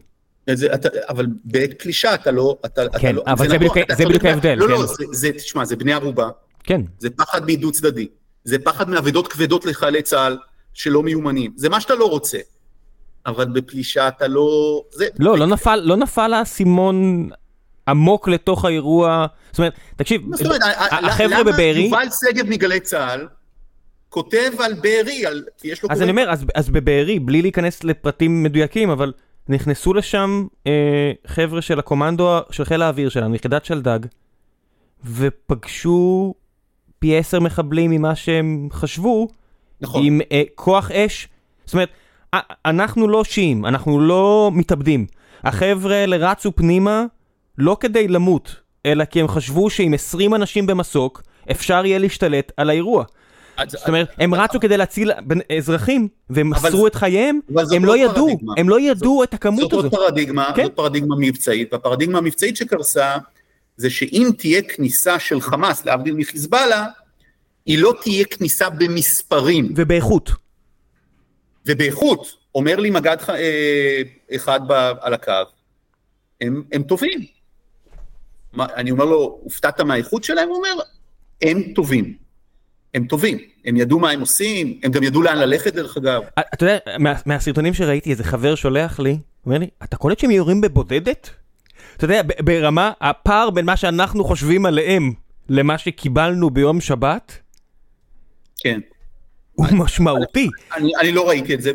אבל 1.09 1.27
בעת 1.43 1.81
פלישה 1.81 2.13
אתה 2.13 2.31
לא, 2.31 2.57
אתה, 2.65 2.81
כן, 2.89 2.97
אתה 2.97 3.11
לא, 3.11 3.23
אבל 3.27 3.49
זה, 3.49 3.57
זה 3.97 4.05
בדיוק, 4.05 4.25
ההבדל. 4.25 4.55
לא, 4.55 4.69
לא 4.69 4.75
כן. 4.75 4.81
לא, 4.81 5.13
זה, 5.13 5.31
תשמע, 5.31 5.65
זה 5.65 5.75
בני 5.75 5.93
ערובה. 5.93 6.29
כן. 6.63 6.81
זה 6.99 7.09
פחד 7.09 7.41
מדו 7.45 7.71
צדדי. 7.71 8.07
זה 8.43 8.59
פחד 8.59 8.89
מאבדות 8.89 9.27
כבדות 9.27 9.65
לחיילי 9.65 10.01
צה"ל 10.01 10.37
שלא 10.73 11.03
מיומנים. 11.03 11.51
זה 11.55 11.69
מה 11.69 11.81
שאתה 11.81 11.95
לא 11.95 12.09
רוצה. 12.09 12.37
אבל 13.25 13.45
בפלישה 13.45 14.07
אתה 14.07 14.27
לא... 14.27 14.81
זה... 14.91 15.07
לא, 15.19 15.37
לא 15.37 15.45
נפל, 15.45 15.75
לא 15.83 15.97
נפל 15.97 16.33
האסימון 16.33 17.29
עמוק 17.87 18.27
לתוך 18.27 18.65
האירוע, 18.65 19.25
זאת 19.51 19.57
אומרת, 19.57 19.73
תקשיב, 19.95 20.21
החבר'ה 20.91 21.43
בבארי... 21.43 21.87
למה 21.87 22.03
יובל 22.03 22.07
שגב 22.21 22.49
מגלי 22.49 22.79
צה"ל 22.79 23.27
כותב 24.09 24.51
על 24.59 24.73
בארי, 24.73 25.23
כי 25.57 25.67
יש 25.67 25.83
לו... 25.83 25.89
אז 25.91 26.01
אני 26.01 26.11
אומר, 26.11 26.29
אז 26.55 26.69
בבארי, 26.69 27.19
בלי 27.19 27.41
להיכנס 27.41 27.83
לפרטים 27.83 28.43
מדויקים, 28.43 28.89
אבל 28.89 29.13
נכנסו 29.49 29.93
לשם 29.93 30.47
אה, 30.67 31.11
חבר'ה 31.27 31.61
של 31.61 31.79
הקומנדו, 31.79 32.39
של 32.51 32.65
חיל 32.65 32.81
האוויר 32.81 33.09
שלנו, 33.09 33.35
יחידת 33.35 33.65
שלדג, 33.65 33.99
ופגשו 35.05 36.33
פי 36.99 37.17
עשר 37.17 37.39
מחבלים 37.39 37.91
ממה 37.91 38.15
שהם 38.15 38.69
חשבו, 38.71 39.27
נכון. 39.81 40.05
עם 40.05 40.21
אה, 40.31 40.43
כוח 40.55 40.91
אש. 40.91 41.27
זאת 41.65 41.73
אומרת, 41.73 41.89
אנחנו 42.65 43.07
לא 43.07 43.23
שיעים, 43.23 43.65
אנחנו 43.65 43.99
לא 43.99 44.51
מתאבדים. 44.53 45.05
החבר'ה 45.43 45.95
האלה 45.95 46.31
רצו 46.31 46.55
פנימה 46.55 47.05
לא 47.57 47.77
כדי 47.79 48.07
למות, 48.07 48.55
אלא 48.85 49.05
כי 49.05 49.19
הם 49.21 49.27
חשבו 49.27 49.69
שעם 49.69 49.93
20 49.93 50.35
אנשים 50.35 50.67
במסוק, 50.67 51.23
אפשר 51.51 51.85
יהיה 51.85 51.99
להשתלט 51.99 52.51
על 52.57 52.69
האירוע. 52.69 53.05
זאת 53.67 53.87
אומרת, 53.87 54.09
הם 54.17 54.33
רצו 54.33 54.59
כדי 54.59 54.77
להציל 54.77 55.11
אזרחים, 55.57 56.07
והם 56.29 56.49
מסרו 56.49 56.87
את 56.87 56.95
חייהם, 56.95 57.39
הם 57.75 57.85
לא 57.85 57.97
ידעו, 57.97 58.39
הם 58.57 58.69
לא 58.69 58.79
ידעו 58.79 59.23
את 59.23 59.33
הכמות 59.33 59.73
הזאת. 59.73 59.83
זאת 59.83 59.91
פרדיגמה, 59.91 60.51
כן? 60.55 60.63
זאת 60.63 60.73
פרדיגמה 60.73 61.15
מבצעית, 61.19 61.73
והפרדיגמה 61.73 62.17
המבצעית 62.17 62.57
שקרסה, 62.57 63.17
זה 63.77 63.89
שאם 63.89 64.29
תהיה 64.37 64.61
כניסה 64.61 65.19
של 65.19 65.41
חמאס, 65.41 65.85
להבדיל 65.85 66.13
מחיזבאללה, 66.13 66.85
היא 67.65 67.79
לא 67.79 67.93
תהיה 68.01 68.25
כניסה 68.25 68.69
במספרים. 68.69 69.73
ובאיכות. 69.75 70.31
ובאיכות, 71.65 72.37
אומר 72.55 72.75
לי 72.75 72.89
מג"ד 72.89 73.17
אה, 73.29 74.01
אחד 74.35 74.59
על 75.01 75.13
הקו, 75.13 75.33
הם 76.41 76.83
טובים. 76.87 77.25
מה, 78.53 78.65
אני 78.75 78.91
אומר 78.91 79.05
לו, 79.05 79.39
הופתעת 79.43 79.81
מהאיכות 79.81 80.23
שלהם? 80.23 80.49
הוא 80.49 80.57
אומר, 80.57 80.83
הם 81.41 81.63
טובים. 81.75 82.28
הם 82.93 83.05
טובים, 83.05 83.37
הם 83.65 83.77
ידעו 83.77 83.99
מה 83.99 84.11
הם 84.11 84.19
עושים, 84.19 84.79
הם 84.83 84.91
גם 84.91 85.03
ידעו 85.03 85.21
לאן 85.21 85.37
ללכת 85.37 85.73
דרך 85.73 85.97
אגב. 85.97 86.21
אה, 86.37 86.43
אתה 86.53 86.65
יודע, 86.65 86.77
מה, 86.99 87.13
מהסרטונים 87.25 87.73
שראיתי, 87.73 88.11
איזה 88.11 88.23
חבר 88.23 88.55
שולח 88.55 88.99
לי, 88.99 89.17
אומר 89.45 89.57
לי, 89.57 89.67
אתה 89.83 89.97
קולט 89.97 90.19
שהם 90.19 90.31
יורים 90.31 90.61
בבודדת? 90.61 91.29
אתה 91.97 92.05
יודע, 92.05 92.21
ברמה, 92.39 92.91
הפער 93.01 93.49
בין 93.49 93.65
מה 93.65 93.77
שאנחנו 93.77 94.23
חושבים 94.23 94.65
עליהם 94.65 95.13
למה 95.49 95.77
שקיבלנו 95.77 96.49
ביום 96.49 96.81
שבת, 96.81 97.37
כן. 98.59 98.79
הוא 99.53 99.67
משמעותי. 99.71 100.49
אני, 100.77 100.91
אני 100.95 101.11
לא 101.11 101.29
ראיתי 101.29 101.53
את 101.53 101.61
זה, 101.61 101.71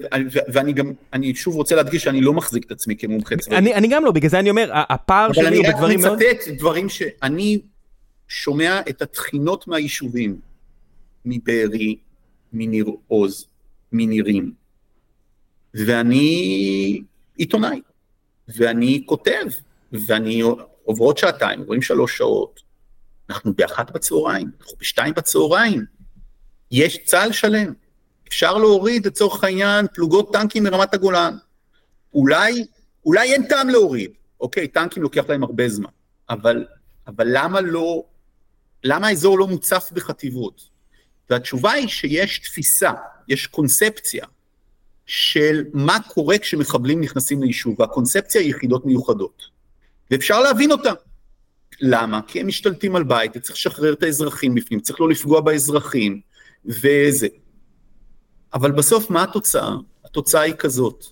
ואני 0.53 0.73
גם, 0.73 0.93
אני 1.12 1.35
שוב 1.35 1.55
רוצה 1.55 1.77
להדגיש 1.77 2.03
שאני 2.03 2.20
לא 2.20 2.32
מחזיק 2.32 2.66
את 2.66 2.70
עצמי 2.70 2.97
כמומחה 2.97 3.36
צבאי. 3.36 3.59
אני, 3.59 3.74
אני 3.74 3.89
גם 3.89 4.05
לא, 4.05 4.12
בגלל 4.12 4.31
זה 4.31 4.39
אני 4.39 4.51
אומר, 4.51 4.70
הפער 4.73 5.32
שלי 5.32 5.57
הוא 5.57 5.66
בדברים 5.66 6.01
מאוד... 6.01 6.12
אבל 6.12 6.27
אני 6.27 6.31
רק 6.31 6.36
מצטט 6.36 6.59
דברים 6.59 6.89
שאני 6.89 7.59
שומע 8.28 8.81
את 8.89 9.03
התחינות 9.03 9.69
מהיישובים, 9.69 10.36
מבארי, 11.25 11.99
מניר 12.53 12.87
עוז, 13.09 13.47
מנירים. 13.93 14.53
ואני 15.75 17.03
עיתונאי, 17.37 17.81
ואני 18.49 19.03
כותב, 19.07 19.45
ואני 19.93 20.43
עוברות 20.85 21.19
שעתיים, 21.19 21.61
עוברים 21.61 21.83
שלוש 21.83 22.19
שעות, 22.19 22.61
אנחנו 23.31 23.55
באחת 23.55 23.91
בצהריים, 23.91 24.51
אנחנו 24.61 24.79
בשתיים 24.79 25.15
בצהריים, 25.15 25.85
יש 26.71 26.99
צה"ל 27.05 27.33
שלם, 27.33 27.73
אפשר 28.29 28.59
להוריד 28.59 29.07
לצורך 29.07 29.45
העניין 29.45 29.87
פלוגות 29.95 30.33
טנקים 30.33 30.63
מרמת 30.63 30.95
הגולן. 30.95 31.37
אולי, 32.15 32.67
אולי 33.07 33.33
אין 33.33 33.49
טעם 33.49 33.69
להוריד, 33.69 34.11
אוקיי, 34.41 34.69
טנקים 34.69 35.03
לוקח 35.03 35.25
להם 35.29 35.43
הרבה 35.43 35.69
זמן, 35.69 35.91
אבל, 36.31 36.67
אבל 37.07 37.27
למה 37.31 37.61
לא, 37.61 38.05
למה 38.85 39.09
האזור 39.09 39.39
לא 39.39 39.47
מוצף 39.47 39.89
בחטיבות? 39.93 40.74
והתשובה 41.31 41.73
היא 41.73 41.89
שיש 41.89 42.39
תפיסה, 42.39 42.93
יש 43.29 43.47
קונספציה 43.47 44.27
של 45.07 45.65
מה 45.73 45.99
קורה 46.09 46.39
כשמחבלים 46.39 47.01
נכנסים 47.01 47.43
ליישוב, 47.43 47.81
והקונספציה 47.81 48.41
היא 48.41 48.51
יחידות 48.51 48.87
מיוחדות. 48.87 49.43
ואפשר 50.11 50.41
להבין 50.41 50.73
אותה. 50.73 50.93
למה? 51.81 52.21
כי 52.27 52.41
הם 52.41 52.47
משתלטים 52.47 52.97
על 52.97 53.03
בית, 53.03 53.33
וצריך 53.37 53.57
לשחרר 53.57 53.93
את 53.93 54.03
האזרחים 54.03 54.55
בפנים, 54.55 54.81
צריך 54.81 55.01
לא 55.01 55.09
לפגוע 55.09 55.41
באזרחים, 55.41 56.21
וזה. 56.67 57.29
אבל 58.55 58.73
בסוף 58.73 59.11
מה 59.11 59.23
התוצאה? 59.23 59.75
התוצאה 60.05 60.41
היא 60.41 60.55
כזאת, 60.55 61.05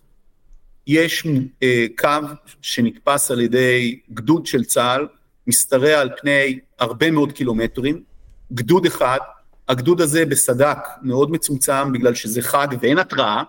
יש 0.86 1.26
אה, 1.62 1.86
קו 1.98 2.08
שנתפס 2.62 3.30
על 3.30 3.40
ידי 3.40 4.00
גדוד 4.12 4.46
של 4.46 4.64
צה"ל, 4.64 5.06
משתרע 5.46 6.00
על 6.00 6.10
פני 6.20 6.58
הרבה 6.78 7.10
מאוד 7.10 7.32
קילומטרים, 7.32 8.02
גדוד 8.52 8.86
אחד, 8.86 9.18
הגדוד 9.72 10.00
הזה 10.00 10.24
בסדק 10.24 10.78
מאוד 11.02 11.30
מצומצם 11.30 11.92
בגלל 11.92 12.14
שזה 12.14 12.42
חג 12.42 12.68
ואין 12.80 12.98
התראה, 12.98 13.42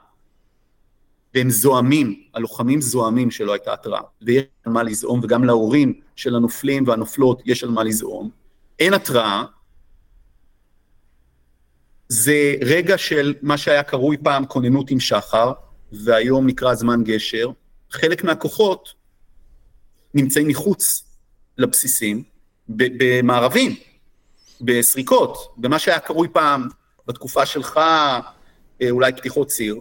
והם 1.34 1.50
זועמים, 1.50 2.24
הלוחמים 2.34 2.82
זועמים 2.82 3.32
שלא 3.32 3.54
הייתה 3.54 3.74
התראה, 3.74 4.02
ויש 4.22 4.44
על 4.66 4.74
מה 4.74 4.84
לזעום, 4.84 5.20
וגם 5.24 5.44
להורים 5.44 5.94
של 6.16 6.36
הנופלים 6.36 6.88
והנופלות 6.88 7.42
יש 7.46 7.64
על 7.64 7.70
מה 7.70 7.84
לזעום. 7.84 8.30
אין 8.80 8.94
התראה, 8.94 9.44
זה 12.08 12.56
רגע 12.62 12.98
של 12.98 13.34
מה 13.42 13.58
שהיה 13.58 13.84
קרוי 13.84 14.18
פעם 14.18 14.46
כוננות 14.46 14.92
עם 14.92 15.00
שחר, 15.00 15.52
והיום 15.92 16.48
נקרא 16.48 16.76
זמן 16.76 17.04
גשר. 17.04 17.50
חלק 17.92 18.24
מהכוחות 18.24 18.94
נמצאים 20.14 20.48
מחוץ 20.48 21.04
לבסיסים, 21.58 22.24
במערבים, 22.70 23.76
בסריקות, 24.64 25.54
במה 25.58 25.80
שהיה 25.80 26.00
קרוי 26.00 26.28
פעם 26.28 26.68
בתקופה 27.08 27.46
שלך, 27.46 27.78
אה, 28.82 28.90
אולי 28.90 29.14
פתיחות 29.14 29.48
ציר. 29.48 29.76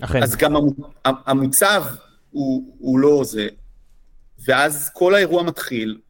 אכן. 0.00 0.22
אז 0.22 0.36
גם 0.36 0.54
המוצב 1.04 1.84
הוא, 2.30 2.76
הוא 2.78 2.98
לא 2.98 3.24
זה, 3.24 3.48
ואז 4.44 4.90
כל 4.94 5.14
האירוע 5.14 5.42
מתחיל, 5.42 6.00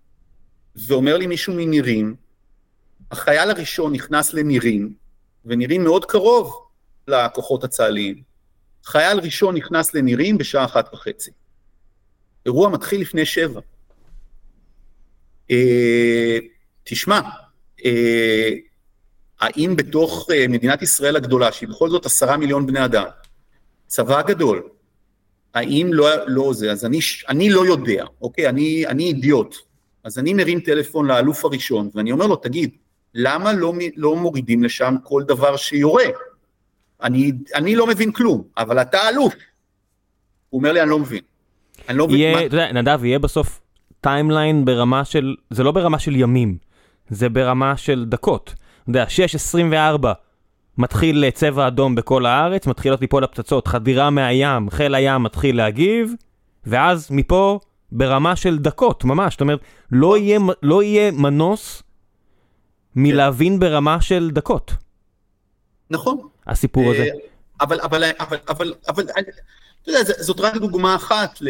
ואומר 0.76 1.16
לי 1.16 1.26
מישהו 1.26 1.54
מנירים, 1.54 2.14
החייל 3.10 3.50
הראשון 3.50 3.92
נכנס 3.92 4.34
לנירים, 4.34 4.94
ונירים 5.44 5.84
מאוד 5.84 6.04
קרוב 6.04 6.66
לכוחות 7.08 7.64
הצה"ליים. 7.64 8.22
חייל 8.84 9.18
ראשון 9.18 9.56
נכנס 9.56 9.94
לנירים 9.94 10.38
בשעה 10.38 10.64
אחת 10.64 10.94
וחצי. 10.94 11.30
אירוע 12.46 12.68
מתחיל 12.68 13.00
לפני 13.00 13.26
שבע. 13.26 13.60
אה, 15.50 16.38
תשמע, 16.84 17.20
האם 19.40 19.76
בתוך 19.76 20.28
אה, 20.32 20.48
מדינת 20.48 20.82
ישראל 20.82 21.16
הגדולה, 21.16 21.52
שהיא 21.52 21.68
בכל 21.68 21.90
זאת 21.90 22.06
עשרה 22.06 22.36
מיליון 22.36 22.66
בני 22.66 22.84
אדם, 22.84 23.04
צבא 23.86 24.22
גדול, 24.22 24.62
האם 25.54 25.90
לא, 25.92 26.08
לא 26.26 26.52
זה, 26.52 26.72
אז 26.72 26.84
אני, 26.84 26.98
אני 27.28 27.50
לא 27.50 27.66
יודע, 27.66 28.04
אוקיי, 28.20 28.48
אני, 28.48 28.86
אני 28.86 29.04
אידיוט, 29.04 29.56
אז 30.04 30.18
אני 30.18 30.34
מרים 30.34 30.60
טלפון 30.60 31.06
לאלוף 31.06 31.44
הראשון, 31.44 31.90
ואני 31.94 32.12
אומר 32.12 32.26
לו, 32.26 32.36
תגיד, 32.36 32.70
למה 33.14 33.52
לא, 33.52 33.72
לא 33.96 34.16
מורידים 34.16 34.64
לשם 34.64 34.94
כל 35.04 35.22
דבר 35.22 35.56
שיורה? 35.56 36.04
אני, 37.02 37.32
אני 37.54 37.76
לא 37.76 37.86
מבין 37.86 38.12
כלום, 38.12 38.42
אבל 38.58 38.82
אתה 38.82 39.08
אלוף. 39.08 39.34
הוא 40.50 40.58
אומר 40.58 40.72
לי, 40.72 40.82
אני 40.82 40.90
לא 40.90 40.98
מבין. 40.98 41.22
אני 41.88 41.98
לא 41.98 42.08
מבין. 42.08 42.46
אתה 42.46 42.56
יודע, 42.56 42.72
נדב, 42.72 43.04
יהיה 43.04 43.18
בסוף 43.18 43.60
timeline 44.00 44.64
ברמה 44.64 45.04
של, 45.04 45.34
זה 45.50 45.62
לא 45.62 45.72
ברמה 45.72 45.98
של 45.98 46.16
ימים, 46.16 46.56
זה 47.10 47.28
ברמה 47.28 47.76
של 47.76 48.04
דקות. 48.08 48.54
אתה 48.82 48.90
יודע, 48.90 49.04
6.24 50.02 50.06
מתחיל 50.78 51.30
צבע 51.30 51.66
אדום 51.66 51.94
בכל 51.94 52.26
הארץ, 52.26 52.66
מתחילות 52.66 53.00
ליפול 53.00 53.24
הפצצות, 53.24 53.68
חדירה 53.68 54.10
מהים, 54.10 54.70
חיל 54.70 54.94
הים 54.94 55.22
מתחיל 55.22 55.56
להגיב, 55.56 56.14
ואז 56.66 57.08
מפה 57.10 57.60
ברמה 57.92 58.36
של 58.36 58.58
דקות, 58.58 59.04
ממש. 59.04 59.34
זאת 59.34 59.40
אומרת, 59.40 59.60
לא 59.92 60.18
יהיה, 60.18 60.38
לא 60.62 60.82
יהיה 60.82 61.10
מנוס 61.10 61.82
מלהבין 62.96 63.58
ברמה 63.58 64.00
של 64.00 64.30
דקות. 64.32 64.72
נכון. 65.90 66.18
הסיפור 66.46 66.90
הזה. 66.90 67.02
אה, 67.02 67.08
אבל, 67.60 67.80
אבל, 67.80 68.04
אבל, 68.20 68.38
אבל, 68.48 68.74
אבל, 68.88 69.04
אתה 69.82 69.90
יודע, 69.90 70.00
זאת 70.04 70.40
רק 70.40 70.56
דוגמה 70.56 70.94
אחת 70.94 71.38
ל... 71.40 71.48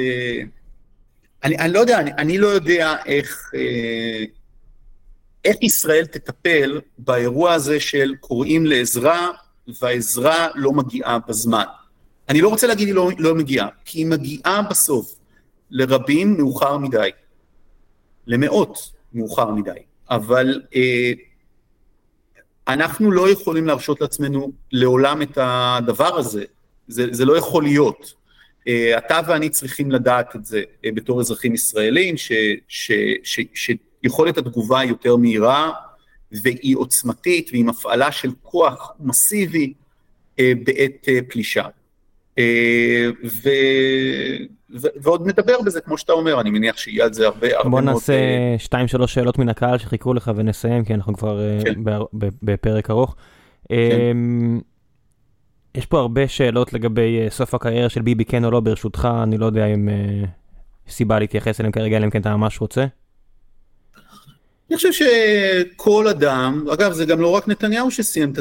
אני, 1.45 1.57
אני 1.59 1.73
לא 1.73 1.79
יודע, 1.79 1.99
אני, 1.99 2.12
אני 2.12 2.39
לא 2.39 2.47
יודע 2.47 2.97
איך, 3.07 3.51
אה, 3.55 4.24
איך 5.44 5.56
ישראל 5.62 6.06
תטפל 6.06 6.81
באירוע 6.98 7.52
הזה 7.52 7.81
של 7.81 8.14
קוראים 8.20 8.66
לעזרה 8.66 9.28
והעזרה 9.81 10.48
לא 10.55 10.73
מגיעה 10.73 11.19
בזמן. 11.28 11.64
אני 12.28 12.40
לא 12.40 12.48
רוצה 12.48 12.66
להגיד 12.66 12.86
היא 12.86 12.94
לא, 12.94 13.10
לא 13.19 13.35
מגיעה, 13.35 13.69
כי 13.85 13.98
היא 13.98 14.06
מגיעה 14.06 14.62
בסוף 14.70 15.14
לרבים 15.70 16.36
מאוחר 16.36 16.78
מדי, 16.78 17.10
למאות 18.27 18.78
מאוחר 19.12 19.51
מדי, 19.51 19.70
אבל 20.10 20.62
אה, 20.77 21.12
אנחנו 22.69 23.10
לא 23.10 23.31
יכולים 23.31 23.66
להרשות 23.66 24.01
לעצמנו 24.01 24.52
לעולם 24.73 25.23
את 25.23 25.39
הדבר 25.40 26.19
הזה, 26.19 26.44
זה, 26.89 27.06
זה 27.10 27.24
לא 27.24 27.36
יכול 27.36 27.62
להיות. 27.62 28.23
Uh, 28.69 28.98
אתה 28.98 29.20
ואני 29.27 29.48
צריכים 29.51 29.90
לדעת 29.90 30.36
את 30.36 30.44
זה 30.44 30.62
uh, 30.62 30.89
בתור 30.94 31.20
אזרחים 31.20 31.55
ישראלים, 31.55 32.16
ש, 32.16 32.32
ש, 32.69 32.93
ש, 33.23 33.70
שיכולת 34.03 34.39
התגובה 34.39 34.81
היא 34.81 34.91
יותר 34.91 35.16
מהירה 35.16 35.70
והיא 36.43 36.77
עוצמתית 36.77 37.51
ועם 37.53 37.69
הפעלה 37.69 38.12
של 38.12 38.31
כוח 38.43 38.93
מסיבי 39.01 39.73
uh, 40.37 40.41
בעת 40.65 41.07
uh, 41.07 41.33
פלישה. 41.33 41.65
Uh, 42.37 42.43
ו... 43.24 43.49
ו... 44.74 44.89
ועוד 45.03 45.27
נדבר 45.27 45.61
בזה, 45.66 45.81
כמו 45.81 45.99
שאתה 45.99 46.12
אומר, 46.12 46.41
אני 46.41 46.51
מניח 46.51 46.77
שיהיה 46.77 47.05
על 47.05 47.12
זה 47.12 47.27
הרבה 47.27 47.57
הרבה 47.57 47.69
מאוד... 47.69 47.85
בוא 47.85 47.93
נעשה 47.93 48.57
2-3 49.03 49.07
שאלות 49.07 49.39
מן 49.39 49.49
הקהל 49.49 49.79
שחיכו 49.79 50.15
לך 50.15 50.31
ונסיים, 50.37 50.85
כי 50.85 50.95
אנחנו 50.95 51.15
כבר 51.15 51.41
כן. 51.65 51.81
בפרק 52.43 52.91
ארוך. 52.91 53.16
כן. 53.69 53.74
אמ, 53.74 54.61
יש 55.74 55.87
פה 55.87 55.99
הרבה 55.99 56.29
שאלות 56.29 56.73
לגבי 56.73 57.20
אה, 57.20 57.31
סוף 57.31 57.55
הקריירה 57.55 57.89
של 57.89 58.03
ביבי, 58.03 58.24
כן 58.24 58.45
או 58.45 58.51
לא, 58.51 58.61
ברשותך, 58.61 59.09
אני 59.23 59.39
לא 59.39 59.47
יודע 59.47 59.66
אם 59.66 59.89
אה, 59.89 60.24
סיבה 60.89 61.19
להתייחס 61.19 61.61
אליהם 61.61 61.73
כרגע, 61.73 61.97
אלא 61.97 62.05
אם 62.05 62.11
כן 62.11 62.20
אתה 62.20 62.37
ממש 62.37 62.61
רוצה. 62.61 62.85
אני 64.73 64.77
חושב 64.77 64.93
שכל 64.93 66.09
אדם, 66.09 66.65
אגב, 66.73 66.93
זה 66.93 67.05
גם 67.05 67.20
לא 67.20 67.31
רק 67.31 67.49
נתניהו 67.49 67.90
שסיים, 67.90 68.32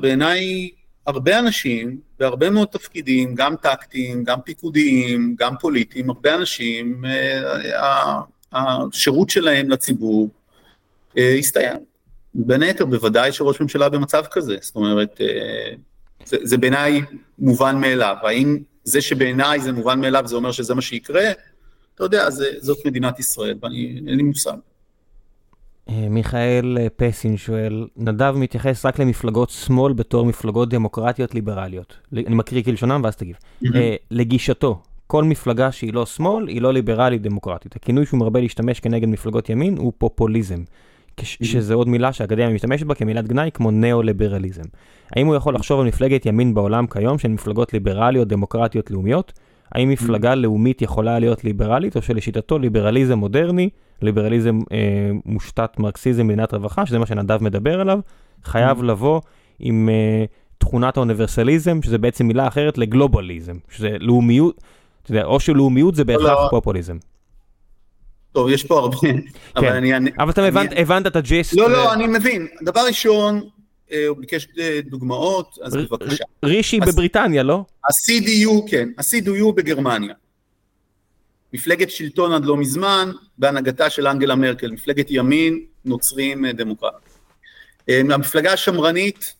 בעיניי 0.00 0.70
הרבה 1.06 1.38
אנשים 1.38 1.98
בהרבה 2.18 2.50
מאוד 2.50 2.68
תפקידים, 2.68 3.34
גם 3.34 3.56
טקטיים, 3.56 4.24
גם 4.24 4.40
פיקודיים, 4.40 5.34
גם 5.38 5.54
פוליטיים, 5.60 6.10
הרבה 6.10 6.34
אנשים, 6.34 7.04
אה, 7.04 8.20
השירות 8.52 9.30
שלהם 9.30 9.70
לציבור 9.70 10.28
הסתיים. 11.16 11.76
בין 12.34 12.62
היתר, 12.62 12.84
בוודאי 12.84 13.32
שראש 13.32 13.60
ממשלה 13.60 13.88
במצב 13.88 14.24
כזה, 14.30 14.56
זאת 14.60 14.76
אומרת, 14.76 15.20
זה, 16.24 16.36
זה 16.42 16.58
בעיניי 16.58 17.02
מובן 17.38 17.80
מאליו. 17.80 18.16
האם 18.22 18.58
זה 18.84 19.00
שבעיניי 19.00 19.60
זה 19.60 19.72
מובן 19.72 20.00
מאליו 20.00 20.22
זה 20.26 20.36
אומר 20.36 20.52
שזה 20.52 20.74
מה 20.74 20.82
שיקרה? 20.82 21.30
אתה 21.94 22.04
יודע, 22.04 22.30
זה, 22.30 22.46
זאת 22.58 22.86
מדינת 22.86 23.18
ישראל, 23.18 23.58
ואני, 23.62 24.02
אין 24.06 24.16
לי 24.16 24.22
מושג. 24.22 24.56
אה, 25.90 26.08
מיכאל 26.08 26.78
אה, 26.80 26.86
פסין 26.96 27.36
שואל, 27.36 27.86
נדב 27.96 28.34
מתייחס 28.36 28.86
רק 28.86 28.98
למפלגות 28.98 29.50
שמאל 29.50 29.92
בתור 29.92 30.26
מפלגות 30.26 30.68
דמוקרטיות 30.68 31.34
ליברליות. 31.34 31.96
אני 32.12 32.34
מקריא 32.34 32.62
כלשונם 32.62 33.00
ואז 33.04 33.16
תגיב. 33.16 33.36
אה, 33.74 33.96
לגישתו, 34.10 34.82
כל 35.06 35.24
מפלגה 35.24 35.72
שהיא 35.72 35.94
לא 35.94 36.06
שמאל 36.06 36.48
היא 36.48 36.62
לא 36.62 36.72
ליברלית 36.72 37.22
דמוקרטית. 37.22 37.76
הכינוי 37.76 38.06
שהוא 38.06 38.20
מרבה 38.20 38.40
להשתמש 38.40 38.80
כנגד 38.80 39.08
מפלגות 39.08 39.50
ימין 39.50 39.78
הוא 39.78 39.92
פופוליזם. 39.98 40.62
שזה 41.22 41.74
עוד 41.74 41.88
מילה 41.88 42.12
שהאקדמיה 42.12 42.50
משתמשת 42.50 42.86
בה 42.86 42.94
כמילת 42.94 43.28
גנאי 43.28 43.50
כמו 43.54 43.70
ניאו-ליברליזם. 43.70 44.62
האם 45.16 45.26
הוא 45.26 45.34
יכול 45.34 45.54
לחשוב 45.54 45.80
על 45.80 45.86
מפלגת 45.86 46.26
ימין 46.26 46.54
בעולם 46.54 46.86
כיום 46.86 47.18
של 47.18 47.28
מפלגות 47.28 47.72
ליברליות, 47.72 48.28
דמוקרטיות, 48.28 48.90
לאומיות? 48.90 49.32
האם 49.72 49.88
מפלגה 49.88 50.34
לאומית 50.34 50.82
יכולה 50.82 51.18
להיות 51.18 51.44
ליברלית, 51.44 51.96
או 51.96 52.02
שלשיטתו 52.02 52.58
ליברליזם 52.58 53.18
מודרני, 53.18 53.68
ליברליזם 54.02 54.58
אה, 54.72 54.78
מושתת 55.24 55.78
מרקסיזם 55.78 56.26
מדינת 56.26 56.54
רווחה, 56.54 56.86
שזה 56.86 56.98
מה 56.98 57.06
שנדב 57.06 57.42
מדבר 57.42 57.80
עליו, 57.80 58.00
חייב 58.44 58.82
לבוא 58.82 59.20
עם 59.58 59.88
אה, 59.88 60.24
תכונת 60.58 60.96
האוניברסליזם, 60.96 61.82
שזה 61.82 61.98
בעצם 61.98 62.26
מילה 62.26 62.48
אחרת 62.48 62.78
לגלובליזם, 62.78 63.54
שזה 63.68 63.96
לאומיות, 64.00 64.60
אתה 65.02 65.10
יודע, 65.10 65.24
או 65.24 65.40
שלאומיות 65.40 65.94
זה 65.94 66.04
בהכרח 66.04 66.38
לא. 66.38 66.46
פופוליזם. 66.50 66.96
טוב, 68.32 68.48
יש 68.50 68.64
פה 68.64 68.78
הרבה, 68.78 68.96
אבל 69.56 69.66
כן. 69.68 69.72
אני... 69.72 69.96
אני- 69.96 70.10
אבל 70.18 70.30
אתה 70.30 70.40
אני- 70.40 70.48
הבנת, 70.48 70.70
הבנת 70.76 71.06
את 71.06 71.16
הג'יסט. 71.16 71.54
לא, 71.56 71.62
ו- 71.64 71.68
לא, 71.68 71.92
אני 71.92 72.06
מבין. 72.06 72.46
דבר 72.64 72.80
ראשון, 72.86 73.40
הוא 74.08 74.16
ביקש 74.18 74.48
אה, 74.58 74.80
דוגמאות, 74.84 75.58
אז 75.62 75.76
בבקשה. 75.76 76.24
רישי 76.44 76.80
בבריטניה, 76.80 77.42
לא? 77.42 77.64
ה-CDU, 77.84 78.70
כן, 78.70 78.88
ה-CDU 78.98 79.52
בגרמניה. 79.54 80.14
מפלגת 81.52 81.90
שלטון 81.90 82.32
עד 82.32 82.44
לא 82.44 82.56
מזמן, 82.56 83.10
בהנהגתה 83.38 83.90
של 83.90 84.06
אנגלה 84.06 84.34
מרקל, 84.34 84.70
מפלגת 84.70 85.06
ימין, 85.10 85.60
נוצרים 85.84 86.44
אה, 86.44 86.52
דמוקרטים. 86.52 87.10
אה, 87.88 88.00
המפלגה 88.10 88.52
השמרנית 88.52 89.34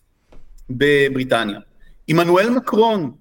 בבריטניה. 0.69 1.59
עמנואל 2.07 2.49
מקרון 2.49 3.11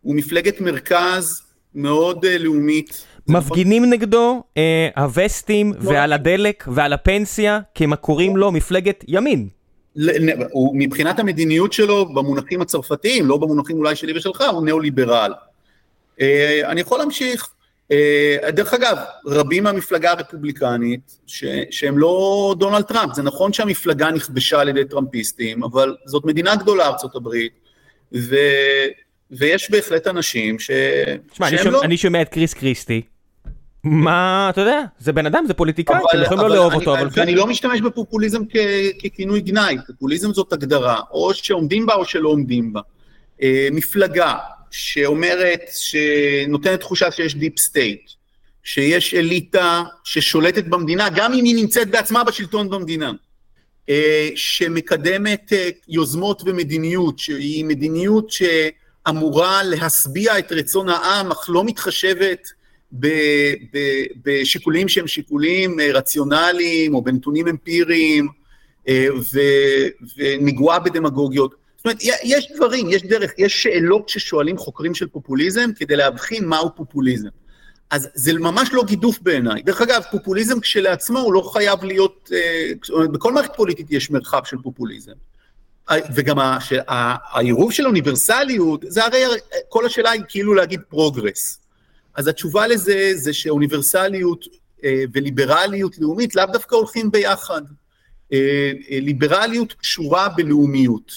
הוא 0.00 0.14
מפלגת 0.14 0.60
מרכז 0.60 1.42
מאוד 1.74 2.24
אה, 2.24 2.38
לאומית. 2.38 3.06
מפגינים 3.28 3.90
נגדו 3.90 4.42
אה, 4.56 4.88
הווסטים. 4.96 5.72
ועל 5.80 6.12
הדלק 6.12 6.64
ועל 6.72 6.92
הפנסיה, 6.92 7.60
כי 7.74 7.84
הם 7.84 7.94
קוראים 7.94 8.36
לו 8.36 8.52
מפלגת 8.52 9.04
ימין. 9.08 9.48
הוא 10.50 10.74
מבחינת 10.78 11.18
המדיניות 11.18 11.72
שלו, 11.72 12.14
במונחים 12.14 12.60
הצרפתיים, 12.60 13.26
לא 13.26 13.36
במונחים 13.36 13.76
אולי 13.76 13.96
שלי 13.96 14.16
ושלך, 14.18 14.44
הוא 14.52 14.64
ניאו-ליברל. 14.64 15.32
אה, 16.20 16.60
אני 16.64 16.80
יכול 16.80 16.98
להמשיך. 16.98 17.48
אה, 17.92 18.36
דרך 18.50 18.74
אגב, 18.74 18.96
רבים 19.26 19.64
מהמפלגה 19.64 20.10
הרפובליקנית, 20.10 21.18
ש- 21.26 21.44
שהם 21.70 21.98
לא 21.98 22.54
דונלד 22.58 22.82
טראמפ, 22.82 23.14
זה 23.14 23.22
נכון 23.22 23.52
שהמפלגה 23.52 24.10
נכבשה 24.10 24.60
על 24.60 24.68
ידי 24.68 24.84
טראמפיסטים, 24.84 25.64
אבל 25.64 25.96
זאת 26.06 26.24
מדינה 26.24 26.56
גדולה, 26.56 26.90
הברית, 27.16 27.52
ו... 28.14 28.36
ויש 29.30 29.70
בהחלט 29.70 30.06
אנשים 30.06 30.58
ש... 30.58 30.70
תשמע, 31.32 31.48
אני 31.48 31.56
שהם 31.56 31.64
שומע- 31.64 31.76
לא... 31.78 31.82
אני 31.82 31.96
שומע 31.96 32.22
את 32.22 32.28
קריס 32.28 32.54
קריסטי. 32.54 33.02
מה, 33.84 34.46
אתה 34.50 34.60
יודע, 34.60 34.80
זה 34.98 35.12
בן 35.12 35.26
אדם, 35.26 35.44
זה 35.46 35.54
פוליטיקאי, 35.54 35.96
אתם 36.10 36.22
יכולים 36.22 36.42
לא 36.42 36.54
לאהוב 36.54 36.72
אני- 36.72 36.80
אותו, 36.80 36.98
אבל 36.98 37.10
כן. 37.10 37.20
ואני 37.20 37.34
לא 37.34 37.46
משתמש 37.46 37.80
בפופוליזם 37.80 38.42
ככינוי 39.04 39.40
גנאי, 39.40 39.76
פופוליזם 39.86 40.32
זאת 40.32 40.52
הגדרה, 40.52 41.00
או 41.10 41.34
שעומדים 41.34 41.86
בה 41.86 41.94
או 41.94 42.04
שלא 42.04 42.28
עומדים 42.28 42.72
בה. 42.72 42.80
אה, 43.42 43.68
מפלגה 43.72 44.34
שאומרת, 44.70 45.60
שנותנת 45.72 46.80
תחושה 46.80 47.10
שיש 47.10 47.34
deep 47.34 47.58
state, 47.58 48.10
שיש 48.64 49.14
אליטה 49.14 49.82
ששולטת 50.04 50.64
במדינה, 50.64 51.08
גם 51.14 51.32
אם 51.32 51.44
היא 51.44 51.54
נמצאת 51.56 51.90
בעצמה 51.90 52.24
בשלטון 52.24 52.70
במדינה, 52.70 53.12
אה, 53.88 54.28
שמקדמת 54.34 55.52
אה, 55.52 55.68
יוזמות 55.88 56.42
ומדיניות, 56.46 57.18
שהיא 57.18 57.64
מדיניות 57.64 58.30
שאמורה 58.30 59.62
להשביע 59.62 60.38
את 60.38 60.52
רצון 60.52 60.88
העם, 60.88 61.30
אך 61.30 61.46
לא 61.48 61.64
מתחשבת 61.64 62.48
בשיקולים 64.24 64.88
שהם 64.88 65.06
שיקולים 65.06 65.80
אה, 65.80 65.92
רציונליים 65.92 66.94
או 66.94 67.02
בנתונים 67.02 67.48
אמפיריים 67.48 68.28
אה, 68.88 69.06
ו- 69.32 70.06
ונגועה 70.16 70.78
בדמגוגיות. 70.78 71.54
זאת 71.76 71.84
אומרת, 71.84 71.98
יש 72.24 72.52
דברים, 72.56 72.90
יש 72.90 73.02
דרך, 73.02 73.30
יש 73.38 73.62
שאלות 73.62 74.08
ששואלים 74.08 74.58
חוקרים 74.58 74.94
של 74.94 75.06
פופוליזם 75.06 75.70
כדי 75.76 75.96
להבחין 75.96 76.44
מהו 76.44 76.70
פופוליזם. 76.76 77.28
אז 77.90 78.08
זה 78.14 78.32
ממש 78.32 78.68
לא 78.72 78.84
גידוף 78.84 79.18
בעיניי. 79.22 79.62
דרך 79.62 79.80
אגב, 79.80 80.02
פופוליזם 80.10 80.60
כשלעצמו 80.60 81.18
הוא 81.18 81.34
לא 81.34 81.50
חייב 81.52 81.84
להיות, 81.84 82.30
אה, 82.32 83.06
בכל 83.12 83.32
מערכת 83.32 83.56
פוליטית 83.56 83.86
יש 83.90 84.10
מרחב 84.10 84.40
של 84.44 84.56
פופוליזם. 84.62 85.12
וגם 86.14 86.36
העירוב 86.88 87.72
של 87.72 87.86
אוניברסליות, 87.86 88.84
זה 88.88 89.04
הרי 89.04 89.22
כל 89.68 89.86
השאלה 89.86 90.10
היא 90.10 90.22
כאילו 90.28 90.54
להגיד 90.54 90.80
progress. 90.88 91.61
אז 92.14 92.28
התשובה 92.28 92.66
לזה 92.66 93.12
זה 93.14 93.32
שאוניברסליות 93.32 94.44
אה, 94.84 95.04
וליברליות 95.12 95.98
לאומית 95.98 96.34
לאו 96.34 96.46
דווקא 96.52 96.74
הולכים 96.74 97.10
ביחד. 97.10 97.62
אה, 98.32 98.72
אה, 98.90 98.98
ליברליות 99.00 99.72
קשורה 99.72 100.28
בלאומיות. 100.28 101.12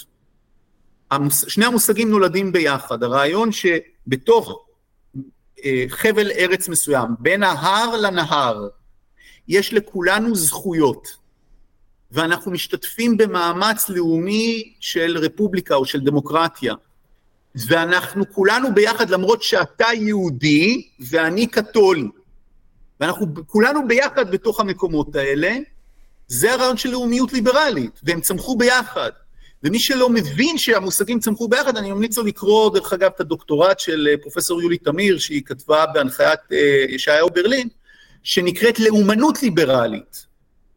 המוס... 1.11 1.45
שני 1.47 1.65
המושגים 1.65 2.09
נולדים 2.09 2.51
ביחד. 2.51 3.03
הרעיון 3.03 3.49
שבתוך 3.51 4.65
חבל 5.87 6.31
ארץ 6.31 6.69
מסוים, 6.69 7.07
בין 7.19 7.43
ההר 7.43 7.97
לנהר, 8.01 8.67
יש 9.47 9.73
לכולנו 9.73 10.35
זכויות, 10.35 11.07
ואנחנו 12.11 12.51
משתתפים 12.51 13.17
במאמץ 13.17 13.89
לאומי 13.89 14.73
של 14.79 15.17
רפובליקה 15.17 15.75
או 15.75 15.85
של 15.85 15.99
דמוקרטיה. 15.99 16.73
ואנחנו 17.55 18.23
כולנו 18.31 18.73
ביחד, 18.73 19.09
למרות 19.09 19.43
שאתה 19.43 19.85
יהודי 19.93 20.87
ואני 21.09 21.47
קתולי, 21.47 22.07
ואנחנו 22.99 23.27
כולנו 23.47 23.87
ביחד 23.87 24.31
בתוך 24.31 24.59
המקומות 24.59 25.15
האלה, 25.15 25.57
זה 26.27 26.53
הרעיון 26.53 26.77
של 26.77 26.89
לאומיות 26.89 27.33
ליברלית, 27.33 27.99
והם 28.03 28.21
צמחו 28.21 28.57
ביחד. 28.57 29.09
ומי 29.63 29.79
שלא 29.79 30.09
מבין 30.09 30.57
שהמושגים 30.57 31.19
צמחו 31.19 31.47
ביחד, 31.47 31.77
אני 31.77 31.91
ממליץ 31.91 32.17
לו 32.17 32.23
לקרוא, 32.23 32.73
דרך 32.73 32.93
אגב, 32.93 33.11
את 33.15 33.21
הדוקטורט 33.21 33.79
של 33.79 34.07
אה, 34.11 34.17
פרופסור 34.17 34.61
יולי 34.61 34.77
תמיר, 34.77 35.17
שהיא 35.17 35.41
כתבה 35.45 35.85
בהנחיית 35.93 36.39
אה, 36.51 36.85
ישעיהו 36.89 37.29
ברלין, 37.29 37.67
שנקראת 38.23 38.79
לאומנות 38.79 39.43
ליברלית. 39.43 40.25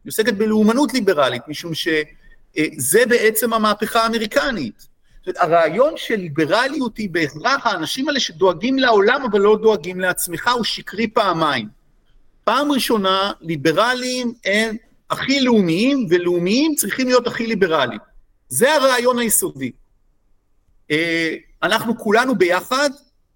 היא 0.05 0.10
עוסקת 0.10 0.34
בלאומנות 0.34 0.94
ליברלית, 0.94 1.42
משום 1.48 1.74
שזה 1.74 3.06
בעצם 3.09 3.52
המהפכה 3.52 4.02
האמריקנית. 4.02 4.88
הרעיון 5.36 5.92
של 5.96 6.16
ליברליות 6.16 6.96
היא 6.96 7.10
בהכרח 7.10 7.66
האנשים 7.66 8.09
האלה 8.09 8.20
שדואגים 8.20 8.78
לעולם 8.78 9.22
אבל 9.30 9.40
לא 9.40 9.59
דואגים 9.62 10.00
לעצמך, 10.00 10.50
הוא 10.55 10.64
שקרי 10.64 11.09
פעמיים. 11.09 11.68
פעם 12.44 12.72
ראשונה, 12.72 13.32
ליברלים 13.40 14.34
הם 14.44 14.76
הכי 15.10 15.40
לאומיים, 15.40 16.06
ולאומיים 16.10 16.74
צריכים 16.74 17.06
להיות 17.06 17.26
הכי 17.26 17.46
ליברליים. 17.46 18.00
זה 18.48 18.74
הרעיון 18.74 19.18
היסודי. 19.18 19.70
אה, 20.90 21.34
אנחנו 21.62 21.98
כולנו 21.98 22.38
ביחד, 22.38 22.90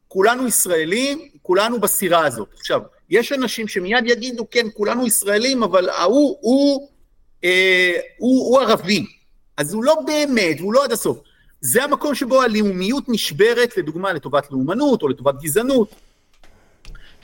כולנו 0.09 0.47
ישראלים, 0.47 1.29
כולנו 1.43 1.81
בסירה 1.81 2.27
הזאת. 2.27 2.49
עכשיו, 2.55 2.81
יש 3.11 3.33
אנשים 3.33 3.69
שמיד 3.69 4.07
יגידו, 4.07 4.51
כן, 4.51 4.67
כולנו 4.75 5.07
ישראלים, 5.07 5.63
אבל 5.63 5.89
ההוא 5.89 6.37
הוא, 6.41 6.89
אה, 7.45 7.93
הוא, 8.19 8.47
הוא 8.47 8.61
ערבי. 8.61 9.07
אז 9.57 9.75
הוא 9.75 9.85
לא 9.85 9.95
באמת, 10.07 10.61
הוא 10.61 10.73
לא 10.73 10.85
עד 10.85 10.93
הסוף. 10.93 11.19
זה 11.63 11.85
המקום 11.85 12.15
שבו 12.15 12.43
הלאומיות 12.43 13.05
נשברת, 13.09 13.77
לדוגמה, 13.77 14.13
לטובת 14.13 14.51
לאומנות 14.51 15.03
או 15.03 15.09
לטובת 15.09 15.35
גזענות. 15.43 15.95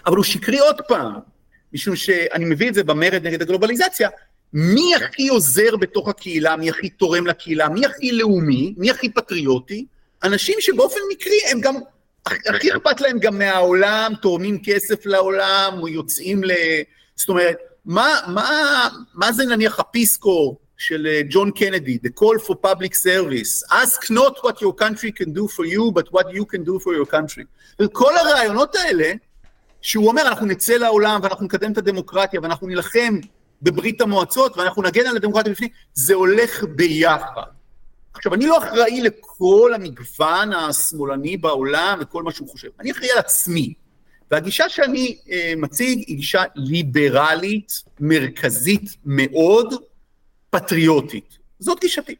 אבל 0.07 0.17
הוא 0.17 0.25
שקרי 0.25 0.59
עוד 0.59 0.81
פעם, 0.89 1.13
משום 1.73 1.97
שאני 1.97 2.45
מביא 2.45 2.69
את 2.69 2.75
זה 2.75 2.85
במרד 2.85 3.27
נגד 3.27 3.43
הגלובליזציה, 3.43 4.09
מי 4.53 4.95
הכי 4.95 5.29
עוזר 5.29 5.77
בתוך 5.77 6.09
הקהילה, 6.09 6.57
מי 6.57 6.71
הכי 6.71 6.89
תורם 6.89 7.27
לקהילה, 7.27 7.69
מי 7.69 7.87
הכי 7.87 8.13
לאומי, 8.13 8.75
מי 8.77 8.91
הכי 8.91 9.09
פטריוטי? 9.09 9.87
אנשים 10.23 10.57
שבאופן 10.61 11.01
מקרי 11.13 11.41
הם 11.51 11.61
גם, 11.61 11.75
הכי 12.27 12.73
אכפת 12.73 13.01
להם 13.01 13.19
גם 13.19 13.39
מהעולם, 13.39 14.13
תורמים 14.23 14.59
כסף 14.65 15.07
לעולם, 15.07 15.79
או 15.81 15.89
יוצאים 15.89 16.45
ל... 16.45 16.53
זאת 17.17 17.29
אומרת, 17.29 17.57
מה, 17.85 18.21
מה, 18.27 18.89
מה 19.15 19.33
זה 19.33 19.45
נניח 19.45 19.81
הפיסקור 19.81 20.61
של 20.79 21.07
אה, 21.07 21.21
ג'ון 21.31 21.51
קנדי, 21.51 21.99
The 22.05 22.21
Call 22.21 22.47
for 22.47 22.55
Public 22.55 22.95
Service, 22.95 23.73
Ask 23.73 24.11
not 24.11 24.45
what 24.45 24.61
your 24.63 24.73
country 24.73 25.13
can 25.13 25.33
do 25.33 25.49
for 25.49 25.65
you, 25.65 25.93
but 25.93 26.13
what 26.13 26.27
you 26.33 26.45
can 26.45 26.63
do 26.65 26.79
for 26.79 26.93
your 26.95 27.11
country. 27.15 27.45
כל 27.93 28.17
הרעיונות 28.17 28.75
האלה, 28.75 29.13
שהוא 29.83 30.09
אומר, 30.09 30.23
אנחנו 30.23 30.47
נצא 30.47 30.73
לעולם 30.73 31.21
ואנחנו 31.23 31.45
נקדם 31.45 31.73
את 31.73 31.79
הדמוקרטיה 31.79 32.41
ואנחנו 32.43 32.67
נילחם 32.67 33.19
בברית 33.63 34.01
המועצות 34.01 34.57
ואנחנו 34.57 34.83
נגן 34.83 35.07
על 35.07 35.17
הדמוקרטיה 35.17 35.53
בפנים, 35.53 35.69
זה 35.95 36.15
הולך 36.15 36.65
ביחד. 36.65 37.43
עכשיו, 38.15 38.35
אני 38.35 38.47
לא 38.47 38.59
אחראי 38.59 39.01
לכל 39.01 39.73
המגוון 39.75 40.53
השמאלני 40.53 41.37
בעולם 41.37 41.99
וכל 42.01 42.23
מה 42.23 42.33
שהוא 42.33 42.49
חושב, 42.49 42.69
אני 42.81 42.91
אחראי 42.91 43.11
על 43.11 43.19
עצמי. 43.19 43.75
והגישה 44.31 44.69
שאני 44.69 45.19
אה, 45.31 45.53
מציג 45.57 46.05
היא 46.07 46.17
גישה 46.17 46.43
ליברלית, 46.55 47.83
מרכזית 48.01 48.97
מאוד, 49.05 49.75
פטריוטית. 50.51 51.39
זאת 51.59 51.81
גישתי. 51.81 52.15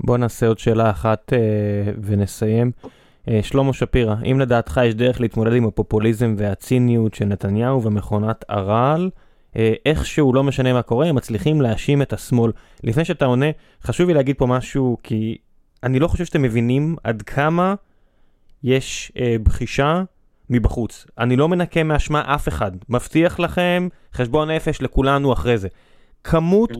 בוא 0.00 0.18
נעשה 0.18 0.46
עוד 0.46 0.58
שאלה 0.58 0.90
אחת 0.90 1.32
אה, 1.32 1.92
ונסיים. 2.02 2.70
אה, 3.28 3.40
שלמה 3.42 3.72
שפירא, 3.72 4.14
אם 4.30 4.40
לדעתך 4.40 4.80
יש 4.84 4.94
דרך 4.94 5.20
להתמודד 5.20 5.52
עם 5.52 5.66
הפופוליזם 5.66 6.34
והציניות 6.38 7.14
של 7.14 7.24
נתניהו 7.24 7.82
ומכונת 7.82 8.44
הרעל, 8.48 9.10
אה, 9.56 9.72
איכשהו 9.86 10.32
לא 10.32 10.42
משנה 10.44 10.72
מה 10.72 10.82
קורה, 10.82 11.06
הם 11.06 11.14
מצליחים 11.14 11.60
להאשים 11.60 12.02
את 12.02 12.12
השמאל. 12.12 12.52
לפני 12.84 13.04
שאתה 13.04 13.24
עונה, 13.24 13.46
חשוב 13.82 14.08
לי 14.08 14.14
להגיד 14.14 14.36
פה 14.38 14.46
משהו, 14.46 14.96
כי 15.02 15.36
אני 15.82 15.98
לא 15.98 16.08
חושב 16.08 16.24
שאתם 16.24 16.42
מבינים 16.42 16.96
עד 17.04 17.22
כמה 17.22 17.74
יש 18.62 19.12
אה, 19.18 19.36
בחישה 19.42 20.02
מבחוץ. 20.50 21.06
אני 21.18 21.36
לא 21.36 21.48
מנקה 21.48 21.82
מאשמה 21.82 22.34
אף 22.34 22.48
אחד. 22.48 22.72
מבטיח 22.88 23.40
לכם, 23.40 23.88
חשבון 24.14 24.50
נפש 24.50 24.82
לכולנו 24.82 25.32
אחרי 25.32 25.58
זה. 25.58 25.68
כמות... 26.24 26.70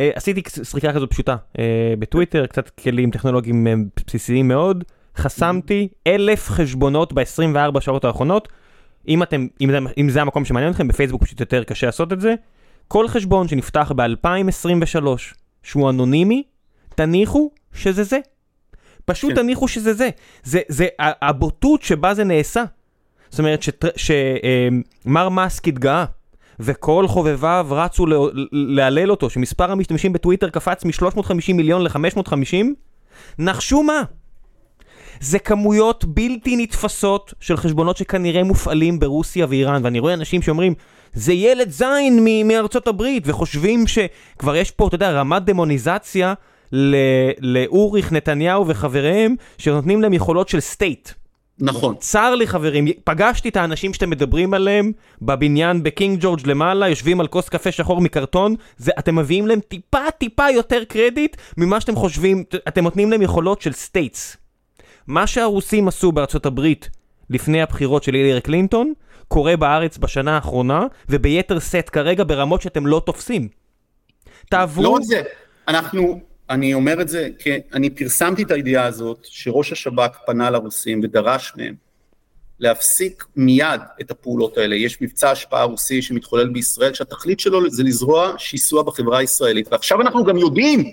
אה, 0.00 0.10
עשיתי 0.14 0.42
סריקה 0.48 0.92
כזאת 0.92 1.10
פשוטה 1.10 1.36
אה, 1.58 1.94
בטוויטר, 1.98 2.46
קצת 2.46 2.70
כלים 2.70 3.10
טכנולוגיים 3.10 3.66
אה, 3.66 3.74
בסיסיים 4.06 4.48
מאוד, 4.48 4.84
חסמתי 5.16 5.88
אלף 6.06 6.48
חשבונות 6.48 7.12
ב-24 7.12 7.80
שעות 7.80 8.04
האחרונות. 8.04 8.48
אם 9.08 9.22
אתם, 9.22 9.46
אם 9.60 9.70
זה, 9.70 9.78
אם 9.98 10.08
זה 10.10 10.22
המקום 10.22 10.44
שמעניין 10.44 10.72
אתכם, 10.72 10.88
בפייסבוק 10.88 11.22
פשוט 11.22 11.40
יותר 11.40 11.64
קשה 11.64 11.86
לעשות 11.86 12.12
את 12.12 12.20
זה. 12.20 12.34
כל 12.88 13.08
חשבון 13.08 13.48
שנפתח 13.48 13.92
ב-2023 13.96 15.06
שהוא 15.62 15.90
אנונימי, 15.90 16.42
תניחו 16.94 17.50
שזה 17.72 18.02
זה. 18.02 18.18
פשוט 19.04 19.30
כן. 19.30 19.36
תניחו 19.36 19.68
שזה 19.68 19.94
זה. 19.94 20.10
זה, 20.42 20.60
זה 20.68 20.86
הבוטות 20.98 21.82
שבה 21.82 22.14
זה 22.14 22.24
נעשה. 22.24 22.64
זאת 23.30 23.38
אומרת 23.38 23.64
שמר 23.96 25.28
מאסק 25.28 25.68
התגאה, 25.68 26.04
וכל 26.60 27.08
חובביו 27.08 27.66
רצו 27.70 28.06
להלל 28.52 29.10
אותו, 29.10 29.30
שמספר 29.30 29.70
המשתמשים 29.70 30.12
בטוויטר 30.12 30.48
קפץ 30.48 30.84
מ-350 30.84 31.52
מיליון 31.54 31.82
ל-550, 31.82 32.66
נחשו 33.38 33.82
מה? 33.82 34.02
זה 35.20 35.38
כמויות 35.38 36.04
בלתי 36.04 36.56
נתפסות 36.56 37.34
של 37.40 37.56
חשבונות 37.56 37.96
שכנראה 37.96 38.44
מופעלים 38.44 38.98
ברוסיה 38.98 39.46
ואיראן, 39.48 39.80
ואני 39.84 39.98
רואה 39.98 40.14
אנשים 40.14 40.42
שאומרים, 40.42 40.74
זה 41.12 41.32
ילד 41.32 41.70
זין 41.70 42.26
מארצות 42.48 42.88
הברית, 42.88 43.22
וחושבים 43.26 43.84
שכבר 43.86 44.56
יש 44.56 44.70
פה, 44.70 44.88
אתה 44.88 44.94
יודע, 44.94 45.10
רמת 45.10 45.44
דמוניזציה 45.44 46.34
לאוריך 47.40 48.12
נתניהו 48.12 48.68
וחבריהם, 48.68 49.34
שנותנים 49.58 50.02
להם 50.02 50.12
יכולות 50.12 50.48
של 50.48 50.60
סטייט. 50.60 51.08
נכון. 51.60 51.94
צר 51.98 52.34
לי 52.34 52.46
חברים, 52.46 52.86
פגשתי 53.04 53.48
את 53.48 53.56
האנשים 53.56 53.94
שאתם 53.94 54.10
מדברים 54.10 54.54
עליהם 54.54 54.92
בבניין 55.22 55.82
בקינג 55.82 56.18
ג'ורג' 56.20 56.46
למעלה, 56.46 56.88
יושבים 56.88 57.20
על 57.20 57.26
כוס 57.26 57.48
קפה 57.48 57.72
שחור 57.72 58.00
מקרטון, 58.00 58.54
זה, 58.76 58.92
אתם 58.98 59.16
מביאים 59.16 59.46
להם 59.46 59.60
טיפה 59.60 60.10
טיפה 60.18 60.50
יותר 60.50 60.84
קרדיט 60.84 61.36
ממה 61.56 61.80
שאתם 61.80 61.96
חושבים, 61.96 62.44
אתם 62.68 62.84
נותנים 62.84 63.10
להם 63.10 63.22
יכולות 63.22 63.62
של 63.62 63.72
states. 63.72 64.36
מה 65.06 65.26
שהרוסים 65.26 65.88
עשו 65.88 66.12
בארצות 66.12 66.46
הברית 66.46 66.90
לפני 67.30 67.62
הבחירות 67.62 68.02
של 68.02 68.14
הילרי 68.14 68.40
קלינטון, 68.40 68.92
קורה 69.28 69.56
בארץ 69.56 69.98
בשנה 69.98 70.34
האחרונה, 70.34 70.86
וביתר 71.08 71.60
שאת 71.60 71.90
כרגע 71.92 72.24
ברמות 72.26 72.62
שאתם 72.62 72.86
לא 72.86 73.02
תופסים. 73.06 73.48
תעברו... 74.50 74.82
לא 74.82 74.88
רק 74.88 75.02
זה, 75.02 75.22
אנחנו, 75.68 76.20
אני 76.52 76.74
אומר 76.74 77.02
את 77.02 77.08
זה, 77.08 77.28
כי 77.38 77.50
אני 77.74 77.90
פרסמתי 77.90 78.42
את 78.42 78.50
הידיעה 78.50 78.84
הזאת, 78.84 79.26
שראש 79.30 79.72
השב"כ 79.72 80.18
פנה 80.26 80.50
לרוסים 80.50 81.00
ודרש 81.02 81.52
מהם 81.56 81.74
להפסיק 82.60 83.24
מיד 83.36 83.80
את 84.00 84.10
הפעולות 84.10 84.58
האלה. 84.58 84.76
יש 84.76 85.02
מבצע 85.02 85.30
השפעה 85.30 85.64
רוסי 85.64 86.02
שמתחולל 86.02 86.48
בישראל, 86.48 86.94
שהתכלית 86.94 87.40
שלו 87.40 87.70
זה 87.70 87.82
לזרוע 87.82 88.32
שיסוע 88.38 88.82
בחברה 88.82 89.18
הישראלית. 89.18 89.72
ועכשיו 89.72 90.00
אנחנו 90.00 90.24
גם 90.24 90.38
יודעים 90.38 90.92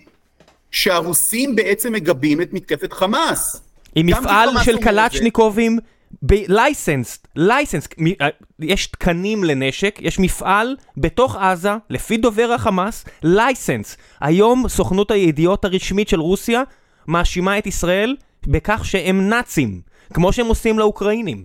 שהרוסים 0.72 1.56
בעצם 1.56 1.94
מגבים 1.94 2.42
את 2.42 2.54
מתקפת 2.54 2.94
חמאס. 2.94 3.62
עם 3.96 4.06
מפעל 4.06 4.50
של 4.64 4.78
קלצ'ניקובים 4.78 5.80
ב-license, 6.22 7.38
license, 7.38 8.04
אה, 8.22 8.28
יש 8.60 8.88
תקנים 8.88 9.44
לנשק, 9.44 10.00
יש 10.02 10.20
מפעל 10.20 10.76
בתוך 10.98 11.36
עזה, 11.36 11.72
לפי 11.90 12.18
דובר 12.18 12.52
החמאס, 12.52 13.06
license. 13.26 13.98
היום 14.20 14.68
סוכנות 14.68 15.12
הידיעות 15.12 15.66
הרשמית 15.66 16.10
של 16.10 16.20
רוסיה 16.20 16.64
מאשימה 17.08 17.58
את 17.58 17.68
ישראל 17.68 18.16
בכך 18.48 18.82
שהם 18.86 19.30
נאצים, 19.30 19.82
כמו 20.14 20.34
שהם 20.34 20.46
עושים 20.46 20.80
לאוקראינים. 20.80 21.44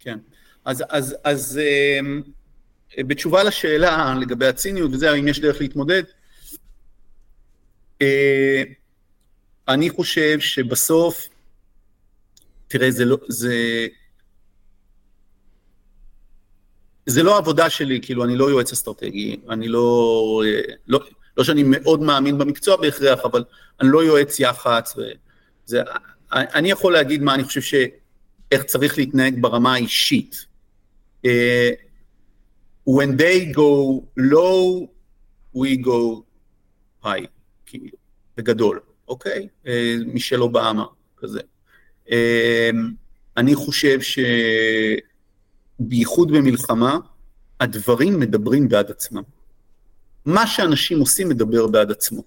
כן, 0.00 0.18
אז, 0.64 0.84
אז, 0.88 1.16
אז 1.24 1.60
אה, 1.62 2.00
בתשובה 3.04 3.42
לשאלה 3.42 4.14
לגבי 4.20 4.46
הציניות 4.46 4.90
וזה, 4.92 5.10
האם 5.10 5.28
יש 5.28 5.40
דרך 5.40 5.60
להתמודד, 5.60 6.02
אה, 8.02 8.62
אני 9.68 9.90
חושב 9.90 10.40
שבסוף 10.40 11.28
תראה, 12.70 12.90
זה 12.90 13.04
לא, 13.04 13.16
זה... 13.28 13.86
זה 17.06 17.22
לא 17.22 17.38
עבודה 17.38 17.70
שלי, 17.70 18.00
כאילו, 18.02 18.24
אני 18.24 18.36
לא 18.36 18.50
יועץ 18.50 18.72
אסטרטגי, 18.72 19.36
אני 19.48 19.68
לא... 19.68 20.42
לא, 20.86 21.00
לא 21.36 21.44
שאני 21.44 21.62
מאוד 21.66 22.00
מאמין 22.00 22.38
במקצוע 22.38 22.76
בהכרח, 22.76 23.20
אבל 23.24 23.44
אני 23.80 23.88
לא 23.92 24.04
יועץ 24.04 24.40
יח"צ. 24.40 24.94
וזה, 24.96 25.82
אני 26.32 26.70
יכול 26.70 26.92
להגיד 26.92 27.22
מה 27.22 27.34
אני 27.34 27.44
חושב 27.44 27.60
ש... 27.60 27.74
איך 28.50 28.62
צריך 28.62 28.98
להתנהג 28.98 29.42
ברמה 29.42 29.74
האישית. 29.74 30.46
Uh, 31.26 31.28
when 32.86 33.16
they 33.16 33.52
go 33.54 34.02
low, 34.18 34.88
we 35.54 35.76
go 35.84 36.22
high, 37.04 37.26
כאילו, 37.66 37.96
בגדול, 38.36 38.80
אוקיי? 39.08 39.48
Uh, 39.64 39.68
מישל 40.06 40.42
אובמה, 40.42 40.84
כזה. 41.16 41.40
אמ, 42.10 42.90
אני 43.36 43.54
חושב 43.54 43.98
שבייחוד 45.80 46.32
במלחמה, 46.32 46.98
הדברים 47.60 48.20
מדברים 48.20 48.68
בעד 48.68 48.90
עצמם. 48.90 49.22
מה 50.26 50.46
שאנשים 50.46 51.00
עושים 51.00 51.28
מדבר 51.28 51.66
בעד 51.66 51.90
עצמו. 51.90 52.22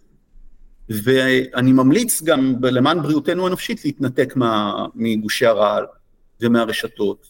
ואני 0.90 1.72
ממליץ 1.72 2.22
גם 2.22 2.56
למען 2.62 3.02
בריאותנו 3.02 3.48
הנפשית 3.48 3.86
להתנתק 3.86 4.34
מה, 4.36 4.86
מגושי 4.96 5.46
הרעל 5.46 5.86
ומהרשתות 6.42 7.28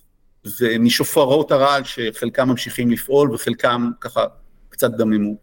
ומשופרות 0.61 1.51
הרעל 1.51 1.83
שחלקם 1.83 2.47
ממשיכים 2.49 2.91
לפעול 2.91 3.31
וחלקם 3.31 3.91
ככה 4.01 4.25
קצת 4.69 4.91
דממו. 4.91 5.35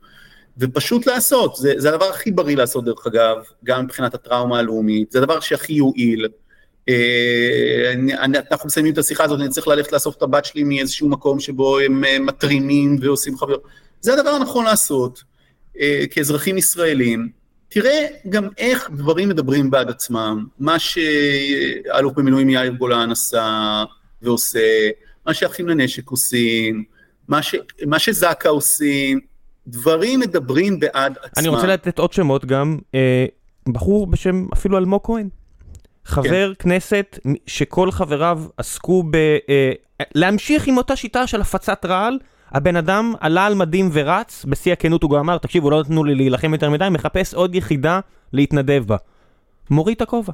ופשוט 0.58 1.06
לעשות, 1.06 1.56
זה, 1.56 1.74
זה 1.76 1.88
הדבר 1.88 2.04
הכי 2.04 2.30
בריא 2.30 2.56
לעשות 2.56 2.84
דרך 2.84 3.06
אגב, 3.06 3.36
גם 3.64 3.84
מבחינת 3.84 4.14
הטראומה 4.14 4.58
הלאומית, 4.58 5.12
זה 5.12 5.18
הדבר 5.18 5.40
שהכי 5.40 5.72
יועיל. 5.72 6.28
אה, 6.88 7.92
אנחנו 8.52 8.66
מסיימים 8.66 8.92
את 8.92 8.98
השיחה 8.98 9.24
הזאת, 9.24 9.40
אני 9.40 9.48
צריך 9.48 9.68
ללכת 9.68 9.92
לאסוף 9.92 10.16
את 10.16 10.22
הבת 10.22 10.44
שלי 10.44 10.64
מאיזשהו 10.64 11.08
מקום 11.08 11.40
שבו 11.40 11.78
הם 11.78 12.04
אה, 12.04 12.18
מתרימים 12.18 12.96
ועושים 13.00 13.38
חבר... 13.38 13.56
זה 14.00 14.12
הדבר 14.14 14.30
הנכון 14.30 14.64
לעשות 14.64 15.22
אה, 15.80 16.04
כאזרחים 16.10 16.58
ישראלים. 16.58 17.28
תראה 17.68 18.06
גם 18.28 18.48
איך 18.58 18.90
דברים 18.90 19.28
מדברים 19.28 19.70
בעד 19.70 19.90
עצמם, 19.90 20.46
מה 20.58 20.78
שאלוף 20.78 22.14
במילואים 22.16 22.50
יאיר 22.50 22.72
גולן 22.72 23.10
עשה 23.10 23.84
ועושה, 24.22 24.88
מה 25.26 25.34
שאחים 25.34 25.68
לנשק 25.68 26.10
עושים, 26.10 26.84
מה, 27.28 27.42
ש... 27.42 27.54
מה 27.86 27.98
שזק"א 27.98 28.48
עושים, 28.48 29.20
דברים 29.66 30.20
מדברים 30.20 30.80
בעד 30.80 31.16
עצמם. 31.22 31.44
אני 31.44 31.48
רוצה 31.48 31.66
לתת 31.66 31.98
עוד 31.98 32.12
שמות 32.12 32.44
גם, 32.44 32.78
אה, 32.94 33.26
בחור 33.68 34.06
בשם 34.06 34.46
אפילו 34.52 34.78
אלמוג 34.78 35.00
כהן. 35.04 35.28
חבר 36.10 36.54
כן. 36.54 36.62
כנסת 36.62 37.18
שכל 37.46 37.90
חבריו 37.90 38.42
עסקו 38.56 39.02
ב... 39.10 39.16
אה, 39.48 39.72
להמשיך 40.14 40.66
עם 40.66 40.76
אותה 40.76 40.96
שיטה 40.96 41.26
של 41.26 41.40
הפצת 41.40 41.84
רעל, 41.84 42.18
הבן 42.52 42.76
אדם 42.76 43.14
עלה 43.20 43.46
על 43.46 43.54
מדים 43.54 43.90
ורץ, 43.92 44.44
בשיא 44.48 44.72
הכנות 44.72 45.02
הוא 45.02 45.10
גם 45.10 45.18
אמר, 45.18 45.38
תקשיבו, 45.38 45.70
לא 45.70 45.80
נתנו 45.80 46.04
לי 46.04 46.14
להילחם 46.14 46.52
יותר 46.52 46.70
מדי, 46.70 46.88
מחפש 46.90 47.34
עוד 47.34 47.54
יחידה 47.54 48.00
להתנדב 48.32 48.84
בה. 48.86 48.96
מוריד 49.70 49.96
את 49.96 50.02
הכובע. 50.02 50.32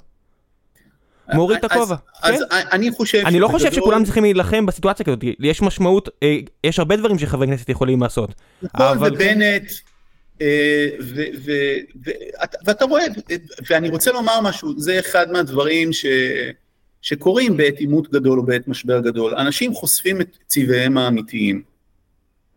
מוריד 1.34 1.58
את 1.58 1.64
הכובע. 1.64 1.96
אז 2.22 2.44
כן? 2.50 2.56
אני 2.72 2.90
חושב... 2.90 3.22
אני 3.26 3.40
לא 3.40 3.48
חושב 3.48 3.72
שכולם 3.72 4.04
צריכים 4.04 4.22
להילחם 4.22 4.66
בסיטואציה 4.66 5.06
כזאת, 5.06 5.24
יש 5.40 5.62
משמעות, 5.62 6.08
אה, 6.22 6.38
יש 6.64 6.78
הרבה 6.78 6.96
דברים 6.96 7.18
שחברי 7.18 7.46
כנסת 7.46 7.68
יכולים 7.68 8.02
לעשות. 8.02 8.34
נכון, 8.62 8.98
ובנט... 8.98 9.62
אה, 10.40 10.88
ואתה 12.64 12.84
רואה, 12.84 13.04
ואני 13.70 13.88
רוצה 13.88 14.12
לומר 14.12 14.40
משהו, 14.40 14.80
זה 14.80 14.98
אחד 14.98 15.30
מהדברים 15.30 15.92
ש, 15.92 16.06
שקורים 17.02 17.56
בעת 17.56 17.78
עימות 17.78 18.10
גדול 18.10 18.38
או 18.38 18.46
בעת 18.46 18.68
משבר 18.68 19.00
גדול. 19.00 19.34
אנשים 19.34 19.74
חושפים 19.74 20.20
את 20.20 20.36
צבעיהם 20.46 20.98
האמיתיים, 20.98 21.62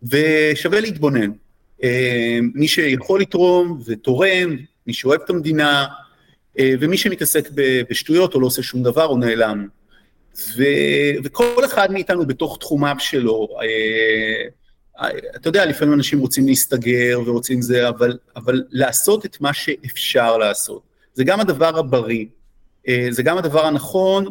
ושווה 0.04 0.80
להתבונן. 0.80 1.32
אה, 1.84 2.40
מי 2.54 2.68
שיכול 2.68 3.22
לתרום 3.22 3.82
ותורם, 3.86 4.58
מי 4.88 4.94
שאוהב 4.94 5.22
את 5.22 5.30
המדינה, 5.30 5.86
אה, 6.60 6.74
ומי 6.80 6.98
שמתעסק 6.98 7.50
בשטויות 7.90 8.36
או 8.36 8.40
לא 8.40 8.48
עושה 8.48 8.64
שום 8.64 8.84
דבר, 8.84 9.04
הוא 9.04 9.20
נעלם. 9.20 9.68
ו, 10.58 10.64
וכל 11.24 11.66
אחד 11.66 11.92
מאיתנו 11.92 12.26
בתוך 12.26 12.58
תחומיו 12.60 12.96
שלו, 13.00 13.48
אתה 15.36 15.50
יודע, 15.50 15.66
לפעמים 15.66 15.94
אנשים 15.94 16.20
רוצים 16.20 16.48
להסתגר 16.48 17.20
ורוצים 17.26 17.62
זה, 17.62 17.90
אבל, 17.90 18.18
אבל 18.36 18.64
לעשות 18.70 19.26
את 19.26 19.42
מה 19.42 19.54
שאפשר 19.54 20.38
לעשות. 20.38 20.82
זה 21.14 21.24
גם 21.24 21.40
הדבר 21.40 21.80
הבריא, 21.80 22.26
אה, 22.88 23.08
זה 23.10 23.24
גם 23.24 23.38
הדבר 23.38 23.66
הנכון, 23.66 24.26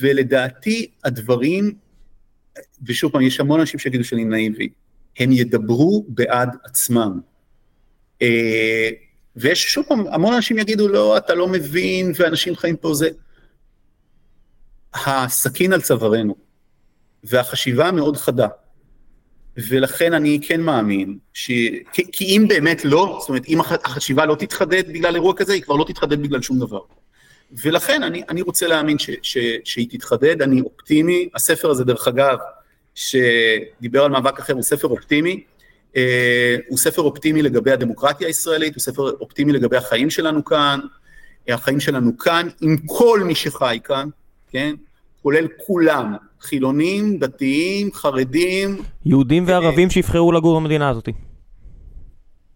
ולדעתי 0.00 0.90
הדברים, 1.04 1.74
ושוב 2.86 3.12
פעם, 3.12 3.22
יש 3.22 3.40
המון 3.40 3.60
אנשים 3.60 3.80
שיגידו 3.80 4.04
שאני 4.04 4.24
נאיבי, 4.24 4.68
הם 5.18 5.32
ידברו 5.32 6.04
בעד 6.08 6.48
עצמם. 6.64 7.20
אה, 8.22 8.90
ויש 9.36 9.72
שוב 9.72 9.84
פעם, 9.88 10.06
המון 10.06 10.34
אנשים 10.34 10.58
יגידו, 10.58 10.88
לא, 10.88 11.16
אתה 11.16 11.34
לא 11.34 11.48
מבין, 11.48 12.12
ואנשים 12.16 12.56
חיים 12.56 12.76
פה 12.76 12.94
זה... 12.94 13.08
הסכין 14.94 15.72
על 15.72 15.80
צווארנו, 15.80 16.36
והחשיבה 17.24 17.88
המאוד 17.88 18.16
חדה, 18.16 18.48
ולכן 19.56 20.14
אני 20.14 20.38
כן 20.42 20.60
מאמין, 20.60 21.18
ש... 21.32 21.50
כי, 21.92 22.12
כי 22.12 22.24
אם 22.24 22.44
באמת 22.48 22.84
לא, 22.84 23.18
זאת 23.20 23.28
אומרת, 23.28 23.48
אם 23.48 23.60
החשיבה 23.60 24.26
לא 24.26 24.34
תתחדד 24.34 24.88
בגלל 24.88 25.14
אירוע 25.14 25.34
כזה, 25.36 25.52
היא 25.52 25.62
כבר 25.62 25.76
לא 25.76 25.84
תתחדד 25.84 26.22
בגלל 26.22 26.42
שום 26.42 26.58
דבר. 26.58 26.80
ולכן 27.52 28.02
אני, 28.02 28.22
אני 28.28 28.42
רוצה 28.42 28.66
להאמין 28.66 28.98
ש, 28.98 29.10
ש, 29.22 29.38
שהיא 29.64 29.88
תתחדד, 29.90 30.42
אני 30.42 30.60
אופטימי, 30.60 31.28
הספר 31.34 31.70
הזה 31.70 31.84
דרך 31.84 32.08
אגב, 32.08 32.38
שדיבר 32.94 34.04
על 34.04 34.10
מאבק 34.10 34.38
אחר, 34.38 34.52
הוא 34.52 34.62
ספר 34.62 34.88
אופטימי, 34.88 35.44
אה, 35.96 36.56
הוא 36.68 36.78
ספר 36.78 37.02
אופטימי 37.02 37.42
לגבי 37.42 37.70
הדמוקרטיה 37.70 38.26
הישראלית, 38.26 38.74
הוא 38.74 38.80
ספר 38.80 39.02
אופטימי 39.02 39.52
לגבי 39.52 39.76
החיים 39.76 40.10
שלנו 40.10 40.44
כאן, 40.44 40.80
החיים 41.48 41.80
שלנו 41.80 42.18
כאן, 42.18 42.48
עם 42.60 42.76
כל 42.86 43.20
מי 43.24 43.34
שחי 43.34 43.78
כאן, 43.84 44.08
כן? 44.50 44.74
כולל 45.22 45.46
כולם, 45.66 46.16
חילונים, 46.42 47.18
דתיים, 47.18 47.90
חרדים. 47.92 48.76
יהודים 49.04 49.44
וערבים 49.46 49.90
שיבחרו 49.90 50.32
לגור 50.32 50.60
במדינה 50.60 50.88
הזאת. 50.88 51.08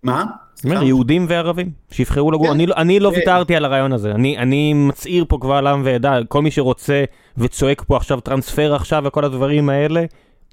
מה? 0.02 0.24
אומר, 0.64 0.82
יהודים 0.82 1.26
וערבים 1.28 1.70
שיבחרו 1.90 2.30
לגור, 2.30 2.46
כן. 2.46 2.52
אני, 2.52 2.66
לא- 2.66 2.74
אני 2.76 3.00
לא 3.00 3.08
ויתרתי 3.08 3.56
על 3.56 3.64
הרעיון 3.64 3.92
הזה, 3.92 4.10
אני, 4.10 4.38
אני 4.38 4.74
מצהיר 4.74 5.24
פה 5.28 5.38
קבל 5.40 5.66
עם 5.66 5.82
ועדה, 5.84 6.18
כל 6.28 6.42
מי 6.42 6.50
שרוצה 6.50 7.04
וצועק 7.38 7.82
פה 7.86 7.96
עכשיו 7.96 8.20
טרנספר 8.20 8.74
עכשיו 8.74 9.02
וכל 9.06 9.24
הדברים 9.24 9.68
האלה, 9.68 10.04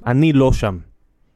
אני 0.05 0.33
לא 0.33 0.53
שם. 0.53 0.77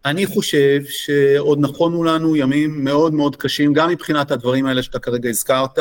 אני 0.06 0.26
חושב 0.26 0.82
שעוד 0.90 1.60
נכונו 1.61 2.03
לנו 2.03 2.36
ימים 2.36 2.84
מאוד 2.84 3.14
מאוד 3.14 3.36
קשים, 3.36 3.74
גם 3.74 3.90
מבחינת 3.90 4.32
הדברים 4.32 4.65
האלה 4.65 4.84
שאתה 4.84 4.99
כרגע 4.99 5.30
הזכרת, 5.30 5.80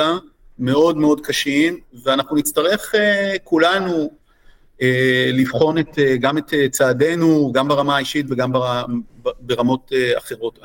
מאוד 0.58 0.96
מאוד 0.96 1.20
קשים, 1.20 1.78
ואנחנו 2.04 2.36
נצטרך 2.36 2.94
uh, 2.94 2.98
כולנו 3.44 4.10
לבחון 5.32 5.78
את, 5.78 5.88
uh, 5.88 6.16
גם 6.20 6.38
את 6.38 6.50
uh, 6.50 6.70
צעדינו, 6.70 7.52
גם 7.54 7.68
ברמה 7.68 7.96
האישית 7.96 8.26
וגם 8.28 8.52
בר, 8.52 8.84
ברמות 9.40 9.92
אחרות. 10.18 10.58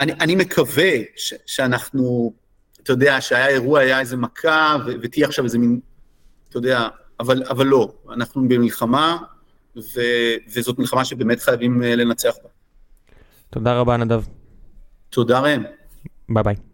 אני, 0.00 0.12
אני 0.12 0.36
מקווה 0.36 0.92
ש, 1.16 1.34
שאנחנו, 1.46 2.32
אתה 2.82 2.92
יודע, 2.92 3.20
שהיה 3.20 3.48
אירוע, 3.48 3.80
היה 3.80 4.00
איזה 4.00 4.16
מכה, 4.16 4.76
ו, 4.86 4.92
ותהיה 5.02 5.26
עכשיו 5.26 5.44
איזה 5.44 5.58
מין, 5.58 5.80
אתה 6.48 6.58
יודע, 6.58 6.88
אבל, 7.20 7.42
אבל 7.50 7.66
לא, 7.66 7.92
אנחנו 8.12 8.48
במלחמה, 8.48 9.16
ו, 9.76 10.00
וזאת 10.54 10.78
מלחמה 10.78 11.04
שבאמת 11.04 11.40
חייבים 11.40 11.82
לנצח 11.82 12.34
בה. 12.42 12.48
תודה 13.50 13.74
רבה, 13.74 13.96
נדב. 13.96 14.22
תודה, 15.10 15.40
ראם. 15.40 15.62
ביי 16.28 16.42
ביי. 16.42 16.73